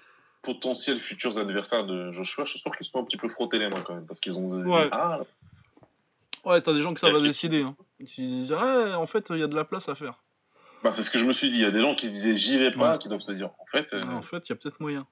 potentiels 0.41 0.99
futurs 0.99 1.37
adversaires 1.39 1.85
de 1.85 2.11
Joshua. 2.11 2.43
Je 2.43 2.51
suis 2.51 2.59
sûr 2.59 2.75
qu'ils 2.75 2.85
se 2.85 2.91
sont 2.91 2.99
un 3.01 3.05
petit 3.05 3.15
peu 3.17 3.29
frottés 3.29 3.59
les 3.59 3.69
mains 3.69 3.81
quand 3.81 3.95
même, 3.95 4.05
parce 4.05 4.19
qu'ils 4.19 4.37
ont 4.37 4.47
dit, 4.47 4.69
Ouais. 4.69 4.89
ah, 4.91 5.21
Ouais, 6.45 6.59
t'as 6.61 6.73
des 6.73 6.81
gens 6.81 6.93
que 6.93 6.99
ça 6.99 7.09
va 7.09 7.19
qui- 7.19 7.23
décider. 7.23 7.61
Hein. 7.61 7.75
Ils 8.01 8.07
se 8.09 8.19
disent 8.21 8.51
ouais, 8.51 8.93
en 8.95 9.05
fait 9.05 9.27
il 9.29 9.37
y 9.37 9.43
a 9.43 9.47
de 9.47 9.55
la 9.55 9.63
place 9.63 9.87
à 9.87 9.95
faire. 9.95 10.21
Bah, 10.83 10.91
c'est 10.91 11.01
ce 11.03 11.09
que 11.09 11.17
je 11.17 11.23
me 11.23 11.31
suis 11.31 11.49
dit. 11.49 11.59
Il 11.59 11.61
y 11.61 11.65
a 11.65 11.71
des 11.71 11.79
gens 11.79 11.95
qui 11.95 12.07
se 12.07 12.11
disaient 12.11 12.35
j'y 12.35 12.59
vais 12.59 12.71
pas, 12.71 12.91
Ouais. 12.93 12.97
qui 12.99 13.07
doivent 13.07 13.21
se 13.21 13.31
dire 13.31 13.51
en 13.59 13.65
fait, 13.67 13.93
euh, 13.93 14.01
Ah, 14.05 14.15
en 14.15 14.21
fait, 14.21 14.49
il 14.49 14.51
y 14.51 14.51
a 14.51 14.55
peut-être 14.57 14.81
moyen. 14.81 15.07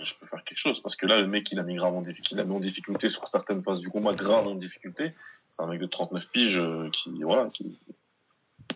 je 0.00 0.14
peux 0.20 0.26
faire 0.28 0.44
quelque 0.44 0.58
chose. 0.58 0.80
Parce 0.80 0.94
que 0.94 1.06
là, 1.06 1.18
le 1.20 1.26
mec, 1.26 1.50
il 1.50 1.58
a 1.58 1.64
mis 1.64 1.74
grave 1.74 1.92
en 1.94 2.00
difficulté, 2.02 2.36
il 2.36 2.40
a 2.40 2.44
mis 2.44 2.54
en 2.54 2.60
difficulté 2.60 3.08
sur 3.08 3.26
certaines 3.26 3.64
phases 3.64 3.80
du 3.80 3.88
combat, 3.90 4.14
grave 4.14 4.46
en 4.46 4.54
difficulté. 4.54 5.12
C'est 5.48 5.62
un 5.62 5.66
mec 5.66 5.80
de 5.80 5.86
39 5.86 6.28
piges 6.28 6.58
euh, 6.60 6.88
qui, 6.90 7.10
voilà, 7.24 7.50
qui, 7.52 7.76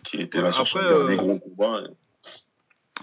qui 0.03 0.17
était 0.21 0.41
là 0.41 0.51
sur 0.51 0.67
son 0.67 0.79
après, 0.79 0.93
dernier 0.93 1.13
euh, 1.13 1.17
gros 1.17 1.39
combat. 1.39 1.81
et- 1.85 1.93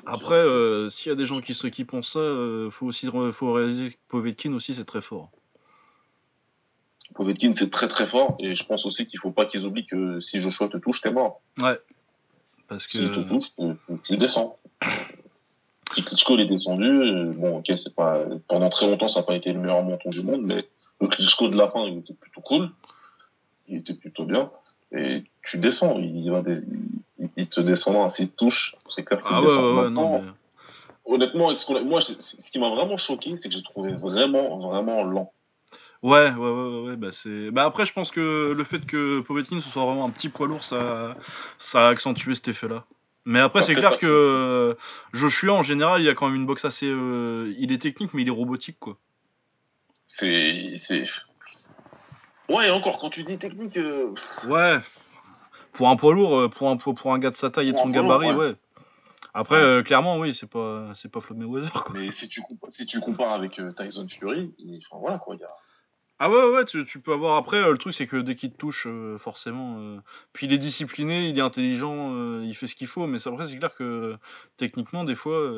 Après, 0.06 0.34
euh, 0.34 0.88
s'il 0.90 1.08
y 1.10 1.12
a 1.12 1.14
des 1.16 1.26
gens 1.26 1.40
qui, 1.40 1.54
se, 1.54 1.66
qui 1.66 1.84
pensent 1.84 2.12
ça, 2.12 2.18
euh, 2.18 2.70
faut 2.70 2.86
aussi 2.86 3.08
faut 3.32 3.52
réaliser 3.52 3.90
que 3.92 3.96
Povetkin 4.08 4.52
aussi 4.52 4.74
c'est 4.74 4.84
très 4.84 5.02
fort. 5.02 5.30
Povetkin, 7.14 7.52
c'est 7.56 7.70
très 7.70 7.88
très 7.88 8.06
fort. 8.06 8.36
Et 8.40 8.54
je 8.54 8.64
pense 8.64 8.86
aussi 8.86 9.06
qu'il 9.06 9.20
faut 9.20 9.30
pas 9.30 9.46
qu'ils 9.46 9.64
oublient 9.66 9.84
que 9.84 10.18
si 10.20 10.40
Joshua 10.40 10.68
te 10.68 10.78
touche, 10.78 11.00
t'es 11.00 11.12
mort. 11.12 11.40
Ouais. 11.58 11.78
Parce 12.66 12.86
que 12.86 12.92
S'il 12.98 13.10
te 13.12 13.20
touche, 13.20 13.50
tu, 14.02 14.16
descends. 14.16 14.58
Si 15.94 16.02
Klitschko 16.02 16.34
il 16.34 16.40
est 16.40 16.46
descendu, 16.46 16.88
euh, 16.88 17.32
bon, 17.36 17.58
ok, 17.58 17.66
c'est 17.76 17.94
pas, 17.94 18.24
pendant 18.48 18.68
très 18.68 18.86
longtemps, 18.88 19.06
ça 19.06 19.20
n'a 19.20 19.26
pas 19.26 19.36
été 19.36 19.52
le 19.52 19.60
meilleur 19.60 19.82
monton 19.82 20.10
du 20.10 20.22
monde, 20.22 20.42
mais 20.42 20.66
le 21.00 21.06
Klitschko 21.06 21.48
de 21.48 21.56
la 21.56 21.68
fin, 21.68 21.86
il 21.86 21.98
était 21.98 22.14
plutôt 22.14 22.40
cool. 22.40 22.70
Il 23.68 23.78
était 23.78 23.94
plutôt 23.94 24.24
bien. 24.24 24.50
Et 24.96 25.24
tu 25.42 25.58
descends, 25.58 25.98
il 25.98 26.30
va 26.30 26.42
des- 26.42 26.62
il, 27.36 27.48
te 27.48 27.60
descendra. 27.60 28.08
S'il 28.08 28.30
te 28.30 28.36
touche, 28.36 28.76
c'est 28.88 29.04
clair 29.04 29.22
qu'il 29.22 29.34
ah 29.36 29.40
descend. 29.42 29.64
ouais, 29.64 29.70
ouais, 29.70 29.82
Maintenant, 29.84 30.12
non, 30.12 30.22
mais... 30.22 30.30
Honnêtement, 31.06 31.50
moi, 31.84 32.00
ce 32.00 32.50
qui 32.50 32.58
m'a 32.58 32.70
vraiment 32.70 32.96
choqué, 32.96 33.36
c'est 33.36 33.48
que 33.48 33.54
j'ai 33.54 33.62
trouvé 33.62 33.92
vraiment, 33.92 34.56
vraiment 34.58 35.04
lent. 35.04 35.32
ouais, 36.02 36.30
ouais, 36.30 36.50
ouais, 36.50 36.80
ouais, 36.88 36.96
bah 36.96 37.08
c'est. 37.12 37.50
Bah 37.50 37.64
après, 37.64 37.84
je 37.84 37.92
pense 37.92 38.10
que 38.10 38.54
le 38.56 38.64
fait 38.64 38.86
que 38.86 39.20
Povetkin 39.20 39.60
ce 39.60 39.68
soit 39.68 39.84
vraiment 39.84 40.06
un 40.06 40.10
petit 40.10 40.30
poids 40.30 40.46
lourd, 40.46 40.64
ça, 40.64 41.16
ça 41.58 41.86
a 41.86 41.90
accentué 41.90 42.34
cet 42.34 42.48
effet-là. 42.48 42.84
Mais 43.26 43.40
après, 43.40 43.62
c'est 43.62 43.74
clair 43.74 43.98
que 43.98 44.06
euh, 44.06 44.74
Joshua 45.12 45.52
en 45.52 45.62
général, 45.62 46.02
il 46.02 46.08
a 46.08 46.14
quand 46.14 46.26
même 46.26 46.36
une 46.36 46.46
boxe 46.46 46.64
assez. 46.64 46.86
euh, 46.86 47.54
il 47.58 47.72
est 47.72 47.78
technique, 47.78 48.14
mais 48.14 48.22
il 48.22 48.28
est 48.28 48.30
robotique 48.30 48.78
quoi. 48.78 48.96
C'est, 50.06 50.74
ouais, 52.48 52.70
encore, 52.70 52.98
quand 52.98 53.10
tu 53.10 53.22
dis 53.22 53.38
technique, 53.38 53.76
euh, 53.76 54.14
Ouais. 54.48 54.78
Pour 55.72 55.88
un 55.88 55.96
poids 55.96 56.14
lourd, 56.14 56.36
euh, 56.38 56.48
pour 56.48 56.70
un, 56.70 56.76
pour, 56.76 57.12
un 57.12 57.18
gars 57.18 57.30
de 57.30 57.36
sa 57.36 57.50
taille 57.50 57.70
et 57.70 57.72
de 57.72 57.76
son 57.78 57.86
lourd, 57.86 57.94
gabarit, 57.94 58.28
ouais. 58.30 58.36
ouais. 58.50 58.54
Après, 59.36 59.56
Ouais. 59.56 59.62
euh, 59.62 59.82
clairement, 59.82 60.18
oui, 60.18 60.32
c'est 60.34 60.48
pas, 60.48 60.92
c'est 60.94 61.10
pas 61.10 61.20
Floyd 61.20 61.40
Mayweather 61.40 61.72
quoi. 61.72 61.92
Mais 61.94 62.12
si 62.12 62.28
tu, 62.28 62.40
si 62.68 62.86
tu 62.86 63.00
compares 63.00 63.32
avec 63.32 63.58
euh, 63.58 63.72
Tyson 63.72 64.06
Fury, 64.08 64.54
il, 64.58 64.80
enfin, 64.88 65.00
voilà, 65.00 65.18
quoi, 65.18 65.34
il 65.34 65.40
y 65.40 65.44
a, 65.44 65.48
Ah 66.20 66.30
ouais, 66.30 66.50
ouais, 66.54 66.64
tu, 66.64 66.84
tu 66.84 67.00
peux 67.00 67.12
avoir. 67.12 67.36
Après, 67.36 67.56
euh, 67.56 67.72
le 67.72 67.78
truc, 67.78 67.92
c'est 67.92 68.06
que 68.06 68.18
dès 68.18 68.36
qu'il 68.36 68.52
te 68.52 68.56
touche, 68.56 68.86
forcément. 69.18 69.98
Puis 70.32 70.46
il 70.46 70.52
est 70.52 70.58
discipliné, 70.58 71.28
il 71.30 71.36
est 71.36 71.42
intelligent, 71.42 72.40
il 72.42 72.54
fait 72.54 72.68
ce 72.68 72.76
qu'il 72.76 72.86
faut, 72.86 73.08
mais 73.08 73.18
après, 73.26 73.48
c'est 73.48 73.58
clair 73.58 73.74
que 73.74 74.16
techniquement, 74.56 75.02
des 75.02 75.16
fois, 75.16 75.50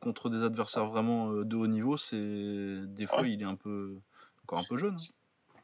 contre 0.00 0.28
des 0.30 0.42
adversaires 0.42 0.86
vraiment 0.86 1.30
de 1.30 1.56
haut 1.56 1.68
niveau, 1.68 1.96
c'est. 1.96 2.16
Des 2.88 3.06
fois, 3.06 3.20
Ouais. 3.20 3.30
il 3.30 3.40
est 3.42 3.44
un 3.46 3.54
peu. 3.54 3.94
Encore 4.42 4.58
un 4.58 4.64
peu 4.68 4.76
jeune. 4.76 4.94
hein. 4.94 5.14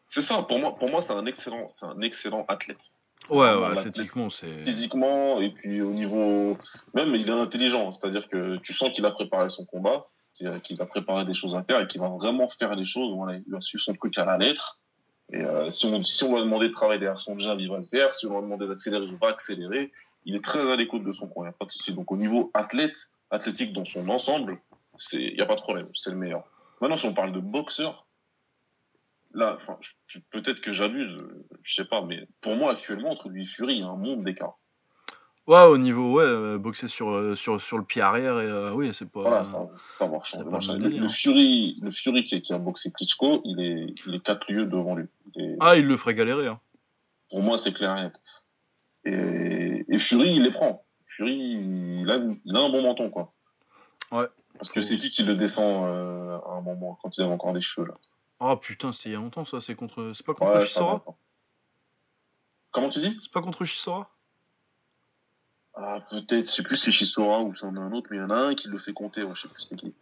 C'est 0.08 0.22
ça, 0.22 0.42
pour 0.42 0.58
moi, 0.58 0.76
pour 0.76 0.90
moi 0.90 1.02
c'est 1.02 1.12
un 1.12 1.26
excellent, 1.26 1.66
un 1.82 2.00
excellent 2.00 2.44
athlète. 2.48 2.92
Ouais, 3.30 3.54
ouais, 3.54 3.78
athlétiquement, 3.78 4.30
c'est. 4.30 4.62
Physiquement, 4.62 5.40
et 5.40 5.50
puis 5.50 5.80
au 5.80 5.92
niveau. 5.92 6.56
Même, 6.94 7.14
il 7.14 7.28
est 7.28 7.32
intelligent, 7.32 7.90
c'est-à-dire 7.90 8.28
que 8.28 8.58
tu 8.58 8.74
sens 8.74 8.92
qu'il 8.92 9.06
a 9.06 9.10
préparé 9.10 9.48
son 9.48 9.64
combat, 9.64 10.06
qu'il 10.34 10.82
a 10.82 10.86
préparé 10.86 11.24
des 11.24 11.34
choses 11.34 11.56
à 11.56 11.64
faire 11.64 11.80
et 11.80 11.86
qu'il 11.86 12.00
va 12.00 12.08
vraiment 12.08 12.48
faire 12.48 12.74
les 12.74 12.84
choses. 12.84 13.14
Voilà, 13.14 13.38
il 13.38 13.50
va 13.50 13.60
suivre 13.60 13.82
son 13.82 13.94
truc 13.94 14.16
à 14.18 14.24
la 14.24 14.36
lettre. 14.36 14.80
Et 15.32 15.38
euh, 15.38 15.70
si, 15.70 15.86
on, 15.86 16.04
si 16.04 16.22
on 16.24 16.32
lui 16.32 16.38
a 16.38 16.42
demandé 16.42 16.68
de 16.68 16.72
travailler 16.72 17.00
derrière 17.00 17.20
son 17.20 17.38
jab, 17.38 17.58
il 17.58 17.68
va 17.68 17.78
le 17.78 17.84
faire. 17.84 18.14
Si 18.14 18.26
on 18.26 18.30
lui 18.30 18.38
a 18.38 18.40
demandé 18.42 18.66
d'accélérer, 18.66 19.06
il 19.06 19.16
va 19.16 19.28
accélérer. 19.28 19.90
Il 20.24 20.36
est 20.36 20.44
très 20.44 20.70
à 20.70 20.76
l'écoute 20.76 21.04
de 21.04 21.12
son 21.12 21.28
coin, 21.28 21.44
il 21.44 21.48
n'y 21.48 21.54
a 21.54 21.56
pas 21.58 21.64
de 21.64 21.70
souci. 21.70 21.94
Donc 21.94 22.12
au 22.12 22.16
niveau 22.16 22.50
athlète, 22.52 22.96
athlétique 23.30 23.72
dans 23.72 23.84
son 23.84 24.08
ensemble, 24.08 24.58
il 25.12 25.34
n'y 25.34 25.40
a 25.40 25.46
pas 25.46 25.56
de 25.56 25.60
problème, 25.60 25.88
c'est 25.94 26.10
le 26.10 26.16
meilleur. 26.16 26.44
Maintenant, 26.80 26.96
si 26.96 27.06
on 27.06 27.14
parle 27.14 27.32
de 27.32 27.40
boxeur, 27.40 28.06
là, 29.36 29.58
peut-être 30.30 30.60
que 30.60 30.72
j'abuse, 30.72 31.16
je 31.62 31.74
sais 31.74 31.84
pas, 31.84 32.02
mais 32.02 32.26
pour 32.40 32.56
moi, 32.56 32.72
actuellement, 32.72 33.10
entre 33.10 33.28
lui 33.28 33.42
et 33.42 33.46
Fury, 33.46 33.74
il 33.74 33.80
y 33.80 33.82
a 33.82 33.88
un 33.88 33.96
monde 33.96 34.24
d'écart. 34.24 34.58
Ouais, 35.46 35.62
au 35.62 35.78
niveau, 35.78 36.14
ouais, 36.14 36.24
euh, 36.24 36.58
boxer 36.58 36.88
sur, 36.88 37.10
euh, 37.10 37.36
sur, 37.36 37.60
sur 37.62 37.78
le 37.78 37.84
pied 37.84 38.02
arrière, 38.02 38.40
et 38.40 38.46
euh, 38.46 38.72
oui, 38.72 38.90
c'est 38.92 39.08
pas. 39.08 39.20
Voilà, 39.20 39.44
ça, 39.44 39.68
ça 39.76 40.06
changer. 40.24 40.44
c'est 40.44 40.70
pas 40.72 40.76
le 40.76 41.04
hein. 41.04 41.08
Fury, 41.08 41.78
le 41.80 41.92
Fury 41.92 42.24
qui, 42.24 42.40
qui 42.42 42.52
a 42.52 42.58
boxé 42.58 42.90
Klitschko, 42.90 43.42
il 43.44 43.60
est, 43.60 43.94
il 44.06 44.14
est 44.16 44.20
quatre 44.20 44.50
lieux 44.50 44.66
devant 44.66 44.96
lui. 44.96 45.06
Ah, 45.60 45.76
il 45.76 45.86
le 45.86 45.96
ferait 45.96 46.14
galérer. 46.14 46.48
Hein. 46.48 46.58
Pour 47.30 47.42
moi, 47.42 47.58
c'est 47.58 47.72
clair 47.72 47.96
et 47.96 48.02
net. 48.02 48.20
Et, 49.04 49.84
et 49.88 49.98
Fury, 49.98 50.34
il 50.34 50.42
les 50.42 50.50
prend. 50.50 50.84
Fury, 51.06 51.36
il 51.36 52.10
a, 52.10 52.16
il 52.44 52.56
a 52.56 52.60
un 52.60 52.68
bon 52.68 52.82
menton, 52.82 53.10
quoi. 53.10 53.32
Ouais. 54.10 54.26
Parce 54.54 54.70
que 54.70 54.80
c'est 54.80 54.96
qui 54.96 55.10
qui 55.10 55.22
le 55.22 55.36
descend 55.36 55.84
euh, 55.84 56.38
à 56.38 56.54
un 56.54 56.60
moment, 56.60 56.98
quand 57.00 57.16
il 57.16 57.22
avait 57.22 57.32
encore 57.32 57.52
des 57.52 57.60
cheveux, 57.60 57.86
là 57.86 57.94
Oh 58.40 58.56
putain, 58.56 58.92
c'était 58.92 59.10
il 59.10 59.12
y 59.12 59.14
a 59.14 59.18
longtemps, 59.18 59.44
ça. 59.44 59.60
C'est 59.60 59.74
contre. 59.74 60.12
C'est 60.14 60.24
pas 60.26 60.34
contre 60.34 60.52
Ouais, 60.58 60.64
pas. 60.74 61.16
Comment 62.70 62.90
tu 62.90 62.98
dis? 63.00 63.18
C'est 63.22 63.32
pas 63.32 63.40
contre 63.40 63.64
Chisora 63.64 64.10
Ah, 65.74 66.00
peut-être, 66.10 66.46
je 66.46 66.50
sais 66.50 66.62
plus 66.62 66.76
si 66.76 66.86
c'est 66.86 66.90
Chisora 66.92 67.40
ou 67.42 67.54
c'en 67.54 67.74
a 67.76 67.80
un 67.80 67.92
autre, 67.92 68.08
mais 68.10 68.18
il 68.18 68.20
y 68.20 68.22
en 68.22 68.30
a 68.30 68.36
un 68.36 68.54
qui 68.54 68.68
le 68.68 68.76
fait 68.78 68.92
compter, 68.92 69.22
ouais, 69.22 69.34
je 69.34 69.42
sais 69.42 69.48
plus 69.48 69.62
c'était 69.62 69.76
qui. 69.76 69.94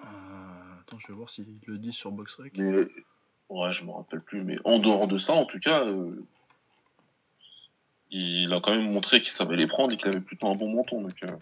Euh, 0.00 0.04
Attends, 0.80 0.98
je 1.00 1.08
vais 1.08 1.14
voir 1.14 1.30
s'il 1.30 1.46
le 1.66 1.78
dit 1.78 1.92
sur 1.92 2.12
BoxRec. 2.12 2.52
Mais, 2.56 2.86
ouais, 3.48 3.72
je 3.72 3.84
me 3.84 3.90
rappelle 3.90 4.20
plus, 4.20 4.44
mais 4.44 4.56
en 4.64 4.78
dehors 4.78 5.08
de 5.08 5.18
ça, 5.18 5.32
en 5.32 5.44
tout 5.44 5.58
cas, 5.58 5.84
euh, 5.84 6.24
il 8.10 8.52
a 8.52 8.60
quand 8.60 8.76
même 8.76 8.92
montré 8.92 9.20
qu'il 9.20 9.32
savait 9.32 9.56
les 9.56 9.66
prendre 9.66 9.92
et 9.92 9.96
qu'il 9.96 10.08
avait 10.08 10.20
plutôt 10.20 10.46
un 10.48 10.54
bon 10.54 10.70
menton, 10.70 11.02
donc. 11.02 11.20
euh, 11.24 11.36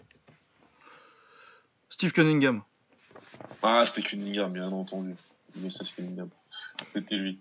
Steve 1.89 2.11
Cunningham. 2.11 2.63
Ah, 3.61 3.83
c'était 3.85 4.01
Cunningham, 4.01 4.51
bien 4.53 4.71
entendu. 4.71 5.15
C'est 5.69 5.95
Cunningham. 5.95 6.29
C'était 6.93 7.15
lui. 7.15 7.39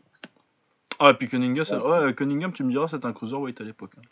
Ah, 0.99 1.11
et 1.11 1.15
puis 1.15 1.29
Cunningham, 1.29 1.67
Ouais, 1.71 2.05
ouais, 2.05 2.53
tu 2.53 2.65
me 2.65 2.71
diras, 2.71 2.89
c'était 2.89 3.07
un 3.07 3.13
cruiserweight 3.13 3.61
à 3.61 3.65
l'époque. 3.65 3.93
hein. 3.99 4.03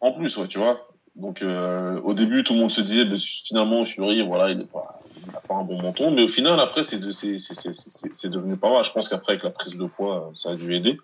En 0.00 0.12
plus, 0.12 0.36
ouais, 0.38 0.48
tu 0.48 0.58
vois. 0.58 0.88
Donc, 1.16 1.42
euh, 1.42 2.00
au 2.00 2.14
début, 2.14 2.44
tout 2.44 2.54
le 2.54 2.60
monde 2.60 2.72
se 2.72 2.80
disait, 2.80 3.04
mais 3.04 3.18
finalement, 3.18 3.84
Fury, 3.84 4.24
voilà, 4.26 4.50
il 4.50 4.58
n'a 4.58 4.64
pas, 4.64 5.00
pas 5.46 5.54
un 5.56 5.64
bon 5.64 5.80
menton. 5.82 6.10
Mais 6.12 6.22
au 6.22 6.28
final, 6.28 6.58
après, 6.60 6.84
c'est 6.84 6.98
de- 6.98 7.10
c'est- 7.10 7.38
c'est- 7.38 7.54
c'est- 7.54 7.74
c'est- 7.74 8.14
c'est 8.14 8.28
devenu 8.30 8.56
pas 8.56 8.70
mal. 8.70 8.84
Je 8.84 8.92
pense 8.92 9.08
qu'après, 9.08 9.32
avec 9.32 9.42
la 9.44 9.50
prise 9.50 9.76
de 9.76 9.84
poids, 9.86 10.30
ça 10.34 10.50
a 10.50 10.56
dû 10.56 10.74
aider. 10.74 10.98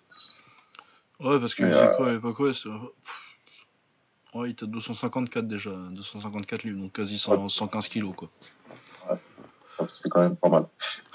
Ouais, 1.21 1.39
parce 1.41 1.55
que 1.55 1.65
c'est 1.71 1.77
euh, 1.77 1.97
quoi 1.97 2.09
à 2.09 2.13
l'époque, 2.13 2.39
ouais. 2.41 2.53
Ouais, 4.35 4.49
il 4.49 4.53
était 4.53 4.65
à 4.65 4.69
254 4.69 5.49
déjà, 5.49 5.71
254 5.71 6.63
livres, 6.65 6.79
donc 6.81 6.93
quasi 6.93 7.19
100 7.19 7.49
115 7.49 7.89
kilos, 7.89 8.15
quoi. 8.15 8.29
C'est 9.93 10.09
quand 10.09 10.21
même 10.21 10.37
pas 10.37 10.49
mal. 10.49 10.67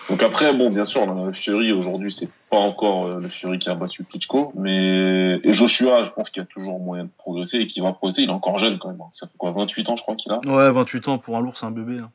Donc 0.10 0.24
après, 0.24 0.54
bon, 0.54 0.70
bien 0.72 0.84
sûr, 0.86 1.06
le 1.06 1.32
Fury, 1.32 1.72
aujourd'hui, 1.72 2.12
c'est 2.12 2.30
pas 2.50 2.58
encore 2.58 3.06
euh, 3.06 3.20
le 3.22 3.30
Fury 3.30 3.60
qui 3.60 3.70
a 3.70 3.76
battu 3.76 4.04
Klitschko. 4.04 4.52
Mais, 4.56 5.40
et 5.44 5.54
Joshua, 5.54 6.04
je 6.04 6.10
pense 6.10 6.30
qu'il 6.30 6.42
y 6.42 6.44
a 6.44 6.48
toujours 6.48 6.80
moyen 6.80 7.06
de 7.06 7.10
progresser 7.18 7.60
et 7.60 7.68
qu'il 7.68 7.82
va 7.84 7.94
progresser. 7.94 8.24
Il 8.24 8.30
est 8.30 8.34
encore 8.34 8.58
jeune, 8.58 8.78
quand 8.78 8.90
même. 8.90 9.00
hein. 9.02 9.08
Ça 9.10 9.28
fait 9.28 9.38
quoi, 9.38 9.52
28 9.52 9.90
ans, 9.90 9.96
je 9.96 10.02
crois 10.04 10.16
qu'il 10.16 10.32
a? 10.32 10.40
Ouais, 10.40 10.72
28 10.72 11.08
ans 11.08 11.18
pour 11.18 11.38
un 11.38 11.42
lourd, 11.42 11.58
c'est 11.58 11.66
un 11.66 11.72
bébé. 11.72 12.00
hein. 12.02 12.12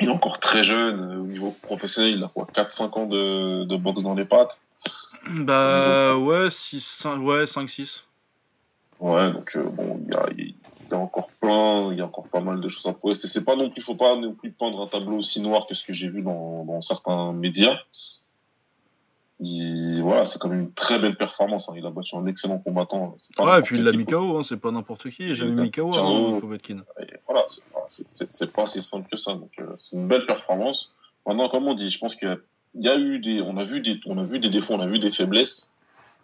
Il 0.00 0.08
est 0.08 0.12
encore 0.12 0.40
très 0.40 0.64
jeune. 0.64 0.98
euh, 1.12 1.20
Au 1.20 1.26
niveau 1.26 1.54
professionnel, 1.62 2.14
il 2.16 2.24
a 2.24 2.28
quoi 2.34 2.48
4-5 2.52 2.98
ans 2.98 3.06
de, 3.06 3.64
de 3.64 3.76
boxe 3.76 4.02
dans 4.02 4.14
les 4.14 4.24
pattes? 4.24 4.62
Bah, 5.30 6.16
ouais, 6.16 6.50
6, 6.50 6.80
5, 6.84 7.18
ouais, 7.20 7.46
5, 7.46 7.68
6. 7.70 8.04
Ouais, 8.98 9.30
donc 9.30 9.52
euh, 9.56 9.62
bon, 9.64 10.00
il 10.08 10.12
y 10.12 10.16
a, 10.16 10.26
il 10.92 10.96
y 10.96 10.98
a 10.98 11.00
encore 11.02 11.30
plein, 11.40 11.90
il 11.92 11.98
y 11.98 12.00
a 12.02 12.04
encore 12.04 12.28
pas 12.28 12.40
mal 12.40 12.60
de 12.60 12.68
choses 12.68 12.86
à 12.86 12.92
progresser. 12.92 13.26
C'est 13.26 13.44
pas 13.44 13.56
non 13.56 13.70
plus, 13.70 13.80
faut 13.82 13.94
pas 13.94 14.14
non 14.16 14.34
plus 14.34 14.52
peindre 14.52 14.82
un 14.82 14.86
tableau 14.86 15.16
aussi 15.18 15.40
noir 15.40 15.66
que 15.66 15.74
ce 15.74 15.84
que 15.84 15.94
j'ai 15.94 16.08
vu 16.08 16.20
dans, 16.22 16.64
dans 16.64 16.80
certains 16.82 17.32
médias. 17.32 17.78
Il, 19.40 20.00
voilà, 20.02 20.24
c'est 20.24 20.38
quand 20.38 20.48
même 20.48 20.60
une 20.60 20.72
très 20.72 20.98
belle 21.00 21.16
performance. 21.16 21.68
hein. 21.68 21.74
Il 21.76 21.84
a 21.86 21.90
battu 21.90 22.14
un 22.14 22.26
excellent 22.26 22.58
combattant. 22.58 23.16
Pas 23.36 23.44
Ouais, 23.54 23.58
et 23.58 23.62
puis 23.62 23.76
il 23.78 23.84
l'a 23.84 23.92
mis. 23.92 24.04
KO, 24.04 24.38
hein, 24.38 24.42
c'est 24.44 24.58
pas 24.58 24.70
n'importe 24.70 25.10
qui. 25.10 25.34
J'ai 25.34 25.46
mis 25.46 25.70
KO. 25.70 25.90
Povetkin. 26.40 26.84
Et 27.00 27.06
voilà, 27.26 27.44
c'est 27.88 28.52
pas 28.52 28.66
si 28.66 28.82
simple 28.82 29.08
que 29.10 29.16
ça. 29.16 29.34
Donc 29.34 29.50
euh, 29.58 29.74
c'est 29.78 29.96
une 29.96 30.06
belle 30.06 30.26
performance. 30.26 30.94
Maintenant, 31.26 31.48
comme 31.48 31.66
on 31.66 31.74
dit, 31.74 31.90
je 31.90 31.98
pense 31.98 32.14
qu'il 32.14 32.38
y 32.74 32.84
y 32.84 32.88
a 32.88 32.98
eu 32.98 33.18
des, 33.18 33.40
on 33.40 33.56
a 33.56 33.64
vu 33.64 33.80
des, 33.80 33.98
on 34.06 34.18
a 34.18 34.24
vu 34.24 34.38
des 34.38 34.48
défauts, 34.50 34.74
on 34.74 34.80
a 34.80 34.86
vu 34.86 34.98
des 34.98 35.10
faiblesses. 35.10 35.71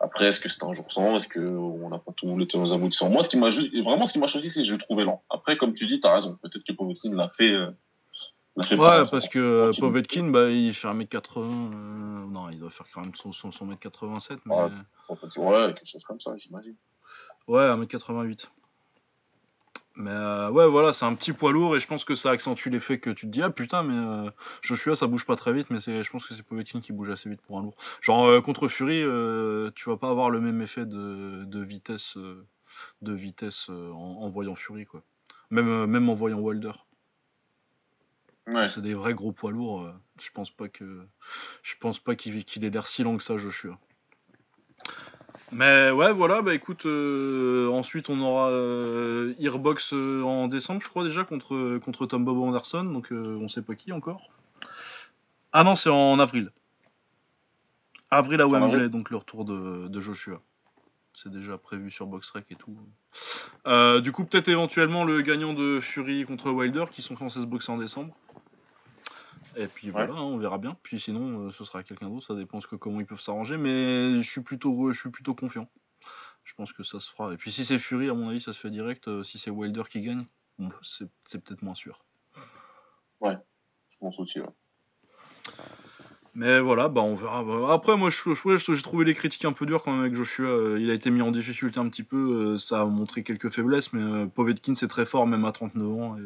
Après, 0.00 0.26
est-ce 0.26 0.38
que 0.40 0.48
c'est 0.48 0.62
un 0.62 0.72
jour 0.72 0.90
sans? 0.92 1.16
Est-ce 1.16 1.26
que 1.28 1.40
on 1.40 1.88
n'a 1.88 1.98
pas 1.98 2.12
tout 2.12 2.38
les 2.38 2.46
tenants 2.46 2.70
aboutissants 2.72 3.10
Moi, 3.10 3.22
ce 3.22 3.28
qui 3.28 3.36
m'a 3.36 3.50
juste, 3.50 3.74
vraiment, 3.82 4.04
ce 4.04 4.12
qui 4.12 4.18
m'a 4.20 4.26
choqué, 4.28 4.48
c'est 4.48 4.60
que 4.60 4.66
je 4.66 4.72
le 4.72 4.78
trouvais 4.78 5.04
lent. 5.04 5.22
Après, 5.30 5.56
comme 5.56 5.74
tu 5.74 5.86
dis, 5.86 6.00
t'as 6.00 6.14
raison. 6.14 6.38
Peut-être 6.42 6.64
que 6.64 6.72
Povetkin 6.72 7.14
l'a 7.16 7.28
fait, 7.28 7.52
euh, 7.52 7.70
fait 8.62 8.76
Ouais, 8.76 8.86
pas- 8.86 9.04
parce 9.10 9.28
que. 9.28 9.70
Povetkin, 9.80 10.30
bah, 10.30 10.50
il 10.50 10.72
fait 10.72 10.88
1m80. 10.88 11.40
euh, 11.72 12.26
Non, 12.30 12.48
il 12.50 12.58
doit 12.60 12.70
faire 12.70 12.86
quand 12.94 13.00
même 13.00 13.14
son, 13.14 13.32
son, 13.32 13.50
son 13.50 13.66
1m87, 13.66 14.38
mais. 14.46 14.54
Ouais. 14.54 14.70
Ouais, 15.36 15.74
quelque 15.74 15.86
chose 15.86 16.04
comme 16.04 16.20
ça, 16.20 16.36
j'imagine. 16.36 16.76
Ouais, 17.48 17.62
1m88. 17.68 18.46
Mais 19.98 20.12
euh, 20.12 20.48
ouais, 20.50 20.68
voilà, 20.68 20.92
c'est 20.92 21.04
un 21.04 21.14
petit 21.16 21.32
poids 21.32 21.50
lourd 21.50 21.76
et 21.76 21.80
je 21.80 21.86
pense 21.88 22.04
que 22.04 22.14
ça 22.14 22.30
accentue 22.30 22.68
l'effet 22.68 23.00
que 23.00 23.10
tu 23.10 23.26
te 23.26 23.32
dis 23.32 23.42
ah 23.42 23.50
putain, 23.50 23.82
mais 23.82 23.94
euh, 23.94 24.30
Joshua 24.62 24.94
ça 24.94 25.08
bouge 25.08 25.26
pas 25.26 25.34
très 25.34 25.52
vite, 25.52 25.70
mais 25.70 25.80
je 25.80 26.08
pense 26.08 26.24
que 26.24 26.34
c'est 26.34 26.44
Povetkin 26.44 26.80
qui 26.80 26.92
bouge 26.92 27.10
assez 27.10 27.28
vite 27.28 27.42
pour 27.42 27.58
un 27.58 27.62
lourd. 27.62 27.74
Genre 28.00 28.24
euh, 28.26 28.40
contre 28.40 28.68
Fury, 28.68 29.00
tu 29.74 29.90
vas 29.90 29.96
pas 29.96 30.08
avoir 30.08 30.30
le 30.30 30.40
même 30.40 30.62
effet 30.62 30.86
de, 30.86 31.42
de 31.44 31.60
vitesse, 31.60 32.16
de 33.02 33.12
vitesse 33.12 33.70
en, 33.70 34.22
en 34.22 34.28
voyant 34.28 34.54
Fury 34.54 34.86
quoi. 34.86 35.02
Même, 35.50 35.86
même 35.86 36.08
en 36.08 36.14
voyant 36.14 36.38
Wilder. 36.38 36.72
Ouais. 38.46 38.68
C'est 38.68 38.80
des 38.80 38.94
vrais 38.94 39.14
gros 39.14 39.32
poids 39.32 39.50
lourds. 39.50 39.92
je 40.20 40.30
pense 40.30 40.52
pas 40.52 40.68
que, 40.68 41.08
je 41.64 41.74
pense 41.80 41.98
pas 41.98 42.14
qu'il, 42.14 42.44
qu'il 42.44 42.64
ait 42.64 42.70
l'air 42.70 42.86
si 42.86 43.02
lent 43.02 43.16
que 43.16 43.24
ça, 43.24 43.36
Joshua. 43.36 43.80
Mais 45.50 45.90
ouais, 45.90 46.12
voilà, 46.12 46.42
bah 46.42 46.54
écoute, 46.54 46.84
euh, 46.84 47.70
ensuite 47.70 48.10
on 48.10 48.20
aura 48.20 48.50
euh, 48.50 49.34
Earbox 49.38 49.92
euh, 49.94 50.22
en 50.22 50.46
décembre, 50.46 50.82
je 50.82 50.88
crois 50.88 51.04
déjà, 51.04 51.24
contre, 51.24 51.78
contre 51.78 52.06
Tom 52.06 52.24
Bob 52.24 52.38
Anderson, 52.38 52.84
donc 52.84 53.08
on 53.10 53.48
sait 53.48 53.62
pas 53.62 53.74
qui 53.74 53.92
encore. 53.92 54.30
Ah 55.52 55.64
non, 55.64 55.76
c'est 55.76 55.88
en 55.88 56.18
avril. 56.18 56.50
Avril 58.10 58.40
à 58.40 58.46
Wembley, 58.46 58.88
donc 58.88 59.10
le 59.10 59.16
retour 59.16 59.44
de, 59.44 59.88
de 59.88 60.00
Joshua. 60.00 60.40
C'est 61.14 61.32
déjà 61.32 61.58
prévu 61.58 61.90
sur 61.90 62.06
BoxRec 62.06 62.44
et 62.50 62.54
tout. 62.54 62.76
Du 64.02 64.12
coup, 64.12 64.24
peut-être 64.24 64.48
éventuellement 64.48 65.04
le 65.04 65.22
gagnant 65.22 65.54
de 65.54 65.80
Fury 65.80 66.24
contre 66.24 66.50
Wilder 66.50 66.84
qui 66.92 67.02
sont 67.02 67.16
censés 67.16 67.40
se 67.40 67.46
boxer 67.46 67.72
en 67.72 67.78
décembre. 67.78 68.14
Et 69.60 69.66
puis 69.66 69.90
voilà, 69.90 70.12
hein, 70.14 70.22
on 70.22 70.38
verra 70.38 70.58
bien. 70.58 70.76
Puis 70.84 71.00
sinon, 71.00 71.46
euh, 71.48 71.50
ce 71.50 71.64
sera 71.64 71.82
quelqu'un 71.82 72.08
d'autre. 72.08 72.26
Ça 72.26 72.34
dépend 72.36 72.60
ce 72.60 72.68
que, 72.68 72.76
comment 72.76 73.00
ils 73.00 73.06
peuvent 73.06 73.20
s'arranger. 73.20 73.56
Mais 73.56 74.20
je 74.20 74.30
suis 74.30 74.42
plutôt, 74.42 74.92
je 74.92 74.98
suis 75.00 75.10
plutôt 75.10 75.34
confiant. 75.34 75.68
Je 76.44 76.54
pense 76.54 76.72
que 76.72 76.84
ça 76.84 77.00
se 77.00 77.10
fera. 77.10 77.32
Et 77.34 77.36
puis 77.36 77.50
si 77.50 77.64
c'est 77.64 77.78
Fury, 77.78 78.08
à 78.08 78.14
mon 78.14 78.28
avis, 78.28 78.40
ça 78.40 78.52
se 78.52 78.60
fait 78.60 78.70
direct. 78.70 79.08
Euh, 79.08 79.22
si 79.24 79.38
c'est 79.38 79.50
Wilder 79.50 79.82
qui 79.90 80.00
gagne, 80.00 80.24
bon, 80.58 80.68
c'est 80.82 81.08
peut-être 81.42 81.62
moins 81.62 81.74
sûr. 81.74 82.04
Je 83.90 83.96
pense 84.00 84.20
aussi, 84.20 84.38
ouais. 84.38 84.46
Mais 86.34 86.60
voilà, 86.60 86.88
bah 86.88 87.00
on 87.00 87.14
verra. 87.16 87.42
Bah, 87.42 87.72
Après, 87.72 87.96
moi, 87.96 88.10
je, 88.10 88.18
je- 88.18 88.48
ouais, 88.48 88.58
j'ai 88.58 88.82
trouvé 88.82 89.04
les 89.06 89.14
critiques 89.14 89.44
un 89.46 89.52
peu 89.52 89.64
dures 89.66 89.82
quand 89.82 89.92
même 89.92 90.02
avec 90.02 90.14
Joshua. 90.14 90.46
Euh, 90.46 90.78
il 90.78 90.90
a 90.90 90.94
été 90.94 91.10
mis 91.10 91.22
en 91.22 91.32
difficulté 91.32 91.80
un 91.80 91.88
petit 91.88 92.02
peu. 92.02 92.58
ça 92.58 92.82
a 92.82 92.84
montré 92.84 93.24
quelques 93.24 93.48
faiblesses, 93.50 93.92
mais 93.94 94.26
Povetkin 94.26 94.74
c'est 94.74 94.88
très 94.88 95.06
fort, 95.06 95.26
même 95.26 95.44
à 95.46 95.52
39 95.52 95.88
ans. 96.00 96.16
Et, 96.18 96.20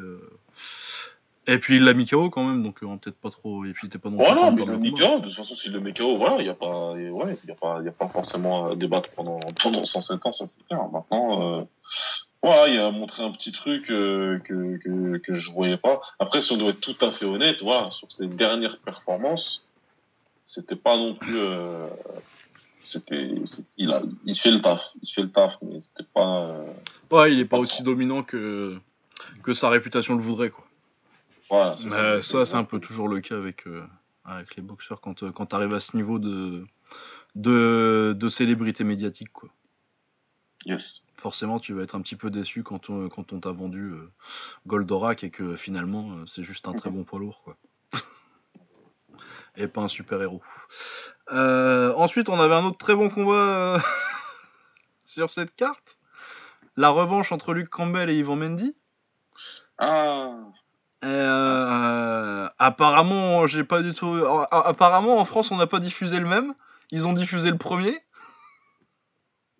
et 1.46 1.58
puis 1.58 1.76
il 1.76 1.84
l'a 1.84 1.92
mis 1.94 2.06
KO 2.06 2.30
quand 2.30 2.44
même, 2.44 2.62
donc 2.62 2.82
euh, 2.82 2.96
peut-être 2.96 3.16
pas 3.16 3.30
trop. 3.30 3.64
Et 3.64 3.72
puis 3.72 3.88
il 3.92 3.98
pas 3.98 4.10
non 4.10 4.16
Voilà, 4.16 4.50
mais 4.50 4.64
le 4.64 4.78
Mika, 4.78 5.06
combat. 5.06 5.18
de 5.20 5.24
toute 5.24 5.34
façon, 5.36 5.56
s'il 5.56 5.72
le 5.72 5.80
met 5.80 5.92
KO, 5.92 6.16
voilà, 6.16 6.36
il 6.38 6.44
n'y 6.44 6.48
a 6.50 6.54
pas, 6.54 6.92
ouais, 6.92 7.38
y 7.46 7.50
a 7.50 7.54
pas, 7.54 7.78
il 7.80 7.86
y 7.86 7.88
a 7.88 7.92
pas 7.92 8.08
forcément 8.08 8.68
à 8.70 8.76
débattre 8.76 9.10
pendant, 9.10 9.40
pendant 9.62 9.84
107 9.84 10.24
ans, 10.26 10.32
ça 10.32 10.46
c'est 10.46 10.64
clair. 10.66 10.80
Maintenant, 10.92 11.58
euh, 11.60 11.62
voilà, 12.42 12.68
il 12.68 12.78
a 12.78 12.90
montré 12.92 13.24
un 13.24 13.30
petit 13.32 13.50
truc 13.52 13.90
euh, 13.90 14.38
que, 14.40 14.76
que, 14.78 15.18
que 15.18 15.34
je 15.34 15.50
voyais 15.52 15.76
pas. 15.76 16.00
Après, 16.20 16.40
si 16.40 16.52
on 16.52 16.56
doit 16.58 16.70
être 16.70 16.80
tout 16.80 16.96
à 17.04 17.10
fait 17.10 17.24
honnête, 17.24 17.56
voilà, 17.62 17.90
sur 17.90 18.10
ses 18.12 18.28
dernières 18.28 18.78
performances, 18.78 19.66
c'était 20.44 20.76
pas 20.76 20.96
non 20.96 21.14
plus. 21.14 21.36
euh, 21.38 21.88
c'était, 22.84 23.34
il 23.78 23.92
a, 23.92 24.02
il 24.24 24.36
fait 24.36 24.50
le 24.50 24.60
taf, 24.60 24.90
il 25.02 25.08
fait 25.08 25.22
le 25.22 25.30
taf, 25.30 25.58
mais 25.62 25.80
c'était 25.80 26.08
pas. 26.14 26.46
euh, 26.46 26.64
Ouais, 27.10 27.32
il 27.32 27.40
est 27.40 27.44
pas 27.44 27.56
pas 27.56 27.62
aussi 27.62 27.82
dominant 27.82 28.22
que, 28.22 28.76
que 29.42 29.54
sa 29.54 29.68
réputation 29.68 30.14
le 30.16 30.22
voudrait, 30.22 30.50
quoi. 30.50 30.64
Voilà. 31.52 32.20
ça, 32.20 32.46
c'est 32.46 32.56
un 32.56 32.64
peu 32.64 32.80
toujours 32.80 33.08
le 33.08 33.20
cas 33.20 33.36
avec, 33.36 33.66
euh, 33.66 33.84
avec 34.24 34.56
les 34.56 34.62
boxeurs 34.62 35.00
quand, 35.00 35.22
euh, 35.22 35.32
quand 35.32 35.46
tu 35.46 35.54
arrives 35.56 35.74
à 35.74 35.80
ce 35.80 35.96
niveau 35.96 36.18
de, 36.18 36.64
de, 37.34 38.14
de 38.16 38.28
célébrité 38.28 38.84
médiatique, 38.84 39.32
quoi. 39.32 39.50
Yes. 40.64 41.06
Forcément, 41.16 41.58
tu 41.58 41.74
vas 41.74 41.82
être 41.82 41.94
un 41.94 42.02
petit 42.02 42.16
peu 42.16 42.30
déçu 42.30 42.62
quand 42.62 42.88
on, 42.88 43.08
quand 43.08 43.32
on 43.32 43.40
t'a 43.40 43.50
vendu 43.50 43.92
euh, 43.92 44.10
Goldorak 44.66 45.24
et 45.24 45.30
que 45.30 45.56
finalement, 45.56 46.12
euh, 46.12 46.26
c'est 46.26 46.44
juste 46.44 46.68
un 46.68 46.72
très 46.72 46.90
bon 46.90 47.04
poids 47.04 47.18
lourd, 47.18 47.42
quoi. 47.42 47.56
et 49.56 49.66
pas 49.66 49.80
un 49.82 49.88
super-héros. 49.88 50.42
Euh, 51.32 51.92
ensuite, 51.96 52.28
on 52.28 52.38
avait 52.38 52.54
un 52.54 52.64
autre 52.64 52.78
très 52.78 52.94
bon 52.94 53.10
combat 53.10 53.82
sur 55.04 55.30
cette 55.30 55.54
carte. 55.56 55.98
La 56.76 56.90
revanche 56.90 57.32
entre 57.32 57.52
Luke 57.54 57.68
Campbell 57.68 58.08
et 58.08 58.16
Ivan 58.16 58.36
Mendy. 58.36 58.74
Ah. 59.78 60.36
Euh, 61.04 62.48
apparemment, 62.58 63.46
j'ai 63.46 63.64
pas 63.64 63.82
du 63.82 63.92
tout. 63.94 64.14
Apparemment, 64.50 65.18
en 65.18 65.24
France, 65.24 65.50
on 65.50 65.56
n'a 65.56 65.66
pas 65.66 65.80
diffusé 65.80 66.18
le 66.18 66.26
même. 66.26 66.54
Ils 66.90 67.06
ont 67.06 67.12
diffusé 67.12 67.50
le 67.50 67.58
premier. 67.58 67.98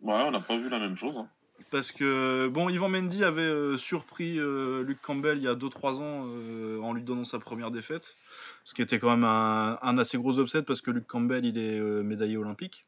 Ouais, 0.03 0.15
on 0.15 0.31
n'a 0.31 0.41
pas 0.41 0.57
vu 0.57 0.69
la 0.69 0.79
même 0.79 0.97
chose. 0.97 1.19
hein. 1.19 1.29
Parce 1.71 1.91
que, 1.91 2.49
bon, 2.49 2.69
Ivan 2.69 2.89
Mendy 2.91 3.25
avait 3.25 3.41
euh, 3.41 3.79
surpris 3.79 4.39
euh, 4.39 4.83
Luke 4.85 5.01
Campbell 5.01 5.39
il 5.39 5.45
y 5.45 5.49
a 5.49 5.55
2-3 5.55 5.95
ans 6.01 6.27
euh, 6.27 6.79
en 6.83 6.93
lui 6.93 7.03
donnant 7.03 7.25
sa 7.25 7.39
première 7.39 7.71
défaite. 7.71 8.17
Ce 8.65 8.75
qui 8.75 8.83
était 8.83 8.99
quand 8.99 9.11
même 9.11 9.25
un, 9.25 9.79
un 9.81 9.97
assez 9.99 10.19
gros 10.19 10.39
upset 10.39 10.63
parce 10.63 10.83
que 10.83 10.91
Luke 10.91 11.07
Campbell, 11.07 11.47
il 11.47 11.57
est 11.57 11.81
médaillé 11.81 12.37
olympique 12.37 12.85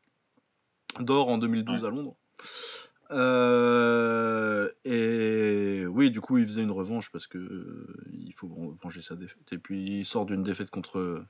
d'or 1.00 1.28
en 1.28 1.38
2012 1.38 1.84
à 1.84 1.88
Londres. 1.88 2.14
Euh, 3.11 4.68
et 4.84 5.86
oui, 5.86 6.11
du 6.11 6.20
coup, 6.20 6.38
il 6.38 6.46
faisait 6.46 6.62
une 6.62 6.70
revanche 6.70 7.11
parce 7.11 7.26
que 7.26 7.38
euh, 7.38 7.86
il 8.12 8.32
faut 8.34 8.76
venger 8.82 9.00
sa 9.00 9.14
défaite. 9.14 9.52
Et 9.52 9.59
puis, 9.59 10.00
il 10.00 10.05
sort 10.05 10.26
d'une 10.26 10.42
défaite 10.42 10.70
contre 10.70 11.24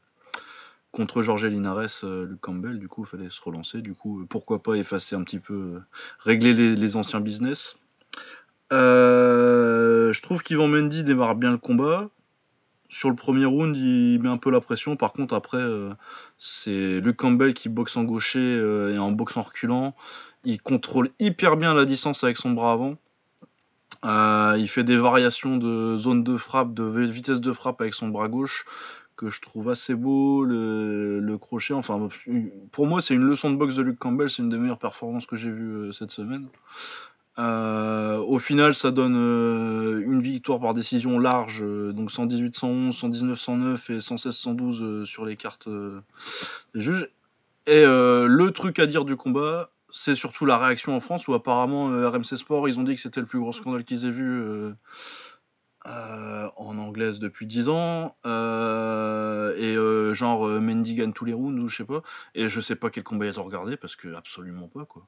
contre 0.93 1.23
Jorge 1.23 1.47
Linares, 1.47 2.05
euh, 2.05 2.25
Luke 2.25 2.41
Campbell. 2.41 2.79
Du 2.79 2.89
coup, 2.89 3.05
il 3.05 3.09
fallait 3.09 3.31
se 3.31 3.41
relancer. 3.43 3.83
Du 3.83 3.95
coup, 3.95 4.21
euh, 4.21 4.27
pourquoi 4.29 4.63
pas 4.63 4.75
effacer 4.75 5.17
un 5.17 5.23
petit 5.23 5.41
peu, 5.41 5.81
régler 6.21 6.55
les, 6.55 6.97
anciens 6.97 7.21
business. 7.21 7.77
Je 8.71 10.23
trouve 10.23 10.43
qu'Ivan 10.43 10.69
Mendy 10.69 11.05
démarre 11.05 11.35
bien 11.35 11.51
le 11.51 11.59
combat. 11.59 12.09
Sur 12.89 13.11
le 13.11 13.17
premier 13.17 13.45
round, 13.45 13.77
il 13.77 14.21
met 14.23 14.29
un 14.29 14.37
peu 14.37 14.51
la 14.51 14.61
pression. 14.61 14.97
Par 14.97 15.13
contre, 15.13 15.35
après, 15.35 15.63
c'est 16.39 17.01
Luke 17.01 17.17
Campbell 17.17 17.55
qui 17.55 17.69
boxe 17.69 17.97
en 17.97 18.05
gaucher 18.05 18.57
et 18.95 18.99
en 18.99 19.11
boxe 19.11 19.37
en 19.37 19.43
reculant. 19.43 19.97
Il 20.45 20.61
contrôle 20.61 21.11
hyper 21.19 21.57
bien 21.57 21.75
la 21.75 21.85
distance 21.85 22.23
avec 22.25 22.37
son 22.37 22.51
bras 22.51 22.73
avant. 22.73 22.97
Euh, 24.05 24.57
il 24.59 24.69
fait 24.69 24.85
des 24.85 24.99
variations 24.99 25.57
de 25.57 25.97
zone 25.97 26.25
de 26.25 26.37
frappe, 26.37 26.75
de 26.75 26.85
vitesse 26.85 27.41
de 27.41 27.53
frappe 27.53 27.81
avec 27.81 27.95
son 27.95 28.09
bras 28.09 28.29
gauche 28.29 28.67
que 29.17 29.31
je 29.31 29.41
trouve 29.41 29.71
assez 29.71 29.95
beau. 29.95 30.45
Le, 30.45 31.37
crochet, 31.39 31.75
enfin, 31.75 32.09
pour 32.73 32.87
moi, 32.87 33.01
c'est 33.01 33.15
une 33.15 33.25
leçon 33.25 33.51
de 33.51 33.57
boxe 33.57 33.75
de 33.75 33.83
Luke 33.83 33.99
Campbell. 33.99 34.31
C'est 34.31 34.43
une 34.43 34.49
des 34.49 34.59
meilleures 34.59 34.79
performances 34.79 35.27
que 35.27 35.37
j'ai 35.37 35.51
vues 35.51 35.75
euh, 35.75 35.93
cette 35.93 36.11
semaine. 36.11 36.49
Euh, 37.39 38.19
au 38.19 38.39
final, 38.39 38.75
ça 38.75 38.93
donne 38.93 39.17
une 39.17 40.21
victoire 40.21 40.61
par 40.61 40.73
décision 40.73 41.19
large, 41.19 41.63
donc 41.63 42.13
118-111, 42.13 42.97
119-109 42.97 43.93
et 43.93 43.99
116-112 43.99 44.83
euh, 44.83 45.05
sur 45.05 45.25
les 45.25 45.37
cartes 45.37 45.69
des 45.69 46.81
juges. 46.81 47.09
Et 47.67 47.83
le 47.83 48.51
truc 48.51 48.79
à 48.79 48.87
dire 48.87 49.07
du 49.07 49.17
combat, 49.17 49.71
c'est 49.97 50.17
surtout 50.17 50.45
la 50.45 50.59
réaction 50.59 50.97
en 50.97 51.01
France 51.01 51.29
où 51.29 51.35
apparemment 51.35 51.89
euh, 51.91 52.09
RMC 52.11 52.37
Sport, 52.37 52.69
ils 52.69 52.79
ont 52.81 52.83
dit 52.83 52.97
que 52.97 53.01
c'était 53.01 53.21
le 53.21 53.27
plus 53.27 53.39
gros 53.39 53.53
scandale 53.53 53.85
qu'ils 53.85 54.05
aient 54.05 54.11
vu 54.11 54.29
euh, 54.43 54.73
euh, 55.87 56.49
en 56.57 56.77
anglaise 56.79 57.21
depuis 57.21 57.47
10 57.47 57.69
ans. 57.69 58.17
Et 58.25 59.75
genre 60.15 60.47
Mendy 60.49 60.95
gagne 60.95 61.13
tous 61.13 61.25
les 61.25 61.33
rounds 61.33 61.61
ou 61.63 61.69
je 61.69 61.77
sais 61.77 61.85
pas. 61.85 62.03
Et 62.35 62.49
je 62.49 62.61
sais 62.61 62.75
pas 62.77 62.91
quel 62.91 63.05
combat 63.05 63.27
ils 63.27 63.39
ont 63.39 63.45
regardé 63.45 63.77
parce 63.77 63.95
que 63.95 64.13
absolument 64.15 64.69
pas 64.69 64.85
quoi. 64.85 65.07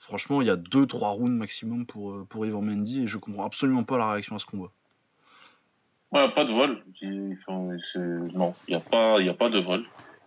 Franchement, 0.00 0.40
il 0.40 0.46
y 0.46 0.50
a 0.50 0.56
2-3 0.56 1.10
rounds 1.10 1.36
maximum 1.36 1.84
pour, 1.86 2.26
pour 2.28 2.46
Ivan 2.46 2.62
Mendy 2.62 3.02
et 3.02 3.06
je 3.06 3.18
comprends 3.18 3.44
absolument 3.44 3.84
pas 3.84 3.98
la 3.98 4.10
réaction 4.12 4.36
à 4.36 4.38
ce 4.38 4.46
combat. 4.46 4.70
Ouais, 6.12 6.28
pas 6.30 6.44
de 6.44 6.52
vol. 6.52 6.82
Enfin, 7.32 7.76
non, 8.34 8.54
il 8.66 8.70
n'y 8.70 8.74
a, 8.76 8.80
pas- 8.80 9.20
y 9.20 9.28
a 9.28 9.34
pas 9.34 9.50
de 9.50 9.58
vol. 9.58 9.84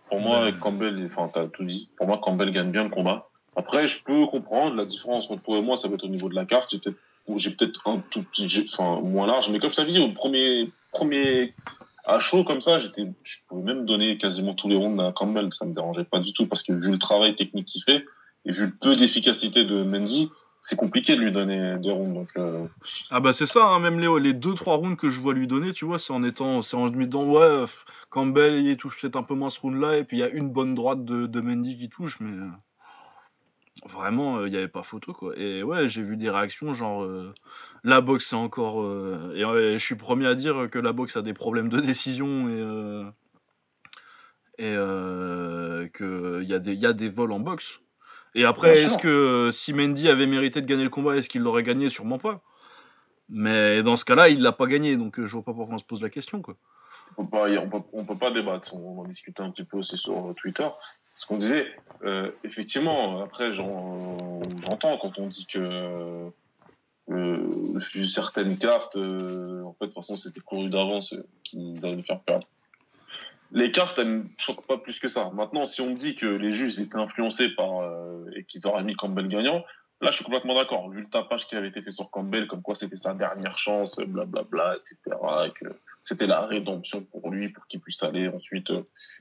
Pour 0.08 0.20
moi, 0.20 0.44
Ouais. 0.44 0.52
Campbell, 0.60 1.02
enfin, 1.06 1.28
t'as 1.32 1.48
tout 1.48 1.64
dit. 1.64 1.90
Pour 1.96 2.06
moi, 2.06 2.18
Campbell 2.18 2.50
gagne 2.52 2.70
bien 2.70 2.84
le 2.84 2.90
combat. 2.90 3.28
Après, 3.56 3.86
je 3.86 4.02
peux 4.02 4.26
comprendre 4.26 4.76
la 4.76 4.84
différence 4.84 5.30
entre 5.30 5.42
toi 5.42 5.58
et 5.58 5.62
moi, 5.62 5.76
ça 5.76 5.88
va 5.88 5.94
être 5.94 6.04
au 6.04 6.08
niveau 6.08 6.28
de 6.28 6.34
la 6.34 6.44
carte. 6.44 6.74
J'ai 7.36 7.50
peut-être, 7.50 7.80
un 7.86 8.02
tout 8.10 8.22
petit, 8.22 8.68
enfin, 8.72 9.00
moins 9.00 9.26
large. 9.26 9.50
Mais 9.50 9.58
comme 9.58 9.72
ça 9.72 9.84
dit, 9.84 9.98
au 9.98 10.12
premier, 10.12 10.72
premier, 10.90 11.54
à 12.04 12.18
chaud 12.18 12.44
comme 12.44 12.60
ça, 12.60 12.78
j'étais, 12.78 13.06
je 13.22 13.36
pouvais 13.48 13.62
même 13.62 13.84
donner 13.84 14.16
quasiment 14.16 14.54
tous 14.54 14.68
les 14.68 14.76
rounds 14.76 15.00
à 15.02 15.12
Campbell. 15.12 15.48
Ça 15.52 15.66
me 15.66 15.74
dérangeait 15.74 16.04
pas 16.04 16.18
du 16.18 16.32
tout 16.32 16.46
parce 16.46 16.62
que 16.62 16.72
vu 16.72 16.90
le 16.90 16.98
travail 16.98 17.36
technique 17.36 17.66
qu'il 17.66 17.82
fait 17.82 18.04
et 18.44 18.52
vu 18.52 18.66
le 18.66 18.72
peu 18.72 18.96
d'efficacité 18.96 19.64
de 19.64 19.82
Mendy, 19.82 20.30
c'est 20.62 20.76
compliqué 20.76 21.14
de 21.16 21.20
lui 21.20 21.32
donner 21.32 21.76
des 21.78 21.90
rounds. 21.90 22.26
Euh, 22.36 22.66
Ah 23.10 23.20
bah 23.20 23.32
c'est 23.32 23.46
ça, 23.46 23.66
hein, 23.66 23.80
même 23.80 23.98
les, 23.98 24.08
les 24.20 24.32
2-3 24.32 24.76
rounds 24.76 24.96
que 24.96 25.10
je 25.10 25.20
vois 25.20 25.34
lui 25.34 25.46
donner, 25.46 25.72
tu 25.72 25.84
vois, 25.84 25.98
c'est 25.98 26.12
en 26.12 26.22
étant, 26.24 26.62
c'est 26.62 26.76
en 26.76 26.90
me 26.90 27.04
disant, 27.04 27.24
ouais, 27.24 27.42
euh, 27.42 27.66
Campbell 28.10 28.64
il 28.64 28.76
touche 28.76 29.00
peut-être 29.00 29.16
un 29.16 29.24
peu 29.24 29.34
moins 29.34 29.50
ce 29.50 29.60
round-là, 29.60 29.98
et 29.98 30.04
puis 30.04 30.18
il 30.18 30.20
y 30.20 30.24
a 30.24 30.28
une 30.28 30.50
bonne 30.50 30.74
droite 30.74 31.04
de, 31.04 31.26
de 31.26 31.40
Mendy 31.40 31.76
qui 31.76 31.88
touche, 31.88 32.18
mais 32.20 32.32
euh, 33.84 33.88
vraiment, 33.88 34.38
euh, 34.38 34.48
il 34.48 34.50
n'y 34.50 34.56
avait 34.56 34.68
pas 34.68 34.82
photo, 34.82 35.12
quoi. 35.12 35.36
Et 35.36 35.62
ouais, 35.62 35.88
j'ai 35.88 36.02
vu 36.02 36.16
des 36.16 36.30
réactions, 36.30 36.74
genre, 36.74 37.04
euh, 37.04 37.32
la 37.84 38.00
boxe 38.00 38.28
c'est 38.28 38.36
encore... 38.36 38.82
euh, 38.82 39.32
et 39.36 39.44
ouais, 39.44 39.72
je 39.78 39.84
suis 39.84 39.96
premier 39.96 40.26
à 40.26 40.34
dire 40.34 40.68
que 40.70 40.78
la 40.78 40.92
boxe 40.92 41.16
a 41.16 41.22
des 41.22 41.34
problèmes 41.34 41.68
de 41.68 41.80
décision, 41.80 42.48
et... 42.48 42.60
euh, 42.60 43.04
et 44.58 44.74
euh, 44.76 45.88
qu'il 45.88 46.48
y, 46.48 46.54
a 46.54 46.58
des- 46.58 46.74
y 46.74 46.86
a 46.86 46.92
des 46.92 47.08
vols 47.08 47.32
en 47.32 47.40
boxe. 47.40 47.80
Et 48.34 48.44
après, 48.44 48.82
est-ce 48.82 48.98
que 48.98 49.08
euh, 49.08 49.50
si 49.52 49.72
Mendy 49.72 50.08
avait 50.08 50.26
mérité 50.26 50.60
de 50.60 50.66
gagner 50.66 50.84
le 50.84 50.90
combat, 50.90 51.16
est-ce 51.16 51.28
qu'il 51.28 51.42
l'aurait 51.42 51.62
gagné? 51.62 51.90
Sûrement 51.90 52.18
pas. 52.18 52.42
Mais 53.28 53.82
dans 53.82 53.96
ce 53.96 54.04
cas-là, 54.04 54.28
il 54.28 54.42
l'a 54.42 54.52
pas 54.52 54.66
gagné, 54.66 54.96
donc 54.96 55.18
euh, 55.18 55.26
je 55.26 55.32
vois 55.32 55.42
pas 55.42 55.54
pourquoi 55.54 55.74
on 55.74 55.78
se 55.78 55.84
pose 55.84 56.02
la 56.02 56.10
question, 56.10 56.42
quoi. 56.42 56.54
on 57.16 57.24
peut 57.24 57.30
pas, 57.30 57.48
y- 57.48 57.58
on 57.58 57.68
peut, 57.68 57.80
on 57.92 58.04
peut 58.04 58.18
pas 58.18 58.30
débattre. 58.30 58.74
On 58.74 59.00
en 59.00 59.04
discutait 59.04 59.42
un 59.42 59.50
petit 59.50 59.64
peu 59.64 59.78
aussi 59.78 59.96
sur 59.96 60.34
Twitter. 60.36 60.68
Ce 61.22 61.28
qu'on 61.28 61.36
disait, 61.36 61.68
euh, 62.02 62.32
effectivement, 62.42 63.22
après, 63.22 63.52
j'en- 63.52 64.42
j'entends 64.58 64.98
quand 64.98 65.20
on 65.20 65.28
dit 65.28 65.46
que 65.46 66.32
euh, 67.10 67.80
certaines 68.06 68.58
cartes, 68.58 68.96
euh, 68.96 69.62
en 69.62 69.72
fait, 69.72 69.84
de 69.84 69.90
toute 69.90 69.94
façon, 69.94 70.16
c'était 70.16 70.40
couru 70.40 70.68
d'avance 70.68 71.14
qu'ils 71.44 71.86
allaient 71.86 72.02
faire 72.02 72.18
perdre. 72.22 72.48
Les 73.52 73.70
cartes, 73.70 74.00
elles 74.00 74.08
me 74.08 74.24
choquent 74.36 74.66
pas 74.66 74.78
plus 74.78 74.98
que 74.98 75.06
ça. 75.06 75.30
Maintenant, 75.32 75.64
si 75.64 75.80
on 75.80 75.90
me 75.90 75.94
dit 75.94 76.16
que 76.16 76.26
les 76.26 76.50
juges 76.50 76.80
étaient 76.80 76.96
influencés 76.96 77.50
par 77.50 77.88
et 78.34 78.42
qu'ils 78.42 78.66
auraient 78.66 78.82
mis 78.82 78.96
Campbell 78.96 79.28
gagnant, 79.28 79.64
là, 80.00 80.10
je 80.10 80.16
suis 80.16 80.24
complètement 80.24 80.56
d'accord. 80.56 80.90
Vu 80.90 81.02
le 81.02 81.06
tapage 81.06 81.46
qui 81.46 81.54
avait 81.54 81.68
été 81.68 81.82
fait 81.82 81.92
sur 81.92 82.10
Campbell, 82.10 82.48
comme 82.48 82.62
quoi 82.62 82.74
c'était 82.74 82.96
sa 82.96 83.14
dernière 83.14 83.58
chance, 83.58 83.96
blablabla, 84.00 84.74
etc., 84.76 84.98
et 85.46 85.50
que 85.52 85.72
c'était 86.02 86.26
la 86.26 86.46
rédemption 86.46 87.04
pour 87.04 87.30
lui, 87.30 87.50
pour 87.50 87.68
qu'il 87.68 87.80
puisse 87.80 88.02
aller 88.02 88.26
ensuite 88.26 88.72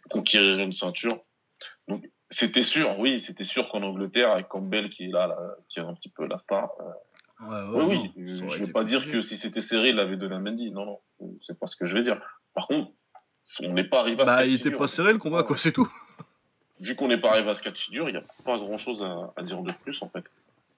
conquérir 0.09 0.57
une 0.57 0.73
ceinture. 0.73 1.19
Donc, 1.87 2.09
c'était 2.29 2.63
sûr, 2.63 2.97
oui, 2.99 3.21
c'était 3.21 3.43
sûr 3.43 3.69
qu'en 3.69 3.81
Angleterre, 3.83 4.31
avec 4.31 4.47
Campbell 4.47 4.89
qui 4.89 5.05
est 5.05 5.11
là, 5.11 5.27
là, 5.27 5.37
qui 5.69 5.79
est 5.79 5.83
un 5.83 5.93
petit 5.93 6.09
peu 6.09 6.25
la 6.25 6.37
star, 6.37 6.69
euh, 6.79 7.65
oui, 7.73 8.11
oui, 8.15 8.41
je 8.47 8.65
vais 8.65 8.71
pas 8.71 8.83
dire 8.83 9.09
que 9.09 9.21
si 9.21 9.35
c'était 9.35 9.61
serré, 9.61 9.89
il 9.89 9.99
avait 9.99 10.15
donné 10.15 10.35
à 10.35 10.39
Mendy. 10.39 10.71
Non, 10.71 10.85
non, 10.85 10.99
c'est 11.39 11.57
pas 11.57 11.65
ce 11.65 11.75
que 11.75 11.87
je 11.87 11.97
vais 11.97 12.03
dire. 12.03 12.21
Par 12.53 12.67
contre, 12.67 12.91
on 13.63 13.73
n'est 13.73 13.83
pas 13.83 13.99
arrivé 14.01 14.21
à 14.21 14.25
ce 14.25 14.31
Bah, 14.31 14.45
il 14.45 14.53
était 14.53 14.63
figure. 14.65 14.77
pas 14.77 14.87
serré 14.87 15.11
le 15.11 15.17
combat, 15.17 15.41
quoi, 15.41 15.57
c'est 15.57 15.71
tout. 15.71 15.91
Vu 16.79 16.95
qu'on 16.95 17.07
n'est 17.07 17.17
pas 17.19 17.31
arrivé 17.31 17.49
à 17.49 17.55
ce 17.55 17.63
cas 17.63 17.71
de 17.71 17.77
figure, 17.77 18.07
il 18.09 18.11
n'y 18.11 18.19
a 18.19 18.23
pas 18.45 18.57
grand 18.59 18.77
chose 18.77 19.03
à, 19.03 19.33
à 19.35 19.41
dire 19.43 19.61
de 19.63 19.71
plus, 19.83 19.99
en 20.03 20.09
fait. 20.09 20.23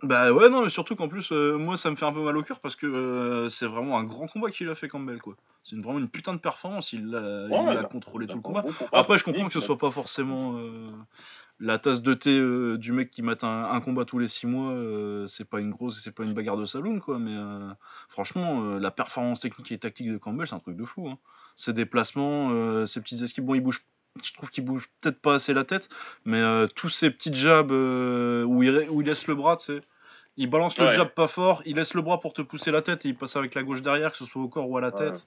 Bah 0.01 0.33
ouais, 0.33 0.49
non, 0.49 0.63
mais 0.63 0.69
surtout 0.69 0.95
qu'en 0.97 1.07
plus, 1.07 1.31
euh, 1.31 1.57
moi, 1.57 1.77
ça 1.77 1.89
me 1.89 1.95
fait 1.95 2.05
un 2.05 2.11
peu 2.11 2.21
mal 2.21 2.35
au 2.35 2.43
cœur 2.43 2.59
parce 2.59 2.75
que 2.75 2.85
euh, 2.87 3.47
c'est 3.47 3.67
vraiment 3.67 3.97
un 3.97 4.03
grand 4.03 4.27
combat 4.27 4.49
qu'il 4.51 4.67
a 4.67 4.75
fait 4.75 4.89
Campbell, 4.89 5.21
quoi. 5.21 5.35
C'est 5.63 5.77
une- 5.77 5.81
vraiment 5.81 5.99
une 5.99 6.09
putain 6.09 6.33
de 6.33 6.39
performance, 6.39 6.91
il 6.91 7.07
Ouais, 7.07 7.17
a 7.17 7.47
il 7.73 7.77
a- 7.77 7.83
contrôlé 7.85 8.27
tout 8.27 8.35
le 8.35 8.41
combat. 8.41 8.65
Après, 8.91 9.17
je 9.17 9.23
comprends 9.23 9.47
que 9.47 9.53
ce 9.53 9.61
soit 9.61 9.77
pas 9.77 9.91
forcément 9.91 10.57
euh, 10.57 10.91
la 11.61 11.79
tasse 11.79 12.01
de 12.01 12.13
thé 12.13 12.37
du 12.77 12.91
mec 12.91 13.11
qui 13.11 13.21
mate 13.21 13.45
un, 13.45 13.63
un 13.71 13.79
combat 13.79 14.03
tous 14.03 14.19
les 14.19 14.27
6 14.27 14.45
mois, 14.45 14.73
c'est 15.27 15.45
pas 15.47 15.61
une 15.61 15.71
grosse, 15.71 16.01
c'est 16.03 16.11
pas 16.11 16.23
une 16.23 16.33
bagarre 16.33 16.57
de 16.57 16.65
saloon, 16.65 16.99
quoi. 16.99 17.17
Mais 17.17 17.37
franchement, 18.09 18.77
la 18.77 18.91
performance 18.91 19.39
technique 19.39 19.71
et 19.71 19.77
tactique 19.77 20.11
de 20.11 20.17
Campbell, 20.17 20.47
c'est 20.47 20.55
un 20.55 20.59
truc 20.59 20.75
de 20.75 20.83
fou. 20.85 21.07
Hein. 21.07 21.17
Ses 21.55 21.71
déplacements, 21.71 22.85
ses 22.85 22.99
petites 22.99 23.21
esquives, 23.21 23.45
bon, 23.45 23.55
il 23.55 23.61
bouge, 23.61 23.85
je 24.23 24.33
trouve 24.33 24.49
qu'il 24.49 24.63
bouge 24.65 24.89
peut-être 25.01 25.19
pas 25.21 25.35
assez 25.35 25.53
la 25.53 25.63
tête, 25.65 25.89
mais 26.25 26.39
euh, 26.39 26.67
tous 26.67 26.89
ces 26.89 27.09
petits 27.09 27.33
jabs 27.33 27.71
euh, 27.71 28.43
où, 28.43 28.61
il, 28.63 28.69
ré- 28.69 28.87
où 28.89 29.01
il 29.01 29.07
laisse 29.07 29.27
le 29.27 29.35
bras, 29.35 29.57
tu 29.57 29.65
sais. 29.65 29.81
Il 30.35 30.49
balance 30.49 30.77
le 30.79 30.85
Ouais. 30.85 30.91
jab 30.91 31.09
pas 31.09 31.27
fort, 31.27 31.61
il 31.65 31.75
laisse 31.75 31.93
le 31.93 32.01
bras 32.01 32.19
pour 32.19 32.33
te 32.33 32.41
pousser 32.41 32.71
la 32.71 32.81
tête 32.81 33.05
et 33.05 33.09
il 33.09 33.15
passe 33.15 33.35
avec 33.35 33.53
la 33.53 33.61
gauche 33.63 33.83
derrière, 33.83 34.11
que 34.11 34.17
ce 34.17 34.25
soit 34.25 34.41
au 34.41 34.47
corps 34.49 34.67
ou 34.69 34.77
à 34.77 34.81
la 34.81 34.89
Ouais. 34.89 34.97
tête. 34.97 35.25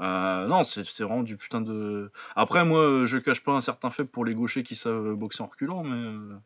Euh, 0.00 0.46
non, 0.46 0.62
c'est 0.64 0.84
c'est 0.84 1.02
vraiment 1.04 1.22
du 1.24 1.36
putain 1.36 1.60
de. 1.60 2.10
Après, 2.36 2.64
moi, 2.64 3.04
je 3.06 3.18
cache 3.18 3.42
pas 3.42 3.52
un 3.52 3.60
certain 3.60 3.90
faible 3.90 4.10
pour 4.10 4.24
les 4.24 4.34
gauchers 4.34 4.62
qui 4.62 4.76
savent 4.76 5.14
boxer 5.14 5.42
en 5.42 5.46
reculant, 5.46 5.82
mais. 5.82 6.36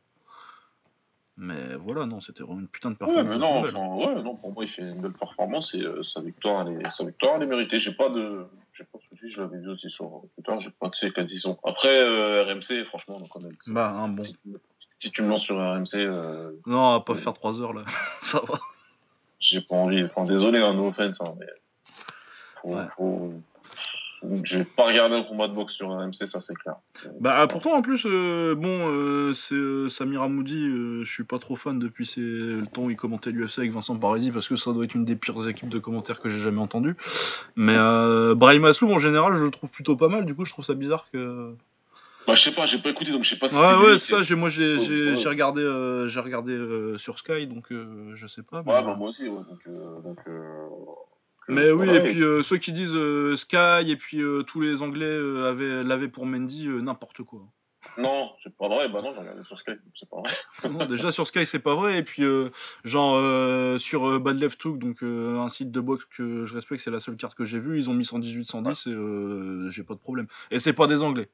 Euh, 1.38 1.42
Mais 1.44 1.74
voilà, 1.76 2.06
non, 2.06 2.20
c'était 2.20 2.42
vraiment 2.42 2.60
une 2.60 2.68
putain 2.68 2.90
de 2.90 2.94
Ouais, 2.94 2.98
performance. 3.06 3.26
mais 3.28 3.34
de 3.36 3.40
non, 3.40 3.58
enfin, 3.60 4.12
ouais, 4.14 4.22
non, 4.22 4.34
pour 4.36 4.52
moi, 4.52 4.64
il 4.64 4.68
fait 4.70 4.82
une 4.82 5.00
belle 5.00 5.12
performance 5.12 5.74
et 5.74 5.82
euh, 5.82 6.02
sa 6.02 6.20
victoire, 6.20 6.66
elle 6.68 6.80
est, 6.80 6.90
sa 6.90 7.04
victoire, 7.04 7.36
elle 7.36 7.42
est 7.44 7.46
méritée. 7.46 7.78
J'ai 7.78 7.94
pas 7.94 8.08
de, 8.08 8.46
j'ai 8.72 8.84
pas 8.84 8.98
de 8.98 9.02
soucis, 9.16 9.32
je 9.32 9.40
l'avais 9.42 9.58
dit 9.58 9.68
aussi 9.68 9.88
sur 9.90 10.22
Twitter, 10.34 10.52
j'ai 10.60 10.70
pas 10.70 10.88
de 10.88 10.94
ces 10.94 11.10
qualifications. 11.12 11.58
Après, 11.64 11.88
euh, 12.00 12.44
RMC, 12.44 12.84
franchement, 12.86 13.18
donc, 13.18 13.28
quand 13.30 13.42
même. 13.42 13.56
Bah, 13.68 13.90
hein, 13.96 14.08
bon. 14.08 14.22
Si, 14.22 14.34
tu, 14.34 14.48
me- 14.48 14.60
si 14.94 15.10
tu 15.10 15.22
me 15.22 15.28
lances 15.28 15.42
sur 15.42 15.56
RMC, 15.56 15.94
euh, 15.96 16.52
Non, 16.66 16.78
on 16.80 16.92
va 16.94 17.00
pas 17.00 17.14
faire 17.14 17.32
3 17.34 17.60
heures 17.62 17.72
là. 17.72 17.84
Ça 18.22 18.40
va. 18.46 18.58
j'ai 19.38 19.60
pas 19.60 19.76
envie. 19.76 20.02
Enfin, 20.04 20.24
désolé, 20.24 20.60
hein, 20.60 20.74
no 20.74 20.88
offense, 20.88 21.20
hein, 21.20 21.34
mais 21.38 21.46
faut, 22.62 22.74
Ouais. 22.74 22.84
faut... 22.96 23.32
J'ai 24.42 24.64
pas 24.64 24.86
regardé 24.86 25.14
un 25.14 25.22
combat 25.22 25.46
de 25.48 25.54
boxe 25.54 25.74
sur 25.74 25.90
RMC, 25.90 26.26
ça 26.26 26.40
c'est 26.40 26.54
clair. 26.56 26.74
Bah 27.20 27.46
pourtant 27.48 27.74
en 27.74 27.82
plus 27.82 28.02
euh, 28.06 28.54
bon 28.56 28.88
euh, 28.90 29.32
c'est 29.32 29.54
euh, 29.54 29.88
Samir 29.88 30.22
Amoudi 30.22 30.64
euh, 30.68 31.04
je 31.04 31.12
suis 31.12 31.22
pas 31.24 31.38
trop 31.38 31.54
fan 31.54 31.78
depuis 31.78 32.04
ses- 32.06 32.20
le 32.20 32.66
temps 32.66 32.82
où 32.84 32.90
il 32.90 32.96
commentait 32.96 33.30
l'UFC 33.30 33.58
avec 33.60 33.72
Vincent 33.72 33.96
Parisi 33.96 34.32
parce 34.32 34.48
que 34.48 34.56
ça 34.56 34.72
doit 34.72 34.84
être 34.84 34.94
une 34.94 35.04
des 35.04 35.14
pires 35.14 35.48
équipes 35.48 35.68
de 35.68 35.78
commentaires 35.78 36.18
que 36.20 36.28
j'ai 36.28 36.40
jamais 36.40 36.60
entendu 36.60 36.96
mais 37.54 37.76
Brahim 38.34 38.64
Asloum 38.64 38.90
en 38.92 38.98
général 38.98 39.34
je 39.36 39.44
le 39.44 39.50
trouve 39.52 39.70
plutôt 39.70 39.94
pas 39.96 40.08
mal 40.08 40.24
du 40.24 40.34
coup 40.34 40.44
je 40.44 40.50
trouve 40.52 40.64
ça 40.64 40.74
bizarre 40.74 41.06
que 41.12 41.54
Bah, 42.26 42.34
je 42.34 42.42
sais 42.42 42.54
pas, 42.54 42.66
j'ai 42.66 42.78
pas 42.78 42.90
écouté, 42.90 43.12
donc 43.12 43.22
je 43.24 43.30
sais 43.30 43.38
pas 43.38 43.48
si 43.48 43.54
lui, 43.54 43.62
ouais 43.62 43.98
c'est- 43.98 44.10
ça 44.16 44.22
j'ai 44.22 44.34
moi 44.34 44.48
j'ai 44.48 44.80
j'ai 44.80 45.10
Ouais. 45.10 45.16
j'ai 45.16 45.28
regardé 45.28 45.62
j'ai 46.08 46.20
regardé 46.20 46.94
sur 46.96 47.18
Sky 47.20 47.46
donc 47.46 47.66
je 47.70 48.26
sais 48.26 48.42
pas 48.42 48.62
mais, 48.66 48.72
Ouais, 48.72 48.82
bah, 48.84 48.96
moi 48.98 49.08
aussi, 49.10 49.28
ouais, 49.28 49.42
donc, 49.48 50.02
donc, 50.04 50.18
euh, 50.26 50.66
mais 51.48 51.70
oui 51.70 51.88
et 51.88 52.00
puis 52.00 52.22
euh, 52.22 52.42
ceux 52.42 52.58
qui 52.58 52.72
disent 52.72 52.94
euh, 52.94 53.36
Sky 53.36 53.90
et 53.90 53.96
puis 53.96 54.20
euh, 54.20 54.42
tous 54.42 54.60
les 54.60 54.82
Anglais 54.82 55.06
euh, 55.06 55.48
avaient 55.48 55.82
l'avaient 55.82 56.08
pour 56.08 56.26
Mendy 56.26 56.66
euh, 56.66 56.80
n'importe 56.80 57.22
quoi. 57.22 57.46
Non, 57.96 58.32
c'est 58.42 58.54
pas 58.56 58.68
vrai, 58.68 58.88
bah 58.88 59.00
non, 59.02 59.12
j'ai 59.14 59.20
regardé 59.20 59.44
sur 59.44 59.58
Skype, 59.58 59.78
c'est 59.94 60.08
pas 60.08 60.20
vrai. 60.20 60.32
Non, 60.70 60.84
déjà 60.86 61.10
sur 61.12 61.26
Sky 61.26 61.46
c'est 61.46 61.58
pas 61.58 61.74
vrai. 61.74 61.98
Et 61.98 62.02
puis 62.02 62.24
euh, 62.24 62.50
genre 62.84 63.14
euh, 63.16 63.78
sur 63.78 64.20
Bad 64.20 64.38
Left 64.38 64.62
Hook 64.64 64.78
donc 64.78 65.02
euh, 65.02 65.38
un 65.38 65.48
site 65.48 65.70
de 65.70 65.80
boxe 65.80 66.04
que 66.06 66.44
je 66.44 66.54
respecte 66.54 66.82
c'est 66.82 66.90
la 66.90 67.00
seule 67.00 67.16
carte 67.16 67.36
que 67.36 67.44
j'ai 67.44 67.58
vue. 67.58 67.78
Ils 67.78 67.88
ont 67.88 67.94
mis 67.94 68.04
118 68.04 68.44
110 68.44 68.86
et 68.86 68.90
euh, 68.90 69.70
j'ai 69.70 69.84
pas 69.84 69.94
de 69.94 70.00
problème. 70.00 70.26
Et 70.50 70.60
c'est 70.60 70.72
pas 70.72 70.86
des 70.86 71.02
anglais 71.02 71.28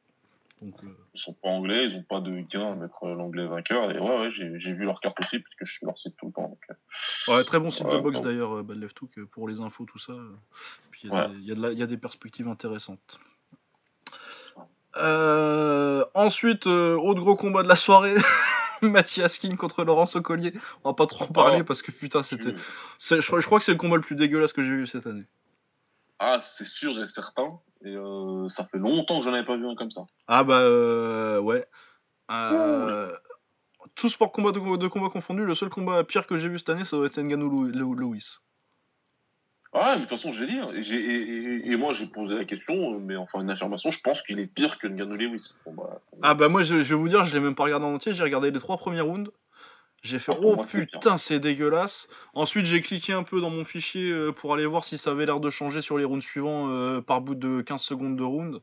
donc 0.64 0.82
euh, 0.84 0.88
Ils 1.14 1.20
sont 1.20 1.34
pas 1.34 1.48
anglais, 1.48 1.84
ils 1.86 1.96
ont 1.96 2.02
pas 2.02 2.20
de 2.20 2.40
gain 2.40 2.72
à 2.72 2.74
mettre 2.74 3.04
euh, 3.04 3.14
l'anglais 3.14 3.46
vainqueur, 3.46 3.90
et 3.90 3.98
ouais, 3.98 4.18
ouais, 4.20 4.30
j'ai 4.32 4.72
vu 4.72 4.84
leur 4.84 5.00
carte 5.00 5.18
aussi, 5.20 5.38
puisque 5.38 5.64
je 5.64 5.72
suis 5.72 5.86
leur 5.86 5.98
site 5.98 6.16
tout 6.16 6.26
le 6.26 6.32
temps. 6.32 6.48
Donc, 6.48 6.60
euh, 6.70 7.34
ouais, 7.36 7.44
très 7.44 7.60
bon 7.60 7.70
site 7.70 7.86
de 7.88 7.98
boxe 7.98 8.18
bon. 8.18 8.24
d'ailleurs 8.24 8.56
euh, 8.58 8.62
Bad 8.62 8.78
Left 8.78 9.00
Hook 9.00 9.12
pour 9.30 9.48
les 9.48 9.60
infos 9.60 9.84
tout 9.84 9.98
ça 9.98 10.14
il 11.02 11.10
y, 11.10 11.12
a 11.12 11.28
Ouais. 11.28 11.28
des- 11.34 11.74
y 11.74 11.78
y 11.78 11.82
a 11.82 11.96
perspectives 11.98 12.48
intéressantes 12.48 13.18
Euh, 14.96 16.04
ensuite 16.14 16.66
autre 16.66 17.20
gros 17.20 17.34
combat 17.36 17.62
de 17.64 17.68
la 17.68 17.74
soirée 17.76 18.14
Mathias 18.82 19.38
King 19.38 19.56
contre 19.56 19.82
Laurent 19.84 20.06
Collier 20.22 20.52
on 20.84 20.90
va 20.90 20.94
pas 20.94 21.06
trop 21.06 21.24
en 21.24 21.28
parler 21.28 21.58
Oh. 21.60 21.64
parce 21.64 21.82
que 21.82 21.90
putain 21.90 22.22
c'était 22.22 22.54
je, 23.00 23.20
je 23.20 23.46
crois 23.46 23.58
que 23.58 23.64
c'est 23.64 23.72
le 23.72 23.78
combat 23.78 23.96
le 23.96 24.02
plus 24.02 24.14
dégueulasse 24.16 24.52
que 24.52 24.62
j'ai 24.62 24.70
vu 24.70 24.86
cette 24.86 25.06
année 25.08 25.24
Ah, 26.26 26.38
c'est 26.40 26.64
sûr 26.64 26.98
et 26.98 27.04
certain, 27.04 27.58
et 27.84 27.94
euh, 27.94 28.48
ça 28.48 28.64
fait 28.64 28.78
longtemps 28.78 29.18
que 29.18 29.24
j'en 29.26 29.34
avais 29.34 29.44
pas 29.44 29.58
vu 29.58 29.66
un 29.68 29.74
comme 29.74 29.90
ça. 29.90 30.00
Ah 30.26 30.42
bah 30.42 30.60
euh, 30.60 31.38
ouais. 31.38 31.66
Euh, 32.30 33.12
tout 33.94 34.08
sport 34.08 34.32
combat 34.32 34.50
de, 34.52 34.76
de 34.78 34.88
combat 34.88 35.10
confondu, 35.10 35.44
le 35.44 35.54
seul 35.54 35.68
combat 35.68 36.02
pire 36.02 36.26
que 36.26 36.38
j'ai 36.38 36.48
vu 36.48 36.58
cette 36.58 36.70
année, 36.70 36.86
ça 36.86 36.96
doit 36.96 37.06
être 37.06 37.20
Ngannou 37.20 37.64
Lewis. 37.64 38.38
Ah, 39.74 39.90
mais 39.90 39.96
de 39.96 40.00
toute 40.02 40.10
façon, 40.10 40.32
je 40.32 40.40
l'ai 40.40 40.46
dit, 40.46 40.58
hein, 40.58 40.70
et, 40.72 40.82
j'ai- 40.82 40.96
et, 41.04 41.66
et- 41.66 41.72
et 41.72 41.76
moi 41.76 41.92
j'ai 41.92 42.06
posé 42.06 42.36
la 42.36 42.46
question, 42.46 42.98
mais 43.00 43.16
enfin 43.16 43.42
une 43.42 43.50
affirmation, 43.50 43.90
je 43.90 44.00
pense 44.02 44.22
qu'il 44.22 44.38
est 44.40 44.46
pire 44.46 44.78
que 44.78 44.86
Ngannou 44.86 45.16
Lewis. 45.16 45.52
Bon, 45.66 45.74
bah, 45.74 46.00
Ah 46.22 46.32
bah 46.34 46.48
moi 46.48 46.62
je, 46.62 46.82
je 46.82 46.94
vais 46.94 47.00
vous 47.00 47.08
dire, 47.10 47.24
je 47.24 47.34
l'ai 47.34 47.40
même 47.40 47.54
pas 47.54 47.64
regardé 47.64 47.84
en 47.84 47.92
entier, 47.94 48.14
j'ai 48.14 48.22
regardé 48.22 48.50
les 48.50 48.60
trois 48.60 48.78
premiers 48.78 49.02
rounds. 49.02 49.30
J'ai 50.04 50.18
fait 50.18 50.32
Ah, 50.32 50.38
oh 50.42 50.54
moi, 50.54 50.64
putain 50.64 51.16
c'est 51.18 51.40
dégueulasse. 51.40 52.08
Ensuite 52.34 52.66
j'ai 52.66 52.82
cliqué 52.82 53.14
un 53.14 53.22
peu 53.22 53.40
dans 53.40 53.48
mon 53.50 53.64
fichier 53.64 54.10
euh, 54.10 54.32
pour 54.32 54.52
aller 54.52 54.66
voir 54.66 54.84
si 54.84 54.98
ça 54.98 55.10
avait 55.10 55.24
l'air 55.24 55.40
de 55.40 55.48
changer 55.48 55.80
sur 55.80 55.96
les 55.96 56.04
rounds 56.04 56.22
suivants 56.24 56.68
euh, 56.68 57.00
par 57.00 57.22
bout 57.22 57.34
de 57.34 57.62
15 57.62 57.80
secondes 57.80 58.16
de 58.16 58.22
round. 58.22 58.60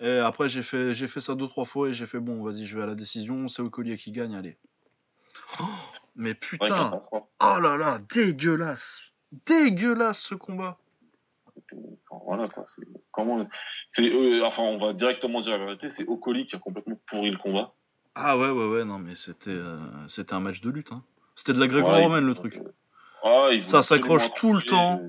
Et 0.00 0.16
après 0.18 0.48
j'ai 0.48 0.62
fait 0.62 0.94
j'ai 0.94 1.06
fait 1.06 1.20
ça 1.20 1.34
deux 1.34 1.48
trois 1.48 1.66
fois 1.66 1.90
et 1.90 1.92
j'ai 1.92 2.06
fait 2.06 2.18
bon 2.18 2.42
vas-y 2.42 2.64
je 2.64 2.76
vais 2.78 2.82
à 2.82 2.86
la 2.86 2.94
décision, 2.94 3.46
c'est 3.48 3.60
au 3.60 3.68
collier 3.68 3.98
qui 3.98 4.10
gagne 4.10 4.34
allez. 4.34 4.56
Oh, 5.60 5.64
mais 6.16 6.32
putain, 6.34 6.90
oh 7.40 7.60
là 7.60 7.76
là 7.76 8.00
dégueulasse, 8.14 9.02
dégueulasse 9.46 10.20
ce 10.20 10.34
combat. 10.34 10.78
C'était- 11.48 11.76
enfin, 12.08 12.22
voilà 12.24 12.48
quoi. 12.48 12.64
C'est 12.66 12.86
comment 13.10 13.46
C'est 13.88 14.10
euh, 14.10 14.46
enfin, 14.46 14.62
on 14.62 14.78
va 14.78 14.92
directement 14.94 15.40
dire 15.42 15.58
la 15.58 15.64
vérité. 15.64 15.90
C'est 15.90 16.06
Okoli 16.06 16.46
qui 16.46 16.56
a 16.56 16.58
complètement 16.58 16.98
pourri 17.06 17.30
le 17.30 17.36
combat. 17.38 17.74
Ah 18.14 18.36
ouais 18.36 18.50
ouais 18.50 18.66
ouais 18.66 18.84
non 18.84 18.98
mais 18.98 19.14
c'était 19.16 19.50
euh, 19.50 19.78
c'était 20.08 20.34
un 20.34 20.40
match 20.40 20.60
de 20.60 20.70
lutte 20.70 20.92
hein. 20.92 21.02
C'était 21.36 21.52
de 21.52 21.58
la 21.60 21.66
Ouais, 21.66 21.70
gréco-romaine 21.72 22.24
il- 22.24 22.26
le 22.28 22.34
truc. 22.34 22.60
Ah, 23.22 23.48
Ça 23.60 23.82
s'accroche 23.82 24.32
tout 24.34 24.52
le 24.52 24.62
temps. 24.62 25.00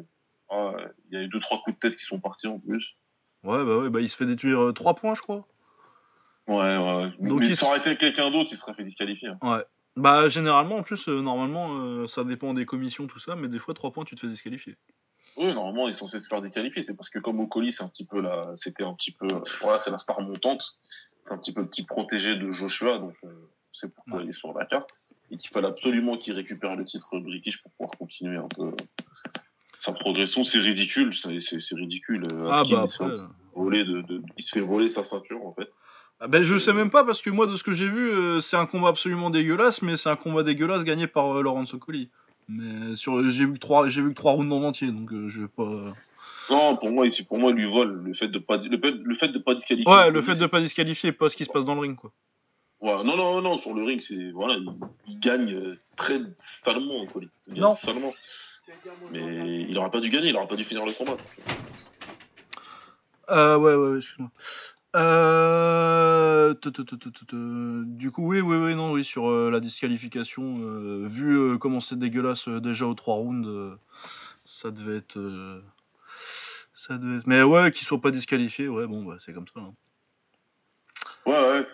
Ah, 0.50 0.72
ouais, 0.72 0.86
il 1.10 1.16
y 1.16 1.18
a 1.18 1.24
eu 1.24 1.28
deux 1.28 1.40
trois 1.40 1.60
coups 1.62 1.76
de 1.78 1.80
tête 1.80 1.98
qui 1.98 2.06
sont 2.06 2.20
partis 2.20 2.48
en 2.48 2.60
plus. 2.60 2.96
Ouais 3.44 3.66
bah 3.66 3.78
ouais 3.80 3.90
bah 3.90 4.02
il 4.02 4.10
se 4.10 4.16
fait 4.16 4.26
détruire 4.26 4.72
3 4.76 4.94
points 4.96 5.16
je 5.16 5.22
crois. 5.22 5.48
Ouais, 6.48 6.56
ouais. 6.78 7.12
Donc, 7.20 7.40
mais 7.40 7.48
il 7.48 7.56
ça 7.56 7.62
se- 7.62 7.66
aurait 7.66 7.78
été 7.80 7.96
quelqu'un 7.98 8.30
d'autre, 8.32 8.50
il 8.52 8.58
serait 8.58 8.74
fait 8.74 8.84
disqualifier. 8.84 9.30
hein. 9.30 9.38
Ouais. 9.42 9.66
Bah 9.96 10.30
généralement 10.30 10.78
en 10.78 10.84
plus 10.84 11.08
euh, 11.10 11.22
normalement 11.22 11.78
euh, 11.80 12.08
ça 12.08 12.24
dépend 12.24 12.54
des 12.54 12.66
commissions 12.66 13.08
tout 13.08 13.20
ça 13.20 13.36
mais 13.36 13.48
des 13.50 13.60
fois 13.60 13.74
3 13.74 13.92
points 13.92 14.06
tu 14.06 14.16
te 14.16 14.22
fais 14.22 14.28
disqualifier. 14.28 14.78
Oui, 15.38 15.54
normalement, 15.54 15.88
ils 15.88 15.94
sont 15.94 16.06
censés 16.08 16.20
se 16.20 16.28
faire 16.28 16.42
disqualifier. 16.42 16.82
C'est 16.84 16.96
parce 16.96 17.10
que 17.10 17.20
comme 17.20 17.40
Okoli, 17.40 17.72
c'est 17.72 17.84
un 17.84 17.88
petit 17.88 18.06
peu 18.06 18.20
la, 18.22 18.52
c'était 18.58 18.84
un 18.84 18.94
petit 18.94 19.12
peu, 19.12 19.28
euh, 19.32 19.40
voilà, 19.62 19.78
c'est 19.78 19.92
la 19.92 19.98
star 19.98 20.22
montante. 20.22 20.64
C'est 21.22 21.34
un 21.34 21.38
petit 21.38 21.54
peu 21.54 21.62
le 21.62 21.68
petit 21.68 21.84
protégé 21.86 22.36
de 22.36 22.52
Joshua, 22.52 22.98
donc 22.98 23.14
euh, 23.24 23.30
c'est 23.72 23.94
pourquoi 23.94 24.18
Ouais. 24.20 24.24
il 24.26 24.30
est 24.30 24.34
sur 24.34 24.52
la 24.58 24.66
carte. 24.66 24.90
Et 25.30 25.38
qu'il 25.38 25.50
fallait 25.52 25.68
absolument 25.68 26.18
qu'il 26.18 26.34
récupère 26.34 26.76
le 26.76 26.84
titre 26.84 27.18
british 27.20 27.62
pour 27.62 27.72
pouvoir 27.72 27.92
continuer 27.98 28.38
un 28.38 28.48
peu 28.48 28.64
euh, 28.64 28.76
sa 29.80 29.94
progression. 29.94 30.44
C'est 30.44 30.60
ridicule, 30.60 31.14
c'est, 31.14 31.30
ridicule. 31.76 32.28
Euh, 32.32 32.48
Ah 32.52 32.64
bah 32.70 32.82
il, 32.84 32.88
se 32.90 33.04
voler 33.56 33.86
de, 33.86 34.02
de- 34.02 34.22
il 34.38 34.44
se 34.44 34.52
fait 34.52 34.60
voler 34.66 34.90
sa 34.90 35.04
ceinture, 35.04 35.46
en 35.46 35.54
fait. 35.54 35.70
Ah 36.20 36.28
bah, 36.28 36.44
je 36.44 36.56
sais 36.58 36.74
même 36.74 36.92
pas 36.92 37.04
parce 37.04 37.20
que 37.22 37.32
moi 37.32 37.48
de 37.48 37.56
ce 37.56 37.64
que 37.64 37.72
j'ai 37.72 37.88
vu 37.90 38.12
euh, 38.12 38.42
c'est 38.42 38.56
un 38.56 38.68
combat 38.68 38.90
absolument 38.90 39.32
dégueulasse 39.32 39.82
mais 39.82 39.98
c'est 39.98 40.08
un 40.10 40.16
combat 40.16 40.44
dégueulasse 40.44 40.84
gagné 40.84 41.08
par 41.08 41.36
euh, 41.36 41.42
Laurent 41.42 41.66
Socoli. 41.66 42.12
Mais 42.54 42.96
sur 42.96 43.30
j'ai 43.30 43.46
vu 43.46 43.54
que 43.54 43.60
3 43.60 43.88
j'ai 43.90 44.02
vu 44.02 44.10
que 44.10 44.16
3 44.16 44.34
rounds 44.34 44.52
en 44.54 44.64
entier 44.64 44.92
donc 44.92 45.12
euh, 45.14 45.30
je 45.30 45.42
vais 45.44 45.48
pas 45.48 45.94
Non, 46.50 46.76
pour 46.76 46.92
moi, 46.92 47.08
il- 47.08 47.26
pour 47.26 47.38
moi, 47.40 47.52
il 47.52 47.56
lui 47.58 47.72
vole 47.72 48.02
le 48.04 48.14
fait 48.14 48.28
de 48.28 48.40
pas, 48.40 48.58
le 48.58 48.78
fait, 48.78 48.92
le 48.92 49.16
fait 49.16 49.30
de 49.30 49.40
pas 49.40 49.54
disqualifier. 49.56 49.92
Ouais, 49.92 50.12
le 50.12 50.22
fait 50.22 50.36
de 50.36 50.46
pas 50.48 50.60
disqualifier 50.60 51.12
pas 51.14 51.30
ce 51.30 51.38
qui 51.38 51.46
se 51.46 51.50
passe 51.52 51.66
dans 51.66 51.76
le 51.76 51.82
ring 51.82 51.96
quoi. 51.96 52.12
Ouais, 52.82 53.04
non, 53.04 53.16
non, 53.16 53.42
non, 53.42 53.58
sur 53.58 53.74
le 53.76 53.84
ring, 53.84 54.02
c'est, 54.02 54.32
voilà, 54.32 54.56
il, 54.56 54.68
il 55.08 55.20
gagne 55.20 55.54
euh, 55.54 55.78
très 55.96 56.20
salement. 56.40 57.06
Il 57.48 57.54
gagne 57.54 57.62
Non. 57.62 57.76
Salement. 57.76 58.14
Mais 59.12 59.66
il 59.70 59.78
aurait 59.78 59.92
pas 59.92 60.00
dû 60.00 60.10
gagner, 60.10 60.30
il 60.30 60.36
aurait 60.36 60.48
pas 60.48 60.56
dû 60.56 60.64
finir 60.64 60.84
le 60.86 60.94
combat. 60.94 61.16
Euh, 63.30 63.58
ouais, 63.58 63.76
ouais, 63.76 63.92
ouais, 63.92 63.98
excuse-moi. 64.00 64.32
Euh... 64.96 66.31
tu- 66.62 67.86
Du 67.98 68.12
coup, 68.12 68.28
oui, 68.28 68.42
oui, 68.42 68.58
oui, 68.58 68.76
non, 68.76 68.92
oui, 68.92 69.04
sur 69.06 69.30
euh, 69.30 69.50
la 69.52 69.60
disqualification, 69.60 70.58
euh, 70.62 71.08
vu 71.08 71.38
euh, 71.38 71.58
comment 71.58 71.80
c'est 71.80 71.98
dégueulasse 71.98 72.48
euh, 72.48 72.60
déjà 72.60 72.86
aux 72.88 72.94
3 72.94 73.16
rounds, 73.16 73.48
euh, 73.48 73.76
ça 74.46 74.72
devait 74.72 74.98
être. 74.98 75.18
euh, 75.18 75.62
Ça 76.74 76.98
devait 76.98 77.18
être... 77.18 77.28
Mais 77.28 77.44
ouais, 77.44 77.72
qu'il 77.72 77.86
soit 77.86 78.02
pas 78.02 78.12
disqualifié, 78.12 78.68
ouais, 78.68 78.88
bon, 78.88 79.04
bah, 79.04 79.18
c'est 79.26 79.34
comme 79.34 79.48
ça. 79.54 79.60
hein. 79.60 79.74
Ouais, 81.26 81.34
ouais. 81.34 81.68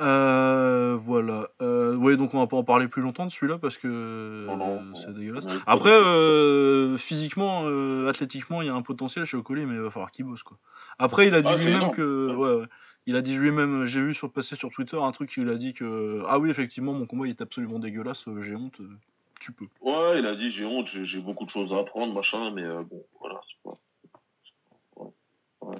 Euh, 0.00 0.96
voilà. 1.02 1.48
Euh, 1.60 1.96
ouais, 1.96 2.16
donc 2.16 2.34
on 2.34 2.38
va 2.38 2.46
pas 2.46 2.56
en 2.56 2.64
parler 2.64 2.88
plus 2.88 3.02
longtemps 3.02 3.26
de 3.26 3.30
celui-là 3.32 3.58
parce 3.58 3.76
que 3.76 3.88
euh, 3.88 4.46
non. 4.56 4.94
c'est 4.96 5.12
dégueulasse. 5.14 5.44
Ouais, 5.44 5.52
Après, 5.66 5.90
euh, 5.92 6.96
physiquement, 6.96 7.66
athlétiquement, 8.08 8.62
il 8.62 8.66
y 8.66 8.70
a 8.70 8.74
un 8.74 8.82
potentiel 8.82 9.24
chez 9.24 9.36
Okoli, 9.36 9.66
mais 9.66 9.74
il 9.74 9.80
va 9.80 9.90
falloir 9.90 10.10
qu'il 10.10 10.24
bosse 10.24 10.42
quoi. 10.42 10.58
Après, 10.98 11.26
il 11.28 11.34
a 11.34 11.42
dit 11.42 11.48
Ah, 11.50 11.56
lui-même 11.56 11.90
que, 11.90 12.28
Ouais. 12.28 12.34
ouais, 12.34 12.60
ouais. 12.60 12.66
il 13.06 13.16
a 13.16 13.22
dit 13.22 13.36
lui-même, 13.36 13.84
j'ai 13.86 14.00
vu 14.00 14.14
sur 14.14 14.32
passer 14.32 14.56
sur 14.56 14.70
Twitter 14.70 14.98
un 15.00 15.12
truc, 15.12 15.32
il 15.36 15.48
a 15.48 15.56
dit 15.56 15.72
que, 15.74 16.22
ah 16.26 16.38
oui, 16.38 16.50
effectivement, 16.50 16.92
mon 16.92 17.06
combat 17.06 17.26
il 17.26 17.30
est 17.30 17.40
absolument 17.40 17.78
dégueulasse, 17.78 18.24
j'ai 18.40 18.56
honte. 18.56 18.80
Tu 19.40 19.52
peux. 19.52 19.66
Ouais, 19.80 20.18
il 20.18 20.26
a 20.26 20.34
dit 20.34 20.50
j'ai 20.50 20.64
honte, 20.64 20.86
j'ai 20.86 21.20
beaucoup 21.20 21.44
de 21.44 21.50
choses 21.50 21.72
à 21.72 21.78
apprendre, 21.78 22.12
machin, 22.14 22.50
mais 22.50 22.64
bon, 22.90 23.04
voilà, 23.20 23.40
c'est 23.48 23.62
pas. 23.62 23.78
Ouais. 25.60 25.78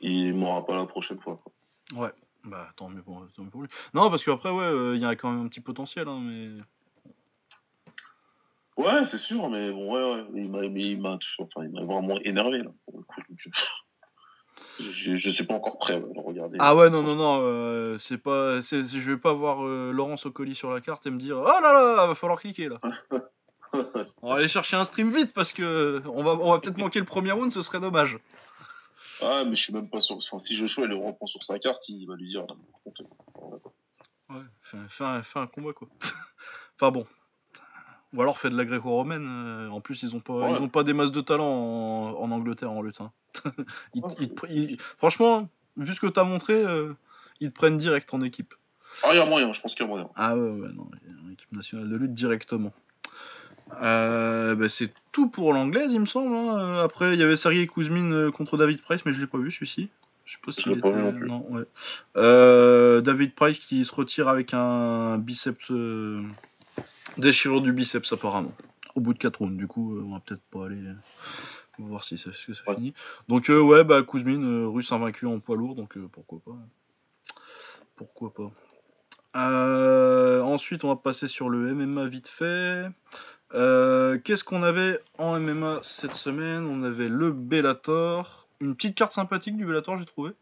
Il 0.00 0.34
m'aura 0.34 0.64
pas 0.64 0.76
la 0.76 0.86
prochaine 0.86 1.18
fois. 1.20 1.40
Quoi. 1.42 2.02
Ouais. 2.04 2.10
Bah 2.48 2.68
tant 2.76 2.88
mieux 2.88 3.02
pour, 3.02 3.26
tant 3.36 3.42
mieux 3.42 3.50
pour 3.50 3.62
lui. 3.62 3.68
Non, 3.94 4.10
parce 4.10 4.24
qu'après, 4.24 4.50
ouais, 4.50 4.64
euh, 4.64 4.96
il 4.96 5.02
y 5.02 5.04
a 5.04 5.14
quand 5.16 5.30
même 5.30 5.44
un 5.44 5.48
petit 5.48 5.60
potentiel, 5.60 6.08
hein, 6.08 6.20
mais. 6.22 6.48
Ouais, 8.76 9.04
c'est 9.06 9.18
sûr, 9.18 9.48
mais 9.50 9.70
bon, 9.72 9.92
ouais, 9.92 10.14
ouais. 10.22 10.26
Il 10.34 10.50
m'a, 10.50 10.64
il 10.64 11.00
m'a, 11.00 11.18
enfin, 11.40 11.64
il 11.64 11.70
m'a 11.70 11.82
vraiment 11.82 12.18
énervé 12.20 12.58
là. 12.62 12.70
Pour 12.86 12.98
le 12.98 13.04
coup, 13.04 13.20
donc, 13.28 13.38
euh, 13.46 13.50
Je, 14.80 15.16
je 15.16 15.30
suis 15.30 15.44
pas 15.44 15.54
encore 15.54 15.78
prêt 15.78 15.94
à 15.94 15.98
le 15.98 16.06
regarder. 16.16 16.56
Ah 16.60 16.76
ouais, 16.76 16.88
non, 16.88 17.02
non, 17.02 17.16
non, 17.16 17.40
euh, 17.42 17.98
c'est 17.98 18.18
pas, 18.18 18.62
c'est, 18.62 18.86
c'est- 18.86 18.98
je 19.00 19.10
vais 19.12 19.18
pas 19.18 19.32
voir 19.32 19.64
euh, 19.66 19.90
Laurence 19.92 20.24
Ocoli 20.26 20.54
sur 20.54 20.72
la 20.72 20.80
carte 20.80 21.04
et 21.06 21.10
me 21.10 21.18
dire, 21.18 21.36
oh 21.36 21.60
là 21.60 21.72
là, 21.72 22.06
va 22.06 22.14
falloir 22.14 22.38
cliquer 22.40 22.68
là. 22.68 22.80
On 24.22 24.30
va 24.30 24.36
aller 24.36 24.48
chercher 24.48 24.76
un 24.76 24.84
stream 24.84 25.10
vite 25.14 25.34
parce 25.34 25.52
que 25.52 26.00
on 26.06 26.22
va, 26.22 26.32
on 26.32 26.52
va 26.52 26.58
peut-être 26.58 26.78
manquer 26.78 27.00
le 27.00 27.04
premier 27.04 27.32
round, 27.32 27.52
ce 27.52 27.60
serait 27.62 27.80
dommage. 27.80 28.18
Ah, 29.22 29.44
mais 29.44 29.56
je 29.56 29.62
suis 29.62 29.72
même 29.72 29.88
pas 29.88 30.00
sûr. 30.00 30.16
Enfin, 30.16 30.38
si 30.38 30.54
Joshua 30.54 30.86
le 30.86 30.94
reprend 30.96 31.26
sur 31.26 31.42
sa 31.44 31.58
carte, 31.58 31.88
il 31.88 32.06
va 32.06 32.16
lui 32.16 32.28
dire. 32.28 32.44
euh, 32.90 33.56
Ouais, 34.30 34.42
fais, 34.60 35.04
un, 35.04 35.22
fais 35.22 35.38
un 35.38 35.46
combat 35.46 35.72
quoi. 35.72 35.88
enfin 36.76 36.90
bon. 36.90 37.06
Ou 38.14 38.22
alors 38.22 38.38
fais 38.38 38.50
de 38.50 38.56
la 38.56 38.64
gréco-romaine. 38.64 39.26
euh, 39.26 39.68
en 39.70 39.80
plus, 39.80 40.02
ils 40.02 40.14
ont 40.16 40.20
pas, 40.20 40.34
Ouais. 40.34 40.52
ils 40.52 40.62
ont 40.62 40.68
pas 40.68 40.82
des 40.84 40.92
masses 40.94 41.12
de 41.12 41.20
talent 41.20 41.46
en, 41.46 42.14
en 42.20 42.30
Angleterre 42.30 42.70
en 42.72 42.82
lutte. 42.82 43.00
hein. 43.00 43.12
Ils- 43.94 44.02
Ouais. 44.02 44.14
ils 44.20 44.28
te 44.30 44.34
pre- 44.46 44.50
ils- 44.50 44.80
franchement, 44.80 45.48
vu 45.76 45.94
ce 45.94 46.00
que 46.00 46.06
t'as 46.06 46.24
montré, 46.24 46.54
euh, 46.54 46.94
ils 47.40 47.50
te 47.50 47.54
prennent 47.54 47.76
direct 47.76 48.12
en 48.14 48.22
équipe. 48.22 48.54
Ah, 49.04 49.08
il 49.12 49.16
y 49.18 49.20
a 49.20 49.26
moyen, 49.26 49.52
je 49.52 49.60
pense 49.60 49.74
qu'il 49.74 49.82
y 49.82 49.84
a 49.84 49.88
moyen. 49.88 50.08
Ah 50.16 50.34
ouais, 50.36 50.50
ouais, 50.50 50.68
non, 50.72 50.88
une 51.06 51.32
équipe 51.32 51.52
nationale 51.52 51.88
de 51.90 51.96
lutte 51.96 52.14
directement. 52.14 52.72
Euh, 53.82 54.54
bah, 54.54 54.68
c'est 54.68 54.92
tout 55.12 55.28
pour 55.28 55.52
l'anglaise, 55.52 55.92
il 55.92 56.00
me 56.00 56.06
semble. 56.06 56.34
hein. 56.34 56.58
Euh, 56.58 56.84
Après, 56.84 57.14
il 57.14 57.20
y 57.20 57.22
avait 57.22 57.36
Sergei 57.36 57.66
Kuzmin 57.66 58.10
euh, 58.12 58.30
contre 58.30 58.56
David 58.56 58.80
Price, 58.82 59.04
mais 59.04 59.12
je 59.12 59.20
l'ai 59.20 59.26
pas 59.26 59.38
vu 59.38 59.50
celui-ci. 59.50 59.88
Je 60.24 60.32
sais 60.34 60.38
pas 60.44 60.52
s'il 60.52 60.80
pas 60.80 60.90
vu 60.90 61.02
non 61.02 61.42
plus. 61.42 61.56
ouais. 61.56 61.64
Euh, 62.16 63.00
David 63.00 63.34
Price 63.34 63.58
qui 63.58 63.84
se 63.84 63.94
retire 63.94 64.28
avec 64.28 64.52
un 64.52 65.16
biceps 65.18 65.70
euh, 65.70 66.22
déchirure 67.16 67.60
du 67.62 67.72
biceps 67.72 68.12
apparemment. 68.12 68.52
Au 68.94 69.00
bout 69.00 69.14
de 69.14 69.18
4 69.18 69.36
rounds, 69.38 69.56
du 69.56 69.66
coup, 69.66 69.98
on 70.04 70.12
va 70.14 70.20
peut-être 70.20 70.42
pas 70.50 70.66
aller. 70.66 70.82
On 71.78 71.84
va 71.84 71.88
voir 71.90 72.04
si 72.04 72.18
ça, 72.18 72.30
si 72.32 72.54
ça 72.54 72.60
Ouais. 72.70 72.74
finit. 72.76 72.94
Donc 73.28 73.48
ouais, 73.48 73.84
bah 73.84 74.02
Kuzmin, 74.02 74.66
russe 74.68 74.90
invaincu 74.92 75.24
en 75.26 75.38
poids 75.40 75.56
lourd, 75.56 75.76
donc 75.76 75.96
pourquoi 76.12 76.40
pas. 76.44 76.58
Pourquoi 77.96 78.32
pas. 78.34 78.50
Ensuite, 80.42 80.84
on 80.84 80.88
va 80.88 80.96
passer 80.96 81.28
sur 81.28 81.48
le 81.48 81.72
MMA 81.74 82.06
vite 82.06 82.28
fait. 82.28 82.86
Euh, 83.54 84.18
Qu'est-ce 84.22 84.44
qu'on 84.44 84.62
avait 84.62 85.00
en 85.18 85.38
MMA 85.40 85.80
cette 85.82 86.14
semaine? 86.14 86.66
On 86.66 86.82
avait 86.82 87.08
le 87.08 87.32
Bellator. 87.32 88.46
Une 88.60 88.74
petite 88.74 88.94
carte 88.96 89.12
sympathique 89.12 89.56
du 89.56 89.64
Bellator, 89.64 89.98
j'ai 89.98 90.06
trouvé. 90.06 90.32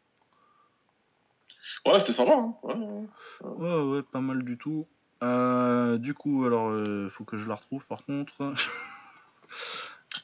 Ouais, 1.84 2.00
c'était 2.00 2.12
sympa. 2.12 2.32
Hein. 2.34 2.54
Ouais, 2.62 2.74
ouais. 2.74 3.06
Ouais, 3.44 3.82
ouais, 3.96 4.02
pas 4.02 4.20
mal 4.20 4.42
du 4.44 4.56
tout. 4.56 4.86
Euh, 5.22 5.98
du 5.98 6.14
coup, 6.14 6.44
alors, 6.44 6.68
euh, 6.70 7.08
faut 7.10 7.24
que 7.24 7.36
je 7.36 7.48
la 7.48 7.54
retrouve 7.56 7.84
par 7.86 8.04
contre. 8.04 8.32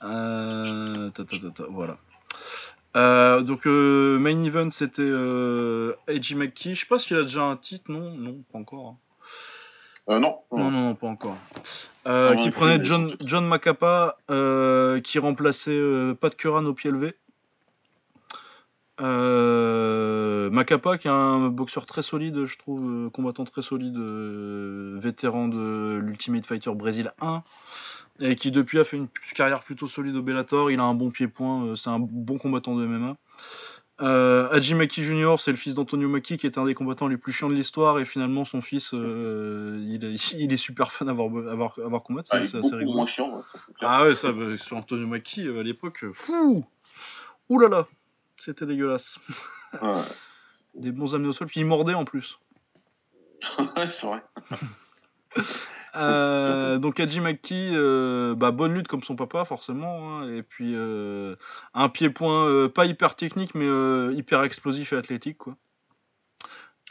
Euh, 0.03 1.11
ta, 1.11 1.25
ta, 1.25 1.37
ta, 1.55 1.65
voilà. 1.69 1.97
Euh, 2.97 3.41
donc, 3.43 3.67
main 3.67 4.43
event, 4.43 4.71
c'était 4.71 5.03
euh, 5.03 5.95
McKee. 6.09 6.75
Je 6.75 6.81
sais 6.81 6.87
pas 6.87 6.99
s'il 6.99 7.17
a 7.17 7.23
déjà 7.23 7.43
un 7.43 7.57
titre, 7.57 7.91
non? 7.91 8.13
Non, 8.13 8.43
pas 8.51 8.59
encore. 8.59 8.89
hein. 8.89 8.97
Euh, 10.09 10.19
non. 10.19 10.39
Non, 10.51 10.71
non, 10.71 10.89
non, 10.89 10.95
pas 10.95 11.07
encore. 11.07 11.37
Euh, 12.07 12.35
qui 12.37 12.51
prenait 12.51 12.83
John, 12.83 13.15
John 13.21 13.47
Macapa, 13.47 14.17
euh, 14.31 15.01
qui 15.01 15.19
remplaçait 15.19 15.81
Pat 16.21 16.35
Curran 16.35 16.65
au 16.65 16.75
pied 16.75 16.91
levé. 16.91 17.15
Macapa, 20.51 20.99
qui 20.99 21.09
est 21.09 21.11
un 21.11 21.49
boxeur 21.49 21.87
très 21.87 22.03
solide, 22.03 22.45
je 22.45 22.59
trouve, 22.59 23.11
combattant 23.11 23.45
très 23.45 23.63
solide, 23.63 23.97
vétéran 23.97 25.49
de 25.49 25.99
l'Ultimate 26.03 26.47
Fighter 26.47 26.73
Brésil 26.75 27.13
1, 27.21 27.43
et 28.21 28.37
qui 28.37 28.51
depuis 28.51 28.79
a 28.79 28.85
fait 28.85 28.97
une 28.97 29.09
carrière 29.35 29.63
plutôt 29.63 29.87
solide 29.87 30.15
au 30.17 30.23
Bellator. 30.23 30.71
Il 30.71 30.79
a 30.79 30.85
un 30.85 30.95
bon 30.95 31.11
pied-point, 31.11 31.75
c'est 31.77 31.91
un 31.91 31.99
bon 31.99 32.39
combattant 32.39 32.77
de 32.77 32.87
MMA. 32.87 33.17
Euh, 34.03 34.49
Haji 34.51 34.75
Maki 34.75 35.03
Jr., 35.05 35.37
c'est 35.39 35.53
le 35.53 35.57
fils 35.57 35.75
d'Antonio 35.75 36.09
Maki, 36.09 36.37
qui 36.37 36.47
est 36.47 36.59
un 36.59 36.65
des 36.65 36.75
combattants 36.75 37.07
les 37.07 37.17
plus 37.17 37.33
chiants 37.33 37.49
de 37.49 37.55
l'histoire, 37.55 38.01
et 38.01 38.05
finalement 38.05 38.45
son 38.45 38.61
fils, 38.61 38.93
euh, 38.95 39.79
il, 39.89 40.05
est, 40.05 40.15
il 40.35 40.53
est 40.53 40.57
super 40.57 40.91
fan 40.91 41.09
à 41.09 41.13
avoir, 41.13 41.29
avoir, 41.49 41.79
avoir 41.79 42.03
combattre, 42.03 42.29
Ah, 42.33 42.45
c'est 42.45 42.59
assez 42.59 42.75
rigolo. 42.75 42.97
moins 42.97 43.07
chiant, 43.07 43.35
ouais, 43.37 43.43
ça, 43.53 43.59
c'est 43.65 43.73
clair. 43.75 43.91
Ah 43.91 44.03
ouais, 44.05 44.15
ça, 44.17 44.33
bah, 44.33 44.57
sur 44.57 44.77
Antonio 44.77 45.07
Maki, 45.07 45.47
euh, 45.47 45.61
à 45.61 45.63
l'époque, 45.63 46.03
euh, 46.05 46.13
fou 46.13 46.65
Ouh 47.49 47.59
là 47.61 47.69
là 47.69 47.87
C'était 48.39 48.67
dégueulasse. 48.67 49.19
Ouais. 49.81 50.01
Des 50.75 50.91
bons 50.91 51.15
amenés 51.15 51.29
au 51.29 51.33
sol, 51.33 51.47
puis 51.47 51.61
il 51.61 51.67
mordait 51.67 51.95
en 51.95 52.05
plus. 52.05 52.39
Ouais, 53.77 53.91
c'est 53.91 54.07
vrai. 54.07 54.23
Euh, 55.95 56.79
donc 56.79 57.01
Haji 57.01 57.21
Maki, 57.21 57.71
euh, 57.73 58.35
bah, 58.35 58.51
bonne 58.51 58.73
lutte 58.73 58.89
comme 58.89 59.03
son 59.03 59.15
papa 59.15 59.45
forcément, 59.45 60.21
hein, 60.21 60.35
et 60.35 60.43
puis 60.43 60.73
euh, 60.75 61.37
un 61.75 61.91
pied-point 61.91 62.47
euh, 62.47 62.69
pas 62.69 62.87
hyper 62.87 63.15
technique 63.15 63.55
mais 63.55 63.67
euh, 63.67 64.13
hyper 64.17 64.43
explosif 64.43 64.95
et 64.95 64.97
athlétique 64.97 65.39
quoi. 65.39 65.55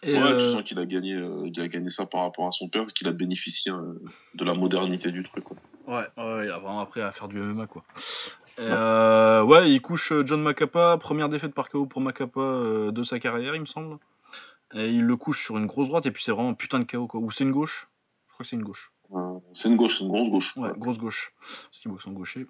Et, 0.03 0.13
ouais, 0.13 0.21
euh, 0.21 0.39
tu 0.39 0.51
sens 0.51 0.63
qu'il 0.63 0.79
a 0.79 0.85
gagné, 0.85 1.15
euh, 1.15 1.49
qu'il 1.51 1.61
a 1.61 1.67
gagné 1.67 1.89
ça 1.89 2.05
par 2.05 2.21
rapport 2.21 2.47
à 2.47 2.51
son 2.51 2.69
père, 2.69 2.87
qu'il 2.87 3.07
a 3.07 3.11
bénéficié 3.11 3.71
euh, 3.71 4.01
de 4.35 4.45
la 4.45 4.55
modernité 4.55 5.11
du 5.11 5.23
truc. 5.23 5.43
Quoi. 5.43 5.57
Ouais, 5.87 6.07
ouais, 6.17 6.45
il 6.45 6.51
a 6.51 6.57
vraiment 6.57 6.81
appris 6.81 7.01
à 7.01 7.11
faire 7.11 7.27
du 7.27 7.39
MMA 7.39 7.67
quoi. 7.67 7.83
Euh, 8.59 9.41
ouais, 9.43 9.71
il 9.71 9.81
couche 9.81 10.13
John 10.25 10.41
Macapa, 10.41 10.97
première 10.99 11.29
défaite 11.29 11.53
par 11.53 11.69
KO 11.69 11.85
pour 11.85 12.01
Macapa 12.01 12.39
euh, 12.39 12.91
de 12.91 13.03
sa 13.03 13.19
carrière, 13.19 13.55
il 13.55 13.61
me 13.61 13.65
semble. 13.65 13.97
Et 14.73 14.89
il 14.89 15.03
le 15.03 15.17
couche 15.17 15.43
sur 15.43 15.57
une 15.57 15.65
grosse 15.65 15.87
droite, 15.87 16.05
et 16.05 16.11
puis 16.11 16.23
c'est 16.23 16.31
vraiment 16.31 16.49
un 16.49 16.53
putain 16.53 16.79
de 16.79 16.85
KO 16.85 17.07
quoi. 17.07 17.19
Ou 17.19 17.31
c'est 17.31 17.43
une 17.43 17.51
gauche 17.51 17.87
crois 18.41 18.43
que 18.43 18.47
c'est 18.49 18.55
une 18.55 18.63
gauche. 18.63 18.91
Euh, 19.13 19.39
c'est 19.53 19.69
une 19.69 19.75
gauche, 19.75 19.97
c'est 19.97 20.03
une 20.03 20.09
grosse 20.11 20.29
gauche. 20.29 20.55
Ouais, 20.57 20.69
grosse 20.77 20.97
gauche. 20.97 21.33
Parce 21.39 21.79
qu'il 21.79 21.91
boxe 21.91 22.07
en 22.07 22.11
gaucher. 22.11 22.47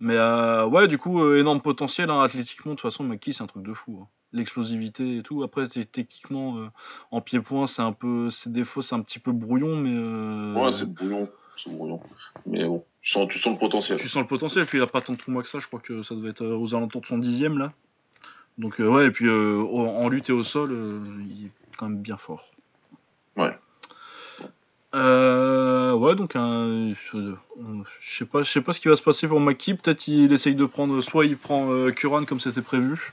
Mais 0.00 0.16
euh, 0.16 0.66
ouais, 0.66 0.88
du 0.88 0.98
coup, 0.98 1.20
euh, 1.22 1.38
énorme 1.40 1.60
potentiel 1.60 2.10
hein, 2.10 2.20
athlétiquement. 2.20 2.72
De 2.72 2.76
toute 2.76 2.82
façon, 2.90 3.04
Maki, 3.04 3.32
c'est 3.32 3.42
un 3.42 3.46
truc 3.46 3.62
de 3.62 3.72
fou. 3.72 4.00
hein. 4.02 4.08
L'explosivité 4.32 5.18
et 5.18 5.22
tout. 5.22 5.42
Après, 5.44 5.68
techniquement, 5.68 6.58
euh, 6.58 6.66
en 7.10 7.20
pied-point, 7.20 7.66
c'est 7.66 7.82
un 7.82 7.92
peu. 7.92 8.28
Des 8.46 8.64
fois, 8.64 8.82
c'est 8.82 8.94
un 8.94 9.00
petit 9.00 9.18
peu 9.20 9.32
brouillon, 9.32 9.76
mais. 9.76 9.94
euh, 9.94 10.54
Ouais, 10.54 10.72
c'est 10.72 10.92
brouillon. 10.92 11.28
C'est 11.56 11.70
brouillon. 11.72 12.00
Mais 12.44 12.64
bon, 12.64 12.84
tu 13.00 13.12
sens, 13.12 13.28
tu 13.28 13.38
sens 13.38 13.52
le 13.54 13.58
potentiel. 13.60 13.98
Tu 13.98 14.08
sens 14.08 14.22
le 14.22 14.26
potentiel, 14.28 14.66
puis 14.66 14.78
il 14.78 14.82
a 14.82 14.86
pas 14.88 15.00
tant 15.00 15.12
de 15.12 15.18
tournois 15.18 15.42
que 15.44 15.48
ça, 15.48 15.60
je 15.60 15.66
crois 15.68 15.78
que 15.80 16.02
ça 16.02 16.14
devait 16.16 16.30
être 16.30 16.44
aux 16.44 16.74
alentours 16.74 17.00
de 17.00 17.06
son 17.06 17.18
dixième 17.18 17.58
là. 17.58 17.72
Donc 18.58 18.78
ouais, 18.80 19.06
et 19.06 19.10
puis 19.12 19.28
en 19.30 20.08
lutte 20.08 20.30
et 20.30 20.32
au 20.32 20.42
sol, 20.42 20.72
il 21.28 21.46
est 21.46 21.50
quand 21.76 21.88
même 21.88 21.98
bien 22.00 22.16
fort. 22.16 22.50
Ouais. 23.36 23.56
Euh, 24.94 25.92
ouais, 25.92 26.14
donc 26.14 26.36
euh, 26.36 26.94
je 27.12 27.34
sais 28.00 28.24
pas, 28.24 28.42
pas 28.42 28.72
ce 28.72 28.80
qui 28.80 28.88
va 28.88 28.96
se 28.96 29.02
passer 29.02 29.26
pour 29.26 29.40
Maki. 29.40 29.74
Peut-être 29.74 30.06
il 30.06 30.32
essaye 30.32 30.54
de 30.54 30.64
prendre, 30.66 31.00
soit 31.00 31.26
il 31.26 31.36
prend 31.36 31.72
euh, 31.72 31.90
Kuran 31.90 32.24
comme 32.24 32.38
c'était 32.40 32.62
prévu. 32.62 33.12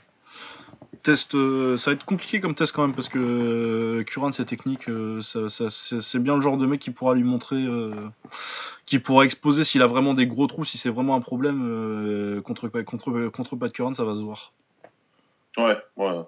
Test, 1.02 1.34
euh, 1.34 1.76
ça 1.78 1.90
va 1.90 1.94
être 1.94 2.04
compliqué 2.04 2.40
comme 2.40 2.54
test 2.54 2.72
quand 2.72 2.82
même 2.82 2.94
parce 2.94 3.08
que 3.08 3.18
euh, 3.18 4.04
Kuran 4.04 4.30
c'est 4.30 4.44
technique, 4.44 4.88
ça, 5.22 5.48
c'est 5.70 6.18
bien 6.20 6.36
le 6.36 6.40
genre 6.42 6.56
de 6.56 6.66
mec 6.66 6.80
qui 6.80 6.92
pourra 6.92 7.14
lui 7.14 7.24
montrer, 7.24 7.66
qui 8.86 9.00
pourra 9.00 9.24
exposer 9.24 9.64
s'il 9.64 9.82
a 9.82 9.88
vraiment 9.88 10.14
des 10.14 10.28
gros 10.28 10.46
trous, 10.46 10.64
si 10.64 10.78
c'est 10.78 10.90
vraiment 10.90 11.16
un 11.16 11.20
problème 11.20 12.40
contre 12.44 12.68
contre 12.68 13.28
contre 13.28 13.56
Pat 13.56 13.72
Kuran, 13.72 13.94
ça 13.94 14.04
va 14.04 14.14
se 14.14 14.22
voir. 14.22 14.52
Ouais, 15.56 15.76
ouais. 15.96 16.20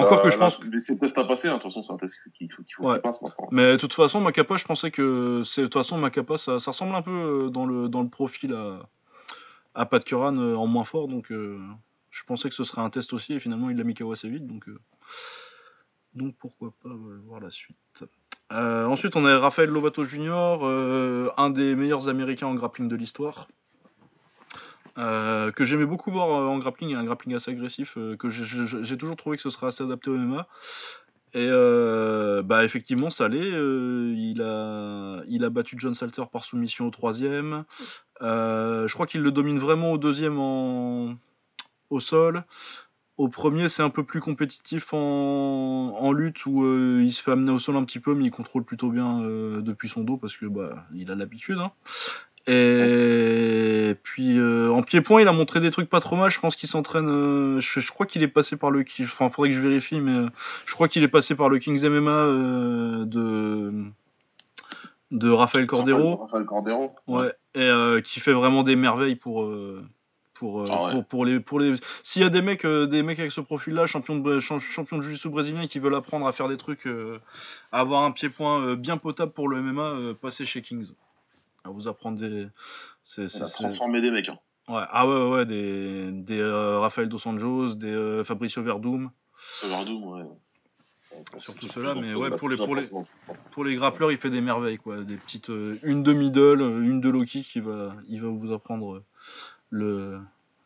Encore 0.00 0.18
Euh, 0.18 0.22
que 0.22 0.30
je 0.30 0.38
là, 0.38 0.46
pense 0.46 0.60
mais 0.64 0.78
C'est 0.78 0.94
le 0.94 0.98
test 0.98 1.18
à 1.18 1.24
passer, 1.24 1.48
hein. 1.48 1.56
de 1.56 1.58
toute 1.58 1.64
façon, 1.64 1.82
c'est 1.82 1.92
un 1.92 1.96
test 1.96 2.20
qu'il 2.34 2.52
faut 2.52 2.62
qu'il 2.62 2.74
faut 2.74 2.98
passe 3.00 3.22
maintenant. 3.22 3.48
Mais 3.50 3.72
de 3.72 3.76
toute 3.76 3.94
façon, 3.94 4.20
Macapa, 4.20 4.56
je 4.56 4.64
pensais 4.64 4.90
que 4.90 5.40
de 5.40 5.62
toute 5.62 5.74
façon 5.74 5.98
Macapa, 5.98 6.38
ça, 6.38 6.54
ressemble 6.54 6.94
un 6.94 7.02
peu 7.02 7.10
euh, 7.10 7.50
dans 7.50 7.66
le 7.66 7.88
dans 7.88 8.02
le 8.02 8.08
profil 8.08 8.54
à 8.54 8.80
à 9.74 9.86
Pat 9.86 10.04
Curran 10.04 10.36
euh, 10.36 10.54
en 10.56 10.66
moins 10.66 10.84
fort, 10.84 11.08
donc 11.08 11.30
euh, 11.30 11.58
je 12.10 12.24
pensais 12.24 12.48
que 12.48 12.54
ce 12.54 12.64
serait 12.64 12.82
un 12.82 12.90
test 12.90 13.12
aussi, 13.12 13.34
et 13.34 13.40
finalement 13.40 13.70
il 13.70 13.76
l'a 13.76 13.84
mis 13.84 13.94
KO 13.94 14.10
assez 14.12 14.28
vite, 14.28 14.46
donc 14.46 14.68
euh, 14.68 14.78
donc 16.14 16.34
pourquoi 16.38 16.72
pas 16.82 16.88
euh, 16.88 17.20
voir 17.24 17.40
la 17.40 17.50
suite. 17.50 17.76
Euh, 18.52 18.84
ensuite, 18.86 19.14
on 19.14 19.24
a 19.26 19.38
Rafael 19.38 19.68
Lovato 19.68 20.02
Jr., 20.02 20.58
euh, 20.62 21.30
un 21.36 21.50
des 21.50 21.76
meilleurs 21.76 22.08
Américains 22.08 22.48
en 22.48 22.54
grappling 22.54 22.88
de 22.88 22.96
l'histoire. 22.96 23.46
Euh, 25.00 25.50
que 25.52 25.64
j'aimais 25.64 25.86
beaucoup 25.86 26.10
voir 26.10 26.28
euh, 26.28 26.46
en 26.46 26.58
grappling, 26.58 26.94
un 26.94 27.04
grappling 27.04 27.34
assez 27.34 27.50
agressif, 27.50 27.94
euh, 27.96 28.16
que 28.16 28.28
j'ai- 28.28 28.96
toujours 28.98 29.16
trouvé 29.16 29.36
que 29.36 29.42
ce 29.42 29.50
serait 29.50 29.68
assez 29.68 29.82
adapté 29.82 30.10
au 30.10 30.16
MMA. 30.16 30.46
Et 31.32 31.48
bah 32.42 32.64
effectivement, 32.64 33.08
ça 33.08 33.28
euh, 33.28 34.14
il, 34.16 34.42
a, 34.42 35.50
battu 35.50 35.76
John 35.78 35.94
Salter 35.94 36.24
par 36.30 36.44
soumission 36.44 36.86
au 36.86 36.90
troisième. 36.90 37.64
Je 38.20 38.92
crois 38.92 39.06
qu'il 39.06 39.22
le 39.22 39.30
domine 39.30 39.58
vraiment 39.58 39.92
au 39.92 39.98
deuxième 39.98 40.38
en, 40.40 41.14
au 41.88 42.00
sol. 42.00 42.44
Au 43.16 43.28
premier, 43.28 43.68
c'est 43.68 43.82
un 43.82 43.90
peu 43.90 44.02
plus 44.02 44.20
compétitif 44.20 44.92
en, 44.92 46.12
lutte 46.12 46.46
où 46.46 46.64
il 47.00 47.12
se 47.12 47.22
fait 47.22 47.30
amener 47.30 47.52
au 47.52 47.60
sol 47.60 47.76
un 47.76 47.84
petit 47.84 48.00
peu, 48.00 48.14
mais 48.14 48.24
il 48.24 48.30
contrôle 48.32 48.64
plutôt 48.64 48.90
bien 48.90 49.20
depuis 49.20 49.88
son 49.88 50.02
dos 50.02 50.16
parce 50.16 50.36
que 50.36 50.46
bah, 50.46 50.84
il 50.94 51.12
a 51.12 51.14
l'habitude. 51.14 51.58
hein. 51.58 51.70
Et 52.46 53.94
puis 54.02 54.38
euh, 54.38 54.70
en 54.70 54.82
pied-point, 54.82 55.20
il 55.20 55.28
a 55.28 55.32
montré 55.32 55.60
des 55.60 55.70
trucs 55.70 55.88
pas 55.88 56.00
trop 56.00 56.16
mal. 56.16 56.30
Je 56.30 56.40
pense 56.40 56.56
qu'il 56.56 56.68
s'entraîne. 56.68 57.08
euh, 57.08 57.60
je, 57.60 57.80
je 57.80 57.90
crois 57.92 58.06
qu'il 58.06 58.22
est 58.22 58.28
passé 58.28 58.56
par 58.56 58.70
le. 58.70 58.84
Enfin, 59.02 59.28
faudrait 59.28 59.50
que 59.50 59.54
je 59.56 59.60
vérifie, 59.60 60.00
mais 60.00 60.12
euh, 60.12 60.28
je 60.66 60.74
crois 60.74 60.88
qu'il 60.88 61.02
est 61.02 61.08
passé 61.08 61.34
par 61.34 61.48
le 61.48 61.58
Kings 61.58 61.82
MMA 61.84 63.04
de 63.06 63.72
de 65.10 65.30
Rafael 65.30 65.66
Cordero. 65.66 66.16
Rafael 66.16 66.44
Cordero. 66.44 66.94
Ouais. 67.06 67.32
Et 67.54 67.68
qui 68.02 68.20
fait 68.20 68.32
vraiment 68.32 68.62
des 68.62 68.76
merveilles 68.76 69.16
pour 69.16 69.48
Pour, 70.34 70.64
Ah 70.70 70.84
ouais. 70.84 70.92
pour, 70.92 71.04
pour 71.04 71.24
les, 71.26 71.38
pour 71.40 71.58
les... 71.60 71.74
S'il 72.02 72.22
y 72.22 72.24
a 72.24 72.30
des 72.30 72.40
mecs, 72.42 72.64
euh, 72.64 72.86
des 72.86 73.02
mecs 73.02 73.18
avec 73.18 73.30
ce 73.32 73.40
profil-là, 73.42 73.86
champion 73.86 74.16
de, 74.18 74.40
champ- 74.40 74.58
champion 74.60 74.96
de 74.98 75.02
jiu-jitsu 75.02 75.28
brésilien, 75.28 75.66
qui 75.66 75.80
veulent 75.80 75.94
apprendre 75.96 76.26
à 76.26 76.32
faire 76.32 76.48
des 76.48 76.56
trucs, 76.56 76.86
euh, 76.86 77.18
à 77.72 77.80
avoir 77.80 78.04
un 78.04 78.10
pied-point 78.12 78.62
euh, 78.62 78.76
bien 78.76 78.96
potable 78.96 79.32
pour 79.32 79.48
le 79.48 79.60
MMA, 79.60 80.14
passez 80.22 80.46
chez 80.46 80.62
Kings. 80.62 80.92
À 81.64 81.70
vous 81.70 81.88
apprendre 81.88 82.18
des. 82.18 82.46
c'est- 83.02 83.26
On 83.40 83.44
a 83.44 83.48
transformé 83.48 84.00
des 84.00 84.10
mecs. 84.10 84.28
Hein. 84.28 84.38
Ouais. 84.68 84.82
Ah 84.90 85.06
ouais, 85.06 85.28
ouais, 85.30 85.46
des, 85.46 86.10
des 86.12 86.38
euh, 86.40 86.78
Rafael 86.78 87.08
Dos 87.08 87.26
Anjos, 87.26 87.74
des 87.74 87.88
euh, 87.88 88.24
Fabricio 88.24 88.62
Verdum. 88.62 89.10
Surtout, 89.38 89.92
ouais. 90.14 90.22
Surtout 91.40 91.66
plus- 91.66 92.00
mais 92.00 92.14
ouais, 92.14 92.30
pour 92.36 92.48
les- 92.48 92.56
pour 92.56 92.74
les-. 92.76 92.82
Pour 93.50 93.64
les 93.64 93.74
grappleurs, 93.74 94.12
il 94.12 94.18
fait 94.18 94.30
des 94.30 94.40
merveilles, 94.40 94.78
quoi. 94.78 94.98
Des 94.98 95.16
petites, 95.16 95.50
euh, 95.50 95.76
une 95.82 96.02
de 96.02 96.12
middle, 96.12 96.60
euh, 96.62 96.80
une 96.82 97.00
de 97.00 97.08
low 97.08 97.24
kick, 97.24 97.54
il 97.56 97.62
va, 97.62 97.94
il 98.08 98.22
va 98.22 98.28
vous 98.28 98.52
apprendre 98.52 98.94
euh, 98.96 99.04
le, 99.70 100.20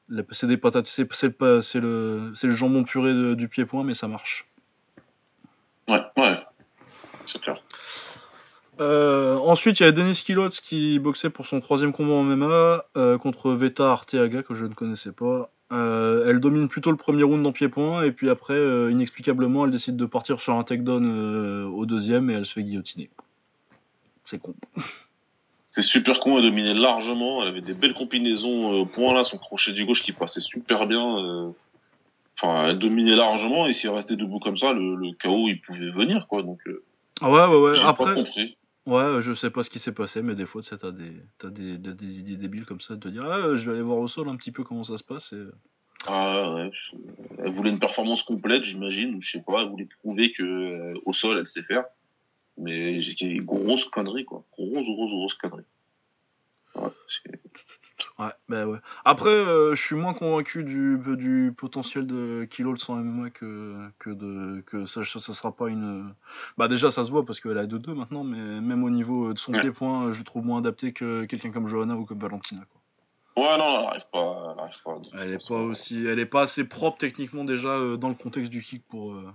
la- 0.09 0.23
c'est 0.33 0.47
des 0.47 0.59
patates, 0.59 0.87
c'est, 0.87 1.07
pas, 1.31 1.63
c'est 1.63 1.81
le, 1.81 2.31
c'est 2.35 2.47
le 2.47 2.53
jambon 2.53 2.85
puré 2.85 3.13
de- 3.15 3.35
du 3.35 3.49
pied-point, 3.49 3.85
mais 3.85 3.95
ça 3.95 4.07
marche. 4.07 4.47
Ouais, 5.89 6.03
ouais. 6.19 6.39
C'est 7.27 7.41
clair. 7.41 7.57
Euh, 8.81 9.37
ensuite, 9.39 9.81
il 9.81 9.85
y 9.85 9.87
a 9.87 9.93
Denis 9.93 10.21
Kilots 10.25 10.49
qui 10.51 10.99
boxait 10.99 11.31
pour 11.31 11.47
son 11.47 11.61
troisième 11.61 11.93
combat 11.93 12.15
en 12.15 12.23
MMA 12.25 12.85
euh, 12.97 13.19
contre 13.19 13.53
Veta 13.53 13.93
Arteaga 13.93 14.43
que 14.43 14.55
je 14.55 14.65
ne 14.65 14.75
connaissais 14.75 15.13
pas. 15.13 15.51
Euh, 15.73 16.27
elle 16.29 16.41
domine 16.41 16.69
plutôt 16.69 16.91
le 16.91 16.97
premier 16.97 17.23
round 17.23 17.47
en 17.47 17.53
pied-point 17.53 18.03
et 18.03 18.13
puis 18.13 18.31
après, 18.31 18.59
inexplicablement, 18.91 19.65
elle 19.65 19.71
décide 19.71 19.97
de 19.97 20.07
partir 20.07 20.41
sur 20.41 20.55
un 20.55 20.63
takedown 20.63 21.67
au 21.67 21.87
deuxième 21.87 22.31
et 22.31 22.35
elle 22.35 22.47
se 22.47 22.55
fait 22.55 22.63
guillotiner. 22.63 23.11
C'est 24.25 24.39
con. 24.39 24.55
C'est 25.67 25.83
super 25.83 26.21
con, 26.21 26.39
elle 26.39 26.45
dominait 26.45 26.73
largement, 26.73 27.43
elle 27.43 27.49
avait 27.49 27.61
des 27.61 27.75
belles 27.75 27.95
combinaisons 27.95 28.71
au 28.71 28.87
point 28.87 29.13
là, 29.13 29.25
son 29.25 29.39
crochet 29.39 29.73
du 29.73 29.85
gauche 29.85 30.05
qui 30.05 30.13
passait 30.13 30.39
super 30.39 30.87
bien. 30.87 31.53
Enfin, 32.39 32.69
elle 32.69 32.79
dominait 32.79 33.17
largement 33.17 33.67
et 33.67 33.73
si 33.73 33.89
elle 33.89 33.95
restait 33.95 34.15
debout 34.15 34.39
comme 34.39 34.57
ça, 34.57 34.73
le, 34.73 34.95
le 34.95 35.11
KO 35.21 35.49
il 35.49 35.61
pouvait 35.61 35.91
venir 35.91 36.29
quoi. 36.29 36.45
Donc, 36.45 36.61
Ah 37.21 37.29
ouais, 37.29 37.47
ouais, 37.47 37.71
ouais. 37.71 37.81
pas 37.81 37.89
Après, 37.89 38.15
compris. 38.15 38.57
Ouais, 38.87 39.23
je 39.23 39.33
sais 39.33 39.51
pas 39.51 39.63
ce 39.63 39.71
qui 39.71 39.79
s'est 39.79 39.93
passé, 39.93 40.21
mais 40.21 40.35
des 40.35 40.45
fois, 40.45 40.61
tu 40.61 40.69
sais, 40.69 40.77
t'as 40.77 40.91
des, 40.91 41.13
t'as 41.39 41.49
des, 41.49 41.79
des, 41.79 41.95
des 41.95 42.21
idées 42.21 42.37
débiles 42.37 42.67
comme 42.67 42.83
ça, 42.83 42.97
de 42.97 43.01
te 43.01 43.09
dire, 43.09 43.25
ah, 43.25 43.57
je 43.57 43.71
vais 43.71 43.77
aller 43.77 43.83
voir 43.83 43.99
au 43.99 44.09
sol 44.09 44.29
un 44.29 44.37
petit 44.37 44.53
peu 44.53 44.63
comment 44.63 44.85
ça 44.85 44.99
se 44.99 45.05
passe. 45.05 45.33
Et... 45.33 45.45
Ah, 46.07 46.53
ouais, 46.55 46.71
elle 47.39 47.53
voulait 47.53 47.71
une 47.71 47.79
performance 47.79 48.23
complète, 48.23 48.65
j'imagine, 48.65 49.15
ou 49.15 49.23
je 49.23 49.31
sais 49.31 49.43
pas, 49.43 49.63
elle 49.63 49.71
voulait 49.71 49.89
prouver 50.01 50.33
que 50.33 50.43
euh, 50.43 51.01
au 51.07 51.15
sol 51.15 51.39
elle 51.39 51.47
sait 51.47 51.63
faire. 51.63 51.85
Mais 52.59 53.01
j'ai 53.01 53.39
grosse 53.39 53.85
connerie 53.87 54.25
quoi, 54.25 54.45
grosse 54.53 54.85
grosse 54.85 55.11
grosse 55.11 55.35
connerie. 55.35 55.65
Ouais, 56.77 56.91
Ouais, 58.19 58.31
bah 58.49 58.67
ouais. 58.67 58.79
Après, 59.05 59.31
euh, 59.31 59.75
je 59.75 59.83
suis 59.83 59.97
moins 59.97 60.15
convaincu 60.15 60.65
du, 60.65 60.99
du 61.17 61.53
potentiel 61.57 62.07
de 62.07 62.47
Kilo 62.51 62.77
sans 62.77 62.97
MMA 62.97 63.31
que, 63.31 63.89
que, 63.99 64.11
de, 64.11 64.63
que 64.67 64.87
ça, 64.87 65.03
ça, 65.05 65.21
sera 65.21 65.53
pas 65.53 65.69
une. 65.69 66.15
Bah, 66.57 66.69
déjà, 66.69 66.91
ça 66.91 67.05
se 67.05 67.11
voit 67.11 67.25
parce 67.25 67.41
qu'elle 67.41 67.59
a 67.59 67.67
2-2 67.67 67.95
maintenant, 67.95 68.25
mais 68.25 68.61
même 68.61 68.85
au 68.85 68.91
niveau 68.91 69.33
de 69.33 69.39
son 69.39 69.53
Ouais. 69.53 69.61
pied-point, 69.61 70.13
je 70.13 70.19
le 70.19 70.25
trouve 70.25 70.45
moins 70.45 70.59
adapté 70.59 70.93
que 70.93 71.25
quelqu'un 71.25 71.51
comme 71.51 71.69
Johanna 71.69 71.97
ou 71.97 72.05
comme 72.05 72.19
Valentina. 72.19 72.63
Quoi. 72.71 73.45
ouais, 73.45 73.59
non, 73.59 73.81
elle 73.81 73.87
arrive 73.87 74.07
pas, 74.13 74.55
elle 74.59 74.83
pas. 74.85 75.21
Elle 75.21 75.33
est 75.33 75.49
pas 75.49 75.57
aussi, 75.57 76.05
elle 76.05 76.19
est 76.19 76.27
pas 76.27 76.43
assez 76.43 76.65
propre 76.65 76.99
techniquement 76.99 77.45
déjà 77.45 77.69
euh, 77.69 77.97
dans 77.97 78.09
le 78.09 78.15
contexte 78.15 78.51
du 78.51 78.63
kick 78.63 78.83
pour 78.89 79.13
euh, 79.13 79.33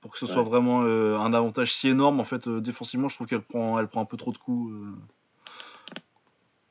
pour 0.00 0.12
que 0.12 0.18
ce 0.18 0.26
soit 0.26 0.42
vraiment 0.42 0.82
euh, 0.84 1.16
un 1.18 1.32
avantage 1.32 1.74
si 1.74 1.88
énorme. 1.88 2.20
En 2.20 2.24
fait, 2.24 2.48
défensivement, 2.48 3.08
je 3.08 3.16
trouve 3.16 3.26
qu'elle 3.26 3.42
prend, 3.42 3.78
elle 3.78 3.88
prend 3.88 4.02
un 4.02 4.04
peu 4.04 4.16
trop 4.16 4.32
de 4.32 4.38
coups, 4.38 4.72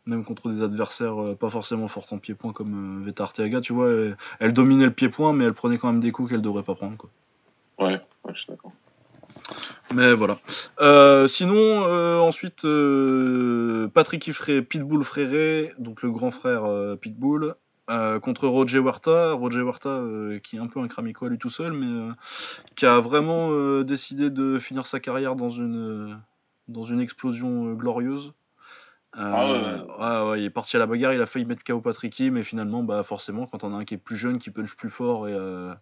même 0.06 0.24
contre 0.24 0.50
des 0.50 0.62
adversaires 0.62 1.22
euh, 1.22 1.36
pas 1.36 1.50
forcément 1.50 1.88
forts 1.88 2.08
en 2.12 2.18
pied-point 2.18 2.54
comme 2.54 3.02
euh, 3.02 3.06
Veta 3.06 3.24
Arteaga. 3.24 3.62
Tu 3.62 3.74
vois, 3.74 3.90
elle, 3.90 4.18
elle 4.40 4.54
dominait 4.54 4.86
le 4.86 4.92
pied-point, 4.92 5.34
mais 5.34 5.46
elle 5.46 5.54
prenait 5.54 5.78
quand 5.78 5.92
même 5.92 6.02
des 6.02 6.12
coups 6.12 6.32
qu'elle 6.32 6.42
devrait 6.42 6.64
pas 6.64 6.76
prendre. 6.76 6.98
Quoi. 6.98 7.10
Ouais, 7.80 8.02
ouais, 8.24 8.34
je 8.34 8.40
suis 8.40 8.50
d'accord. 8.50 8.72
Mais 9.94 10.14
voilà. 10.14 10.40
Euh, 10.82 11.28
sinon, 11.28 11.56
euh, 11.56 12.20
ensuite, 12.20 12.66
euh, 12.66 13.88
Patrick 13.90 14.26
Ifré, 14.28 14.62
Pitbull 14.62 15.04
Fréré, 15.04 15.74
donc 15.78 16.02
le 16.02 16.12
grand 16.12 16.32
frère 16.32 16.64
Pitbull, 17.00 17.56
contre 17.88 18.48
Roger 18.48 18.80
Huerta. 18.80 19.34
Roger 19.34 19.60
Huerta, 19.60 20.02
qui 20.44 20.56
est 20.56 20.60
un 20.60 20.68
peu 20.68 20.80
un 20.80 20.88
cramico 20.88 21.26
à 21.28 21.30
lui 21.30 21.38
tout 21.38 21.52
seul, 21.52 21.74
mais 21.74 22.12
qui 22.76 22.86
a 22.86 23.00
vraiment 23.00 23.82
décidé 23.82 24.32
de 24.32 24.58
finir 24.58 24.88
sa 24.88 25.00
carrière 25.00 25.36
dans 25.36 25.52
une, 25.52 26.20
dans 26.68 26.86
une 26.86 27.00
explosion 27.00 27.74
glorieuse. 27.74 28.34
Euh, 29.18 29.32
Ah 29.98 30.26
ouais, 30.26 30.26
ouais, 30.26 30.30
ouais, 30.32 30.42
il 30.42 30.46
est 30.46 30.50
parti 30.50 30.76
à 30.76 30.80
la 30.80 30.86
bagarre, 30.88 31.14
il 31.14 31.22
a 31.22 31.26
failli 31.26 31.46
mettre 31.46 31.64
KO 31.64 31.80
Patricky, 31.80 32.32
mais 32.32 32.44
finalement, 32.44 32.84
bah 32.84 33.02
forcément, 33.04 33.48
quand 33.48 33.64
on 33.64 33.74
a 33.74 33.78
un 33.78 33.86
qui 33.86 33.94
est 33.94 33.98
plus 33.98 34.18
jeune, 34.18 34.40
qui 34.40 34.50
punch 34.50 34.76
plus 34.76 34.90
fort, 34.90 35.28
et 35.30 35.34
euh, 35.34 35.74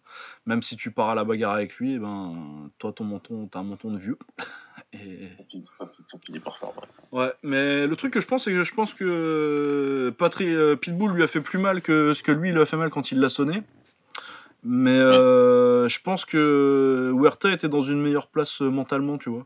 même 0.45 0.61
si 0.61 0.77
tu 0.77 0.91
pars 0.91 1.10
à 1.10 1.15
la 1.15 1.23
bagarre 1.23 1.53
avec 1.53 1.76
lui, 1.77 1.95
eh 1.95 1.99
ben, 1.99 2.69
toi, 2.77 2.93
ton 2.93 3.05
menton, 3.05 3.47
t'as 3.47 3.60
un 3.60 3.64
menton 3.64 3.91
de 3.91 3.97
vieux. 3.97 4.18
Et... 4.93 5.30
Ça 5.64 5.88
finit- 5.88 6.39
par 6.39 6.57
faire. 6.57 6.69
Ouais, 7.11 7.31
mais 7.43 7.88
le 7.88 7.95
truc 7.95 8.14
que 8.14 8.22
je 8.22 8.27
pense, 8.27 8.43
c'est 8.45 8.51
que 8.51 8.64
je 8.64 8.73
pense 8.73 8.93
que 8.93 9.03
euh, 9.07 10.11
Patri- 10.11 10.53
euh, 10.53 10.76
Pitbull 10.76 11.11
lui 11.14 11.23
a 11.23 11.27
fait 11.27 11.41
plus 11.41 11.60
mal 11.60 11.81
que 11.81 12.14
ce 12.14 12.22
que 12.23 12.31
lui 12.31 12.51
lui 12.51 12.61
a 12.61 12.65
fait 12.65 12.77
mal 12.77 12.89
quand 12.89 13.11
il 13.11 13.19
l'a 13.19 13.30
sonné. 13.30 13.64
Mais 14.64 14.91
euh, 14.97 15.88
je 15.89 15.99
pense 16.01 16.26
que 16.26 17.11
Huerta 17.15 17.51
était 17.51 17.68
dans 17.68 17.81
une 17.81 18.01
meilleure 18.01 18.27
place 18.27 18.61
euh, 18.61 18.69
mentalement, 18.69 19.18
tu 19.18 19.30
vois. 19.30 19.45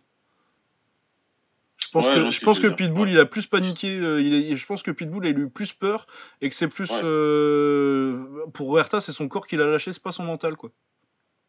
Je 1.87 1.91
pense 1.93 2.07
Ouais, 2.07 2.15
que, 2.15 2.31
je 2.31 2.41
pense 2.41 2.59
que 2.59 2.67
Pitbull 2.67 3.07
ouais. 3.07 3.13
il 3.13 3.19
a 3.19 3.25
plus 3.25 3.47
paniqué, 3.47 3.97
euh, 3.97 4.21
il 4.21 4.33
est- 4.33 4.57
je 4.57 4.65
pense 4.65 4.83
que 4.83 4.91
Pitbull 4.91 5.25
a 5.25 5.29
eu 5.29 5.49
plus 5.49 5.71
peur 5.71 6.05
et 6.41 6.49
que 6.49 6.55
c'est 6.55 6.67
plus 6.67 6.89
Ouais. 6.91 6.99
euh, 7.03 8.45
pour 8.53 8.73
Huerta 8.73 8.99
c'est 8.99 9.13
son 9.13 9.29
corps 9.29 9.47
qui 9.47 9.55
l'a 9.55 9.65
lâché, 9.67 9.93
c'est 9.93 10.03
pas 10.03 10.11
son 10.11 10.23
mental 10.23 10.57
quoi. 10.57 10.71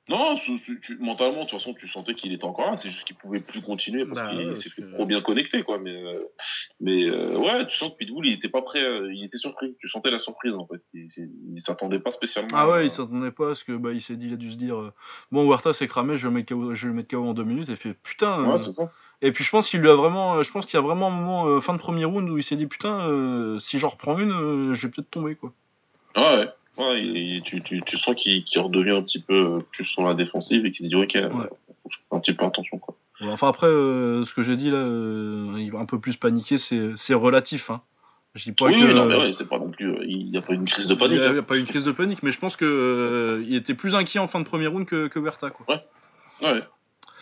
Non, 0.09 0.37
tu- 0.37 0.97
mentalement, 1.01 1.45
de 1.45 1.51
toute 1.51 1.59
façon, 1.59 1.75
tu 1.75 1.87
sentais 1.87 2.15
qu'il 2.15 2.33
était 2.33 2.45
encore 2.45 2.71
là. 2.71 2.77
C'est 2.77 2.89
juste 2.89 3.07
qu'il 3.07 3.17
pouvait 3.17 3.41
plus 3.41 3.61
continuer 3.61 4.07
parce 4.07 4.21
Bah 4.23 4.31
qu'il 4.31 4.73
que- 4.85 4.93
trop 4.93 5.05
bien 5.05 5.21
connecté, 5.21 5.63
quoi. 5.63 5.79
Mais, 5.79 5.93
euh, 6.03 6.23
mais 6.81 7.05
euh, 7.11 7.37
ouais, 7.37 7.67
tu 7.67 7.77
sens 7.77 7.91
que 7.91 7.97
Pitbull, 7.97 8.27
il 8.27 8.33
était 8.33 8.49
pas 8.49 8.63
prêt. 8.63 8.83
euh, 8.83 9.13
il 9.13 9.25
était 9.25 9.37
surpris. 9.37 9.77
Tu 9.81 9.89
sentais 9.89 10.11
la 10.11 10.19
surprise, 10.19 10.55
en 10.55 10.67
fait. 10.67 10.81
Il, 10.95 11.09
il- 11.55 11.61
s'attendait 11.63 11.99
pas 11.99 12.11
spécialement. 12.11 12.49
Ah 12.55 12.69
ouais, 12.69 12.79
à- 12.79 12.83
il 12.85 12.91
s'attendait 12.91 13.31
pas 13.33 13.49
parce 13.49 13.63
que 13.65 13.73
bah 13.73 13.93
il 13.93 14.01
s'est 14.01 14.17
dit, 14.17 14.29
il 14.29 14.33
a 14.33 14.37
dû 14.37 14.51
se 14.51 14.57
dire 14.57 14.93
bon 15.31 15.47
Huerta 15.47 15.75
c'est 15.75 15.89
cramé, 15.89 16.17
je 16.17 16.23
vais 16.23 16.29
le 16.33 16.35
mettre 16.37 16.55
KO, 16.55 16.75
je 16.75 16.83
vais 16.87 16.89
le 16.89 16.95
mettre 16.95 17.09
KO 17.15 17.25
en 17.27 17.35
deux 17.35 17.45
minutes 17.45 17.69
et 17.69 17.73
il 17.73 17.77
fait 17.77 17.93
putain. 17.95 18.45
Ouais, 18.51 18.57
c'est 18.59 18.73
ça. 18.73 18.91
Et 19.21 19.33
puis 19.33 19.45
je 19.45 19.51
pense 19.51 19.69
qu'il 19.69 19.81
lui 19.81 19.91
a 19.91 19.95
vraiment, 19.95 20.43
je 20.43 20.51
pense 20.53 20.65
qu'il 20.65 20.75
y 20.75 20.79
a 20.79 20.87
vraiment 20.87 21.09
un 21.09 21.11
moment 21.11 21.61
fin 21.61 21.75
de 21.75 21.79
premier 21.79 22.05
round 22.07 22.31
où 22.31 22.39
il 22.39 22.45
s'est 22.45 22.57
dit 22.57 22.67
putain, 22.67 23.59
si 23.61 23.79
j'en 23.79 23.89
reprends 23.89 24.19
une, 24.19 24.73
je 24.75 24.87
vais 24.87 24.91
peut-être 24.91 25.11
tomber 25.11 25.35
quoi. 25.35 25.53
Ouais, 26.17 26.23
ouais. 26.39 26.49
Ouais, 26.79 27.03
il- 27.03 27.17
il- 27.17 27.43
tu, 27.43 27.61
tu, 27.63 27.83
tu 27.85 27.99
sens 27.99 28.15
qu'il 28.15 28.45
redevient 28.57 28.93
un 28.93 29.03
petit 29.03 29.21
peu 29.21 29.35
euh, 29.35 29.59
plus 29.73 29.85
sur 29.85 30.03
la 30.05 30.15
défensive 30.15 30.65
et 30.65 30.71
qu'il 30.73 30.85
se 30.87 30.89
dit, 30.91 30.95
ok, 30.97 31.17
euh, 31.17 31.29
faut 31.29 31.89
que 31.89 31.95
je 31.95 31.99
fasse 31.99 32.13
un 32.13 32.21
petit 32.21 32.33
peu 32.35 32.45
attention, 32.45 32.79
quoi. 32.79 32.97
Ouais, 33.21 33.29
Enfin 33.29 33.49
après, 33.49 33.67
euh, 33.67 34.25
ce 34.25 34.33
que 34.33 34.45
j'ai 34.45 34.57
dit 34.57 34.71
là, 34.71 34.79
il 35.59 35.71
va 35.73 35.81
un 35.81 35.87
peu 35.87 35.99
plus 35.99 36.17
paniquer, 36.17 36.57
c'est 36.59 37.15
relatif. 37.15 37.71
Hein. 37.71 37.83
Je 38.37 38.45
dis 38.45 38.53
pas 38.53 38.67
oui, 38.67 38.75
que 38.81 38.93
non, 38.93 39.07
mais 39.07 39.17
ouais, 39.17 39.33
c'est 39.33 39.49
pas 39.49 39.59
non 39.59 39.71
plus. 39.71 39.99
il 40.07 40.31
n'y 40.31 40.37
a 40.37 40.43
pas 40.43 40.53
une 40.53 40.67
crise 40.67 40.87
de 40.87 40.95
il 40.95 40.99
panique. 40.99 41.19
y 41.19 41.23
a, 41.25 41.29
hein. 41.31 41.33
il 41.33 41.39
a 41.39 41.43
pas 41.43 41.57
une 41.57 41.65
crise 41.65 41.83
de 41.83 41.91
panique, 41.91 42.23
mais 42.23 42.31
je 42.31 42.39
pense 42.39 42.55
que 42.55 42.65
euh, 42.65 43.43
il 43.49 43.57
était 43.57 43.75
plus 43.75 43.97
inquiet 43.97 44.21
en 44.21 44.29
fin 44.29 44.39
de 44.39 44.45
premier 44.45 44.69
round 44.69 44.87
que, 44.87 45.09
que 45.09 45.19
Huerta 45.19 45.51
quoi. 45.51 45.67
Ouais. 46.43 46.53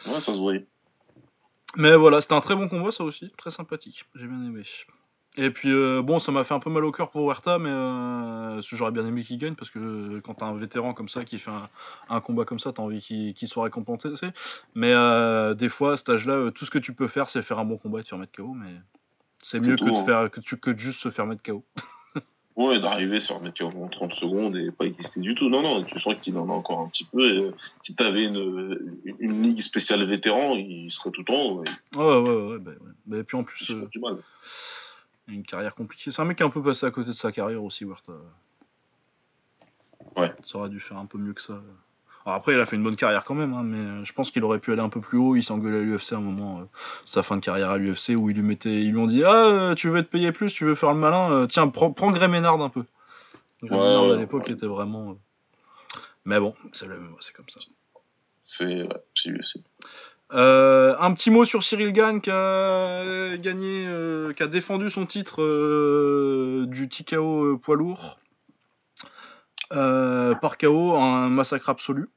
Ouais, 0.07 0.21
ça 0.21 0.35
se 0.35 0.39
voyait. 0.39 0.67
Mais 1.77 1.97
voilà, 1.97 2.21
c'était 2.21 2.35
un 2.35 2.41
très 2.41 2.57
bon 2.57 2.69
combat 2.69 2.93
ça 2.93 3.05
aussi, 3.05 3.31
très 3.39 3.51
sympathique, 3.51 4.05
j'ai 4.15 4.27
bien 4.27 4.43
aimé. 4.45 4.63
Et 5.39 5.51
puis 5.51 5.71
euh, 5.71 6.01
bon, 6.03 6.19
ça 6.19 6.33
m'a 6.33 6.45
fait 6.45 6.55
un 6.55 6.61
peu 6.61 6.71
mal 6.71 6.85
au 6.85 6.93
cœur 6.93 7.11
pour 7.11 7.27
Huerta, 7.27 7.59
mais 7.59 7.69
euh, 7.69 8.61
j'aurais 8.63 8.91
bien 8.91 9.07
aimé 9.07 9.23
qu'il 9.23 9.37
gagne 9.39 9.55
parce 9.55 9.71
que 9.71 9.79
euh, 9.79 10.21
quand 10.23 10.35
t'as 10.35 10.47
un 10.47 10.57
vétéran 10.57 10.95
comme 10.95 11.11
ça 11.11 11.25
qui 11.27 11.39
fait 11.39 11.51
un, 11.51 11.69
un 12.09 12.21
combat 12.21 12.47
comme 12.47 12.59
ça, 12.59 12.73
t'as 12.73 12.83
envie 12.83 13.01
qu'il 13.01 13.49
soit 13.49 13.65
récompensé. 13.65 14.09
Mais 14.75 14.93
euh, 14.93 15.53
des 15.53 15.69
fois, 15.69 15.93
à 15.93 15.97
cet 15.99 16.09
âge-là, 16.09 16.51
tout 16.53 16.65
ce 16.65 16.71
que 16.71 16.79
tu 16.79 16.95
peux 16.95 17.09
faire, 17.09 17.29
c'est 17.29 17.43
faire 17.43 17.59
un 17.59 17.67
bon 17.67 17.77
combat 17.77 18.01
et 18.01 18.03
te 18.03 18.09
faire 18.09 18.19
mettre 18.19 18.33
KO. 18.35 18.55
Mais 18.55 18.73
c'est 19.39 19.61
mieux 19.61 19.77
tout, 19.77 19.85
que 19.85 19.91
de 19.91 19.97
hein. 19.97 20.05
faire 20.05 20.31
que, 20.31 20.41
tu, 20.41 20.57
que 20.57 20.71
de 20.71 20.79
juste 20.79 21.01
se 21.01 21.11
faire 21.11 21.27
mettre 21.27 21.43
KO. 21.43 21.65
Ouais, 22.57 22.81
d'arriver 22.81 23.21
sur 23.21 23.39
mettre 23.43 23.67
en 23.67 23.87
30 23.87 24.15
secondes 24.15 24.57
et 24.57 24.71
pas 24.71 24.87
exister 24.87 25.21
du 25.21 25.35
tout. 25.35 25.51
Non, 25.51 25.61
non, 25.61 25.85
tu 25.85 26.01
sens 26.01 26.15
qu'il 26.23 26.39
en 26.39 26.49
a 26.49 26.53
encore 26.55 26.81
un 26.81 26.89
petit 26.89 27.05
peu. 27.05 27.23
Et, 27.23 27.51
si 27.83 27.95
t'avais 27.95 28.25
une, 28.25 28.97
une, 29.05 29.17
une 29.19 29.43
ligue 29.43 29.61
spéciale 29.61 30.03
vétéran, 30.07 30.55
il 30.55 30.91
serait 30.91 31.11
tout 31.11 31.31
en 31.31 31.35
haut. 31.35 31.65
et 31.65 31.99
Ouais, 31.99 32.17
ouais, 32.17 32.53
ouais. 32.53 32.59
bah, 32.59 32.71
ouais. 32.71 32.93
Bah, 33.05 33.19
et 33.19 33.25
puis 33.25 33.37
en 33.37 33.45
plus, 33.45 33.67
ferait 33.67 33.87
du 33.93 33.99
mal. 33.99 34.17
A 35.29 35.33
une 35.35 35.45
carrière 35.45 35.75
compliquée. 35.75 36.11
C'est 36.11 36.21
un 36.23 36.25
mec 36.25 36.37
qui 36.37 36.43
est 36.43 36.47
un 36.47 36.51
peu 36.51 36.63
passé 36.63 36.87
à 36.87 36.91
côté 36.91 37.09
de 37.09 37.13
sa 37.15 37.33
carrière 37.33 37.63
aussi, 37.63 37.85
Huerta. 37.85 38.13
Ouais. 40.17 40.33
Ça 40.45 40.59
aurait 40.59 40.69
dû 40.69 40.81
faire 40.81 40.99
un 40.99 41.07
peu 41.07 41.19
mieux 41.19 41.33
que 41.33 41.43
ça. 41.43 41.61
Alors 42.25 42.37
après, 42.39 42.55
il 42.55 42.61
a 42.61 42.67
fait 42.67 42.75
une 42.77 42.83
bonne 42.83 42.97
carrière 42.97 43.25
quand 43.25 43.35
même, 43.35 43.53
hein, 43.55 43.63
mais 43.63 44.05
je 44.05 44.13
pense 44.13 44.31
qu'il 44.33 44.43
aurait 44.43 44.59
pu 44.59 44.73
aller 44.73 44.81
un 44.83 44.89
peu 44.89 45.01
plus 45.01 45.17
haut. 45.19 45.37
Il 45.37 45.45
s'engueulait 45.45 45.79
à 45.79 45.83
l'UFC 45.83 46.13
à 46.13 46.17
un 46.17 46.21
moment, 46.21 46.61
euh, 46.61 46.65
sa 47.05 47.23
fin 47.23 47.37
de 47.37 47.41
carrière 47.41 47.71
à 47.71 47.79
l'UFC, 47.79 48.17
où 48.17 48.31
ils 48.31 48.35
lui, 48.37 48.43
mettaient, 48.43 48.83
ils 48.83 48.91
lui 48.91 48.99
ont 48.99 49.07
dit 49.07 49.23
Ah, 49.25 49.45
euh, 49.47 49.75
tu 49.75 49.89
veux 49.91 50.03
te 50.03 50.09
payer 50.09 50.33
plus, 50.33 50.53
tu 50.53 50.65
veux 50.65 50.75
faire 50.75 50.93
le 50.93 50.99
malin, 50.99 51.31
euh, 51.31 51.47
tiens, 51.47 51.69
prends, 51.69 51.93
prends 51.93 52.11
Grey 52.11 52.27
Ménard 52.29 52.61
un 52.61 52.69
peu. 52.69 52.85
Grey 53.63 53.77
Ouais, 53.79 53.85
Ménard 53.85 54.11
à 54.11 54.17
l'époque 54.17 54.47
ouais. 54.49 54.55
était 54.55 54.67
vraiment. 54.67 55.11
euh, 55.11 55.15
Mais 56.25 56.41
bon, 56.41 56.55
c'est 56.73 56.87
le 56.87 57.01
c'est 57.21 57.33
comme 57.33 57.49
ça. 57.49 57.61
C'est, 58.45 58.83
ouais, 58.83 58.89
c'est 59.15 59.31
UFC. 59.31 59.59
Euh, 60.33 60.97
un 60.99 61.15
petit 61.15 61.31
mot 61.31 61.45
sur 61.45 61.63
Cyril 61.63 61.93
Gann 61.93 62.21
qui 62.21 62.31
a 62.31 63.37
gagné, 63.37 63.87
euh, 63.87 64.33
qui 64.33 64.43
a 64.43 64.49
défendu 64.49 64.91
son 64.91 65.07
titre 65.07 65.43
euh, 65.43 66.67
du 66.67 66.89
TKO 66.89 67.45
euh, 67.45 67.59
poids 67.59 67.77
lourd. 67.77 68.19
Euh, 69.73 70.35
par 70.35 70.59
KO, 70.59 70.95
un 70.95 71.29
massacre 71.29 71.69
absolu. 71.69 72.09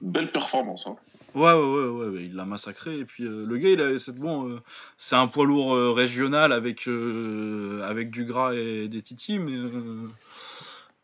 Belle 0.00 0.30
performance. 0.30 0.86
Hein. 0.86 0.96
Ouais, 1.34 1.52
ouais, 1.52 1.88
ouais, 1.88 2.24
il 2.24 2.34
l'a 2.34 2.46
massacré. 2.46 2.98
Et 2.98 3.04
puis 3.04 3.24
euh, 3.24 3.44
le 3.46 3.58
gars, 3.58 3.68
il 3.68 3.80
a, 3.80 3.98
c'est 3.98 4.14
bon, 4.14 4.48
euh, 4.48 4.62
c'est 4.96 5.16
un 5.16 5.26
poids 5.26 5.44
lourd 5.44 5.74
euh, 5.74 5.92
régional 5.92 6.52
avec, 6.52 6.88
euh, 6.88 7.82
avec 7.84 8.10
du 8.10 8.24
gras 8.24 8.54
et 8.54 8.88
des 8.88 9.02
titis, 9.02 9.38
mais, 9.38 9.52
euh, 9.54 10.08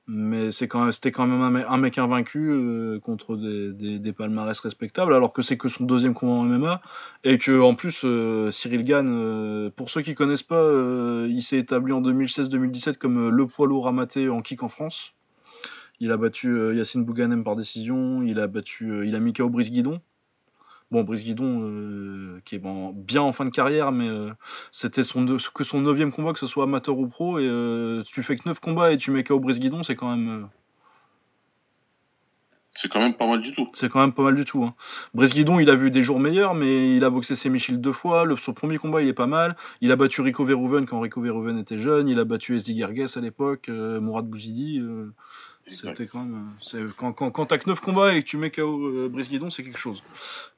mais 0.09 0.51
c'est 0.51 0.67
quand 0.67 0.83
même, 0.83 0.93
c'était 0.93 1.13
quand 1.13 1.27
même 1.27 1.41
un, 1.41 1.79
mec- 1.79 1.99
invaincu 1.99 2.51
euh, 2.51 2.99
contre 3.01 3.37
des, 3.37 4.13
palmarès 4.13 4.59
respectables, 4.59 5.15
alors 5.15 5.33
que 5.33 5.43
c'est 5.43 5.57
que 5.57 5.69
son 5.69 5.85
deuxième 5.85 6.15
combat 6.15 6.33
en 6.33 6.45
MMA. 6.45 6.81
Et 7.25 7.39
que 7.39 7.61
en 7.61 7.75
plus, 7.75 8.03
euh, 8.05 8.51
Cyril 8.51 8.85
Gann, 8.85 9.07
euh, 9.09 9.71
pour 9.71 9.91
ceux 9.91 10.03
qui 10.03 10.15
connaissent 10.15 10.43
pas, 10.43 10.71
il 11.29 11.43
s'est 11.43 11.59
établi 11.59 11.93
en 11.93 12.03
2016-2017 12.03 12.99
comme 12.99 13.29
le 13.31 13.47
poids 13.47 13.67
lourd 13.67 13.87
amaté 13.89 14.29
en 14.29 14.43
kick 14.43 14.63
en 14.63 14.69
France. 14.69 15.15
Il 16.01 16.11
a 16.11 16.17
battu 16.17 16.75
Yacine 16.75 17.05
Bouganem 17.05 17.45
par 17.45 17.55
décision, 17.55 18.23
il 18.23 18.41
a 18.41 18.49
battu, 18.49 19.07
il 19.07 19.15
a 19.15 19.21
mis 19.21 19.33
KO 19.33 19.49
Brice 19.49 19.71
Guidon. 19.71 20.01
Bon, 20.93 21.03
Brice 21.05 21.25
Guidon, 21.25 21.63
euh, 21.63 22.41
qui 22.45 22.55
est 22.57 22.59
bon- 22.59 22.91
bien 22.93 23.23
en 23.23 23.33
fin 23.33 23.45
de 23.47 23.51
carrière, 23.51 23.91
mais 23.93 24.09
euh, 24.09 24.31
c'était 24.73 25.03
son 25.05 25.27
que 25.55 25.65
son 25.65 25.81
neuvième 25.81 26.13
combat, 26.13 26.33
que 26.35 26.39
ce 26.39 26.47
soit 26.47 26.65
amateur 26.65 26.99
ou 26.99 27.09
pro, 27.09 27.39
et 27.41 27.47
euh, 27.49 28.03
tu 28.05 28.23
fais 28.23 28.37
que 28.37 28.49
9 28.49 28.61
combats 28.61 28.93
et 28.93 28.99
tu 28.99 29.11
mets 29.11 29.25
KO 29.25 29.41
Brice 29.41 29.59
Guidon, 29.59 29.83
c'est 29.83 29.97
quand 29.97 30.15
même, 30.15 30.29
euh, 30.29 30.47
C'est 32.75 32.91
quand 32.91 33.01
même 33.01 33.15
pas 33.15 33.27
mal 33.27 33.43
du 33.43 33.53
tout. 33.55 33.69
c'est 33.75 33.89
quand 33.91 34.01
même 34.01 34.13
pas 34.15 34.23
mal 34.23 34.35
du 34.35 34.45
tout. 34.47 34.65
Hein. 34.65 34.75
Brice 35.15 35.35
Guidon, 35.35 35.61
il 35.61 35.69
a 35.69 35.75
vu 35.75 35.91
des 35.91 36.03
jours 36.03 36.19
meilleurs, 36.19 36.55
mais 36.55 36.97
il 36.97 37.05
a 37.05 37.11
boxé 37.11 37.37
Semichil 37.37 37.81
deux 37.83 37.93
fois. 37.93 38.25
Le, 38.25 38.37
son 38.37 38.55
premier 38.55 38.79
combat, 38.79 39.03
il 39.03 39.09
est 39.09 39.13
pas 39.15 39.27
mal. 39.27 39.57
Il 39.83 39.93
a 39.93 39.97
battu 39.97 40.23
Rico 40.23 40.45
Verhoeven 40.45 40.87
quand 40.87 41.01
Rico 41.01 41.21
Verhoeven 41.21 41.59
était 41.59 41.77
jeune. 41.79 42.09
Il 42.09 42.19
a 42.19 42.25
battu 42.25 42.57
Esdi 42.57 42.75
Gerges 42.77 43.17
à 43.17 43.21
l'époque, 43.21 43.69
euh, 43.69 44.01
Mourad 44.01 44.27
Bouzidi. 44.27 44.79
euh. 44.81 45.13
C'était 45.67 46.07
quand 46.07 46.21
même. 46.25 46.51
euh, 46.75 46.91
Quand, 46.97 47.13
quand, 47.13 47.31
quand 47.31 47.47
t'as 47.47 47.59
que 47.59 47.69
9 47.69 47.81
combats 47.81 48.15
et 48.15 48.23
que 48.23 48.29
tu 48.29 48.37
mets 48.37 48.51
KO 48.51 48.87
euh, 48.89 49.09
Brice 49.09 49.29
Guidon, 49.29 49.49
c'est 49.51 49.63
quelque 49.63 49.79
chose. 49.79 50.03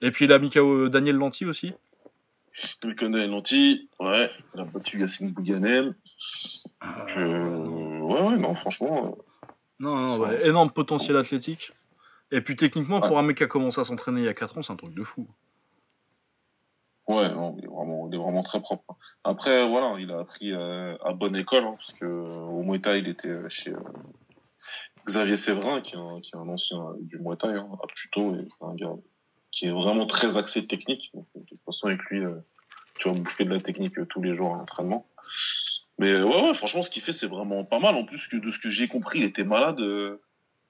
Et 0.00 0.10
puis 0.10 0.24
il 0.24 0.32
a 0.32 0.38
mis 0.38 0.50
KO 0.50 0.88
Daniel 0.88 1.16
Lanty 1.16 1.44
aussi. 1.44 1.72
Connaît 2.96 3.26
Lanty, 3.26 3.88
ouais, 4.00 4.30
il 4.54 4.60
a 4.60 4.64
battu 4.64 5.00
Yacine 5.00 5.32
Bouganem. 5.32 5.86
Donc, 6.82 7.16
euh, 7.16 7.98
ouais, 8.00 8.22
ouais, 8.22 8.36
non, 8.36 8.54
franchement. 8.54 9.18
Non, 9.80 9.96
non, 9.96 10.18
ouais, 10.20 10.48
énorme 10.48 10.70
potentiel 10.70 11.16
athlétique. 11.16 11.72
Et 12.30 12.40
puis 12.40 12.54
techniquement, 12.56 13.00
Ouais. 13.00 13.08
pour 13.08 13.18
un 13.18 13.22
mec 13.22 13.36
qui 13.38 13.42
a 13.44 13.46
commencé 13.48 13.80
à 13.80 13.84
s'entraîner 13.84 14.20
il 14.20 14.24
y 14.26 14.28
a 14.28 14.34
4 14.34 14.56
ans, 14.58 14.62
c'est 14.62 14.72
un 14.72 14.76
truc 14.76 14.94
de 14.94 15.02
fou. 15.04 15.26
euh, 17.10 17.14
Ouais, 17.14 17.28
non, 17.34 17.54
il 17.58 17.64
est 17.64 17.68
vraiment, 17.68 18.08
il 18.08 18.14
est 18.14 18.18
vraiment 18.18 18.42
très 18.42 18.60
propre. 18.60 18.96
Après, 19.24 19.68
voilà, 19.68 19.96
il 20.00 20.10
a 20.12 20.20
appris 20.20 20.52
euh, 20.54 20.96
à 21.04 21.12
bonne 21.12 21.36
école, 21.36 21.64
hein, 21.64 21.74
parce 21.76 21.92
que 21.92 22.04
euh, 22.06 22.46
au 22.46 22.62
Muay 22.62 22.80
Thai, 22.80 23.00
il 23.00 23.08
était 23.08 23.28
euh, 23.28 23.48
chez 23.48 23.72
euh, 23.72 23.80
Xavier 25.06 25.36
Séverin, 25.36 25.80
qui 25.80 25.94
est 25.94 25.98
un, 25.98 26.20
qui 26.20 26.30
est 26.34 26.38
un 26.38 26.48
ancien 26.48 26.78
euh, 26.80 26.94
du 27.00 27.18
Muay 27.18 27.36
Thai, 27.36 27.48
hein, 27.48 27.68
à 27.82 27.86
et 28.16 28.48
un 28.60 28.74
gars 28.74 28.94
qui 29.50 29.66
est 29.66 29.70
vraiment 29.70 30.06
très 30.06 30.36
axé 30.36 30.66
technique. 30.66 31.10
Donc, 31.14 31.26
de 31.34 31.44
toute 31.44 31.60
façon, 31.64 31.86
avec 31.88 32.00
lui, 32.04 32.24
euh, 32.24 32.34
tu 32.98 33.08
vas 33.08 33.14
bouffer 33.14 33.44
de 33.44 33.50
la 33.54 33.60
technique 33.60 33.98
euh, 33.98 34.06
tous 34.06 34.22
les 34.22 34.34
jours 34.34 34.54
à 34.54 34.58
l'entraînement. 34.58 35.06
Mais 35.98 36.14
ouais, 36.20 36.42
ouais, 36.48 36.54
franchement, 36.54 36.82
ce 36.82 36.90
qu'il 36.90 37.02
fait, 37.02 37.12
c'est 37.12 37.26
vraiment 37.28 37.64
pas 37.64 37.78
mal. 37.78 37.94
En 37.94 38.04
plus 38.04 38.26
que 38.26 38.36
de 38.36 38.50
ce 38.50 38.58
que 38.58 38.70
j'ai 38.70 38.88
compris, 38.88 39.20
il 39.20 39.24
était 39.24 39.44
malade 39.44 39.80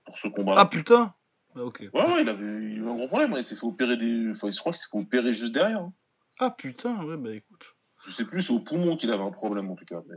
pour 0.05 0.19
ce 0.19 0.28
combat-là. 0.28 0.61
Ah 0.62 0.66
putain 0.66 1.15
Bah, 1.55 1.62
Ok. 1.62 1.81
Ouais, 1.94 2.06
ouais, 2.06 2.23
il 2.23 2.28
avait 2.28 2.44
eu 2.44 2.86
un 2.86 2.94
gros 2.94 3.09
problème. 3.09 3.32
hein. 3.32 3.39
Il 3.39 3.44
s'est 3.44 3.56
fait 3.56 3.65
opérer 3.66 3.97
des. 3.97 4.31
Enfin, 4.31 4.51
je 4.51 4.59
crois 4.59 4.73
qu'il 4.73 4.81
s'est 4.81 4.89
fait 4.90 4.98
opérer 4.98 5.32
juste 5.32 5.55
derrière. 5.55 5.81
hein. 5.81 5.93
Ah 6.40 6.51
putain, 6.51 7.02
ouais, 7.05 7.16
bah 7.16 7.32
écoute. 7.32 7.65
Je 8.05 8.11
sais 8.11 8.24
plus, 8.27 8.43
c'est 8.43 8.52
au 8.52 8.59
poumon 8.61 8.97
qu'il 8.98 9.11
avait 9.12 9.23
un 9.23 9.31
problème 9.31 9.70
en 9.70 9.77
tout 9.77 9.85
cas. 9.86 10.02
Mais 10.09 10.16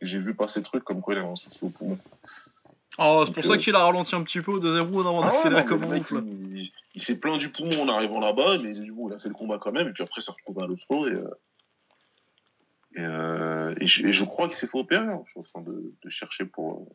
j'ai- 0.00 0.18
vu 0.18 0.34
passer 0.34 0.60
des 0.60 0.64
trucs 0.64 0.84
comme 0.84 1.02
quoi 1.02 1.14
il 1.14 1.18
avait 1.18 1.28
un 1.28 1.36
souci 1.36 1.62
au 1.64 1.68
poumon. 1.68 1.98
Oh, 2.98 3.22
c'est 3.26 3.32
pour 3.32 3.42
Donc, 3.42 3.52
ça 3.52 3.58
euh, 3.58 3.62
qu'il 3.62 3.74
a 3.76 3.84
ralenti 3.84 4.14
un 4.14 4.22
petit 4.22 4.40
peu 4.40 4.52
au 4.52 4.58
deuxième 4.58 4.90
round 4.92 5.06
avant 5.06 5.20
ouais, 5.20 5.26
d'accélérer 5.26 5.64
comme 5.64 5.82
là. 5.82 5.96
il, 6.26 6.70
il 6.94 7.02
s'est 7.02 7.18
plaint 7.20 7.38
du 7.38 7.50
poumon 7.50 7.82
en 7.82 7.88
arrivant 7.88 8.20
là-bas, 8.20 8.58
mais 8.58 8.72
du 8.74 8.92
coup, 8.92 9.08
il 9.08 9.14
a 9.14 9.18
fait 9.18 9.28
le 9.28 9.34
combat 9.34 9.58
quand 9.58 9.72
même. 9.72 9.88
Et 9.88 9.92
puis 9.92 10.02
après, 10.02 10.20
il 10.20 10.24
s'est 10.24 10.32
retrouvé 10.32 10.64
à 10.64 10.66
l'hosto. 10.66 11.06
Et, 11.06 11.12
euh, 11.12 11.30
et, 12.96 13.00
euh, 13.02 13.74
et, 13.80 13.86
je, 13.86 14.06
et 14.08 14.12
je 14.12 14.24
crois 14.24 14.48
qu'il 14.48 14.56
s'est 14.56 14.66
fait 14.66 14.78
opérer. 14.78 15.06
hein. 15.06 15.20
Je 15.24 15.30
suis 15.30 15.40
en 15.40 15.44
train 15.44 15.62
de, 15.62 15.94
de 16.02 16.08
chercher 16.10 16.44
pour, 16.44 16.88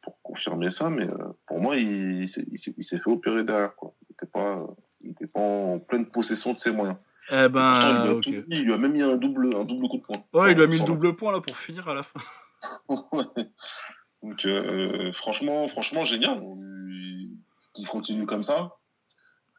pour 0.00 0.20
confirmer 0.22 0.70
ça. 0.70 0.88
Mais 0.88 1.04
euh, 1.06 1.16
pour 1.46 1.60
moi, 1.60 1.76
il, 1.76 2.22
il 2.22 2.28
s'est- 2.28 2.98
fait 2.98 3.10
opérer 3.10 3.44
derrière. 3.44 3.76
Quoi. 3.76 3.94
Il 4.02 4.12
n'était 4.12 4.26
pas, 4.32 4.66
était 5.04 5.26
pas 5.26 5.40
en 5.40 5.78
pleine 5.78 6.06
possession 6.06 6.54
de 6.54 6.58
ses 6.58 6.72
moyens. 6.72 6.96
Eh 7.30 7.34
Et 7.34 7.42
pourtant, 7.42 7.50
il, 7.50 7.50
ben, 7.52 8.20
lui 8.32 8.44
mis, 8.48 8.56
il 8.56 8.64
lui 8.64 8.72
a 8.72 8.78
même 8.78 8.92
mis 8.92 9.02
un 9.02 9.16
double, 9.16 9.54
un 9.54 9.64
double 9.64 9.88
coup 9.88 9.98
de 9.98 10.02
poing. 10.02 10.24
Ouais, 10.32 10.52
il 10.52 10.56
lui 10.56 10.64
a 10.64 10.66
mis 10.66 10.78
le 10.78 10.84
double 10.84 11.14
point 11.14 11.30
là 11.32 11.40
pour 11.40 11.56
finir 11.56 11.86
à 11.88 11.94
la 11.94 12.02
fin. 12.02 12.18
Ouais. 13.12 13.24
Donc 14.22 14.44
euh, 14.44 15.12
franchement, 15.12 15.68
franchement 15.68 16.04
génial. 16.04 16.40
Il- 16.42 17.36
Qu'il 17.74 17.86
continue 17.86 18.26
comme 18.26 18.42
ça. 18.42 18.76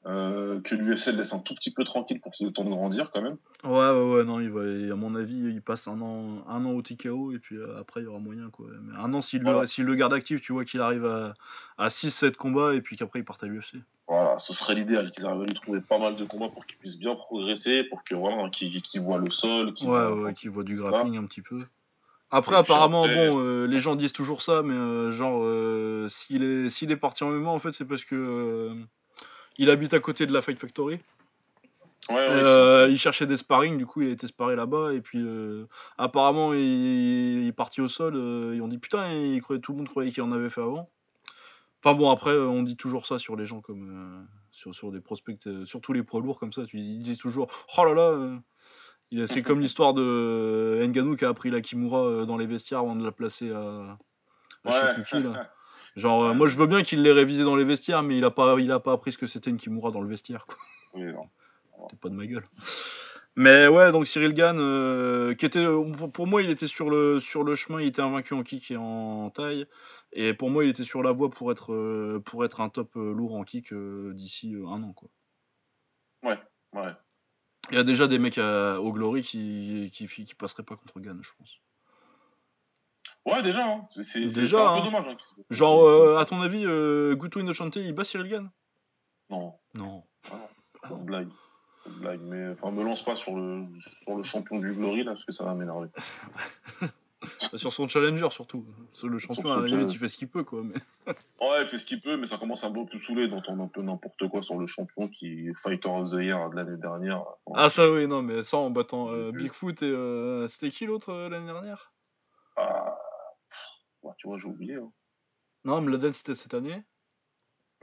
Euh, 0.05 0.59
que 0.61 0.75
l'UFC 0.75 1.07
le 1.13 1.17
laisse 1.19 1.33
un 1.33 1.39
tout 1.39 1.55
petit 1.55 1.73
peu 1.73 1.83
tranquille 1.85 2.19
pour 2.19 2.31
qu'il 2.33 2.45
ait 2.45 2.49
le 2.49 2.53
temps 2.53 2.65
de 2.65 2.69
grandir 2.69 3.09
quand 3.11 3.21
même. 3.21 3.37
Ouais, 3.63 3.71
ouais, 3.71 4.15
ouais, 4.15 4.23
non, 4.25 4.41
il 4.41 4.49
va, 4.51 4.61
à 4.93 4.95
mon 4.97 5.15
avis, 5.15 5.33
il 5.37 5.61
passe 5.61 5.87
un 5.87 5.99
an, 6.01 6.43
un 6.47 6.65
an 6.65 6.71
au 6.71 6.81
TKO 6.81 7.31
et 7.31 7.39
puis 7.39 7.55
euh, 7.55 7.79
après 7.79 8.01
il 8.01 8.03
y 8.03 8.07
aura 8.07 8.19
moyen 8.19 8.49
quoi. 8.49 8.67
Mais 8.81 8.93
un 8.99 9.13
an 9.13 9.21
s'il 9.21 9.39
le, 9.41 9.51
Voilà. 9.51 9.65
s'il 9.65 9.85
le 9.85 9.95
garde 9.95 10.13
actif, 10.13 10.41
tu 10.41 10.51
vois 10.51 10.65
qu'il 10.65 10.81
arrive 10.81 11.05
à, 11.05 11.33
à 11.77 11.87
6-7 11.87 12.35
combats 12.35 12.75
et 12.75 12.81
puis 12.81 12.97
qu'après 12.97 13.19
il 13.19 13.25
parte 13.25 13.43
à 13.43 13.47
l'UFC. 13.47 13.77
Voilà, 14.07 14.37
ce 14.37 14.53
serait 14.53 14.75
l'idéal 14.75 15.09
qu'ils 15.11 15.25
arrivent 15.25 15.43
à 15.43 15.45
lui 15.45 15.53
trouver 15.53 15.79
pas 15.79 15.97
mal 15.97 16.17
de 16.17 16.25
combats 16.25 16.49
pour 16.49 16.65
qu'il 16.65 16.77
puisse 16.77 16.99
bien 16.99 17.15
progresser, 17.15 17.85
pour 17.85 18.03
que 18.03 18.13
voilà, 18.13 18.49
qu'il 18.49 18.81
qu'il 18.81 18.99
voit 19.01 19.17
le 19.17 19.29
sol, 19.29 19.73
qu'il 19.73 19.87
Ouais, 19.89 20.05
ouais, 20.11 20.63
du 20.65 20.75
grappling 20.75 21.17
un 21.17 21.25
petit 21.25 21.41
peu. 21.41 21.63
Après, 22.33 22.55
Et 22.55 22.57
apparemment, 22.57 23.03
bon, 23.03 23.39
euh, 23.39 23.67
les 23.67 23.79
gens 23.79 23.95
disent 23.95 24.11
toujours 24.11 24.41
ça, 24.41 24.63
mais 24.63 24.73
euh, 24.73 25.11
genre, 25.11 25.41
euh, 25.43 26.09
s'il 26.09 26.41
est, 26.41 26.71
s'il 26.71 26.91
est 26.91 26.97
parti 26.97 27.23
en 27.23 27.29
MMA, 27.29 27.51
en 27.51 27.59
fait, 27.59 27.73
c'est 27.73 27.85
parce 27.85 28.03
que 28.03 28.75
il 29.59 29.69
habite 29.69 29.93
à 29.93 29.99
côté 29.99 30.25
de 30.25 30.33
la 30.33 30.41
Fight 30.41 30.57
Factory. 30.57 30.97
Ouais, 32.09 32.15
ouais, 32.15 32.91
il 32.91 32.97
cherchait 32.97 33.27
des 33.27 33.37
sparring, 33.37 33.77
du 33.77 33.85
coup, 33.85 34.01
il 34.01 34.09
a 34.09 34.11
été 34.13 34.25
sparé 34.25 34.55
là-bas, 34.55 34.93
et 34.93 35.01
puis 35.01 35.23
apparemment, 35.99 36.53
il, 36.53 37.43
il 37.43 37.47
est 37.47 37.53
parti 37.53 37.81
au 37.81 37.87
sol. 37.87 38.15
ils 38.15 38.61
ont 38.63 38.67
dit 38.67 38.79
putain, 38.79 39.13
il 39.13 39.39
croyait, 39.43 39.61
tout 39.61 39.73
le 39.73 39.77
monde 39.77 39.89
croyait 39.89 40.11
qu'il 40.11 40.23
en 40.23 40.31
avait 40.31 40.49
fait 40.49 40.61
avant. 40.61 40.89
Enfin 41.83 41.95
bon, 41.95 42.09
après, 42.09 42.35
on 42.35 42.63
dit 42.63 42.77
toujours 42.77 43.05
ça 43.05 43.19
sur 43.19 43.35
les 43.35 43.45
gens 43.45 43.61
comme 43.61 44.27
sur, 44.51 44.73
sur 44.73 44.91
des 44.91 45.01
prospects, 45.01 45.37
surtout 45.65 45.93
les 45.93 46.01
poids 46.01 46.19
lourds 46.19 46.39
comme 46.39 46.51
ça. 46.51 46.63
Ils 46.73 47.03
disent 47.03 47.19
toujours 47.19 47.47
oh 47.77 47.85
là 47.85 47.93
là. 47.93 48.39
C'est 49.27 49.41
comme 49.43 49.59
l'histoire 49.59 49.93
de 49.93 50.79
Ngannou 50.85 51.15
qui 51.15 51.25
a 51.25 51.29
appris 51.29 51.49
la 51.49 51.61
Kimura 51.61 52.03
euh, 52.03 52.25
dans 52.25 52.37
les 52.37 52.45
vestiaires 52.45 52.79
avant 52.79 52.95
de 52.95 53.03
la 53.03 53.11
placer 53.11 53.51
à, 53.51 53.97
à 54.65 54.95
Ouais. 55.13 55.19
là. 55.19 55.51
Genre, 55.95 56.23
euh, 56.23 56.33
moi 56.33 56.47
je 56.47 56.57
veux 56.57 56.65
bien 56.67 56.81
qu'il 56.83 57.01
l'ait 57.03 57.11
révisé 57.11 57.43
dans 57.43 57.55
les 57.55 57.65
vestiaires, 57.65 58.01
mais 58.03 58.17
il 58.17 58.23
a 58.23 58.31
pas, 58.31 58.55
il 58.59 58.71
a 58.71 58.79
pas 58.79 58.93
appris 58.93 59.11
ce 59.11 59.17
que 59.17 59.27
c'était 59.27 59.49
une 59.49 59.57
Kimura 59.57 59.91
dans 59.91 60.01
le 60.01 60.07
vestiaire. 60.07 60.45
Quoi. 60.45 60.57
Oui, 60.93 61.11
non. 61.13 61.27
T'es 61.89 61.95
pas 61.97 62.09
de 62.09 62.15
ma 62.15 62.25
gueule. 62.25 62.45
Mais 63.35 63.67
ouais, 63.67 63.91
donc 63.91 64.05
Cyril 64.07 64.33
Gann, 64.33 64.57
euh, 64.59 65.33
qui 65.33 65.45
était, 65.47 65.65
pour- 66.13 66.27
moi, 66.27 66.43
il 66.43 66.49
était 66.51 66.67
sur 66.67 66.89
le, 66.91 67.19
sur 67.19 67.43
le 67.43 67.55
chemin, 67.55 67.81
il 67.81 67.87
était 67.87 68.01
invaincu 68.03 68.33
en 68.35 68.43
kick 68.43 68.69
et 68.71 68.77
en 68.77 69.31
taille. 69.31 69.65
Et 70.11 70.33
pour 70.35 70.51
moi, 70.51 70.63
il 70.63 70.69
était 70.69 70.83
sur 70.83 71.01
la 71.01 71.11
voie 71.11 71.31
pour 71.31 71.51
être, 71.51 72.19
pour 72.25 72.45
être 72.45 72.61
un 72.61 72.69
top 72.69 72.91
lourd 72.95 73.35
en 73.35 73.43
kick 73.43 73.73
d'ici 73.73 74.55
un 74.67 74.83
an. 74.83 74.93
Quoi. 74.93 75.09
Ouais, 76.23 76.37
ouais. 76.73 76.91
Il 77.71 77.75
y 77.75 77.79
a 77.79 77.83
déjà 77.83 78.07
des 78.07 78.19
mecs 78.19 78.37
à- 78.37 78.79
au 78.81 78.91
Glory 78.91 79.21
qui, 79.21 79.89
qui, 79.93 80.07
qui 80.07 80.35
passeraient 80.35 80.63
pas 80.63 80.75
contre 80.75 80.99
Gann, 80.99 81.19
je 81.21 81.29
pense. 81.37 81.57
Ouais, 83.25 83.41
déjà, 83.41 83.65
hein. 83.65 83.83
c'est 84.03 84.25
Déjà, 84.25 84.69
un 84.69 84.75
hein. 84.75 84.79
peu 84.81 84.85
dommage. 84.91 85.05
hein, 85.07 85.41
Genre, 85.49 85.85
euh, 85.85 86.17
à 86.17 86.25
ton 86.25 86.41
avis, 86.41 86.65
euh, 86.65 87.15
Guto 87.15 87.39
Inocente, 87.39 87.77
il 87.77 87.93
bat 87.93 88.03
Cyril 88.03 88.29
Gann? 88.29 88.51
Non, 89.29 89.55
Non. 89.73 90.03
c'est 90.83 90.89
une 90.93 91.05
blague. 91.05 91.29
C'est 91.77 91.89
une 91.89 91.95
blague. 91.99 92.19
Mais 92.21 92.49
enfin, 92.51 92.71
me 92.71 92.83
lance 92.83 93.03
pas 93.03 93.15
sur 93.15 93.35
le, 93.37 93.65
sur 93.79 94.15
le 94.17 94.23
champion 94.23 94.59
du 94.59 94.73
Glory, 94.73 95.03
là, 95.05 95.11
parce 95.13 95.23
que 95.25 95.31
ça 95.31 95.45
va 95.45 95.53
m'énerver. 95.55 95.87
Sur 97.37 97.71
son 97.71 97.87
challenger, 97.87 98.29
surtout. 98.31 98.65
Sur 98.91 99.07
le 99.09 99.19
champion, 99.19 99.51
à 99.51 99.61
la 99.61 99.67
limite, 99.67 99.91
il 99.91 99.97
fait 99.97 100.07
ce 100.07 100.17
qu'il 100.17 100.27
peut, 100.29 100.43
quoi. 100.43 100.61
Mais... 100.63 100.75
Ouais, 101.41 101.63
il 101.63 101.67
fait 101.69 101.77
ce 101.77 101.85
qu'il 101.85 102.01
peut, 102.01 102.15
mais 102.17 102.25
ça 102.25 102.37
commence 102.37 102.63
à 102.63 102.71
tout 102.71 102.97
saouler 102.97 103.27
d'entendre 103.27 103.63
un 103.63 103.67
peu 103.67 103.81
n'importe 103.81 104.27
quoi 104.29 104.41
sur 104.41 104.57
le 104.57 104.65
champion 104.65 105.07
qui 105.09 105.49
est 105.49 105.53
Fighter 105.61 105.89
of 105.89 106.09
the 106.11 106.15
Year 106.21 106.49
de 106.49 106.55
l'année 106.55 106.77
dernière. 106.77 107.23
Ah, 107.53 107.69
ça, 107.69 107.91
oui, 107.91 108.07
non, 108.07 108.21
mais 108.21 108.43
ça, 108.43 108.57
en 108.57 108.69
battant 108.69 109.09
euh, 109.11 109.31
Mhm. 109.31 109.37
Bigfoot 109.37 109.81
et. 109.83 109.85
euh, 109.89 110.47
C'était 110.47 110.69
qui 110.71 110.85
l'autre 110.85 111.09
euh, 111.09 111.29
l'année 111.29 111.47
dernière? 111.47 111.91
Ah, 112.55 112.95
tu 114.17 114.27
vois, 114.27 114.37
j'ai 114.37 114.47
oublié. 114.47 114.75
Hein. 114.75 114.91
Non, 115.65 115.81
Mladen, 115.81 116.13
c'était 116.13 116.35
cette 116.35 116.53
année. 116.53 116.81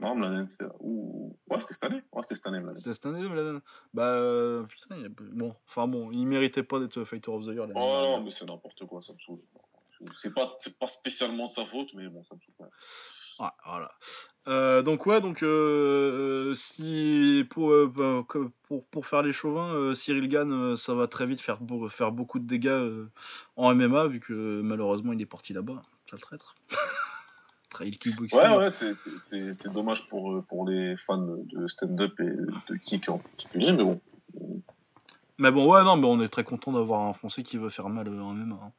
Non, 0.01 0.15
Mladen, 0.15 0.49
c'est. 0.49 0.65
Ouh. 0.79 1.37
Ouais, 1.47 1.59
c'était 1.59 1.73
cette 1.75 1.83
année. 1.83 2.01
Ouais, 2.11 2.23
c'était 2.23 2.35
cette 2.35 2.47
année, 2.47 2.59
Mladen. 2.59 2.79
C'était 2.79 2.93
cette 2.93 3.05
année, 3.05 3.21
Mladen. 3.29 3.61
Bah, 3.93 4.07
euh, 4.15 4.63
putain, 4.63 4.95
il 4.95 5.01
y 5.03 5.05
a- 5.05 5.09
bon, 5.09 5.55
enfin 5.67 5.87
bon, 5.87 6.11
il 6.11 6.25
méritait 6.25 6.63
pas 6.63 6.79
d'être 6.79 7.03
Fighter 7.03 7.29
of 7.31 7.43
the 7.45 7.49
Year 7.53 7.67
Oh 7.75 7.79
non, 7.79 8.21
mais 8.23 8.31
c'est 8.31 8.45
n'importe 8.45 8.83
quoi, 8.87 8.99
ça 9.01 9.13
me 9.13 9.19
saoule. 9.19 9.39
C'est 10.15 10.33
pas, 10.33 10.57
c'est 10.59 10.79
pas 10.79 10.87
spécialement 10.87 11.45
de 11.47 11.51
sa 11.51 11.63
faute, 11.65 11.89
mais 11.93 12.07
bon, 12.09 12.23
ça 12.23 12.33
me 12.33 12.39
saoule. 12.41 12.67
Ouais, 13.39 13.47
voilà. 13.65 13.91
Euh, 14.47 14.81
donc 14.81 15.05
ouais, 15.05 15.21
donc 15.21 15.43
euh, 15.43 16.55
si 16.55 17.45
pour, 17.51 17.71
euh, 17.71 17.87
bah, 17.95 18.23
pour 18.63 18.83
pour 18.87 19.05
faire 19.05 19.21
les 19.21 19.31
chauvins, 19.33 19.93
Cyril 19.93 20.27
Gann, 20.27 20.75
ça 20.77 20.95
va 20.95 21.07
très 21.07 21.27
vite 21.27 21.41
faire 21.41 21.59
faire 21.89 22.11
beaucoup 22.11 22.39
de 22.39 22.47
dégâts 22.47 23.05
en 23.55 23.75
MMA 23.75 24.07
vu 24.07 24.19
que 24.19 24.61
malheureusement 24.61 25.13
il 25.13 25.21
est 25.21 25.27
parti 25.27 25.53
là-bas, 25.53 25.83
ça 26.09 26.15
le 26.15 26.21
traître. 26.21 26.55
Trail 27.71 27.91
kickboxing. 27.97 28.39
Ouais, 28.39 28.55
ouais, 28.57 28.69
c'est- 28.69 29.73
dommage 29.73 30.07
pour, 30.09 30.33
euh, 30.33 30.41
pour 30.41 30.67
les 30.67 30.95
fans 30.97 31.17
de 31.17 31.67
stand-up 31.67 32.19
et 32.19 32.25
de 32.25 32.75
kick 32.75 33.09
en 33.09 33.17
particulier, 33.17 33.71
mais 33.71 33.83
bon. 33.83 34.01
Mais 35.37 35.51
bon, 35.51 35.71
ouais, 35.71 35.83
non, 35.83 35.95
mais 35.95 36.05
on 36.07 36.21
est 36.21 36.27
très 36.27 36.43
content 36.43 36.71
d'avoir 36.73 37.01
un 37.01 37.13
Français 37.13 37.41
qui 37.41 37.57
veut 37.57 37.69
faire 37.69 37.89
mal 37.89 38.07
euh, 38.07 38.21
en 38.21 38.35
MMA. 38.35 38.55
hein. 38.61 38.71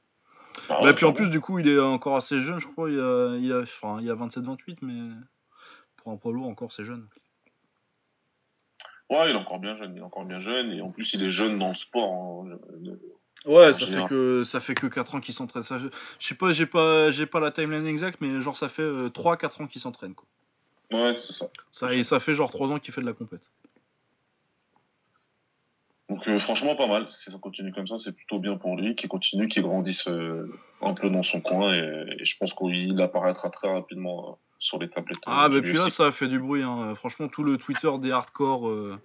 Ah 0.68 0.80
Bah, 0.82 0.92
puis 0.92 1.06
en 1.06 1.12
plus, 1.12 1.28
du 1.30 1.40
coup, 1.40 1.58
il 1.58 1.68
est 1.68 1.80
encore 1.80 2.16
assez 2.16 2.40
jeune, 2.40 2.60
je 2.60 2.68
crois. 2.68 2.90
Il 2.90 3.00
a, 3.00 3.36
il 3.38 3.52
a, 3.52 3.62
enfin, 3.62 3.98
il 4.00 4.10
a 4.10 4.14
27-28, 4.14 4.78
mais 4.82 5.14
pour 5.96 6.12
un 6.12 6.16
poids 6.16 6.32
lourd, 6.32 6.46
encore, 6.46 6.72
c'est 6.72 6.84
jeune. 6.84 7.08
Ouais, 9.08 9.30
il 9.30 9.36
est 9.36 9.38
encore 9.38 9.58
bien 9.58 9.76
jeune, 9.76 9.92
il 9.94 9.98
est 9.98 10.02
encore 10.04 10.24
bien 10.24 10.40
jeune, 10.40 10.70
et 10.72 10.80
en 10.82 10.90
plus, 10.90 11.12
il 11.14 11.22
est 11.22 11.30
jeune 11.30 11.58
dans 11.58 11.70
le 11.70 11.74
sport. 11.74 12.44
hein. 12.46 12.58
Ouais, 13.44 13.70
En 13.70 13.74
ça 13.74 13.86
fait 13.86 14.04
que 14.08 14.44
ça 14.44 14.60
fait 14.60 14.74
que 14.74 14.86
4 14.86 15.16
ans 15.16 15.20
qu'il 15.20 15.34
s'entraîne. 15.34 15.62
Ça, 15.62 15.78
je 15.78 16.26
sais 16.26 16.34
pas, 16.34 16.52
j'ai 16.52 16.66
pas, 16.66 17.10
j'ai 17.10 17.26
pas 17.26 17.40
la 17.40 17.50
timeline 17.50 17.86
exacte, 17.86 18.20
mais 18.20 18.40
genre 18.40 18.56
ça 18.56 18.68
fait 18.68 18.82
3-4 18.82 19.62
ans 19.62 19.66
qu'il 19.66 19.80
s'entraîne. 19.80 20.14
Quoi. 20.14 20.26
Ouais, 20.92 21.16
c'est 21.16 21.32
ça. 21.32 21.46
Ça, 21.72 21.94
et 21.94 22.04
ça 22.04 22.20
fait 22.20 22.34
genre 22.34 22.50
3 22.50 22.68
ans 22.68 22.78
qu'il 22.78 22.94
fait 22.94 23.00
de 23.00 23.06
la 23.06 23.12
compète. 23.12 23.50
Donc 26.08 26.28
euh, 26.28 26.38
franchement 26.38 26.76
pas 26.76 26.86
mal. 26.86 27.08
Si 27.16 27.30
ça 27.30 27.38
continue 27.38 27.72
comme 27.72 27.86
ça, 27.86 27.98
c'est 27.98 28.14
plutôt 28.14 28.38
bien 28.38 28.56
pour 28.56 28.76
lui, 28.76 28.94
qu'il 28.94 29.08
continue, 29.08 29.48
qu'il 29.48 29.62
grandisse 29.62 30.06
euh, 30.08 30.46
un 30.82 30.92
peu 30.92 31.08
dans 31.08 31.22
son 31.22 31.40
coin 31.40 31.72
et, 31.74 32.16
et 32.18 32.24
je 32.24 32.36
pense 32.36 32.52
qu'il 32.52 33.00
apparaîtra 33.00 33.48
très 33.48 33.72
rapidement 33.72 34.28
euh, 34.28 34.32
sur 34.62 34.78
les 34.78 34.88
tablettes. 34.88 35.18
Ah, 35.26 35.46
euh, 35.46 35.48
bah 35.48 35.60
du 35.60 35.70
puis 35.70 35.78
là, 35.78 35.90
ça 35.90 36.06
a 36.06 36.12
fait 36.12 36.28
du 36.28 36.38
bruit. 36.38 36.62
Hein. 36.62 36.94
Franchement, 36.94 37.28
tout 37.28 37.42
le 37.42 37.58
Twitter 37.58 37.90
des 37.98 38.12
hardcore 38.12 38.68
euh, 38.68 38.98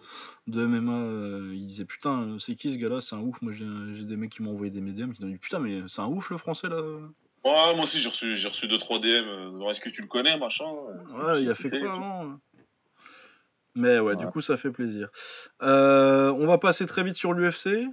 de 0.46 0.66
MMA, 0.66 0.94
euh, 0.94 1.52
ils 1.56 1.66
disaient 1.66 1.86
Putain, 1.86 2.38
c'est 2.40 2.56
qui 2.56 2.72
ce 2.72 2.78
gars-là? 2.78 3.02
C'est 3.02 3.16
un 3.16 3.20
ouf. 3.20 3.42
Moi, 3.42 3.52
j'ai 3.54 4.04
des 4.06 4.16
mecs 4.16 4.32
qui 4.32 4.44
m'ont 4.44 4.52
envoyé 4.52 4.72
des 4.72 4.82
médiums 4.82 5.14
qui 5.14 5.24
m'ont 5.24 5.32
dit 5.32 5.38
Putain, 5.38 5.60
mais 5.60 5.82
c'est 5.88 6.02
un 6.02 6.08
ouf 6.08 6.30
le 6.30 6.38
français 6.38 6.70
là 6.70 6.82
Ouais, 7.44 7.76
moi 7.76 7.84
aussi 7.84 8.00
j'ai 8.00 8.10
reçu 8.10 8.34
reçu 8.46 8.68
deux 8.68 8.78
trois 8.78 9.00
DM. 9.00 9.58
genre, 9.58 9.72
Est-ce 9.72 9.80
que 9.80 9.90
tu 9.90 10.02
le 10.02 10.08
connais, 10.08 10.38
machin? 10.38 10.66
Ouais, 11.16 11.42
il 11.42 11.50
a 11.50 11.56
fait 11.56 11.70
quoi 11.70 11.94
avant 11.94 12.26
hein 12.26 12.40
Mais 13.74 14.00
ouais, 14.00 14.16
du 14.16 14.28
coup, 14.28 14.42
ça 14.42 14.58
fait 14.58 14.72
plaisir. 14.72 15.10
Euh, 15.64 16.32
on 16.34 16.46
va 16.46 16.58
passer 16.58 16.86
très 16.86 17.04
vite 17.04 17.16
sur 17.16 17.34
l'UFC. 17.34 17.88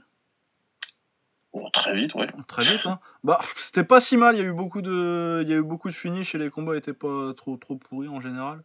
Très 1.72 1.94
vite, 1.94 2.14
ouais. 2.14 2.26
Très 2.48 2.64
vite, 2.64 2.86
hein. 2.86 2.98
Bah, 3.22 3.40
c'était 3.54 3.84
pas 3.84 4.00
si 4.00 4.16
mal. 4.16 4.36
Il 4.36 4.42
y 4.42 4.42
a 4.42 4.48
eu 4.48 4.52
beaucoup 4.52 4.82
de, 4.82 5.40
il 5.42 5.48
y 5.48 5.52
a 5.52 5.56
eu 5.56 5.62
beaucoup 5.62 5.88
de 5.88 5.94
finishes 5.94 6.34
et 6.34 6.38
les 6.38 6.50
combats 6.50 6.76
étaient 6.76 6.92
pas 6.92 7.32
trop, 7.36 7.56
trop 7.56 7.76
pourris 7.76 8.08
en 8.08 8.20
général. 8.20 8.62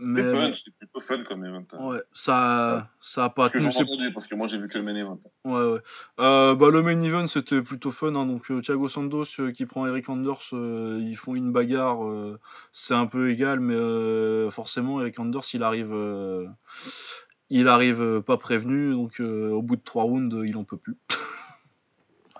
Mais 0.00 0.22
C'était 0.54 0.70
plutôt 0.78 1.00
fun 1.00 1.24
comme 1.24 1.44
event. 1.44 1.64
hein. 1.72 1.84
ouais, 1.88 1.98
ça, 2.12 2.88
ça 3.00 3.24
a 3.24 3.30
pas 3.30 3.42
Parce 3.42 3.52
que 3.54 3.58
j'ai 3.58 3.66
entendu, 3.66 4.12
parce 4.12 4.28
que 4.28 4.36
moi 4.36 4.46
j'ai 4.46 4.56
vu 4.56 4.68
que 4.68 4.78
le 4.78 4.84
main 4.84 4.94
event. 4.94 5.18
Ouais, 5.44 5.64
ouais. 5.72 5.80
Euh, 6.20 6.54
bah, 6.54 6.70
le 6.70 6.82
main 6.82 7.00
event 7.02 7.26
c'était 7.26 7.62
plutôt 7.62 7.90
fun. 7.90 8.14
Hein. 8.14 8.26
Donc 8.26 8.48
euh, 8.52 8.62
Thiago 8.62 8.88
Santos 8.88 9.24
euh, 9.40 9.50
qui 9.50 9.66
prend 9.66 9.88
Eric 9.88 10.08
Anders, 10.08 10.42
euh, 10.52 11.00
ils 11.02 11.16
font 11.16 11.34
une 11.34 11.50
bagarre. 11.50 11.98
c'est 12.70 12.94
un 12.94 13.06
peu 13.06 13.30
égal, 13.30 13.58
mais 13.58 14.50
forcément 14.52 15.00
Eric 15.00 15.18
Anders 15.18 15.44
il 15.52 15.64
arrive, 15.64 15.92
il 17.50 17.66
arrive 17.66 18.22
pas 18.22 18.36
prévenu. 18.36 18.92
Donc 18.92 19.18
au 19.18 19.62
bout 19.62 19.74
de 19.74 19.82
trois 19.84 20.04
rounds, 20.04 20.44
il 20.46 20.56
en 20.56 20.62
peut 20.64 20.78
plus. 20.78 20.96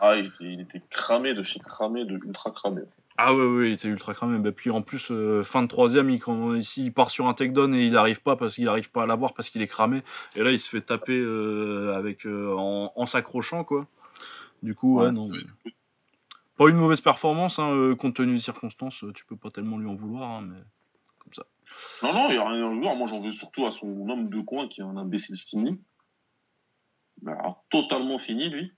Ah, 0.01 0.17
il 0.17 0.27
était, 0.27 0.45
il 0.45 0.61
était 0.61 0.83
cramé 0.91 1.35
de 1.35 1.43
chez 1.43 1.61
cramé, 1.61 2.05
de 2.05 2.15
ultra 2.25 2.51
cramé. 2.51 2.83
Ah 3.17 3.35
ouais, 3.35 3.45
ouais, 3.47 3.69
il 3.71 3.73
était 3.73 3.89
ultra 3.89 4.15
cramé. 4.15 4.39
Bah, 4.39 4.53
puis 4.53 4.71
en 4.71 4.81
plus, 4.81 5.11
euh, 5.11 5.43
fin 5.43 5.63
de 5.63 5.67
troisième, 5.69 6.09
il, 6.09 6.21
quand, 6.21 6.55
ici, 6.55 6.85
il 6.85 6.93
part 6.93 7.11
sur 7.11 7.27
un 7.27 7.35
takedown 7.35 7.75
et 7.75 7.85
il 7.85 7.93
n'arrive 7.95 8.21
pas 8.23 8.37
parce 8.37 8.55
qu'il 8.55 8.69
arrive 8.69 8.91
pas 8.93 9.03
à 9.03 9.07
l'avoir 9.07 9.35
parce 9.35 9.51
qu'il 9.51 9.61
est 9.61 9.67
cramé. 9.67 10.03
Et 10.37 10.43
là, 10.45 10.53
il 10.53 10.61
se 10.61 10.69
fait 10.69 10.83
taper 10.83 11.19
euh, 11.19 11.95
avec 11.97 12.27
euh, 12.27 12.55
en, 12.57 12.93
en 12.95 13.07
s'accrochant 13.07 13.65
quoi. 13.65 13.87
Du 14.63 14.75
coup, 14.77 14.99
ouais, 14.99 15.07
Ouais, 15.07 15.11
non. 15.13 15.21
c'est- 15.23 15.33
mais- 15.65 15.73
Pas 16.57 16.69
une 16.69 16.77
mauvaise 16.77 17.01
performance, 17.01 17.59
hein, 17.59 17.71
euh, 17.73 17.95
compte 17.97 18.15
tenu 18.15 18.35
des 18.35 18.41
circonstances. 18.41 19.03
euh, 19.05 19.13
Tu 19.13 19.25
peux 19.25 19.37
pas 19.37 19.51
tellement 19.51 19.79
lui 19.79 19.89
en 19.89 19.95
vouloir, 19.97 20.31
hein, 20.31 20.43
mais 20.43 20.59
comme 21.19 21.33
ça. 21.35 21.45
Non, 22.05 22.13
non, 22.13 22.29
il 22.31 22.33
n'y 22.35 22.39
a 22.39 22.49
rien 22.49 22.71
à 22.71 22.75
voir. 22.75 22.95
Moi, 22.97 23.09
j'en 23.09 23.19
veux 23.21 23.31
surtout 23.33 23.67
à 23.67 23.71
son 23.73 24.09
homme 24.09 24.29
de 24.29 24.41
coin 24.41 24.69
qui 24.69 24.81
est 24.81 24.85
un 24.85 24.97
imbécile 24.97 25.37
fini. 25.39 25.81
Ben, 27.23 27.33
alors, 27.33 27.65
totalement 27.71 28.19
fini, 28.19 28.49
lui. 28.49 28.73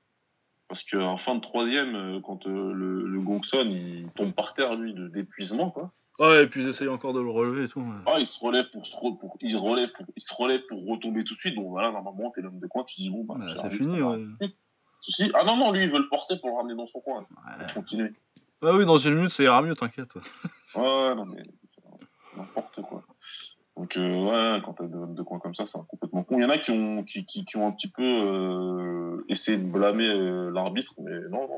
Parce 0.71 0.85
qu'en 0.85 1.17
fin 1.17 1.35
de 1.35 1.41
troisième, 1.41 1.97
euh, 1.97 2.21
quand 2.21 2.47
euh, 2.47 2.73
le, 2.73 3.05
le 3.05 3.21
gong 3.21 3.43
sonne, 3.43 3.73
il 3.73 4.09
tombe 4.15 4.33
par 4.33 4.55
terre, 4.55 4.77
lui, 4.77 4.95
de 4.95 5.09
d'épuisement, 5.09 5.73
quoi. 5.73 5.91
Ouais, 6.21 6.45
et 6.45 6.47
puis 6.47 6.63
ils 6.63 6.69
essayent 6.69 6.87
encore 6.87 7.13
de 7.13 7.19
le 7.21 7.29
relever 7.29 7.65
et 7.65 7.69
tout. 7.69 7.83
Ah, 8.07 8.21
il 8.21 8.27
se 8.27 8.39
relève 8.45 8.69
pour 8.71 8.87
se, 8.87 8.95
re- 8.95 9.19
pour, 9.19 9.37
il 9.41 9.57
relève 9.57 9.91
pour, 9.91 10.07
il 10.15 10.23
se 10.23 10.33
relève 10.33 10.65
pour 10.69 10.87
retomber 10.87 11.25
tout 11.25 11.35
de 11.35 11.41
suite. 11.41 11.57
Donc 11.57 11.71
voilà, 11.71 11.91
normalement, 11.91 12.31
t'es 12.31 12.41
l'homme 12.41 12.61
de 12.61 12.67
coin, 12.69 12.85
tu 12.85 13.01
dis 13.01 13.11
bon, 13.11 13.25
bah, 13.25 13.35
Bah, 13.37 13.47
c'est 13.49 13.71
fini, 13.77 14.01
ouais. 14.01 14.25
Souci. 15.01 15.33
Ah 15.35 15.43
non, 15.43 15.57
non, 15.57 15.73
lui, 15.73 15.83
il 15.83 15.91
veut 15.91 15.99
le 15.99 16.09
porter 16.09 16.39
pour 16.39 16.51
le 16.51 16.55
ramener 16.55 16.77
dans 16.77 16.87
son 16.87 17.01
coin. 17.01 17.27
Continuer. 17.75 18.13
Ah 18.63 18.73
oui, 18.75 18.87
dans 18.87 18.99
une 18.99 19.15
minute, 19.17 19.31
ça 19.33 19.43
ira 19.43 19.63
mieux, 19.63 19.75
t'inquiète. 19.75 20.15
Ouais, 20.77 21.15
non, 21.17 21.25
mais 21.27 21.43
n'importe 22.37 22.81
quoi. 22.83 23.03
Donc, 23.81 23.97
euh, 23.97 24.25
ouais, 24.25 24.61
quand 24.63 24.75
t'as 24.75 24.85
deux 24.85 25.07
de 25.15 25.23
coin 25.23 25.39
comme 25.39 25.55
ça, 25.55 25.65
c'est 25.65 25.79
un 25.79 25.85
complètement 25.85 26.23
con. 26.23 26.37
Il 26.37 26.43
y 26.43 26.45
en 26.45 26.51
a 26.51 26.59
qui 26.59 26.71
ont, 26.71 27.03
qui, 27.03 27.25
qui, 27.25 27.47
qui 27.47 27.57
ont 27.57 27.67
un 27.67 27.73
petit 27.73 27.89
peu 27.91 28.03
euh, 28.03 29.25
essayé 29.31 29.57
de 29.57 29.65
blâmer 29.65 30.07
euh, 30.07 30.51
l'arbitre, 30.51 30.93
mais 30.99 31.19
non, 31.31 31.49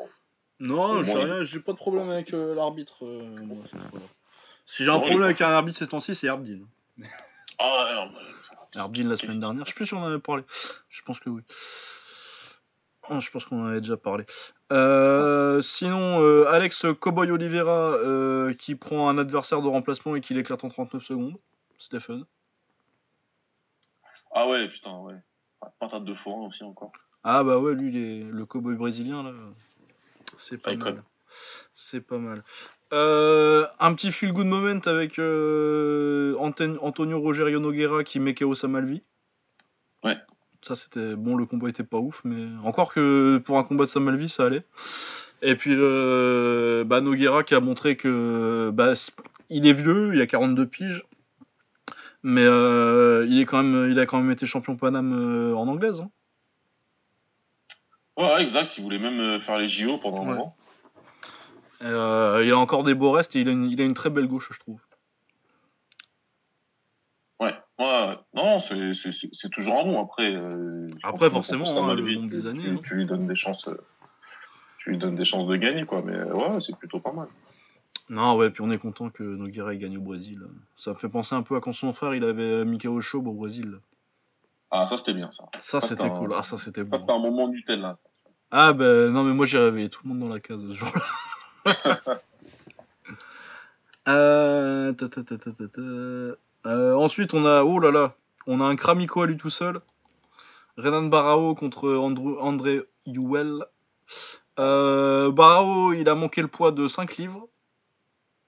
non. 0.60 1.02
J'ai 1.02 1.12
moins, 1.12 1.24
rien, 1.24 1.42
j'ai 1.42 1.58
pas 1.58 1.72
de 1.72 1.78
problème 1.78 2.08
avec 2.08 2.32
euh, 2.32 2.54
l'arbitre. 2.54 3.04
euh. 3.04 3.34
Si 4.66 4.84
j'ai 4.84 4.90
un 4.90 5.00
problème 5.00 5.24
avec 5.24 5.40
un 5.40 5.48
arbitre 5.48 5.78
ces 5.78 5.88
temps-ci, 5.88 6.14
c'est 6.14 6.28
Herbdin. 6.28 6.60
Ah, 7.58 7.86
ouais, 7.86 8.08
Herbdin 8.76 9.02
la 9.08 9.16
semaine 9.16 9.40
dernière, 9.40 9.64
je 9.64 9.70
sais 9.70 9.74
plus 9.74 9.86
si 9.86 9.94
on 9.94 9.98
en 9.98 10.06
avait 10.06 10.20
parlé. 10.20 10.44
Je 10.90 11.02
pense 11.02 11.18
que 11.18 11.28
oui. 11.28 11.42
Oh, 13.10 13.18
je 13.18 13.32
pense 13.32 13.46
qu'on 13.46 13.64
en 13.64 13.66
avait 13.66 13.80
déjà 13.80 13.96
parlé. 13.96 14.26
Euh, 14.70 15.60
sinon, 15.60 16.22
euh, 16.22 16.46
Alex 16.46 16.86
Cowboy 17.00 17.32
Oliveira 17.32 17.94
euh, 17.94 18.54
qui 18.54 18.76
prend 18.76 19.08
un 19.08 19.18
adversaire 19.18 19.60
de 19.60 19.66
remplacement 19.66 20.14
et 20.14 20.20
qui 20.20 20.34
l'éclate 20.34 20.62
en 20.62 20.68
39 20.68 21.02
secondes. 21.02 21.36
Fun. 22.00 22.22
Ah 24.34 24.48
ouais, 24.48 24.68
putain, 24.68 24.98
ouais. 25.00 25.14
Patate 25.78 26.04
de 26.04 26.14
forain 26.14 26.46
aussi 26.46 26.64
encore. 26.64 26.92
Ah 27.24 27.44
bah 27.44 27.58
ouais, 27.58 27.74
lui, 27.74 27.88
il 27.90 27.96
est- 27.96 28.24
le 28.24 28.46
cowboy 28.46 28.74
brésilien, 28.74 29.22
là, 29.22 29.32
c'est 30.38 30.58
pas 30.58 30.74
mal. 30.74 31.02
C'est 31.74 32.00
pas 32.00 32.18
mal. 32.18 32.42
Euh, 32.92 33.66
un 33.78 33.94
petit 33.94 34.12
feel 34.12 34.32
good 34.32 34.46
moment 34.46 34.80
avec 34.86 35.18
euh, 35.18 36.36
Antonio 36.38 37.20
Rogerio 37.20 37.58
Nogueira 37.60 38.04
qui 38.04 38.20
met 38.20 38.34
KO 38.34 38.54
Samalvi. 38.54 39.02
Ouais. 40.04 40.18
Ça 40.60 40.76
c'était 40.76 41.16
bon, 41.16 41.36
le 41.36 41.46
combat 41.46 41.68
était 41.70 41.84
pas 41.84 41.96
ouf, 41.98 42.20
mais 42.24 42.46
encore 42.64 42.92
que 42.92 43.38
pour 43.38 43.58
un 43.58 43.64
combat 43.64 43.84
de 43.84 43.88
Samalvi 43.90 44.28
ça 44.28 44.44
allait. 44.46 44.64
Et 45.40 45.56
puis 45.56 45.74
euh, 45.74 46.84
bah, 46.84 47.00
Nogueira 47.00 47.44
qui 47.44 47.54
a 47.54 47.60
montré 47.60 47.96
que 47.96 48.70
bah, 48.74 48.92
il 49.48 49.66
est 49.66 49.72
vieux, 49.72 50.14
il 50.14 50.20
a 50.20 50.26
42 50.26 50.66
piges, 50.66 51.04
mais 52.22 52.44
euh, 52.44 53.26
il 53.28 53.40
est 53.40 53.44
quand 53.46 53.62
même, 53.62 53.90
il 53.90 53.98
a 53.98 54.06
quand 54.06 54.20
même 54.20 54.30
été 54.30 54.46
champion 54.46 54.76
Paname 54.76 55.12
euh, 55.12 55.54
en 55.56 55.66
anglaise. 55.68 56.00
hein. 56.00 56.10
Ouais, 58.16 58.42
exact. 58.42 58.76
Il 58.78 58.84
voulait 58.84 58.98
même 58.98 59.18
euh, 59.20 59.40
faire 59.40 59.58
les 59.58 59.68
JO 59.68 59.98
pendant 59.98 60.22
un 60.22 60.24
moment. 60.26 60.56
Euh, 61.82 62.42
il 62.44 62.52
a 62.52 62.58
encore 62.58 62.84
des 62.84 62.94
beaux 62.94 63.10
restes 63.10 63.34
et 63.36 63.40
il 63.40 63.48
a 63.48 63.52
une, 63.52 63.64
il 63.70 63.80
a 63.80 63.84
une 63.84 63.94
très 63.94 64.10
belle 64.10 64.28
gauche, 64.28 64.50
je 64.52 64.58
trouve. 64.60 64.80
Ouais, 67.40 67.54
ouais. 67.80 68.16
Non, 68.34 68.60
c'est- 68.60 69.50
toujours 69.50 69.80
un 69.80 69.84
bon. 69.84 70.00
Après, 70.00 70.36
Après, 71.02 71.30
forcément, 71.30 71.64
pour 71.64 71.84
hein, 71.84 71.94
le 71.94 72.28
des 72.28 72.42
tu- 72.42 72.48
années, 72.48 72.62
tu, 72.62 72.68
hein. 72.68 72.80
tu 72.84 72.94
lui 72.96 73.06
donnes 73.06 73.26
des 73.26 73.34
chances. 73.34 73.68
Tu 74.78 74.90
lui 74.90 74.98
donnes 74.98 75.16
des 75.16 75.24
chances 75.24 75.46
de 75.46 75.56
gagner, 75.56 75.84
quoi. 75.84 76.02
Mais 76.02 76.16
ouais, 76.22 76.60
c'est 76.60 76.78
plutôt 76.78 77.00
pas 77.00 77.12
mal. 77.12 77.28
Non, 78.08 78.36
ouais, 78.36 78.50
puis 78.50 78.62
on 78.62 78.70
est 78.70 78.78
content 78.78 79.08
que 79.10 79.22
Nogueira 79.22 79.72
ait 79.74 79.78
gagné 79.78 79.96
au 79.96 80.02
Brésil. 80.02 80.40
Ça 80.76 80.90
me 80.90 80.96
fait 80.96 81.08
penser 81.08 81.34
un 81.34 81.42
peu 81.42 81.56
à 81.56 81.60
quand 81.60 81.72
son 81.72 81.92
frère 81.92 82.14
il 82.14 82.24
avait 82.24 82.64
Mikao 82.64 83.00
Show 83.00 83.18
au 83.20 83.32
Brésil. 83.32 83.78
Ah, 84.70 84.86
ça, 84.86 84.96
c'était 84.98 85.14
bien, 85.14 85.30
ça. 85.32 85.44
Ça, 85.60 85.80
Ça, 85.80 85.88
c'était 85.88 86.04
un- 86.04 86.10
cool. 86.10 86.32
Ah, 86.36 86.42
ça, 86.42 86.58
c'était 86.58 86.82
Ça, 86.82 86.98
c'était 86.98 87.12
un 87.12 87.18
moment 87.18 87.48
Nutella, 87.48 87.94
ça. 87.94 88.08
Ah, 88.50 88.72
ben 88.74 89.08
non, 89.10 89.22
mais 89.24 89.32
moi 89.32 89.46
j'ai 89.46 89.58
réveillé 89.58 89.88
tout 89.88 90.00
le 90.04 90.10
monde 90.10 90.18
dans 90.20 90.28
la 90.34 90.40
case 90.40 90.60
ce 90.60 90.74
jour-là. 90.74 91.02
Euh, 94.08 94.92
ta, 94.94 95.08
ta, 95.08 95.22
ta. 95.22 95.80
Euh, 95.80 96.94
ensuite, 96.96 97.34
on 97.34 97.46
a. 97.46 97.62
Oh 97.62 97.78
là 97.78 97.90
là 97.92 98.14
On 98.48 98.60
a 98.60 98.64
un 98.64 98.74
Kramiko 98.76 99.22
à 99.22 99.26
lui 99.26 99.36
tout 99.36 99.48
seul. 99.50 99.80
Renan 100.76 101.04
Barao 101.04 101.54
contre 101.54 101.88
Andrew, 101.94 102.36
André 102.40 102.82
Yuel. 103.06 103.64
Euh, 104.58 105.30
Barao, 105.30 105.92
il 105.92 106.08
a 106.08 106.14
manqué 106.16 106.42
le 106.42 106.48
poids 106.48 106.72
de 106.72 106.88
5 106.88 107.16
livres, 107.16 107.46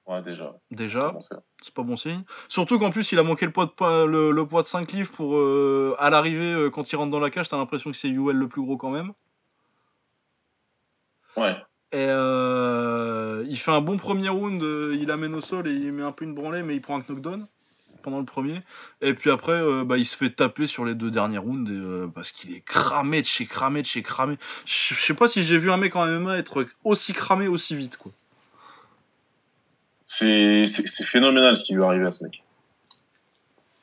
Ouais, 0.07 0.23
déjà. 0.23 0.55
déjà. 0.71 1.17
C'est- 1.63 1.75
pas 1.75 1.83
bon 1.83 1.97
signe. 1.97 2.25
Surtout 2.49 2.79
qu'en 2.79 2.91
plus, 2.91 3.11
il 3.13 3.19
a 3.19 3.23
manqué 3.23 3.47
le 3.47 3.53
poids 3.53 3.67
de, 3.67 3.71
pa- 3.71 4.05
le, 4.07 4.31
le 4.33 4.47
poids 4.47 4.63
de 4.63 4.67
5 4.67 4.93
livres 4.93 5.11
pour. 5.13 5.37
euh, 5.37 5.95
à 5.99 6.11
l'arrivée, 6.11 6.53
euh, 6.53 6.71
quand 6.71 6.91
il 6.93 6.97
rentre 6.97 7.11
dans 7.11 7.21
la 7.21 7.31
cage, 7.31 7.49
t'as 7.49 7.57
l'impression 7.57 7.91
que 7.91 7.97
c'est 7.97 8.09
Yuel 8.11 8.37
le 8.37 8.49
plus 8.49 8.63
gros 8.63 8.77
quand 8.77 8.91
même. 8.91 9.13
ouais. 11.37 11.57
Et 11.93 12.07
euh, 12.09 13.45
il 13.49 13.57
fait 13.59 13.71
un 13.71 13.81
bon 13.81 13.97
premier 13.99 14.29
round, 14.29 14.61
il 14.63 15.11
amène 15.11 15.35
au 15.35 15.41
sol 15.41 15.69
et 15.69 15.73
il 15.73 15.93
met 15.93 16.03
un 16.03 16.11
peu 16.13 16.25
une 16.25 16.35
branlée, 16.35 16.63
mais 16.63 16.75
il 16.75 16.81
prend 16.81 16.99
un 16.99 17.05
knockdown 17.09 17.47
pendant 18.03 18.19
le 18.21 18.25
premier. 18.27 18.63
Et 19.03 19.15
puis 19.15 19.31
après, 19.31 19.53
euh, 19.53 19.85
bah, 19.85 19.99
il 19.99 20.07
se 20.07 20.17
fait 20.17 20.31
taper 20.31 20.67
sur 20.67 20.85
les 20.85 20.95
deux 20.95 21.11
derniers 21.13 21.39
rounds 21.39 21.71
et, 21.71 21.75
euh, 21.77 22.09
parce 22.09 22.33
qu'il 22.33 22.55
est 22.55 22.63
cramé 22.63 23.23
de 23.23 23.27
chez 23.27 23.47
cramé 23.47 23.83
de 23.83 23.87
chez 23.87 24.03
cramé. 24.03 24.39
Je 24.67 24.95
je 24.95 25.01
sais 25.03 25.15
pas 25.15 25.29
si 25.29 25.45
j'ai 25.45 25.59
vu 25.59 25.71
un 25.73 25.77
mec 25.79 25.97
en 25.97 26.07
MMA 26.07 26.39
être 26.39 26.67
aussi 26.85 27.13
cramé 27.15 27.49
aussi 27.49 27.77
vite, 27.77 27.97
quoi. 27.99 28.13
C'est 30.19 31.05
phénoménal 31.05 31.57
ce 31.57 31.65
qui 31.65 31.75
lui 31.75 31.83
est 31.83 31.85
arrivé 31.85 32.07
à 32.07 32.11
ce 32.11 32.25
mec. 32.25 32.43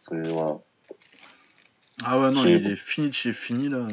Voilà. 0.10 0.58
Ah 2.04 2.20
ouais, 2.20 2.32
non, 2.32 2.46
il 2.46 2.70
est 2.72 2.76
fini 2.76 3.10
de 3.10 3.14
chez 3.14 3.34
fini 3.34 3.70
là. 3.70 3.88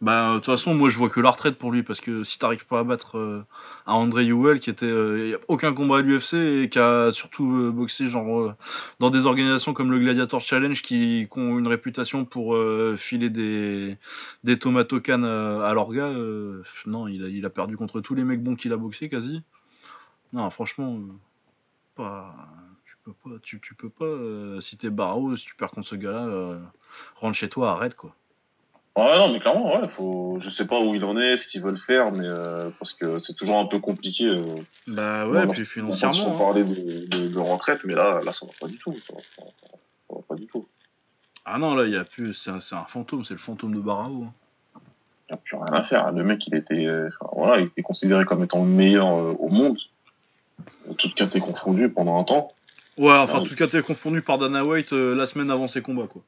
Bah, 0.00 0.30
de 0.30 0.34
toute 0.34 0.46
façon, 0.46 0.74
moi 0.74 0.90
je 0.90 0.98
vois 0.98 1.08
que 1.08 1.20
la 1.20 1.30
retraite 1.30 1.56
pour 1.56 1.72
lui 1.72 1.82
parce 1.82 2.00
que 2.00 2.24
si 2.24 2.38
t'arrives 2.38 2.66
pas 2.66 2.80
à 2.80 2.84
battre 2.84 3.16
euh, 3.16 3.42
un 3.86 3.94
André 3.94 4.26
Ewell 4.26 4.60
qui 4.60 4.68
était 4.68 4.84
euh, 4.84 5.38
aucun 5.48 5.72
combat 5.72 5.98
à 5.98 6.00
l'UFC 6.02 6.34
et 6.34 6.68
qui 6.68 6.78
a 6.78 7.10
surtout 7.10 7.56
euh, 7.56 7.70
boxé 7.70 8.06
genre 8.06 8.40
euh, 8.40 8.54
dans 8.98 9.08
des 9.10 9.24
organisations 9.24 9.72
comme 9.72 9.90
le 9.90 9.98
Gladiator 9.98 10.40
Challenge 10.40 10.82
qui, 10.82 11.26
qui 11.32 11.38
ont 11.38 11.58
une 11.58 11.68
réputation 11.68 12.24
pour 12.26 12.56
filer 12.96 13.30
des, 13.30 13.96
des 14.42 14.58
tomatocanes 14.58 15.24
à, 15.24 15.64
à 15.64 15.72
l'orga, 15.72 16.12
non, 16.86 17.08
il 17.08 17.24
a, 17.24 17.28
il 17.28 17.46
a 17.46 17.50
perdu 17.50 17.76
contre 17.76 18.00
tous 18.00 18.14
les 18.14 18.24
mecs 18.24 18.42
bons 18.42 18.56
qu'il 18.56 18.72
a 18.72 18.76
boxé 18.76 19.08
quasi. 19.08 19.42
Non, 20.34 20.50
franchement, 20.50 20.98
pas. 21.94 22.34
Tu 22.84 22.96
peux 23.04 23.12
pas, 23.12 23.36
tu, 23.42 23.60
tu 23.60 23.74
peux 23.74 23.88
pas, 23.88 24.04
euh, 24.04 24.60
si 24.60 24.76
t'es 24.76 24.90
Barreau, 24.90 25.36
si 25.36 25.46
tu 25.46 25.54
perds 25.54 25.70
contre 25.70 25.86
ce 25.86 25.94
gars-là, 25.94 26.26
euh, 26.26 26.58
rentre 27.16 27.36
chez 27.36 27.48
toi, 27.48 27.70
arrête 27.70 27.94
quoi. 27.94 28.14
Ouais, 28.96 29.18
non, 29.18 29.32
mais 29.32 29.38
clairement, 29.40 29.80
ouais, 29.80 29.88
faut. 29.88 30.36
Je 30.38 30.50
sais 30.50 30.66
pas 30.66 30.80
où 30.80 30.94
il 30.94 31.04
en 31.04 31.16
est, 31.18 31.36
ce 31.36 31.48
qu'ils 31.48 31.62
veulent 31.62 31.78
faire, 31.78 32.12
mais 32.12 32.26
euh, 32.26 32.70
parce 32.78 32.92
que 32.94 33.18
c'est 33.18 33.34
toujours 33.34 33.58
un 33.58 33.66
peu 33.66 33.78
compliqué. 33.78 34.26
Euh, 34.26 34.42
Bah 34.88 35.26
ouais, 35.28 35.46
puis 35.48 35.64
financièrement. 35.64 36.28
on 36.28 36.34
hein. 36.34 36.38
parlait 36.38 36.64
de, 36.64 37.06
de, 37.06 37.28
de 37.28 37.38
retraite, 37.38 37.80
mais 37.84 37.94
là, 37.94 38.20
là, 38.24 38.32
ça 38.32 38.46
va 38.46 38.52
pas 38.60 38.68
du 38.68 38.78
tout. 38.78 38.92
Ça 38.92 39.14
va, 39.14 39.20
ça 39.36 39.42
va- 39.42 39.50
ça 40.08 40.14
va 40.16 40.20
pas 40.28 40.34
du 40.36 40.46
tout. 40.46 40.66
Ah 41.44 41.58
non, 41.58 41.74
là, 41.74 41.84
il 41.84 41.92
y 41.92 41.96
a 41.96 42.04
plus. 42.04 42.34
C'est 42.34 42.50
un, 42.50 42.60
c'est 42.60 42.74
un 42.76 42.84
fantôme, 42.84 43.24
c'est 43.24 43.34
le 43.34 43.38
fantôme 43.40 43.74
de 43.74 43.80
Barao. 43.80 44.24
hein. 44.24 44.32
Il 45.28 45.32
n'y 45.32 45.34
a 45.34 45.36
plus 45.38 45.56
rien 45.56 45.72
à 45.72 45.82
faire. 45.82 46.12
Le 46.12 46.22
mec, 46.22 46.46
il 46.46 46.54
était, 46.54 46.86
enfin, 47.08 47.30
voilà, 47.34 47.60
il 47.60 47.66
était 47.66 47.82
considéré 47.82 48.24
comme 48.24 48.44
étant 48.44 48.62
le 48.64 48.70
meilleur 48.70 49.08
euh, 49.08 49.32
au 49.38 49.48
monde, 49.48 49.78
euh, 50.94 50.96
toutes 50.98 51.14
catés 51.14 51.40
confondues 51.40 51.90
pendant 51.90 52.18
un 52.20 52.24
temps. 52.24 52.52
Ouais, 52.96 53.10
enfin, 53.12 53.34
Ah, 53.36 53.40
en 53.40 53.44
tout 53.44 53.56
cas, 53.56 53.66
t'es 53.66 53.82
confondu 53.82 54.22
par 54.22 54.38
Dana 54.38 54.64
White 54.64 54.92
euh, 54.92 55.14
la 55.14 55.26
semaine 55.26 55.50
avant 55.50 55.66
ses 55.66 55.82
combats, 55.82 56.06
quoi. 56.06 56.22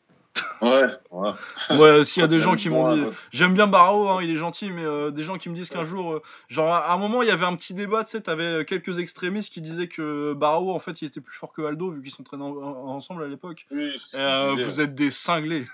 Ouais, 0.61 0.85
ouais. 1.13 1.31
Ouais, 1.71 2.05
s'il 2.05 2.23
y 2.23 2.25
a 2.25 2.29
des 2.29 2.41
gens 2.41 2.57
qui 2.57 2.69
m'ont 2.69 2.95
dit. 2.95 3.03
J'aime 3.33 3.55
bien 3.55 3.67
Barao, 3.67 4.09
hein, 4.09 4.19
il 4.23 4.31
est 4.31 4.37
gentil, 4.37 4.71
mais 4.71 4.85
euh, 4.85 5.11
des 5.11 5.23
gens 5.23 5.39
qui 5.39 5.49
me 5.49 5.55
disent 5.55 5.71
qu'un 5.71 5.85
jour. 5.85 6.13
euh, 6.15 6.23
genre, 6.49 6.73
à 6.75 6.93
un 6.93 6.97
moment, 6.99 7.23
il 7.23 7.29
y 7.29 7.31
avait 7.31 7.47
un 7.47 7.55
petit 7.57 7.73
débat, 7.75 8.05
tu 8.05 8.11
sais, 8.13 8.21
t'avais 8.21 8.43
euh, 8.45 8.65
quelques 8.65 8.99
extrémistes 8.99 9.53
qui 9.53 9.61
disaient 9.61 9.89
que 9.89 10.33
Barao, 10.35 10.73
en 10.73 10.79
fait, 10.81 11.01
il 11.03 11.07
était 11.07 11.21
plus 11.21 11.37
fort 11.37 11.53
que 11.53 11.63
Aldo, 11.63 11.91
vu 11.93 12.03
qu'ils 12.03 12.11
s'entraînaient 12.13 12.43
en- 12.45 12.57
en- 12.57 12.97
ensemble 12.97 13.23
à 13.25 13.29
l'époque. 13.29 13.67
Oui, 13.71 13.93
euh, 14.15 14.55
vous 14.67 14.81
êtes 14.81 14.95
des 14.95 15.11
cinglés. 15.11 15.67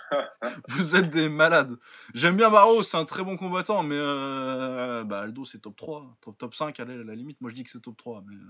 vous 0.68 0.96
êtes 0.96 1.10
des 1.10 1.28
malades. 1.28 1.76
J'aime 2.14 2.36
bien 2.36 2.50
Barao, 2.50 2.82
c'est 2.82 2.96
un 2.96 3.04
très 3.04 3.22
bon 3.22 3.36
combattant, 3.36 3.82
mais 3.82 3.96
euh, 3.98 5.04
bah, 5.04 5.20
Aldo 5.20 5.44
c'est 5.44 5.58
top 5.58 5.76
3, 5.76 6.16
top, 6.20 6.38
top 6.38 6.54
5 6.54 6.78
à 6.80 6.84
la, 6.84 6.94
à 6.94 6.96
la 7.04 7.14
limite. 7.14 7.40
Moi 7.40 7.50
je 7.50 7.54
dis 7.54 7.64
que 7.64 7.70
c'est 7.70 7.80
top 7.80 7.96
3, 7.96 8.22
mais 8.26 8.36
euh, 8.36 8.40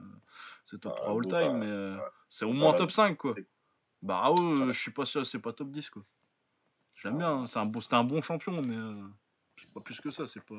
c'est 0.64 0.80
top 0.80 0.92
Ah, 0.96 1.00
3 1.02 1.10
all 1.10 1.16
Aldo, 1.18 1.28
time, 1.28 1.52
bah, 1.52 1.66
mais 1.66 1.66
euh, 1.70 1.96
ouais. 1.96 2.02
c'est 2.28 2.44
au 2.44 2.52
moins 2.52 2.72
top 2.74 2.90
5 2.92 3.16
quoi. 3.16 3.34
Barao, 4.02 4.70
je 4.72 4.78
suis 4.78 4.90
pas 4.90 5.04
sûr, 5.04 5.26
c'est 5.26 5.38
pas 5.38 5.52
top 5.52 5.70
10 5.70 5.90
quoi. 5.90 6.02
Je 6.94 7.08
l'aime 7.08 7.18
bien, 7.18 7.30
hein, 7.32 7.46
c'est 7.46 7.58
un, 7.58 7.66
bon, 7.66 7.80
c'était 7.80 7.94
un 7.96 8.04
bon 8.04 8.20
champion, 8.22 8.60
mais 8.62 8.76
c'est 9.60 9.74
pas 9.74 9.80
plus 9.84 10.00
que 10.00 10.10
ça, 10.10 10.26
c'est 10.26 10.44
pas. 10.44 10.54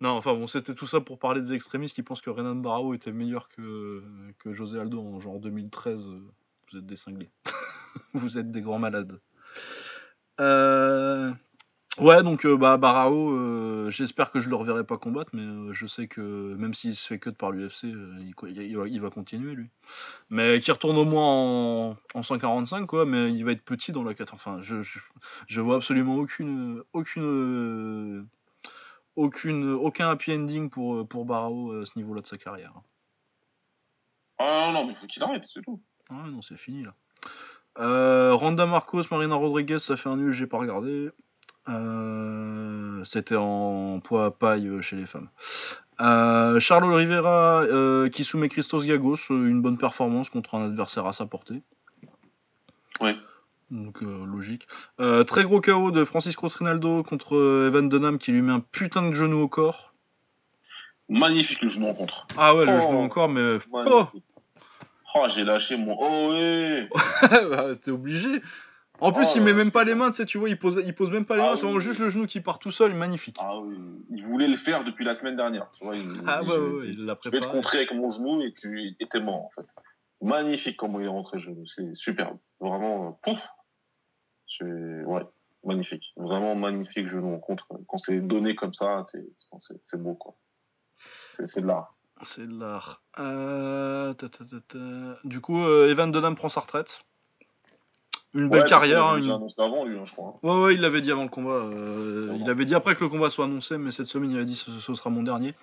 Non, 0.00 0.10
enfin 0.12 0.32
bon, 0.32 0.46
c'était 0.46 0.74
tout 0.74 0.86
ça 0.86 1.00
pour 1.00 1.18
parler 1.18 1.42
des 1.42 1.52
extrémistes 1.52 1.94
qui 1.94 2.02
pensent 2.02 2.22
que 2.22 2.30
Renan 2.30 2.54
Barao 2.56 2.94
était 2.94 3.12
meilleur 3.12 3.48
que, 3.50 4.02
que 4.38 4.54
José 4.54 4.80
Aldo 4.80 5.00
en 5.00 5.20
genre 5.20 5.38
2013. 5.40 6.06
euh, 6.08 6.20
Vous 6.72 6.78
êtes 6.78 6.86
des 6.86 6.96
cinglés. 6.96 7.28
vous 8.14 8.38
êtes 8.38 8.50
des 8.50 8.62
grands 8.62 8.78
malades. 8.78 9.20
Euh, 10.40 11.32
Ouais, 11.98 12.22
donc 12.22 12.46
euh, 12.46 12.56
bah, 12.56 12.78
Barao, 12.78 13.32
euh, 13.32 13.90
j'espère 13.90 14.30
que 14.30 14.40
je 14.40 14.48
le 14.48 14.56
reverrai 14.56 14.84
pas 14.84 14.96
combattre, 14.96 15.30
mais 15.34 15.42
euh, 15.42 15.72
je 15.74 15.86
sais 15.86 16.06
que 16.08 16.54
même 16.54 16.72
s'il 16.72 16.96
se 16.96 17.06
fait 17.06 17.18
cut 17.18 17.32
par 17.32 17.50
l'UFC, 17.50 17.82
il, 17.82 18.32
il 18.56 18.76
va, 18.76 18.88
il 18.88 19.00
va 19.02 19.10
continuer 19.10 19.54
lui. 19.54 19.68
Mais 20.30 20.60
qu'il 20.60 20.72
retourne 20.72 20.96
au 20.96 21.04
moins 21.04 21.90
en, 21.90 21.96
en 22.14 22.22
145, 22.22 22.86
quoi, 22.86 23.04
mais 23.04 23.30
il 23.32 23.44
va 23.44 23.52
être 23.52 23.62
petit 23.64 23.92
dans 23.92 24.04
la 24.04 24.14
4. 24.14 24.32
Enfin, 24.34 24.60
je, 24.62 24.80
je, 24.82 24.98
je 25.46 25.60
vois 25.60 25.76
absolument 25.76 26.14
aucune, 26.16 26.82
aucune, 26.94 28.26
aucune, 29.16 29.70
aucun 29.72 30.10
happy 30.10 30.32
ending 30.32 30.70
pour, 30.70 31.06
pour 31.06 31.26
Barao 31.26 31.82
à 31.82 31.86
ce 31.86 31.98
niveau-là 31.98 32.22
de 32.22 32.26
sa 32.28 32.38
carrière. 32.38 32.72
Ah 34.38 34.70
non, 34.72 34.86
mais 34.86 34.94
faut 34.94 35.06
qu'il 35.06 35.22
arrête, 35.22 35.44
c'est 35.52 35.60
tout. 35.60 35.82
Ah 36.08 36.24
non, 36.28 36.40
c'est 36.40 36.56
fini 36.56 36.82
là. 36.82 36.94
Euh, 37.78 38.34
Randa 38.34 38.66
Marcos, 38.66 39.02
Marina 39.10 39.34
Rodriguez, 39.36 39.78
ça 39.78 39.96
fait 39.96 40.08
un 40.08 40.16
nul, 40.16 40.32
j'ai 40.32 40.46
pas 40.46 40.58
regardé. 40.58 41.10
Euh, 41.68 43.04
C'était 43.04 43.36
en 43.36 44.00
poids 44.02 44.26
à 44.26 44.30
paille 44.30 44.66
euh, 44.68 44.82
chez 44.82 44.96
les 44.96 45.06
femmes. 45.06 45.28
Euh, 46.00 46.58
Charles 46.60 46.92
Oliveira 46.92 47.60
euh, 47.62 48.08
qui 48.08 48.24
soumet 48.24 48.48
Christos 48.48 48.84
Gagos, 48.86 49.18
une 49.30 49.60
bonne 49.62 49.78
performance 49.78 50.30
contre 50.30 50.54
un 50.54 50.64
adversaire 50.66 51.06
à 51.06 51.12
sa 51.12 51.26
portée. 51.26 51.62
Ouais. 53.00 53.16
Donc 53.70 54.02
euh, 54.02 54.24
logique. 54.26 54.66
Euh, 55.00 55.22
très 55.24 55.44
gros 55.44 55.60
KO 55.60 55.90
de 55.90 56.04
Francisco 56.04 56.48
Trinaldo 56.48 57.02
contre 57.04 57.66
Evan 57.68 57.88
Dunham 57.88 58.18
qui 58.18 58.32
lui 58.32 58.42
met 58.42 58.52
un 58.52 58.60
putain 58.60 59.02
de 59.08 59.12
genou 59.12 59.42
au 59.42 59.48
corps. 59.48 59.92
Magnifique 61.08 61.60
le 61.62 61.68
genou 61.68 61.86
en 61.88 61.94
contre. 61.94 62.26
Ah 62.36 62.54
ouais, 62.54 62.64
le 62.64 62.72
Oh. 62.72 62.80
genou 62.80 62.98
encore, 62.98 63.28
mais. 63.28 63.58
Oh 63.72 63.76
Magnifique. 63.84 64.24
Oh, 65.14 65.26
j'ai 65.28 65.44
lâché 65.44 65.76
mon. 65.76 65.96
Oh, 65.98 66.30
ouais 66.32 66.88
Bah, 67.50 67.74
T'es 67.76 67.90
obligé. 67.90 68.40
En 69.02 69.12
plus, 69.12 69.26
Oh 69.30 69.32
il 69.36 69.42
met 69.42 69.54
même 69.54 69.70
pas 69.70 69.82
les 69.84 69.94
mains, 69.94 70.10
tu 70.10 70.18
sais, 70.18 70.26
tu 70.26 70.36
vois, 70.36 70.50
il 70.50 70.58
pose, 70.58 70.82
il 70.84 70.94
pose 70.94 71.10
même 71.10 71.24
pas 71.24 71.36
les 71.36 71.42
Ah 71.42 71.46
mains, 71.50 71.56
c'est 71.56 71.62
vraiment 71.62 71.80
juste 71.80 72.00
le 72.00 72.10
genou 72.10 72.26
qui 72.26 72.40
part 72.42 72.58
tout 72.58 72.70
seul, 72.70 72.92
magnifique. 72.94 73.36
Ah 73.40 73.58
oui, 73.58 73.76
il 74.10 74.22
voulait 74.26 74.46
le 74.46 74.56
faire 74.58 74.84
depuis 74.84 75.06
la 75.06 75.14
semaine 75.14 75.36
dernière. 75.36 75.70
Tu 75.72 75.84
vois, 75.84 75.96
il, 75.96 76.06
Ah 76.26 76.42
ouais, 76.42 76.48
il- 76.86 77.06
l'a 77.06 77.16
Je 77.24 77.30
vais 77.30 77.38
te 77.38 77.46
préparé. 77.46 77.50
contrer 77.50 77.78
avec 77.78 77.92
mon 77.94 78.10
genou 78.10 78.42
et 78.42 78.52
tu 78.52 78.94
étais 79.00 79.20
mort 79.20 79.46
en 79.46 79.50
fait. 79.56 79.66
Magnifique 80.20 80.76
comment 80.76 81.00
il 81.00 81.06
est 81.06 81.08
rentré 81.08 81.38
genou, 81.38 81.64
c'est 81.64 81.94
superbe. 81.94 82.36
Vraiment, 82.60 83.08
euh, 83.08 83.10
pouf. 83.32 83.40
C'est 84.58 84.64
ouais, 85.04 85.22
magnifique. 85.64 86.12
Vraiment 86.16 86.54
magnifique 86.54 87.06
genou 87.08 87.34
en 87.34 87.38
contre. 87.38 87.68
Quand 87.88 87.96
c'est 87.96 88.20
donné 88.20 88.54
comme 88.54 88.74
ça, 88.74 89.06
c'est 89.10 89.24
c'est 89.82 90.02
beau 90.02 90.14
quoi. 90.14 90.34
C'est 91.30 91.46
c'est 91.46 91.62
de 91.62 91.66
l'art. 91.66 91.96
C'est 92.24 92.46
de 92.46 92.58
l'art. 92.58 93.00
Euh, 93.18 94.12
ta, 94.14 94.28
ta, 94.28 94.44
ta, 94.44 94.56
ta. 94.68 94.78
Du 95.24 95.40
coup, 95.40 95.62
euh, 95.64 95.88
Evan 95.90 96.10
Dunham 96.12 96.34
prend 96.36 96.48
sa 96.48 96.60
retraite. 96.60 97.02
Une 98.34 98.48
belle 98.48 98.62
Ouais, 98.62 98.68
carrière. 98.68 99.04
hein, 99.06 99.16
une- 99.18 99.30
annoncé 99.30 99.60
avant 99.60 99.84
lui, 99.84 99.98
hein, 99.98 100.04
je 100.04 100.12
crois. 100.12 100.36
hein. 100.42 100.46
Ouais, 100.46 100.62
ouais, 100.64 100.74
il 100.74 100.80
l'avait 100.80 101.00
dit 101.00 101.10
avant 101.10 101.24
le 101.24 101.28
combat. 101.30 101.50
euh, 101.52 102.36
il 102.38 102.48
avait 102.48 102.64
dit 102.64 102.74
après 102.74 102.94
que 102.94 103.02
le 103.02 103.10
combat 103.10 103.28
soit 103.30 103.46
annoncé, 103.46 103.76
mais 103.78 103.90
cette 103.90 104.06
semaine, 104.06 104.30
il 104.30 104.38
a 104.38 104.44
dit 104.44 104.54
ce, 104.54 104.70
ce 104.78 104.94
sera 104.94 105.10
mon 105.10 105.22
dernier. 105.22 105.54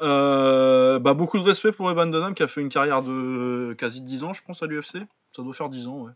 Euh, 0.00 0.98
bah, 0.98 1.12
beaucoup 1.14 1.38
de 1.38 1.42
respect 1.42 1.72
pour 1.72 1.90
Evan 1.90 2.10
Dunham 2.10 2.34
qui 2.34 2.42
a 2.42 2.46
fait 2.46 2.60
une 2.62 2.68
carrière 2.70 3.02
de 3.02 3.74
quasi 3.76 4.00
10 4.00 4.22
ans, 4.22 4.32
je 4.32 4.42
pense, 4.42 4.62
à 4.62 4.66
l'UFC. 4.66 4.98
Ça 5.34 5.42
doit 5.42 5.52
faire 5.54 5.68
10 5.68 5.86
ans, 5.88 5.98
ouais. 6.04 6.12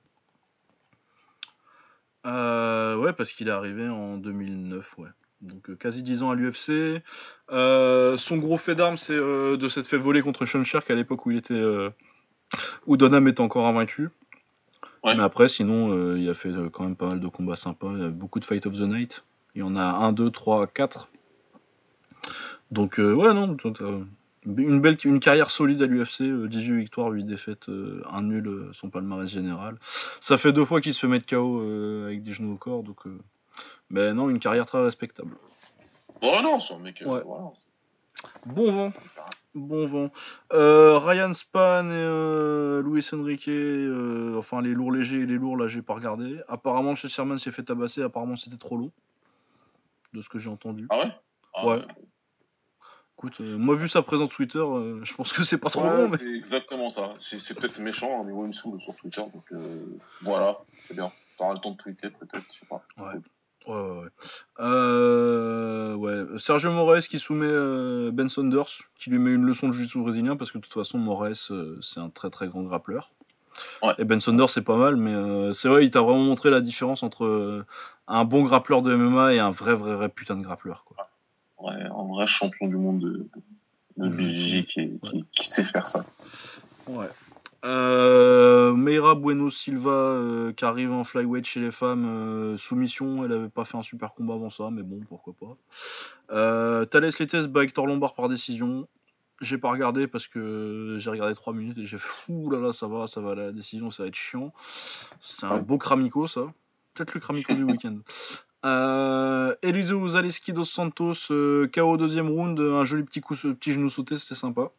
Euh, 2.27 2.97
ouais, 2.97 3.13
parce 3.13 3.33
qu'il 3.33 3.49
est 3.49 3.53
arrivé 3.53 3.89
en 3.89 4.17
2009, 4.17 4.97
ouais. 4.99 5.09
Donc 5.41 5.71
euh, 5.71 5.75
quasi 5.75 6.03
10 6.03 6.23
ans 6.23 6.31
à 6.31 6.35
l'UFC. 6.35 7.03
Euh, 7.51 8.17
son 8.19 8.37
gros 8.37 8.59
fait 8.59 8.75
d'armes, 8.75 8.97
c'est 8.97 9.15
euh, 9.15 9.57
de 9.57 9.69
s'être 9.69 9.87
fait 9.87 9.97
voler 9.97 10.23
contre 10.23 10.45
Sean 10.45 10.65
Sherk 10.65 10.91
à 10.91 10.95
l'époque 10.95 11.25
où 11.27 11.31
il 11.31 11.39
était, 11.39 11.63
où 12.87 12.97
Dunham 12.97 13.29
était 13.29 13.41
encore 13.41 13.67
invaincu. 13.67 14.11
Ouais. 15.03 15.15
Mais 15.17 15.23
après, 15.23 15.49
sinon, 15.49 15.93
euh, 15.93 16.19
il 16.19 16.29
a 16.29 16.35
fait 16.35 16.51
euh, 16.51 16.69
quand 16.69 16.85
même 16.85 16.97
pas 16.97 17.09
mal 17.09 17.21
de 17.21 17.29
combats 17.29 17.57
sympas. 17.57 17.93
Il 17.95 18.03
y 18.03 18.05
a 18.05 18.09
beaucoup 18.09 18.39
de 18.39 18.45
Fight 18.45 18.67
of 18.67 18.75
the 18.75 18.83
Night. 18.83 19.25
Il 19.55 19.61
y 19.61 19.63
en 19.63 19.77
a 19.77 19.83
1, 19.83 20.13
2, 20.13 20.31
3, 20.31 20.67
4. 20.67 21.09
Donc, 22.71 23.01
euh, 23.01 23.15
ouais, 23.15 23.33
non. 23.33 23.57
une 24.47 24.81
belle 24.81 24.99
une 25.05 25.21
carrière 25.21 25.51
solide 25.51 25.83
à 25.83 25.87
l'UFC. 25.87 26.23
18 26.23 26.77
victoires, 26.77 27.09
8 27.09 27.25
défaites, 27.25 27.69
euh, 27.69 28.03
un 28.13 28.23
nul, 28.23 28.69
son 28.73 28.91
palmarès 28.91 29.29
général. 29.29 29.79
Ça 30.21 30.37
fait 30.37 30.53
deux 30.53 30.65
fois 30.67 30.81
qu'il 30.81 30.93
se 30.93 31.01
fait 31.01 31.09
mettre 31.09 31.27
KO 31.27 31.63
avec 32.05 32.23
des 32.23 32.33
genoux 32.33 32.53
au 32.53 32.59
corps. 32.59 32.83
Donc, 32.83 33.07
euh, 33.07 33.19
mais 33.91 34.13
non, 34.13 34.31
une 34.31 34.39
carrière 34.41 34.67
très 34.67 34.83
respectable. 34.83 35.37
Ouais, 36.23 36.43
non, 36.43 36.61
c'est 36.61 36.75
un 36.75 36.79
mec. 36.79 37.03
euh, 37.03 37.07
Ouais. 37.07 37.23
voilà, 37.25 37.51
c'est- 37.55 37.69
Bon 38.47 38.71
vent. 38.73 38.93
Bon 39.55 39.87
vent. 39.87 40.11
Euh, 40.53 40.99
Ryan 40.99 41.33
Span 41.33 41.87
et 41.87 41.93
euh, 41.93 42.83
Luis 42.83 43.07
Enrique, 43.13 43.49
euh, 43.49 44.37
enfin 44.39 44.61
les 44.63 44.75
lourds 44.75 44.93
légers 44.93 45.21
et 45.21 45.27
les 45.27 45.35
lourds, 45.37 45.57
là 45.57 45.67
j'ai 45.69 45.83
pas 45.83 45.95
regardé. 45.95 46.39
Apparemment, 46.47 46.95
chez 46.95 47.09
Sherman 47.09 47.39
s'est 47.39 47.51
fait 47.53 47.63
tabasser, 47.63 48.03
apparemment 48.03 48.37
c'était 48.37 48.59
trop 48.59 48.77
long. 48.77 48.91
De 50.13 50.21
ce 50.23 50.29
que 50.29 50.39
j'ai 50.39 50.51
entendu. 50.51 50.87
Ah 50.91 50.99
ouais? 50.99 51.13
Ah 51.55 51.67
Ouais. 51.67 51.83
Écoute, 53.17 53.41
euh, 53.41 53.57
moi 53.59 53.75
vu 53.77 53.89
sa 53.89 54.03
présence 54.03 54.31
Twitter, 54.31 54.59
euh, 54.59 55.05
je 55.05 55.15
pense 55.15 55.33
que 55.33 55.43
c'est 55.45 55.59
pas 55.59 55.69
trop 55.71 55.83
Ouais, 55.83 55.91
long. 55.91 56.09
Mais... 56.09 56.19
c'est 56.19 56.33
exactement 56.35 56.89
ça. 56.91 57.15
C'est 57.21 57.55
peut-être 57.55 57.79
méchant, 57.81 58.25
mais 58.25 58.33
ouais, 58.33 58.45
il 58.45 58.49
me 58.49 58.53
saoule 58.53 58.81
sur 58.81 58.95
Twitter, 58.97 59.21
donc 59.23 59.45
euh, 59.53 59.85
voilà, 60.23 60.59
c'est 60.89 60.95
bien. 60.95 61.13
T'auras 61.37 61.55
le 61.55 61.61
temps 61.61 61.73
de 61.73 61.77
tweeter 61.77 62.11
peut-être, 62.11 62.45
je 62.53 62.59
sais 62.59 62.67
pas. 62.67 62.83
Ouais. 62.99 63.21
Ouais, 63.71 63.91
ouais, 63.91 63.99
ouais. 64.05 64.09
Euh, 64.61 65.95
ouais. 65.95 66.39
Sergio 66.39 66.73
Moraes 66.73 67.03
qui 67.03 67.19
soumet 67.19 67.47
euh, 67.49 68.11
Ben 68.13 68.29
Saunders, 68.29 68.69
qui 68.99 69.11
lui 69.11 69.19
met 69.19 69.31
une 69.33 69.45
leçon 69.45 69.69
de 69.69 69.73
jiu-jitsu 69.73 69.99
brésilien, 69.99 70.37
parce 70.37 70.51
que 70.51 70.59
de 70.59 70.63
toute 70.63 70.73
façon, 70.75 70.99
Moraes, 70.99 71.49
euh, 71.51 71.79
c'est 71.83 72.01
un 72.01 72.11
très 72.11 72.31
très 72.31 72.49
grand 72.49 72.63
grappleur. 72.63 73.13
Ouais. 73.83 73.93
Et 73.99 74.05
Ben 74.05 74.21
Saunders, 74.21 74.49
c'est 74.51 74.63
pas 74.63 74.77
mal, 74.77 74.97
mais 74.97 75.53
c'est 75.55 75.69
vrai, 75.69 75.85
il 75.85 75.91
t'a 75.91 76.01
vraiment 76.01 76.23
montré 76.23 76.51
la 76.51 76.61
différence 76.61 77.03
entre 77.03 77.65
un 78.09 78.25
bon 78.25 78.43
grappleur 78.43 78.81
de 78.83 78.95
MMA 78.95 79.35
et 79.35 79.39
un 79.39 79.51
vrai, 79.51 79.75
vrai, 79.75 79.95
vrai 79.95 80.09
putain 80.09 80.37
de 80.37 80.43
grappleur. 80.43 80.85
Quoi. 80.85 81.09
Ouais, 81.59 81.75
un 81.83 82.09
vrai 82.09 82.27
champion 82.27 82.69
du 82.69 82.77
monde 82.77 83.01
de, 83.01 83.29
Je- 83.99 84.09
BJJ 84.09 84.65
qui, 84.65 84.99
qui, 85.03 85.25
qui 85.33 85.47
sait 85.49 85.63
faire 85.65 85.87
ça. 85.87 86.05
Ouais. 86.87 87.09
Euh, 87.65 88.73
Meira 88.75 89.15
Bueno 89.15 89.51
Silva 89.51 89.91
euh, 89.91 90.53
qui 90.53 90.65
arrive 90.65 90.93
en 90.93 91.05
flyweight 91.05 91.45
chez 91.45 91.61
les 91.61 91.71
femmes, 91.71 92.07
euh, 92.07 92.57
soumission, 92.57 93.25
elle 93.25 93.33
avait 93.33 93.49
pas 93.49 93.65
fait 93.65 93.77
un 93.77 93.83
super 93.83 94.15
combat 94.15 94.35
avant 94.35 94.51
ça, 94.51 94.71
mais 94.71 94.83
bon, 94.83 95.01
pourquoi 95.09 95.35
pas. 95.39 95.57
Euh, 96.31 96.85
Thales 96.87 97.11
Letes 97.19 97.47
bat 97.49 97.65
Hector 97.65 97.87
Lombard 97.87 98.15
par 98.15 98.29
décision. 98.29 98.89
J'ai 99.43 99.59
pas 99.59 99.71
regardé 99.71 100.07
parce 100.07 100.27
que 100.27 100.97
j'ai 100.99 101.11
regardé 101.11 101.35
3 101.35 101.53
minutes 101.53 101.79
et 101.79 101.87
j'ai 101.87 101.99
fait 101.99 102.09
fou 102.09 102.51
là 102.51 102.59
là, 102.59 102.73
ça 102.73 102.87
va, 102.87 103.07
ça 103.07 103.21
va, 103.21 103.35
la 103.35 103.53
décision, 103.53 103.91
ça 103.91 104.03
va 104.03 104.09
être 104.09 104.15
chiant. 104.15 104.53
C'est 105.21 105.47
un 105.47 105.59
beau 105.59 105.79
Kramico 105.79 106.27
ça. 106.27 106.53
Peut-être 106.95 107.15
le 107.15 107.21
Kramico 107.21 107.55
du 107.55 107.65
week-end. 107.65 107.99
Euh, 108.63 109.55
Eliseo 109.63 110.07
Zaleski 110.07 110.53
dos 110.53 110.65
Santos, 110.65 111.15
euh, 111.31 111.67
KO 111.73 111.97
deuxième 111.97 112.29
round, 112.29 112.61
un 112.61 112.85
joli 112.85 113.05
petit 113.05 113.23
coup, 113.23 113.35
petit 113.35 113.73
genou 113.73 113.89
sauté, 113.89 114.19
c'était 114.19 114.35
sympa. 114.35 114.71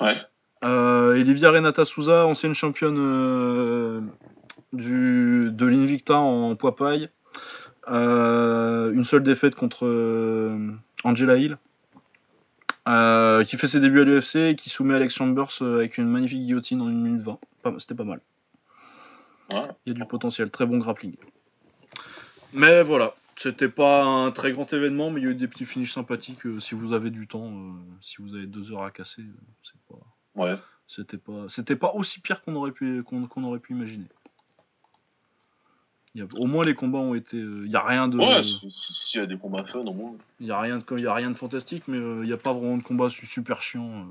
Ouais. 0.00 0.16
Euh, 0.64 1.12
Olivia 1.12 1.50
Renata 1.50 1.84
Souza, 1.84 2.26
ancienne 2.26 2.54
championne 2.54 2.96
euh, 2.98 4.00
du, 4.72 5.50
de 5.52 5.66
l'Invicta 5.66 6.16
en 6.18 6.56
poids 6.56 6.76
paille. 6.76 7.08
Euh, 7.88 8.92
une 8.92 9.04
seule 9.04 9.22
défaite 9.22 9.54
contre 9.54 9.86
euh, 9.86 10.72
Angela 11.04 11.36
Hill. 11.36 11.58
Qui 13.46 13.56
fait 13.56 13.66
ses 13.66 13.80
débuts 13.80 14.00
à 14.00 14.04
l'UFC 14.04 14.36
et 14.36 14.56
qui 14.56 14.70
soumet 14.70 14.94
Alex 14.94 15.14
Chambers 15.14 15.50
avec 15.60 15.98
une 15.98 16.08
magnifique 16.08 16.40
guillotine 16.40 16.80
en 16.80 16.86
1 16.86 16.90
minute 16.92 17.22
20. 17.22 17.38
Pas- 17.62 17.74
C'était 17.78 17.94
pas 17.94 18.04
mal. 18.04 18.20
Il 19.50 19.56
y 19.86 19.90
a 19.90 19.94
du 19.94 20.04
potentiel, 20.04 20.50
très 20.50 20.66
bon 20.66 20.78
grappling. 20.78 21.14
Mais 22.52 22.82
voilà, 22.82 23.14
c'était 23.36 23.68
pas 23.68 24.04
un 24.04 24.30
très 24.32 24.52
grand 24.52 24.72
événement, 24.72 25.10
mais 25.10 25.20
il 25.20 25.24
y 25.24 25.26
a 25.28 25.30
eu 25.30 25.34
des 25.34 25.46
petits 25.48 25.64
finishes 25.64 25.92
sympathiques. 25.94 26.40
si 26.60 26.74
vous 26.74 26.92
avez 26.92 27.10
du 27.10 27.26
temps, 27.28 27.52
si 28.00 28.16
vous 28.20 28.34
avez 28.34 28.46
deux 28.46 28.72
heures 28.72 28.82
à 28.84 28.90
casser, 28.90 29.22
c'est 29.62 29.80
pas. 29.88 30.00
Ouais. 30.36 30.56
C'était 30.88 31.18
pas, 31.18 31.46
c'était 31.48 31.76
pas 31.76 31.92
aussi 31.94 32.20
pire 32.20 32.42
qu'on 32.42 32.54
aurait 32.54 32.70
pu, 32.72 33.02
qu'on, 33.02 33.26
qu'on 33.26 33.42
aurait 33.44 33.58
pu 33.58 33.72
imaginer. 33.72 34.06
Il 36.14 36.20
y 36.20 36.24
a- 36.24 36.28
au 36.38 36.46
moins 36.46 36.64
les 36.64 36.74
combats 36.74 36.98
ont 36.98 37.14
été, 37.14 37.36
euh, 37.38 37.62
il 37.66 37.70
y 37.72 37.76
a 37.76 37.82
rien 37.84 38.08
de, 38.08 38.18
Ouais, 38.18 38.42
si- 38.44 38.70
si- 38.70 38.94
s'il 38.94 39.20
y 39.20 39.22
a 39.22 39.26
des 39.26 39.36
combats 39.36 39.64
fun 39.64 39.80
au 39.80 39.92
moins. 39.92 40.14
il 40.40 40.46
y 40.46 40.50
a 40.52 40.60
rien 40.60 40.78
de, 40.78 40.98
y 40.98 41.06
a 41.06 41.12
rien 41.14 41.30
de 41.30 41.36
fantastique, 41.36 41.84
mais 41.88 41.98
euh, 41.98 42.20
il 42.22 42.30
y 42.30 42.32
a 42.32 42.36
pas 42.38 42.52
vraiment 42.52 42.76
de 42.78 42.82
combat 42.82 43.10
su- 43.10 43.26
super 43.26 43.60
chiant. 43.62 43.88
euh. 43.88 44.04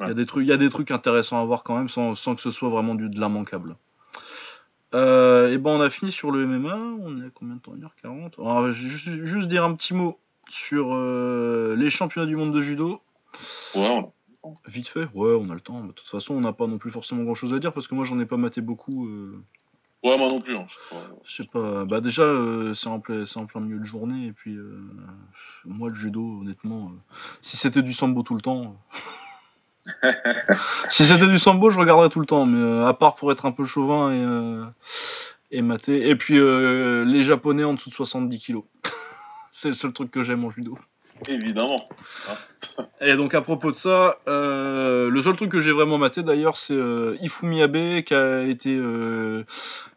Il 0.00 0.06
y 0.08 0.10
a 0.10 0.14
des 0.14 0.26
trucs, 0.26 0.44
il 0.44 0.48
y 0.48 0.52
a 0.52 0.56
des 0.56 0.70
trucs 0.70 0.90
intéressants 0.92 1.40
à 1.40 1.44
voir 1.44 1.64
quand 1.64 1.76
même, 1.76 1.88
sans, 1.88 2.14
sans 2.14 2.34
que 2.36 2.40
ce 2.40 2.50
soit 2.52 2.68
vraiment 2.68 2.94
du 2.94 3.08
de 3.08 3.18
l'immanquable. 3.18 3.76
Euh, 4.94 5.50
et 5.52 5.58
ben 5.58 5.70
on 5.70 5.80
a 5.80 5.88
fini 5.90 6.12
sur 6.12 6.30
le 6.30 6.44
MMA. 6.46 6.76
On 6.76 7.20
est 7.22 7.26
à 7.26 7.30
combien 7.30 7.56
de 7.56 7.60
temps? 7.60 7.72
1h40. 7.74 8.34
Alors, 8.38 8.70
juste, 8.72 9.08
juste 9.24 9.48
dire 9.48 9.64
un 9.64 9.74
petit 9.74 9.94
mot 9.94 10.18
sur 10.50 10.94
euh, 10.94 11.74
les 11.76 11.88
championnats 11.90 12.26
du 12.26 12.36
monde 12.36 12.52
de 12.54 12.60
judo. 12.60 13.00
Ouais, 13.74 14.04
Vite 14.66 14.88
fait, 14.88 15.04
ouais, 15.14 15.36
on 15.40 15.50
a 15.50 15.54
le 15.54 15.60
temps. 15.60 15.84
De 15.84 15.92
toute 15.92 16.08
façon, 16.08 16.34
on 16.34 16.40
n'a 16.40 16.52
pas 16.52 16.66
non 16.66 16.78
plus 16.78 16.90
forcément 16.90 17.22
grand 17.22 17.34
chose 17.34 17.52
à 17.52 17.58
dire 17.58 17.72
parce 17.72 17.86
que 17.86 17.94
moi 17.94 18.04
j'en 18.04 18.18
ai 18.18 18.26
pas 18.26 18.36
maté 18.36 18.60
beaucoup. 18.60 19.06
euh, 19.06 19.40
ouais 20.02 20.18
moi 20.18 20.28
non 20.28 20.40
plus. 20.40 20.56
Hein. 20.56 20.66
Je 21.24 21.36
sais 21.42 21.48
pas. 21.48 21.84
Bah, 21.84 22.00
déjà, 22.00 22.22
euh, 22.22 22.74
c'est 22.74 22.88
en, 22.88 22.98
plein- 23.00 23.24
c'est 23.26 23.38
en 23.38 23.46
plein 23.46 23.60
milieu 23.60 23.78
de 23.78 23.84
journée. 23.84 24.26
Et 24.26 24.32
puis, 24.32 24.54
euh, 24.56 24.80
moi, 25.64 25.88
le 25.88 25.94
judo, 25.94 26.40
honnêtement, 26.40 26.92
si 27.40 27.56
c'était 27.56 27.82
du 27.82 27.92
sambo 27.92 28.22
tout 28.22 28.34
le 28.34 28.40
temps. 28.40 28.76
si 30.88 31.06
c'était 31.06 31.26
du 31.28 31.38
sambo, 31.38 31.70
je 31.70 31.78
regarderais 31.78 32.08
tout 32.08 32.20
le 32.20 32.26
temps. 32.26 32.46
Mais 32.46 32.84
à 32.84 32.94
part 32.94 33.14
pour 33.14 33.30
être 33.32 33.46
un 33.46 33.52
peu 33.52 33.64
chauvin 33.64 34.10
et, 35.50 35.56
et 35.58 35.62
maté. 35.62 36.08
Et 36.08 36.16
puis, 36.16 36.34
les 36.34 37.22
japonais 37.22 37.64
en 37.64 37.74
dessous 37.74 37.90
de 37.90 37.94
70 37.94 38.38
kilos. 38.40 38.64
c'est 39.50 39.68
le 39.68 39.74
seul 39.74 39.92
truc 39.92 40.10
que 40.10 40.22
j'aime 40.22 40.44
en 40.44 40.50
judo. 40.50 40.78
Évidemment. 41.28 41.88
Et 43.00 43.14
donc 43.14 43.34
à 43.34 43.42
propos 43.42 43.70
de 43.70 43.76
ça, 43.76 44.18
euh, 44.28 45.10
le 45.10 45.22
seul 45.22 45.36
truc 45.36 45.50
que 45.50 45.60
j'ai 45.60 45.72
vraiment 45.72 45.98
maté 45.98 46.22
d'ailleurs, 46.22 46.56
c'est 46.56 46.74
euh, 46.74 47.16
Ifumi 47.20 47.62
Abe 47.62 48.02
qui 48.02 48.14
a 48.14 48.42
été 48.42 48.74
euh, 48.76 49.44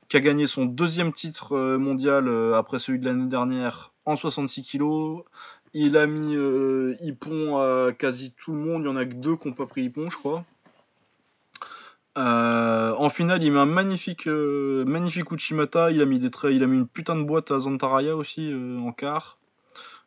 qui 0.09 0.17
a 0.17 0.19
gagné 0.19 0.47
son 0.47 0.65
deuxième 0.65 1.13
titre 1.13 1.55
mondial 1.77 2.29
après 2.53 2.79
celui 2.79 2.99
de 2.99 3.05
l'année 3.05 3.27
dernière 3.27 3.93
en 4.05 4.15
66 4.15 4.63
kilos. 4.63 5.23
Il 5.73 5.97
a 5.97 6.07
mis 6.07 6.35
Ippon 7.01 7.57
à 7.57 7.91
quasi 7.91 8.31
tout 8.31 8.53
le 8.53 8.59
monde. 8.59 8.83
Il 8.83 8.85
y 8.85 8.89
en 8.89 8.95
a 8.95 9.05
que 9.05 9.13
deux 9.13 9.35
qui 9.35 9.47
n'ont 9.47 9.53
pas 9.53 9.65
pris 9.65 9.83
Ippon, 9.83 10.09
je 10.09 10.17
crois. 10.17 10.45
En 12.15 13.09
finale, 13.09 13.43
il 13.43 13.51
met 13.51 13.59
un 13.59 13.65
magnifique, 13.65 14.27
magnifique 14.27 15.31
Uchimata. 15.31 15.91
Il 15.91 16.01
a 16.01 16.05
mis 16.05 16.19
des 16.19 16.29
traits, 16.29 16.53
il 16.53 16.63
a 16.63 16.67
mis 16.67 16.77
une 16.77 16.87
putain 16.87 17.15
de 17.15 17.23
boîte 17.23 17.51
à 17.51 17.59
Zantaraya 17.59 18.15
aussi 18.15 18.53
en 18.53 18.91
quart. 18.91 19.37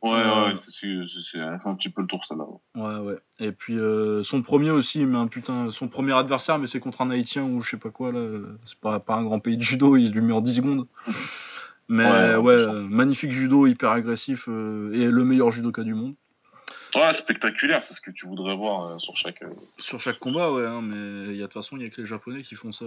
Ouais, 0.00 0.10
Euh, 0.12 0.48
ouais, 0.50 0.54
c'est, 0.62 1.20
c'est, 1.20 1.40
un 1.40 1.74
petit 1.74 1.88
peu 1.88 2.02
le 2.02 2.06
tour, 2.06 2.24
celle-là. 2.24 2.44
Ouais, 2.76 2.98
ouais. 3.04 3.18
Et 3.40 3.50
puis 3.52 3.76
euh, 3.78 4.22
son 4.22 4.42
premier 4.42 4.70
aussi, 4.70 5.04
met 5.04 5.18
un 5.18 5.26
putain. 5.26 5.70
Son 5.72 5.88
premier 5.88 6.12
adversaire, 6.12 6.58
mais 6.58 6.68
c'est 6.68 6.78
contre 6.78 7.00
un 7.00 7.10
Haïtien 7.10 7.42
ou 7.42 7.62
je 7.62 7.70
sais 7.70 7.76
pas 7.78 7.90
quoi, 7.90 8.12
là. 8.12 8.38
C'est 8.64 8.78
pas, 8.78 9.00
pas 9.00 9.14
un 9.16 9.24
grand 9.24 9.40
pays 9.40 9.56
de 9.56 9.62
judo, 9.62 9.96
il 9.96 10.12
lui 10.12 10.20
met 10.20 10.32
en 10.32 10.40
10 10.40 10.54
secondes. 10.56 10.86
Mais 11.88 12.04
Ouais, 12.04 12.10
euh, 12.10 12.82
magnifique 12.88 13.32
judo, 13.32 13.66
hyper 13.66 13.90
agressif 13.90 14.44
euh, 14.48 14.92
et 14.92 15.06
le 15.06 15.24
meilleur 15.24 15.50
judoka 15.50 15.82
du 15.82 15.94
monde. 15.94 16.14
Ouais, 16.94 17.12
spectaculaire, 17.12 17.82
c'est 17.82 17.94
ce 17.94 18.00
que 18.00 18.10
tu 18.10 18.26
voudrais 18.26 18.54
voir 18.56 18.86
euh, 18.86 18.98
sur 18.98 19.16
chaque. 19.16 19.42
euh, 19.42 19.50
Sur 19.78 19.98
chaque 20.00 20.18
combat, 20.18 20.52
ouais, 20.52 20.66
hein, 20.66 20.80
mais 20.82 21.32
il 21.32 21.36
y 21.36 21.40
a 21.40 21.46
de 21.48 21.52
toute 21.52 21.54
façon, 21.54 21.76
il 21.76 21.82
y 21.82 21.86
a 21.86 21.90
que 21.90 22.00
les 22.00 22.06
Japonais 22.06 22.42
qui 22.42 22.54
font 22.54 22.72
ça. 22.72 22.86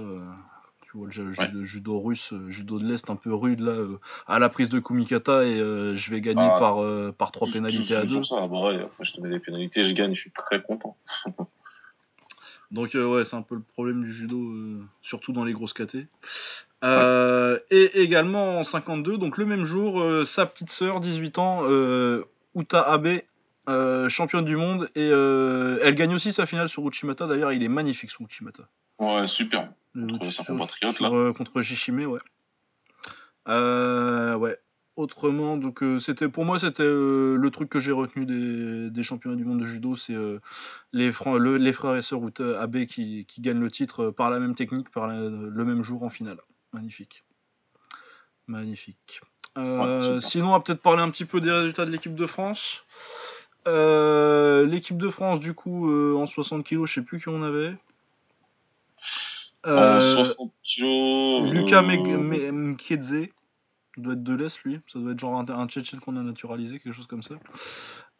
Tu 0.91 0.97
vois, 0.97 1.07
le, 1.07 1.31
ju- 1.31 1.39
Ouais. 1.39 1.49
le 1.53 1.63
judo 1.63 1.99
russe, 1.99 2.33
euh, 2.33 2.49
judo 2.49 2.77
de 2.77 2.85
l'Est 2.85 3.09
un 3.09 3.15
peu 3.15 3.33
rude, 3.33 3.61
là, 3.61 3.71
euh, 3.71 3.97
à 4.27 4.39
la 4.39 4.49
prise 4.49 4.67
de 4.67 4.79
Kumikata, 4.79 5.45
et 5.45 5.57
euh, 5.57 5.95
je 5.95 6.11
vais 6.11 6.19
gagner 6.19 6.49
Ah, 6.51 6.59
par, 6.59 7.13
par 7.13 7.31
trois 7.31 7.47
pénalités 7.47 7.95
à 7.95 8.01
deux. 8.01 8.23
sur 8.23 8.37
Ça. 8.39 8.47
Bah 8.47 8.61
ouais, 8.65 8.81
après, 8.81 9.05
je 9.05 9.13
te 9.13 9.21
mets 9.21 9.29
des 9.29 9.39
pénalités, 9.39 9.85
je 9.85 9.93
gagne, 9.93 10.13
je 10.13 10.19
suis 10.19 10.31
très 10.31 10.61
content. 10.61 10.97
Donc 12.71 12.91
ouais, 12.93 13.23
c'est 13.25 13.35
un 13.35 13.41
peu 13.41 13.55
le 13.55 13.61
problème 13.61 14.03
du 14.03 14.11
judo, 14.11 14.53
surtout 15.01 15.31
dans 15.33 15.43
les 15.43 15.51
grosses. 15.53 15.73
Euh, 16.83 17.59
Et 17.69 18.01
également 18.01 18.59
en 18.59 18.63
52, 18.63 19.17
donc 19.17 19.37
le 19.37 19.45
même 19.45 19.65
jour, 19.65 20.01
sa 20.25 20.45
petite 20.45 20.69
sœur, 20.69 21.01
18 21.01 21.37
ans, 21.37 21.63
Uta 22.55 22.81
Abe, 22.81 23.19
euh, 23.67 24.07
championne 24.07 24.45
du 24.45 24.55
monde, 24.55 24.89
et 24.95 25.09
euh, 25.11 25.79
elle 25.83 25.95
gagne 25.95 26.15
aussi 26.15 26.31
sa 26.31 26.45
finale 26.45 26.69
sur 26.69 26.87
Uchimata. 26.87 27.27
D'ailleurs, 27.27 27.51
il 27.51 27.61
est 27.61 27.67
magnifique 27.67 28.11
son 28.11 28.23
Uchimata. 28.23 28.63
Ouais, 28.99 29.27
super. 29.27 29.69
Contre 29.93 30.31
sa 30.31 30.43
compatriote, 30.43 30.99
là. 30.99 31.09
euh, 31.11 31.33
contre 31.33 31.51
ouais. 32.05 32.19
Euh, 33.47 34.35
ouais. 34.35 34.57
Autrement, 34.97 35.55
donc 35.57 35.81
euh, 35.83 35.99
c'était 35.99 36.27
pour 36.27 36.43
moi 36.43 36.59
c'était 36.59 36.83
le 36.83 37.49
truc 37.51 37.69
que 37.69 37.79
j'ai 37.79 37.93
retenu 37.93 38.25
des, 38.25 38.89
des 38.89 39.03
championnats 39.03 39.37
du 39.37 39.45
monde 39.45 39.61
de 39.61 39.65
judo, 39.65 39.95
c'est 39.95 40.13
les, 40.91 41.11
fran- 41.13 41.37
le- 41.37 41.55
les 41.57 41.71
frères 41.71 41.95
et 41.95 42.01
sœurs 42.01 42.19
Abe 42.59 42.85
qui, 42.85 43.25
qui 43.25 43.41
gagnent 43.41 43.61
le 43.61 43.71
titre 43.71 44.11
par 44.11 44.29
la 44.29 44.39
même 44.39 44.53
technique, 44.53 44.89
par 44.91 45.07
la- 45.07 45.21
le 45.29 45.65
même 45.65 45.81
jour 45.81 46.03
en 46.03 46.09
finale. 46.09 46.39
Magnifique. 46.73 47.23
Magnifique. 48.47 49.21
Ouais, 49.55 50.17
sinon, 50.21 50.47
on 50.49 50.51
va 50.51 50.59
peut-être 50.59 50.81
parler 50.81 51.01
un 51.01 51.09
petit 51.09 51.25
peu 51.25 51.39
des 51.41 51.51
résultats 51.51 51.85
de 51.85 51.91
l'équipe 51.91 52.15
de 52.15 52.25
France. 52.25 52.83
L'équipe 53.65 54.97
de 54.97 55.09
France, 55.09 55.39
du 55.39 55.53
coup, 55.53 55.89
en 56.15 56.27
60 56.27 56.65
kg, 56.65 56.85
je 56.85 56.93
sais 56.93 57.01
plus 57.01 57.19
qui 57.21 57.29
on 57.29 57.43
avait. 57.43 57.73
Euh, 59.67 60.01
60 60.15 60.51
kilos. 60.63 61.51
Lucas 61.51 61.83
euh, 61.83 62.51
Mkedze, 62.51 63.27
il 63.97 64.03
doit 64.03 64.13
être 64.13 64.23
de 64.23 64.33
l'Est 64.33 64.61
lui, 64.63 64.79
ça 64.87 64.99
doit 64.99 65.11
être 65.11 65.19
genre 65.19 65.37
un, 65.37 65.47
un 65.47 65.67
Tchétchène 65.67 65.99
qu'on 65.99 66.17
a 66.17 66.23
naturalisé, 66.23 66.79
quelque 66.79 66.93
chose 66.93 67.07
comme 67.07 67.23
ça. 67.23 67.35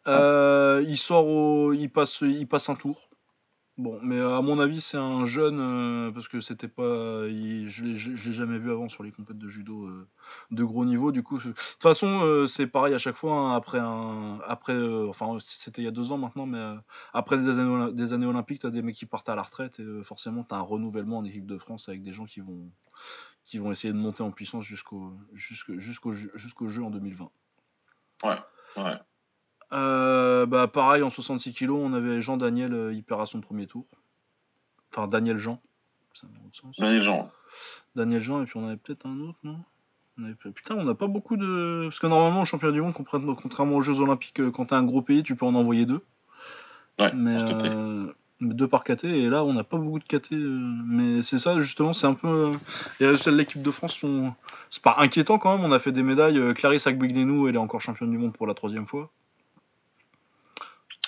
Euh, 0.08 0.84
il 0.88 0.98
sort 0.98 1.28
au, 1.28 1.74
il 1.74 1.90
passe, 1.90 2.22
il 2.22 2.48
passe 2.48 2.70
un 2.70 2.76
tour. 2.76 3.10
Bon, 3.78 4.00
mais 4.04 4.20
à 4.20 4.42
mon 4.42 4.60
avis 4.60 4.82
c'est 4.82 4.98
un 4.98 5.26
jeune 5.26 5.60
euh, 5.60 6.12
parce 6.12 6.28
que 6.28 6.40
c'était 6.42 6.68
pas, 6.68 6.84
je 6.84 7.84
l'ai 7.84 8.32
jamais 8.32 8.60
vu 8.60 8.70
avant 8.70 8.90
sur 8.90 9.02
les 9.02 9.12
compètes 9.12 9.38
de 9.40 9.48
judo 9.48 9.86
euh, 9.88 10.08
de 10.52 10.64
gros 10.64 10.86
niveau. 10.86 11.12
Du 11.12 11.24
coup, 11.24 11.38
de 11.40 11.44
toute 11.54 11.58
façon 11.82 12.22
euh, 12.22 12.46
c'est 12.48 12.68
pareil 12.68 12.94
à 12.94 12.98
chaque 13.00 13.16
fois 13.16 13.34
hein, 13.34 13.56
après 13.56 13.80
enfin 15.08 15.38
c'était 15.40 15.82
il 15.82 15.86
y 15.86 15.88
a 15.88 15.92
deux 15.92 16.12
ans 16.12 16.18
maintenant, 16.18 16.46
mais 16.46 16.76
après 17.14 17.38
des 17.38 17.58
années, 17.58 17.94
des 17.94 18.14
années 18.14 18.26
olympiques, 18.28 18.62
t'as 18.62 18.70
des 18.70 18.82
mecs 18.82 18.96
qui 18.96 19.06
partent 19.06 19.30
à 19.30 19.36
la 19.36 19.42
retraite 19.44 19.80
et 19.80 20.04
forcément 20.04 20.44
t'as 20.44 20.58
un 20.58 20.62
renouvellement 20.62 21.20
en 21.20 21.24
équipe 21.26 21.48
de 21.48 21.58
France 21.58 21.88
avec 21.90 22.04
des 22.04 22.14
gens 22.14 22.26
qui 22.26 22.42
vont 22.42 22.70
qui 23.46 23.58
vont 23.58 23.72
essayer 23.72 23.94
de 23.94 23.98
monter 23.98 24.24
en 24.24 24.32
puissance 24.32 24.66
jusqu'au 24.66 25.14
jusqu'au 25.34 25.80
jusqu'au 25.80 26.68
jeu- 26.68 26.84
en 26.84 26.92
2020. 26.92 27.32
Ouais. 28.78 29.02
Euh, 29.74 30.46
bah 30.46 30.68
pareil 30.68 31.02
en 31.02 31.10
66 31.10 31.54
kg, 31.54 31.72
on 31.72 31.94
avait 31.94 32.20
Jean 32.20 32.38
Daniel, 32.38 32.74
euh, 32.74 32.94
il 32.94 33.04
perd 33.04 33.22
à 33.22 33.26
son 33.26 33.40
premier 33.40 33.68
tour. 33.68 33.86
Enfin 34.92 35.08
Daniel 35.08 35.38
Jean, 35.38 35.62
sens. 36.14 36.76
Les 36.80 37.02
gens. 37.02 37.32
Daniel 37.96 38.22
Jean 38.22 38.42
et 38.42 38.46
puis 38.46 38.58
on 38.58 38.68
avait 38.68 38.78
peut-être 38.78 39.06
un 39.06 39.20
autre, 39.22 39.40
non? 39.44 39.60
On 40.18 40.26
avait... 40.26 40.36
Putain, 40.36 40.76
on 40.76 40.84
n'a 40.84 40.96
pas 40.96 41.08
beaucoup 41.08 41.38
de. 41.38 41.84
Parce 41.86 42.00
que 42.00 42.08
normalement, 42.08 42.42
au 42.42 42.46
championnat 42.46 42.74
du 42.74 42.82
monde, 42.82 42.94
contrairement 42.94 43.76
aux 43.76 43.82
Jeux 43.82 44.00
Olympiques, 44.00 44.40
euh, 44.40 44.52
quand 44.52 44.68
t'as 44.68 44.78
un 44.78 44.84
gros 44.84 45.02
pays, 45.02 45.24
tu 45.24 45.36
peux 45.36 45.46
en 45.46 45.56
envoyer 45.56 45.86
deux. 45.86 46.04
Ouais, 47.00 47.12
mais, 47.14 47.38
euh, 47.38 48.14
mais 48.42 48.54
deux 48.54 48.68
par 48.68 48.84
KT, 48.84 49.06
et 49.06 49.30
là, 49.30 49.46
on 49.46 49.54
n'a 49.54 49.64
pas 49.64 49.78
beaucoup 49.78 50.00
de 50.00 50.04
KT. 50.04 50.32
mais 50.32 51.24
c'est 51.24 51.40
ça, 51.40 51.60
justement, 51.60 51.94
c'est 51.94 52.08
un 52.08 52.14
peu. 52.14 52.52
Les 53.00 53.08
résultats 53.08 53.32
de 53.32 53.38
l'équipe 53.38 53.62
de 53.62 53.72
France 53.72 53.96
sont. 53.96 54.34
C'est 54.70 54.84
pas 54.84 54.96
inquiétant 55.00 55.38
quand 55.38 55.56
même, 55.56 55.66
on 55.66 55.72
a 55.72 55.80
fait 55.80 55.94
des 55.94 56.04
médailles. 56.04 56.54
Clarisse 56.56 56.88
Agbegbnenou, 56.88 57.48
elle 57.48 57.56
est 57.56 57.60
encore 57.60 57.82
championne 57.82 58.12
du 58.12 58.18
monde 58.18 58.34
pour 58.34 58.48
la 58.48 58.54
troisième 58.54 58.88
fois. 58.88 59.10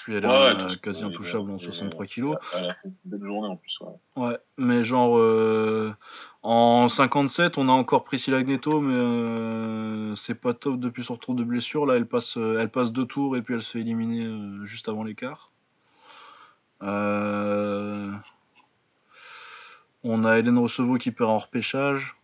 Puis 0.03 0.13
elle 0.15 0.25
est 0.25 0.27
Ouais, 0.27 0.33
euh, 0.33 0.75
quasi 0.81 1.03
intouchable 1.03 1.49
en 1.51 1.57
c'est- 1.59 1.65
63 1.65 2.05
kilos. 2.05 2.35
Elle 2.53 2.65
a 2.69 2.73
fait 2.73 2.89
une 2.89 2.95
belle 3.05 3.23
journée 3.25 3.47
en 3.47 3.55
plus. 3.55 3.79
Ouais. 3.81 3.93
Ouais, 4.27 4.37
mais 4.57 4.83
genre 4.83 5.17
euh, 5.17 5.93
en 6.41 6.89
57, 6.89 7.57
on 7.57 7.69
a 7.69 7.71
encore 7.71 8.03
Priscilla 8.03 8.37
Agneto, 8.37 8.81
mais 8.81 8.93
euh, 8.95 10.15
c'est 10.17 10.35
pas 10.35 10.53
top 10.53 10.79
depuis 10.79 11.03
son 11.05 11.13
retour 11.13 11.35
de 11.35 11.43
blessure. 11.43 11.85
Là, 11.85 11.95
elle 11.95 12.05
passe, 12.05 12.35
elle 12.37 12.69
passe 12.69 12.91
deux 12.91 13.05
tours 13.05 13.37
et 13.37 13.41
puis 13.41 13.53
elle 13.53 13.61
se 13.63 13.71
fait 13.71 13.79
éliminer 13.79 14.65
juste 14.65 14.89
avant 14.89 15.03
l'écart. 15.03 15.51
Euh, 16.81 18.11
on 20.03 20.25
a 20.25 20.37
Hélène 20.37 20.57
Receveau 20.57 20.97
qui 20.97 21.11
perd 21.11 21.29
en 21.29 21.37
repêchage. 21.37 22.15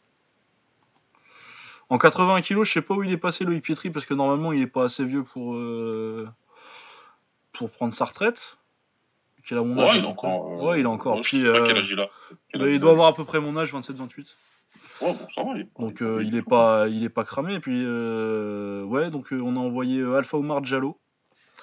En 1.90 1.98
80 1.98 2.42
kilos, 2.42 2.68
je 2.68 2.74
sais 2.74 2.82
pas 2.82 2.94
où 2.94 3.04
il 3.04 3.12
est 3.12 3.18
passé 3.18 3.46
Loïc 3.46 3.64
Pietri 3.64 3.90
parce 3.90 4.06
que 4.06 4.14
normalement 4.14 4.52
il 4.52 4.62
est 4.62 4.68
pas 4.68 4.84
assez 4.84 5.04
vieux 5.06 5.24
pour 5.24 5.56
euh, 5.56 6.28
pour 7.54 7.70
prendre 7.72 7.94
sa 7.94 8.06
retraite. 8.06 8.58
Qu'il 9.48 9.58
a 9.58 9.64
mon 9.64 9.78
âge, 9.80 9.86
Ouais, 9.86 9.92
à 9.92 9.96
il 9.96 10.00
est 10.00 10.02
peu 10.02 10.08
encore. 10.08 10.46
près. 10.46 10.54
euh, 10.54 10.68
Ouais, 10.70 10.80
il 10.80 10.84
est 10.84 10.86
encore. 10.86 11.14
moi, 11.16 11.22
je 11.24 11.28
Puis, 11.30 11.38
sais 11.42 11.52
pas 11.52 11.62
quel 11.64 11.78
âge 11.78 11.90
il 11.92 12.00
a. 12.00 12.10
Quel 12.50 12.62
bah, 12.62 12.68
âge 12.68 12.74
il 12.74 12.80
doit 12.80 12.92
avoir 12.92 13.08
à 13.08 13.14
peu 13.16 13.26
près 13.26 13.40
mon 13.40 13.56
âge, 13.58 13.74
27-28. 13.74 14.36
Ouais, 15.02 15.14
bon, 15.14 15.28
ça 15.34 15.44
va. 15.44 15.52
Il 15.56 15.62
est 15.62 15.64
pas- 15.66 15.82
Donc 15.84 16.02
il 16.02 16.36
est 16.36 16.42
pas, 16.42 16.88
il 16.90 17.04
est 17.04 17.10
pas 17.10 17.24
cramé. 17.24 17.54
Et 17.56 17.60
puis 17.60 17.82
euh, 17.86 18.84
ouais, 18.84 19.10
donc 19.10 19.32
euh, 19.34 19.40
on 19.42 19.56
a 19.56 19.60
envoyé 19.60 20.04
Alpha 20.04 20.38
Omar 20.38 20.62
Diallo. 20.62 21.00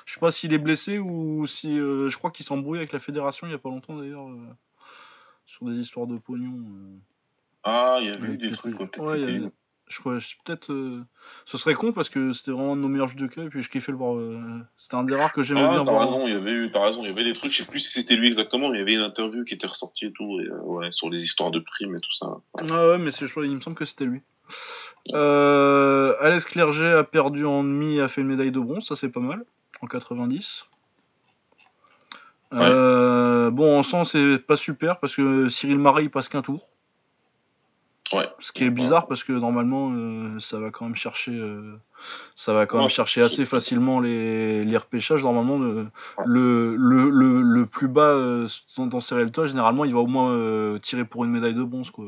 Je 0.06 0.14
sais 0.14 0.20
pas 0.20 0.32
s'il 0.32 0.52
est 0.52 0.58
blessé 0.58 0.98
ou 0.98 1.46
si, 1.46 1.76
je 1.76 2.16
crois 2.16 2.30
qu'il 2.30 2.46
s'embrouille 2.46 2.78
avec 2.78 2.92
la 2.92 3.00
fédération 3.00 3.46
il 3.46 3.50
y 3.50 3.54
a 3.54 3.58
pas 3.58 3.68
longtemps 3.68 3.96
d'ailleurs 3.96 4.26
sur 5.46 5.66
des 5.66 5.74
histoires 5.80 6.06
de 6.06 6.16
pognon. 6.18 6.62
Ah, 7.64 7.98
il 8.00 8.06
y 8.06 8.10
avait 8.10 8.28
eu 8.28 8.36
des 8.36 8.52
trucs. 8.52 8.78
Ouais, 8.98 9.18
Je 9.88 10.00
crois, 10.00 10.14
peut-être, 10.44 10.72
euh, 10.72 11.04
ce 11.44 11.58
serait 11.58 11.74
con 11.74 11.92
parce 11.92 12.08
que 12.08 12.32
c'était 12.32 12.50
vraiment 12.50 12.72
un 12.72 12.76
de 12.76 12.80
nos 12.82 12.88
meilleurs 12.88 13.06
jeux 13.06 13.14
de 13.16 13.26
cœur 13.28 13.44
et 13.46 13.48
puis 13.48 13.62
je 13.62 13.70
kiffais 13.70 13.92
le 13.92 13.98
voir. 13.98 14.16
euh, 14.16 14.40
c'était 14.76 14.96
un 14.96 15.04
des 15.04 15.14
rares 15.14 15.32
que 15.32 15.44
j'aimais 15.44 15.60
Ah, 15.62 15.70
bien 15.74 15.84
t'as 15.84 15.90
voir. 15.92 16.06
raison, 16.06 16.26
il 16.26 16.32
y 16.32 16.36
avait 16.36 16.50
eu, 16.52 16.70
t'as 16.72 16.82
raison, 16.82 17.02
il 17.02 17.06
y 17.08 17.10
avait 17.12 17.22
des 17.22 17.34
trucs, 17.34 17.52
je 17.52 17.58
sais 17.62 17.68
plus 17.68 17.78
si 17.78 17.92
c'était 18.00 18.16
lui 18.16 18.26
exactement, 18.26 18.68
mais 18.70 18.78
il 18.78 18.80
y 18.80 18.82
avait 18.82 18.94
une 18.94 19.02
interview 19.02 19.44
qui 19.44 19.54
était 19.54 19.68
ressortie 19.68 20.06
et 20.06 20.12
tout, 20.12 20.40
et, 20.40 20.46
euh, 20.48 20.58
ouais, 20.62 20.90
sur 20.90 21.08
les 21.08 21.22
histoires 21.22 21.52
de 21.52 21.60
primes 21.60 21.94
et 21.96 22.00
tout 22.00 22.12
ça. 22.18 22.26
Ouais. 22.54 22.66
Ah 22.72 22.88
ouais, 22.88 22.98
mais 22.98 23.12
c'est, 23.12 23.26
je 23.26 23.30
crois- 23.30 23.46
il 23.46 23.54
me 23.54 23.60
semble 23.60 23.76
que 23.76 23.84
c'était 23.84 24.06
lui. 24.06 24.22
Alex 25.14 26.44
Clerget 26.46 26.92
a 26.92 27.04
perdu 27.04 27.44
en 27.44 27.62
demi 27.62 27.96
et 27.96 28.00
a 28.00 28.08
fait 28.08 28.22
une 28.22 28.26
médaille 28.28 28.50
de 28.50 28.58
bronze, 28.60 28.86
ça 28.86 28.96
c'est 28.96 29.08
pas 29.08 29.20
mal, 29.20 29.44
en 29.82 29.86
90. 29.86 30.64
Euh, 32.52 33.50
bon, 33.50 33.78
en 33.78 33.82
100 33.82 34.04
c'est 34.04 34.38
pas 34.38 34.56
super 34.56 34.98
parce 34.98 35.14
que 35.14 35.48
Cyril 35.48 35.78
Marais 35.78 36.04
il 36.04 36.10
passe 36.10 36.28
qu'un 36.28 36.42
tour. 36.42 36.68
Ouais. 38.12 38.28
Ce 38.38 38.52
qui 38.52 38.62
est 38.62 38.70
bizarre 38.70 39.08
parce 39.08 39.24
que 39.24 39.32
normalement 39.32 39.90
euh, 39.92 40.38
ça 40.38 40.60
va 40.60 40.70
quand 40.70 40.84
même 40.84 40.94
chercher 40.94 41.32
euh, 41.32 41.76
ça 42.36 42.52
va 42.54 42.66
quand 42.66 42.76
même 42.76 42.84
Ouais. 42.84 42.90
chercher 42.90 43.20
assez 43.22 43.44
facilement 43.44 43.98
les, 43.98 44.64
les 44.64 44.76
repêchages. 44.76 45.24
Normalement 45.24 45.58
le, 45.58 45.88
le, 46.24 46.76
le, 46.76 47.10
le, 47.10 47.42
le 47.42 47.66
plus 47.66 47.88
bas 47.88 48.02
euh, 48.10 48.46
dans, 48.78 49.00
ces 49.00 49.14
résultats 49.16 49.46
généralement 49.46 49.84
il 49.84 49.92
va 49.92 50.00
au 50.00 50.06
moins 50.06 50.78
tirer 50.78 51.04
pour 51.04 51.24
une 51.24 51.30
médaille 51.32 51.54
de 51.54 51.64
bronze 51.64 51.90
quoi. 51.90 52.04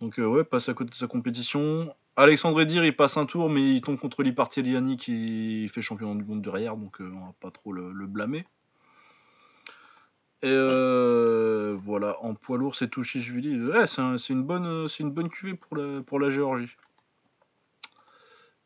Donc 0.00 0.14
ouais 0.18 0.44
passe 0.44 0.68
à 0.68 0.74
côté 0.74 0.90
de 0.90 0.94
sa 0.94 1.06
compétition. 1.08 1.92
Alexandre 2.16 2.60
Edir 2.60 2.84
il 2.84 2.94
passe 2.94 3.16
un 3.16 3.26
tour 3.26 3.50
mais 3.50 3.74
il 3.74 3.80
tombe 3.80 3.98
contre 3.98 4.22
Lipartieliani 4.22 4.98
qui 4.98 5.68
fait 5.68 5.82
champion 5.82 6.14
du 6.14 6.24
monde 6.24 6.42
derrière 6.42 6.76
donc 6.76 6.98
on 7.00 7.26
va 7.26 7.32
pas 7.40 7.50
trop 7.50 7.72
le, 7.72 7.90
le 7.92 8.06
blâmer. 8.06 8.44
Et 10.44 10.50
euh, 10.50 11.76
voilà, 11.84 12.16
en 12.20 12.34
poids 12.34 12.58
lourd, 12.58 12.74
c'est 12.74 12.88
Touchishvili. 12.88 13.60
Ouais, 13.64 13.86
c'est 13.86 14.00
un- 14.00 14.18
c'est 14.18 14.32
une 14.32 14.42
bonne, 14.42 14.66
euh, 14.66 14.88
c'est 14.88 15.02
une 15.04 15.12
bonne 15.12 15.28
cuvée 15.30 15.54
pour 15.54 15.76
la, 15.76 16.02
pour 16.02 16.18
la 16.18 16.30
Géorgie. 16.30 16.76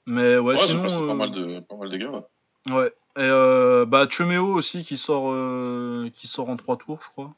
Mais 0.07 0.39
ouais, 0.39 0.55
Ouais, 0.55 0.67
sinon, 0.69 0.83
passé 0.83 1.03
euh, 1.03 1.07
pas 1.07 1.15
mal 1.15 1.31
de, 1.33 1.61
pas 1.61 1.77
mal 1.77 1.89
de 1.91 1.97
gars, 1.97 2.11
ouais. 2.11 2.73
ouais. 2.75 2.89
Et 3.19 3.21
euh, 3.29 3.85
bah 3.87 4.07
Chemeo 4.09 4.55
aussi 4.55 4.85
qui 4.85 4.97
sort, 4.97 5.33
euh, 5.33 6.09
qui 6.15 6.27
sort 6.29 6.49
en 6.49 6.57
trois 6.57 6.77
tours, 6.77 7.01
je 7.03 7.09
crois. 7.09 7.35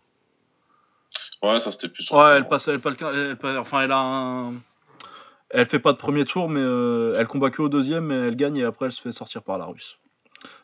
Ouais, 1.43 1.60
ça 1.60 1.70
c'était 1.70 1.89
plus. 1.89 2.10
Ouais, 2.10 2.36
elle 2.36 2.48
passe, 2.48 2.69
elle, 2.69 2.81
passe- 2.81 2.97
elle 3.01 3.36
passe- 3.39 3.56
enfin 3.56 3.82
elle 3.82 3.93
a 3.93 3.98
un, 3.98 4.55
elle 5.51 5.66
fait 5.66 5.78
pas 5.78 5.93
de 5.93 5.98
premier 5.98 6.24
tour, 6.24 6.48
mais 6.48 6.60
elle 6.60 7.27
combat 7.28 7.51
que 7.51 7.62
au 7.62 7.69
deuxième, 7.69 8.06
mais 8.06 8.16
elle 8.16 8.36
gagne 8.36 8.56
et 8.56 8.65
après 8.65 8.86
elle 8.86 8.93
se 8.93 9.01
fait 9.01 9.12
sortir 9.12 9.43
par 9.43 9.56
la 9.56 9.66
Russe. 9.66 9.98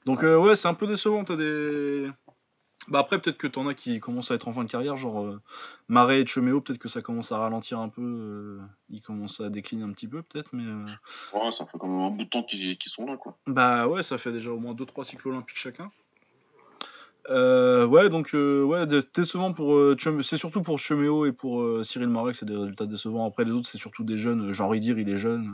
Donc 0.04 0.22
ouais, 0.22 0.56
c'est 0.56 0.68
un 0.68 0.74
peu 0.74 0.86
décevant. 0.88 1.24
T'as 1.24 1.36
des, 1.36 2.08
bah 2.88 2.98
après 2.98 3.18
peut-être 3.18 3.38
que 3.38 3.46
t'en 3.46 3.66
as 3.66 3.74
qui 3.74 3.98
commencent 4.00 4.30
à 4.30 4.34
être 4.34 4.46
en 4.48 4.52
fin 4.52 4.62
de 4.64 4.70
carrière, 4.70 4.96
genre 4.96 5.22
euh, 5.22 5.40
Marais 5.88 6.20
et 6.20 6.26
Chemeo, 6.26 6.60
peut-être 6.60 6.78
que 6.78 6.88
ça 6.90 7.00
commence 7.00 7.32
à 7.32 7.38
ralentir 7.38 7.78
un 7.78 7.88
peu, 7.88 8.02
euh, 8.02 8.58
ils 8.90 9.00
commencent 9.00 9.40
à 9.40 9.48
décliner 9.48 9.84
un 9.84 9.92
petit 9.92 10.06
peu 10.08 10.22
peut-être, 10.22 10.50
mais 10.52 10.64
euh, 10.64 10.84
Ouais, 11.38 11.50
ça 11.50 11.64
fait 11.66 11.78
quand 11.78 11.86
même 11.88 12.00
un 12.02 12.10
bout 12.10 12.24
de 12.24 12.28
temps 12.28 12.42
qu'ils 12.42 12.76
sont 12.86 13.06
là, 13.06 13.16
quoi. 13.16 13.38
bah 13.46 13.88
ouais, 13.88 14.02
ça 14.02 14.18
fait 14.18 14.32
déjà 14.32 14.50
au 14.50 14.58
moins 14.58 14.74
2-3 14.74 15.04
cycles 15.04 15.28
olympiques 15.28 15.56
chacun. 15.58 15.90
Ouais, 17.30 18.10
donc 18.10 18.32
ouais, 18.34 18.86
dé- 18.86 19.00
décevant 19.14 19.54
pour 19.54 19.80
c'est 20.22 20.36
surtout 20.36 20.62
pour 20.62 20.78
Chemeo 20.78 21.24
et 21.24 21.32
pour 21.32 21.82
Cyril 21.86 22.08
Marais 22.08 22.32
que 22.32 22.38
c'est 22.38 22.44
des 22.44 22.54
résultats 22.56 22.84
décevants. 22.84 23.26
Après 23.26 23.44
les 23.46 23.50
autres, 23.52 23.66
c'est 23.66 23.78
surtout 23.78 24.04
des 24.04 24.18
jeunes. 24.18 24.52
Jean 24.52 24.68
Ridir, 24.68 24.98
il 24.98 25.08
est 25.08 25.16
jeune. 25.16 25.50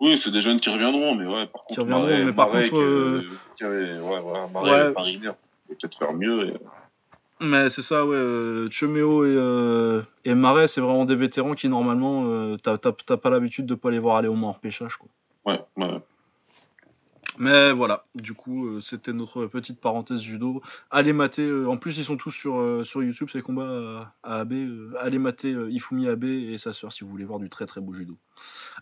Oui, 0.00 0.18
c'est 0.22 0.30
des 0.30 0.42
jeunes 0.42 0.60
qui 0.60 0.68
reviendront, 0.68 1.14
mais 1.14 1.24
ouais, 1.26 1.46
par 1.46 1.64
contre. 1.64 1.80
reviendront, 1.80 2.08
Marais- 2.10 2.24
mais 2.26 2.32
par 2.34 2.48
Marais 2.48 2.68
contre, 2.68 2.82
que- 2.82 3.24
qui 3.56 3.64
avait- 3.64 4.00
ouais, 4.00 4.20
voilà, 4.20 4.48
Marais 4.48 4.88
Ouais. 4.88 4.94
Peut-être 5.68 5.96
faire 5.98 6.12
mieux. 6.12 6.48
Et... 6.48 6.54
Mais 7.40 7.68
c'est 7.68 7.82
ça, 7.82 8.06
ouais. 8.06 8.16
Euh, 8.16 8.70
Chemeo 8.70 9.24
et, 9.24 9.34
euh, 9.36 10.02
et 10.24 10.34
Marais, 10.34 10.68
c'est 10.68 10.80
vraiment 10.80 11.04
des 11.04 11.16
vétérans 11.16 11.54
qui 11.54 11.68
normalement, 11.68 12.24
euh, 12.26 12.56
t'as 12.62 12.78
t'as- 12.78 12.92
t'as 12.92 13.16
pas 13.16 13.30
l'habitude 13.30 13.66
de 13.66 13.74
pas 13.74 13.90
les 13.90 13.98
voir 13.98 14.16
aller 14.16 14.28
au 14.28 14.34
moins 14.34 14.50
en 14.50 14.52
repêchage, 14.52 14.96
quoi. 14.96 15.08
Ouais, 15.44 15.60
ouais. 15.76 16.00
Mais 17.36 17.72
voilà, 17.72 18.04
du 18.14 18.32
coup, 18.32 18.68
euh, 18.68 18.80
c'était 18.80 19.12
notre 19.12 19.46
petite 19.46 19.80
parenthèse 19.80 20.20
judo. 20.20 20.62
Allez 20.90 21.12
mater, 21.12 21.50
en 21.66 21.76
plus 21.76 21.98
ils 21.98 22.04
sont 22.04 22.16
tous 22.16 22.30
sur, 22.30 22.86
sur 22.86 23.02
YouTube, 23.02 23.28
ces 23.32 23.42
combats 23.42 24.12
à, 24.22 24.36
à 24.36 24.40
AB. 24.40 24.52
allez 25.00 25.18
mater 25.18 25.50
Ifumi 25.70 26.06
Abe 26.06 26.24
et 26.24 26.56
sa 26.58 26.72
sœur 26.72 26.92
si 26.92 27.02
vous 27.02 27.10
voulez 27.10 27.24
voir 27.24 27.40
du 27.40 27.50
très 27.50 27.66
très 27.66 27.80
beau 27.80 27.92
judo. 27.92 28.16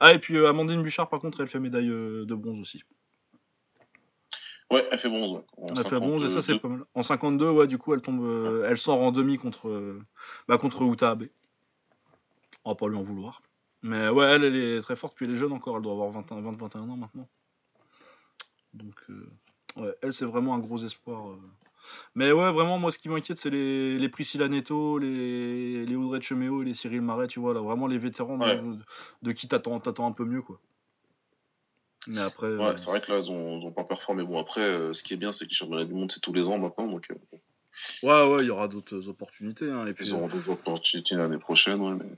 Ah, 0.00 0.12
et 0.12 0.18
puis 0.18 0.36
Amandine 0.44 0.82
Bouchard, 0.82 1.08
par 1.08 1.20
contre, 1.20 1.40
elle 1.40 1.48
fait 1.48 1.60
médaille 1.60 1.88
de 1.88 2.34
bronze 2.34 2.60
aussi. 2.60 2.82
Ouais, 4.72 4.88
elle 4.90 4.98
fait 4.98 5.08
bronze, 5.08 5.32
ouais. 5.32 5.44
En 5.58 5.66
Elle 5.76 5.84
fait 5.84 5.98
bronze 6.00 6.24
et 6.24 6.28
ça 6.28 6.40
c'est 6.42 6.52
52. 6.52 6.58
pas 6.60 6.68
mal. 6.68 6.84
En 6.94 7.02
52, 7.02 7.50
ouais, 7.50 7.66
du 7.66 7.78
coup, 7.78 7.94
elle 7.94 8.00
tombe, 8.00 8.24
euh, 8.24 8.66
elle 8.68 8.78
sort 8.78 9.00
en 9.02 9.12
demi 9.12 9.38
contre, 9.38 9.68
euh, 9.68 10.00
bah, 10.48 10.58
contre 10.58 10.82
Uta 10.82 11.10
Abe. 11.10 11.24
On 12.64 12.70
va 12.70 12.74
pas 12.76 12.88
lui 12.88 12.96
en 12.96 13.02
vouloir. 13.02 13.42
Mais 13.82 14.08
ouais, 14.08 14.24
elle, 14.26 14.44
elle 14.44 14.56
est 14.56 14.80
très 14.80 14.96
forte, 14.96 15.14
puis 15.16 15.26
elle 15.26 15.32
est 15.32 15.36
jeune 15.36 15.52
encore, 15.52 15.76
elle 15.76 15.82
doit 15.82 15.92
avoir 15.92 16.10
20-21 16.10 16.88
ans 16.88 16.96
maintenant. 16.96 17.28
Donc, 18.74 18.94
euh, 19.10 19.28
ouais, 19.76 19.94
elle, 20.02 20.14
c'est 20.14 20.24
vraiment 20.24 20.54
un 20.54 20.58
gros 20.58 20.78
espoir. 20.78 21.36
Mais 22.14 22.30
ouais, 22.30 22.52
vraiment, 22.52 22.78
moi, 22.78 22.92
ce 22.92 22.98
qui 22.98 23.08
m'inquiète, 23.08 23.38
c'est 23.38 23.50
les, 23.50 23.98
les 23.98 24.08
Priscilla 24.08 24.48
Neto, 24.48 24.98
les, 24.98 25.84
les 25.84 25.96
Audrey 25.96 26.20
Chemeo 26.20 26.62
et 26.62 26.64
les 26.64 26.74
Cyril 26.74 27.02
Marais, 27.02 27.26
tu 27.26 27.40
vois, 27.40 27.52
là, 27.54 27.60
vraiment 27.60 27.88
les 27.88 27.98
vétérans 27.98 28.38
de- 28.38 28.44
Ouais. 28.44 28.56
de, 28.58 28.78
de 29.22 29.32
qui 29.32 29.48
t'attends 29.48 29.80
t'attends 29.80 30.06
un 30.06 30.12
peu 30.12 30.24
mieux, 30.24 30.42
quoi. 30.42 30.60
Mais 32.06 32.20
après. 32.20 32.46
euh, 32.46 32.58
Ouais, 32.58 32.76
c'est 32.76 32.90
vrai 32.90 33.00
que 33.00 33.10
là, 33.12 33.18
ils 33.18 33.30
ont, 33.30 33.60
ils 33.60 33.66
ont 33.66 33.72
pas 33.72 33.84
performé. 33.84 34.24
Bon, 34.24 34.38
après, 34.38 34.60
euh, 34.60 34.92
ce 34.92 35.02
qui 35.02 35.14
est 35.14 35.16
bien, 35.16 35.32
c'est 35.32 35.44
que 35.44 35.50
les 35.50 35.54
championnats 35.56 35.84
du 35.84 35.94
monde, 35.94 36.10
c'est 36.12 36.20
tous 36.20 36.32
les 36.32 36.48
ans 36.48 36.58
maintenant, 36.58 36.86
donc 36.86 37.10
euh, 37.10 37.14
ouais, 38.02 38.34
ouais, 38.34 38.42
il 38.42 38.46
y 38.46 38.50
aura 38.50 38.68
d'autres 38.68 39.08
opportunités. 39.08 39.70
Hein, 39.70 39.86
et 39.86 39.94
puis, 39.94 40.06
ils 40.06 40.14
auront 40.14 40.28
des 40.28 40.48
opportunités 40.48 41.14
l'année 41.14 41.38
prochaine, 41.38 41.80
ouais, 41.80 41.94
mais... 41.94 42.10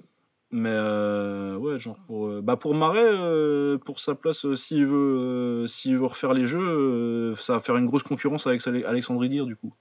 Mais 0.50 0.70
euh, 0.70 1.56
ouais, 1.56 1.80
genre 1.80 1.98
pour 2.06 2.28
euh, 2.28 2.40
bah 2.40 2.56
pour 2.56 2.74
Marais, 2.76 3.02
euh, 3.02 3.76
pour 3.76 3.98
sa 3.98 4.14
place, 4.14 4.44
euh, 4.44 4.54
s'il 4.54 4.86
veut 4.86 5.18
euh, 5.18 5.66
s'il 5.66 5.96
veut 5.98 6.06
refaire 6.06 6.32
les 6.32 6.46
jeux, 6.46 6.60
euh, 6.60 7.34
ça 7.36 7.54
va 7.54 7.60
faire 7.60 7.76
une 7.76 7.86
grosse 7.86 8.04
concurrence 8.04 8.46
avec 8.46 8.64
Ale- 8.68 8.84
Alexandre 8.86 9.24
Idir 9.24 9.46
du 9.46 9.56
coup. 9.56 9.74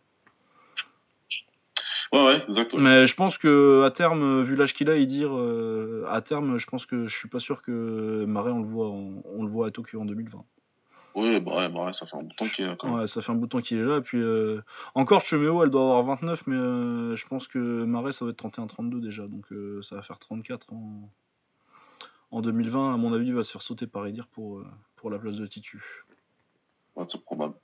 Ouais, 2.13 2.23
ouais, 2.23 2.45
exact. 2.47 2.73
ouais. 2.73 2.79
Mais 2.81 3.07
je 3.07 3.15
pense 3.15 3.37
que 3.37 3.83
à 3.83 3.91
terme, 3.91 4.21
euh, 4.23 4.43
vu 4.43 4.55
l'âge 4.55 4.73
qu'il 4.73 4.89
a, 4.89 4.97
Idir, 4.97 5.35
euh, 5.35 6.05
à 6.09 6.21
terme, 6.21 6.57
je 6.57 6.65
pense 6.67 6.85
que 6.85 7.07
je 7.07 7.17
suis 7.17 7.27
pas 7.27 7.39
sûr 7.39 7.61
que 7.63 8.23
Marais 8.25 8.51
on 8.51 8.59
le 8.59 8.67
voit 8.67 8.87
en- 8.89 9.21
on 9.25 9.43
le 9.43 9.49
voit 9.49 9.67
à 9.67 9.71
Tokyo 9.71 9.99
en 9.99 10.05
2020. 10.05 10.45
Ouais, 11.15 11.39
bah 11.39 11.55
ouais, 11.57 11.69
bah 11.69 11.85
ouais, 11.85 11.93
ça 11.93 12.05
fait 12.05 12.15
un 12.17 12.21
bout 12.23 12.29
de 12.29 12.35
temps 12.35 12.45
qu'il 12.47 12.65
est 12.65 12.67
là, 12.67 12.75
quand 12.77 12.87
même. 12.87 12.99
Ouais, 12.99 13.07
ça 13.07 13.21
fait 13.21 13.31
un 13.31 13.35
bout 13.35 13.45
de 13.45 13.51
temps 13.51 13.61
qu'il 13.61 13.77
est 13.77 13.83
là. 13.83 13.97
Et 13.97 14.01
puis 14.01 14.19
euh, 14.21 14.61
encore 14.95 15.21
Chemeo, 15.21 15.63
elle 15.63 15.69
doit 15.69 15.81
avoir 15.81 16.03
29, 16.03 16.45
mais 16.47 16.55
euh, 16.55 17.15
je 17.15 17.27
pense 17.27 17.47
que 17.47 17.57
Marais 17.83 18.11
ça 18.13 18.25
va 18.25 18.31
être 18.31 18.37
31-32 18.37 18.99
déjà, 18.99 19.27
donc 19.27 19.51
euh, 19.51 19.81
ça 19.81 19.95
va 19.95 20.01
faire 20.01 20.19
34 20.19 20.71
en 20.73 21.09
en 22.31 22.41
2020. 22.41 22.93
À 22.95 22.97
mon 22.97 23.13
avis, 23.13 23.27
il 23.27 23.35
va 23.35 23.43
se 23.43 23.51
faire 23.51 23.61
sauter 23.61 23.85
par 23.87 24.07
Idir 24.07 24.27
pour 24.27 24.59
euh, 24.59 24.65
pour 24.95 25.09
la 25.11 25.19
place 25.19 25.35
de 25.35 25.45
Titu. 25.47 26.03
Ouais, 26.95 27.03
c'est 27.07 27.23
probable. 27.23 27.55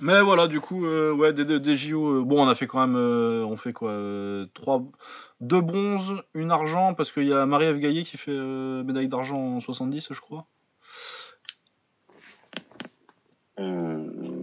Mais 0.00 0.20
voilà, 0.20 0.48
du 0.48 0.60
coup, 0.60 0.84
euh, 0.86 1.12
ouais, 1.12 1.32
des, 1.32 1.44
des, 1.44 1.60
des 1.60 1.76
JO. 1.76 2.20
euh, 2.20 2.22
bon, 2.24 2.44
on 2.44 2.48
a 2.48 2.54
fait 2.54 2.66
quand 2.66 2.80
même, 2.84 2.96
euh, 2.96 3.44
on 3.44 3.56
fait 3.56 3.72
quoi, 3.72 3.94
trois, 4.54 4.82
deux 5.40 5.60
bronzes, 5.60 6.14
une 6.34 6.50
argent, 6.50 6.94
parce 6.94 7.12
qu'il 7.12 7.24
y 7.26 7.32
a 7.32 7.46
Marie-Ève 7.46 7.78
Gaillet 7.78 8.02
qui 8.02 8.16
fait 8.16 8.32
médaille 8.36 9.08
d'argent 9.08 9.38
en 9.38 9.60
70, 9.60 10.08
je 10.10 10.20
crois. 10.20 10.46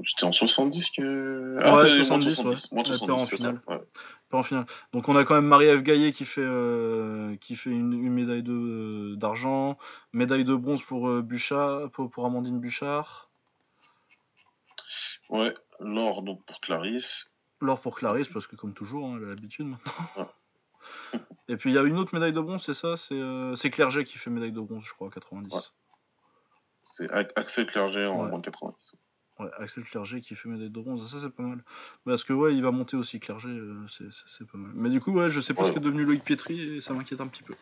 J'étais 0.01 0.23
en 0.23 0.31
70 0.31 0.91
que. 0.91 1.57
Ouais, 1.57 1.61
Ah, 1.63 1.75
c'est 1.75 1.89
70, 1.89 2.41
moins 2.41 2.51
ouais. 2.51 2.55
70, 2.57 2.71
moins 2.71 2.83
Elle 2.83 2.97
70, 2.97 3.05
perd 3.07 3.21
en 3.21 3.25
finale. 3.25 3.61
Ouais. 3.67 3.81
En 4.31 4.43
finale. 4.43 4.65
Donc 4.93 5.09
on 5.09 5.15
a 5.15 5.25
quand 5.25 5.35
même 5.35 5.45
Marie-Ève 5.45 5.81
Gaillet 5.81 6.11
qui 6.13 6.23
fait, 6.25 6.47
qui 7.41 7.55
fait 7.55 7.69
une, 7.69 7.93
une 7.93 8.13
médaille 8.13 8.43
de 8.43 9.15
d'argent, 9.15 9.77
médaille 10.13 10.45
de 10.45 10.55
bronze 10.55 10.83
pour 10.83 11.09
Bouchard, 11.21 11.89
pour, 11.91 12.09
pour 12.09 12.25
Amandine 12.25 12.59
Bouchard. 12.59 13.28
Ouais, 15.29 15.53
l'or 15.79 16.23
donc 16.23 16.43
pour 16.45 16.59
Clarisse. 16.61 17.31
L'or 17.61 17.79
pour 17.81 17.95
Clarisse, 17.95 18.27
parce 18.29 18.47
que 18.47 18.55
comme 18.55 18.73
toujours, 18.73 19.07
hein, 19.07 19.17
elle 19.17 19.25
a 19.25 19.29
l'habitude 19.29 19.67
maintenant. 19.67 20.29
Et 21.47 21.57
puis 21.57 21.71
il 21.71 21.73
y 21.73 21.77
a 21.77 21.83
une 21.83 21.97
autre 21.97 22.13
médaille 22.13 22.33
de 22.33 22.39
bronze, 22.39 22.63
c'est 22.63 22.73
ça? 22.73 22.95
C'est 22.97 23.13
euh, 23.19 23.55
c'est 23.55 23.69
Clerget 23.69 24.05
qui 24.05 24.17
fait 24.17 24.29
médaille 24.29 24.51
de 24.51 24.61
bronze, 24.61 24.83
je 24.85 24.93
crois, 24.93 25.07
à 25.07 25.11
90. 25.11 25.53
Ouais. 25.53 25.61
C'est 26.83 27.11
Axel 27.35 27.67
Clerget 27.67 28.05
en 28.05 28.23
Ouais. 28.23 28.29
moins 28.29 28.41
90. 28.41 28.95
Ouais, 29.39 29.49
Axel 29.57 29.83
Clerget 29.83 30.21
qui 30.21 30.35
fait 30.35 30.49
médaille 30.49 30.69
de 30.69 30.79
bronze, 30.79 31.09
ça 31.11 31.17
c'est 31.21 31.29
pas 31.29 31.43
mal. 31.43 31.63
Parce 32.05 32.23
que 32.23 32.33
ouais, 32.33 32.53
il 32.55 32.61
va 32.63 32.71
monter 32.71 32.97
aussi 32.97 33.19
Clerget, 33.19 33.49
euh, 33.49 33.85
c'est- 33.87 34.45
pas 34.45 34.57
mal. 34.57 34.71
Mais 34.73 34.89
du 34.89 34.99
coup, 35.01 35.11
ouais, 35.11 35.29
je 35.29 35.41
sais 35.41 35.53
pas 35.53 35.65
ce 35.65 35.71
qu'est 35.71 35.79
devenu 35.79 36.03
Loïc 36.05 36.23
Pietri 36.23 36.77
et 36.77 36.81
ça 36.81 36.93
m'inquiète 36.93 37.21
un 37.21 37.27
petit 37.27 37.43
peu 37.43 37.55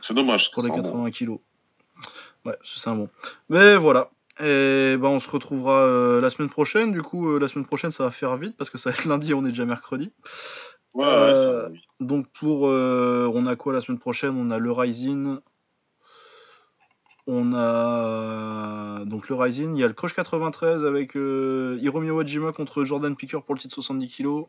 C'est 0.00 0.14
dommage. 0.14 0.50
pour 0.52 0.62
les 0.62 0.68
c'est 0.68 0.74
un 0.74 0.82
bon. 0.82 0.90
80 0.90 1.10
kilos. 1.10 1.40
Ouais, 2.44 2.56
c'est 2.64 2.88
un 2.90 2.96
bon. 2.96 3.08
Mais 3.48 3.76
voilà. 3.76 4.10
Et 4.42 4.96
ben 4.96 5.08
on 5.08 5.20
se 5.20 5.30
retrouvera 5.30 5.82
euh, 5.82 6.20
la 6.20 6.28
semaine 6.28 6.48
prochaine. 6.48 6.90
Du 6.90 7.00
coup, 7.00 7.30
euh, 7.30 7.38
la 7.38 7.46
semaine 7.46 7.64
prochaine, 7.64 7.92
ça 7.92 8.04
va 8.04 8.10
faire 8.10 8.36
vite 8.36 8.56
parce 8.56 8.70
que 8.70 8.78
ça 8.78 8.90
va 8.90 8.96
être 8.96 9.04
lundi, 9.08 9.32
on 9.34 9.44
est 9.44 9.50
déjà 9.50 9.64
mercredi. 9.64 10.10
Ouais, 10.94 11.04
ouais, 11.04 11.12
Euh, 11.12 11.36
ça 11.36 11.52
va, 11.52 11.68
oui. 11.70 11.80
Donc 12.00 12.26
pour 12.32 12.62
on 12.62 13.46
a 13.46 13.56
quoi 13.56 13.72
la 13.72 13.80
semaine 13.80 14.00
prochaine? 14.00 14.36
On 14.36 14.50
a 14.50 14.58
le 14.58 14.72
Rising. 14.72 15.38
On 17.28 17.54
a 17.54 19.04
donc 19.04 19.28
le 19.28 19.36
Rising, 19.36 19.76
il 19.76 19.80
y 19.80 19.84
a 19.84 19.86
le 19.86 19.94
Crush 19.94 20.12
93 20.12 20.84
avec 20.84 21.14
Hiromi 21.14 22.10
Wajima 22.10 22.52
contre 22.52 22.82
Jordan 22.82 23.14
Picker 23.14 23.38
pour 23.46 23.54
le 23.54 23.60
titre 23.60 23.74
70 23.74 24.08
kg 24.08 24.46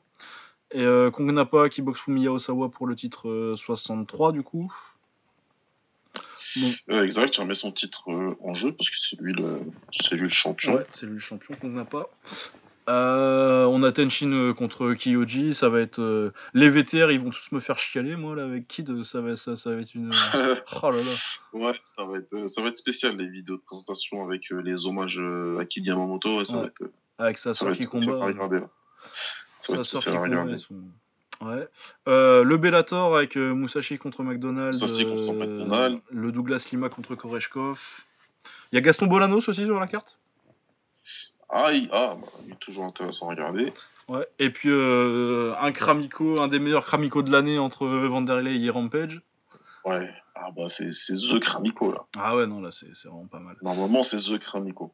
et 0.71 0.83
Kongnapa 1.13 1.69
qui 1.69 1.83
boxe 1.83 2.01
Fumiya 2.01 2.31
Osawa 2.31 2.69
pour 2.69 2.87
le 2.87 2.95
titre 2.95 3.29
euh, 3.29 3.55
63 3.55 4.31
du 4.31 4.41
coup. 4.41 4.73
Euh, 6.89 7.03
exact, 7.03 7.35
il 7.35 7.41
remet 7.41 7.53
son 7.55 7.71
titre 7.71 8.11
euh, 8.11 8.35
en 8.43 8.53
jeu 8.53 8.71
parce 8.73 8.89
que 8.89 8.95
c'est 8.99 9.19
lui 9.19 9.33
le, 9.33 9.59
c'est 9.91 10.15
lui 10.15 10.23
le 10.23 10.29
champion. 10.29 10.75
ouais, 10.75 10.85
c'est 10.93 11.05
lui 11.05 11.13
le 11.13 11.19
champion 11.19 11.55
Kongnapa. 11.55 12.07
Euh, 12.89 13.63
on 13.65 13.81
a 13.83 13.93
Tenshin 13.93 14.53
contre 14.57 14.93
Kyoji, 14.93 15.55
ça 15.55 15.69
va 15.69 15.79
être 15.79 16.01
euh, 16.01 16.33
les 16.53 16.69
VTR, 16.69 17.11
ils 17.11 17.19
vont 17.21 17.29
tous 17.29 17.53
me 17.53 17.61
faire 17.61 17.77
chialer 17.77 18.17
moi 18.17 18.35
là 18.35 18.43
avec 18.43 18.67
Kid, 18.67 19.05
ça 19.05 19.21
va 19.21 19.37
ça, 19.37 19.55
ça 19.55 19.73
va 19.73 19.79
être 19.81 19.95
une 19.95 20.11
oh 20.33 20.89
là 20.91 20.97
là. 20.97 21.13
ouais, 21.53 21.73
ça 21.85 22.03
va 22.03 22.17
être, 22.17 22.47
ça 22.49 22.61
va 22.61 22.67
être 22.67 22.77
spécial 22.77 23.15
les 23.15 23.29
vidéos 23.29 23.55
de 23.55 23.61
présentation 23.61 24.25
avec 24.25 24.51
euh, 24.51 24.61
les 24.61 24.85
hommages 24.85 25.17
à 25.59 25.63
Kid 25.65 25.85
Yamamoto. 25.85 26.41
et 26.41 26.45
ça 26.45 26.55
Ouais. 26.55 26.61
va 26.63 26.67
être, 26.67 26.91
avec 27.19 27.37
sa 27.37 27.51
à 27.51 27.53
combat. 27.53 27.69
Ça 29.61 29.71
va 29.73 29.77
être 29.77 29.83
spécial 29.85 30.17
à 30.17 30.19
regarder. 30.19 30.55
Ouais. 31.43 31.67
Euh, 32.07 32.43
le 32.43 32.57
Bellator 32.57 33.15
avec 33.15 33.37
euh, 33.37 33.53
Musashi 33.53 33.97
contre 33.97 34.23
McDonald. 34.23 34.73
Musashi 34.73 35.05
contre 35.05 35.29
euh, 35.29 35.33
McDonald. 35.33 35.99
Le 36.09 36.31
Douglas 36.31 36.67
Lima 36.71 36.89
contre 36.89 37.15
Koreshkov. 37.15 38.05
Il 38.71 38.75
y 38.75 38.77
a 38.77 38.81
Gaston 38.81 39.07
Bolanos 39.07 39.47
aussi 39.49 39.65
sur 39.65 39.79
la 39.79 39.87
carte? 39.87 40.17
Ah, 41.49 41.71
il, 41.73 41.89
ah 41.91 42.15
bah, 42.19 42.27
il 42.45 42.53
est 42.53 42.59
toujours 42.59 42.85
intéressant 42.85 43.27
à 43.27 43.31
regarder. 43.31 43.73
Ouais. 44.07 44.27
Et 44.39 44.49
puis 44.49 44.69
un 44.71 45.71
Kramiko, 45.71 46.41
un 46.41 46.47
des 46.47 46.59
meilleurs 46.59 46.85
Kramiko 46.85 47.21
de 47.21 47.31
l'année 47.31 47.59
entre 47.59 47.87
Vanderlei 47.87 48.63
et 48.63 48.69
Rampage. 48.69 49.21
Ouais. 49.85 50.09
Ah 50.35 50.49
bah 50.55 50.67
c'est 50.69 50.87
The 50.87 51.39
Kramiko 51.39 51.91
là. 51.91 52.05
Ah 52.17 52.35
ouais, 52.35 52.47
non, 52.47 52.59
là 52.59 52.69
c'est 52.71 52.87
vraiment 53.07 53.27
pas 53.27 53.39
mal. 53.39 53.55
Normalement 53.61 54.03
c'est 54.03 54.17
The 54.17 54.39
Kramiko. 54.39 54.93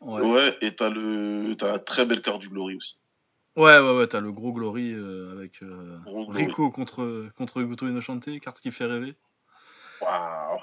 Ouais, 0.00 0.22
Ouais, 0.22 0.56
et 0.60 0.76
t'as 0.76 0.90
le 0.90 1.54
t'as 1.56 1.72
la 1.72 1.78
très 1.78 2.04
belle 2.06 2.22
carte 2.22 2.40
du 2.40 2.48
Glory 2.48 2.76
aussi. 2.76 2.96
Ouais, 3.56 3.78
ouais, 3.80 4.06
t'as 4.06 4.20
le 4.20 4.32
gros 4.32 4.52
Glory 4.52 4.92
euh, 4.94 5.32
avec 5.32 5.62
euh, 5.62 5.98
Gros 6.04 6.26
Glory. 6.26 6.46
Rico 6.46 6.70
contre, 6.70 7.26
contre 7.36 7.62
Goto 7.62 7.86
Inoshante, 7.88 8.28
carte 8.40 8.60
qui 8.60 8.70
fait 8.70 8.84
rêver. 8.86 9.14
Waouh 10.00 10.58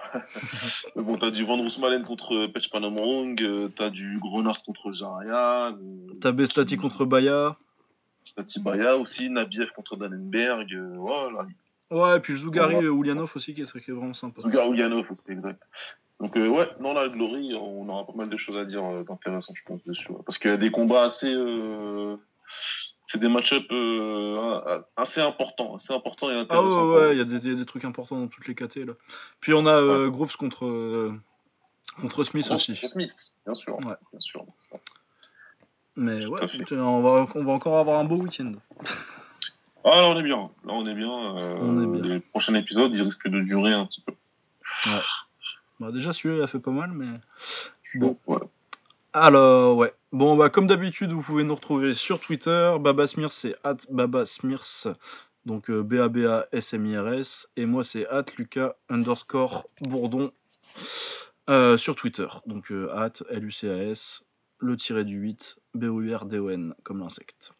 bon, 1.03 1.17
t'as 1.17 1.29
du 1.31 1.43
Van 1.43 1.57
Roosmalen 1.57 2.03
contre 2.03 2.47
Pech 2.47 2.69
Panamong, 2.71 3.35
euh, 3.41 3.67
t'as 3.75 3.89
du 3.89 4.17
Grenard 4.19 4.63
contre 4.63 4.91
Jaria, 4.91 5.75
T'as 6.21 6.31
Bestati 6.31 6.77
contre 6.77 7.03
Baya. 7.05 7.57
Statibaya 8.23 8.97
aussi, 8.97 9.29
Nabiev 9.29 9.69
contre 9.75 9.97
Dannenberg, 9.97 10.73
voilà. 10.97 11.45
Ouais, 11.91 12.17
et 12.17 12.19
puis 12.19 12.33
le 12.33 12.39
Zougari 12.39 12.75
Ouais. 12.75 12.83
euh, 12.85 12.93
Ulyanov 12.95 13.31
aussi 13.35 13.53
qui 13.53 13.61
est, 13.61 13.71
qui 13.83 13.91
est 13.91 13.93
vraiment 13.93 14.13
sympa. 14.15 14.41
Zugar 14.41 14.71
Ulyanov 14.71 15.11
aussi, 15.11 15.31
exact. 15.31 15.61
Donc 16.19 16.35
euh, 16.37 16.47
ouais, 16.47 16.67
non 16.79 16.93
là, 16.93 17.03
le 17.03 17.09
Glory, 17.11 17.53
on 17.55 17.87
aura 17.89 18.05
pas 18.07 18.13
mal 18.15 18.29
de 18.29 18.37
choses 18.37 18.57
à 18.57 18.65
dire 18.65 18.83
euh, 18.85 19.03
d'intéressant, 19.03 19.53
je 19.55 19.63
pense, 19.65 19.83
dessus. 19.85 20.11
ouais. 20.11 20.17
Parce 20.25 20.37
qu'il 20.39 20.49
y 20.49 20.53
a 20.53 20.57
des 20.57 20.71
combats 20.71 21.03
assez... 21.03 21.31
euh, 21.33 22.15
C'est 23.07 23.19
des 23.19 23.29
match-up 23.29 23.63
euh, 23.71 24.81
assez 24.97 25.21
importants, 25.21 25.75
assez 25.75 25.93
importants 25.93 26.27
et 26.29 26.33
Ah 26.33 26.35
ouais, 26.35 26.41
intéressants. 26.41 26.87
ouais, 26.89 27.11
il 27.13 27.17
y, 27.19 27.21
a 27.21 27.23
des- 27.23 27.35
il 27.45 27.51
y 27.51 27.55
a 27.55 27.57
des 27.57 27.65
trucs 27.65 27.85
importants 27.85 28.19
dans 28.19 28.27
toutes 28.27 28.47
les 28.47 28.55
KT 28.55 28.77
là. 28.77 28.93
Puis 29.39 29.53
on 29.53 29.65
a 29.67 29.73
euh, 29.73 30.09
Groves 30.09 30.35
contre, 30.37 30.65
euh, 30.65 31.13
contre 32.01 32.23
Smith 32.23 32.45
Gross- 32.47 32.69
aussi. 32.69 32.87
Smith, 32.87 33.11
bien 33.45 33.53
sûr. 33.53 33.77
Ouais. 33.77 33.93
Bien 34.11 34.19
sûr. 34.19 34.43
Mais 35.95 36.25
ouais, 36.25 36.41
on 36.71 37.01
va, 37.01 37.27
on 37.35 37.43
va 37.43 37.51
encore 37.53 37.77
avoir 37.77 37.99
un 37.99 38.03
beau 38.05 38.15
week-end. 38.17 38.53
Ah 39.87 40.01
là 40.01 40.07
on 40.07 40.19
est 40.19 40.23
bien, 40.23 40.49
là 40.65 40.73
on 40.73 40.85
est 40.87 40.95
bien. 40.95 41.37
euh, 41.37 41.55
On 41.61 41.83
est 41.83 42.01
bien. 42.01 42.13
Les 42.15 42.19
prochains 42.19 42.55
épisodes, 42.55 42.93
ils 42.95 43.03
risquent 43.03 43.27
de 43.29 43.39
durer 43.41 43.71
un 43.73 43.85
petit 43.85 44.01
peu. 44.01 44.13
Bah, 45.79 45.91
déjà 45.91 46.11
celui-là 46.11 46.39
il 46.39 46.43
a 46.43 46.47
fait 46.47 46.59
pas 46.59 46.71
mal, 46.71 46.91
mais. 46.91 47.19
Bon. 47.99 48.17
Alors, 49.13 49.77
ouais. 49.77 49.93
Bon, 50.15 50.37
bah, 50.37 50.49
comme 50.49 50.65
d'habitude, 50.65 51.11
vous 51.11 51.21
pouvez 51.21 51.43
nous 51.43 51.55
retrouver 51.55 51.93
sur 51.93 52.21
Twitter. 52.21 52.77
Baba 52.79 53.05
Smears, 53.05 53.33
c'est 53.33 53.53
at 53.65 53.79
Baba 53.89 54.25
Smears. 54.25 54.95
Donc 55.45 55.69
euh, 55.69 55.83
B-A-B-A-S-M-I-R-S. 55.83 57.49
Et 57.57 57.65
moi, 57.65 57.83
c'est 57.83 58.07
at 58.07 58.23
Lucas 58.37 58.77
underscore 58.87 59.65
Bourdon 59.81 60.31
euh, 61.49 61.75
sur 61.75 61.95
Twitter. 61.95 62.27
Donc 62.45 62.71
euh, 62.71 62.89
at 62.95 63.11
L-U-C-A-S, 63.29 64.23
le 64.59 64.77
tiré 64.77 65.03
du 65.03 65.17
8, 65.17 65.57
B-O-U-R-D-O-N, 65.73 66.75
comme 66.83 66.99
l'insecte. 66.99 67.51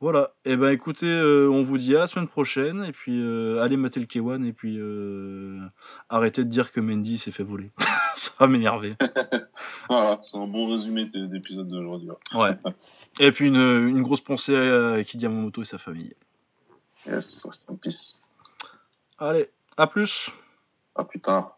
Voilà. 0.00 0.30
Et 0.44 0.56
ben 0.56 0.70
écoutez, 0.70 1.10
euh, 1.10 1.50
on 1.50 1.62
vous 1.62 1.76
dit 1.76 1.96
à 1.96 1.98
la 2.00 2.06
semaine 2.06 2.28
prochaine. 2.28 2.84
Et 2.84 2.92
puis, 2.92 3.20
euh, 3.20 3.60
allez 3.62 3.76
mater 3.76 3.98
le 3.98 4.06
K1. 4.06 4.44
Et 4.44 4.52
puis, 4.52 4.76
euh, 4.78 5.60
arrêtez 6.08 6.44
de 6.44 6.48
dire 6.48 6.70
que 6.70 6.80
Mendy 6.80 7.18
s'est 7.18 7.32
fait 7.32 7.42
voler. 7.42 7.70
Ça 8.14 8.30
va 8.38 8.46
m'énerver. 8.46 8.96
Voilà, 9.88 10.18
c'est 10.22 10.38
un 10.38 10.46
bon 10.46 10.70
résumé 10.70 11.06
d'épisode 11.06 11.68
d'aujourd'hui. 11.68 12.10
Ouais. 12.34 12.56
Et 13.20 13.32
puis 13.32 13.48
une, 13.48 13.56
une 13.56 14.02
grosse 14.02 14.20
pensée 14.20 14.56
à 14.56 15.02
Kid 15.02 15.20
Yamamoto 15.20 15.62
et 15.62 15.64
sa 15.64 15.78
famille. 15.78 16.14
Yes, 17.06 17.44
reste 17.46 17.70
en 17.70 17.74
peace. 17.74 18.22
Allez, 19.18 19.50
à 19.76 19.88
plus 19.88 20.30
À 20.94 21.02
plus 21.02 21.18
tard. 21.18 21.57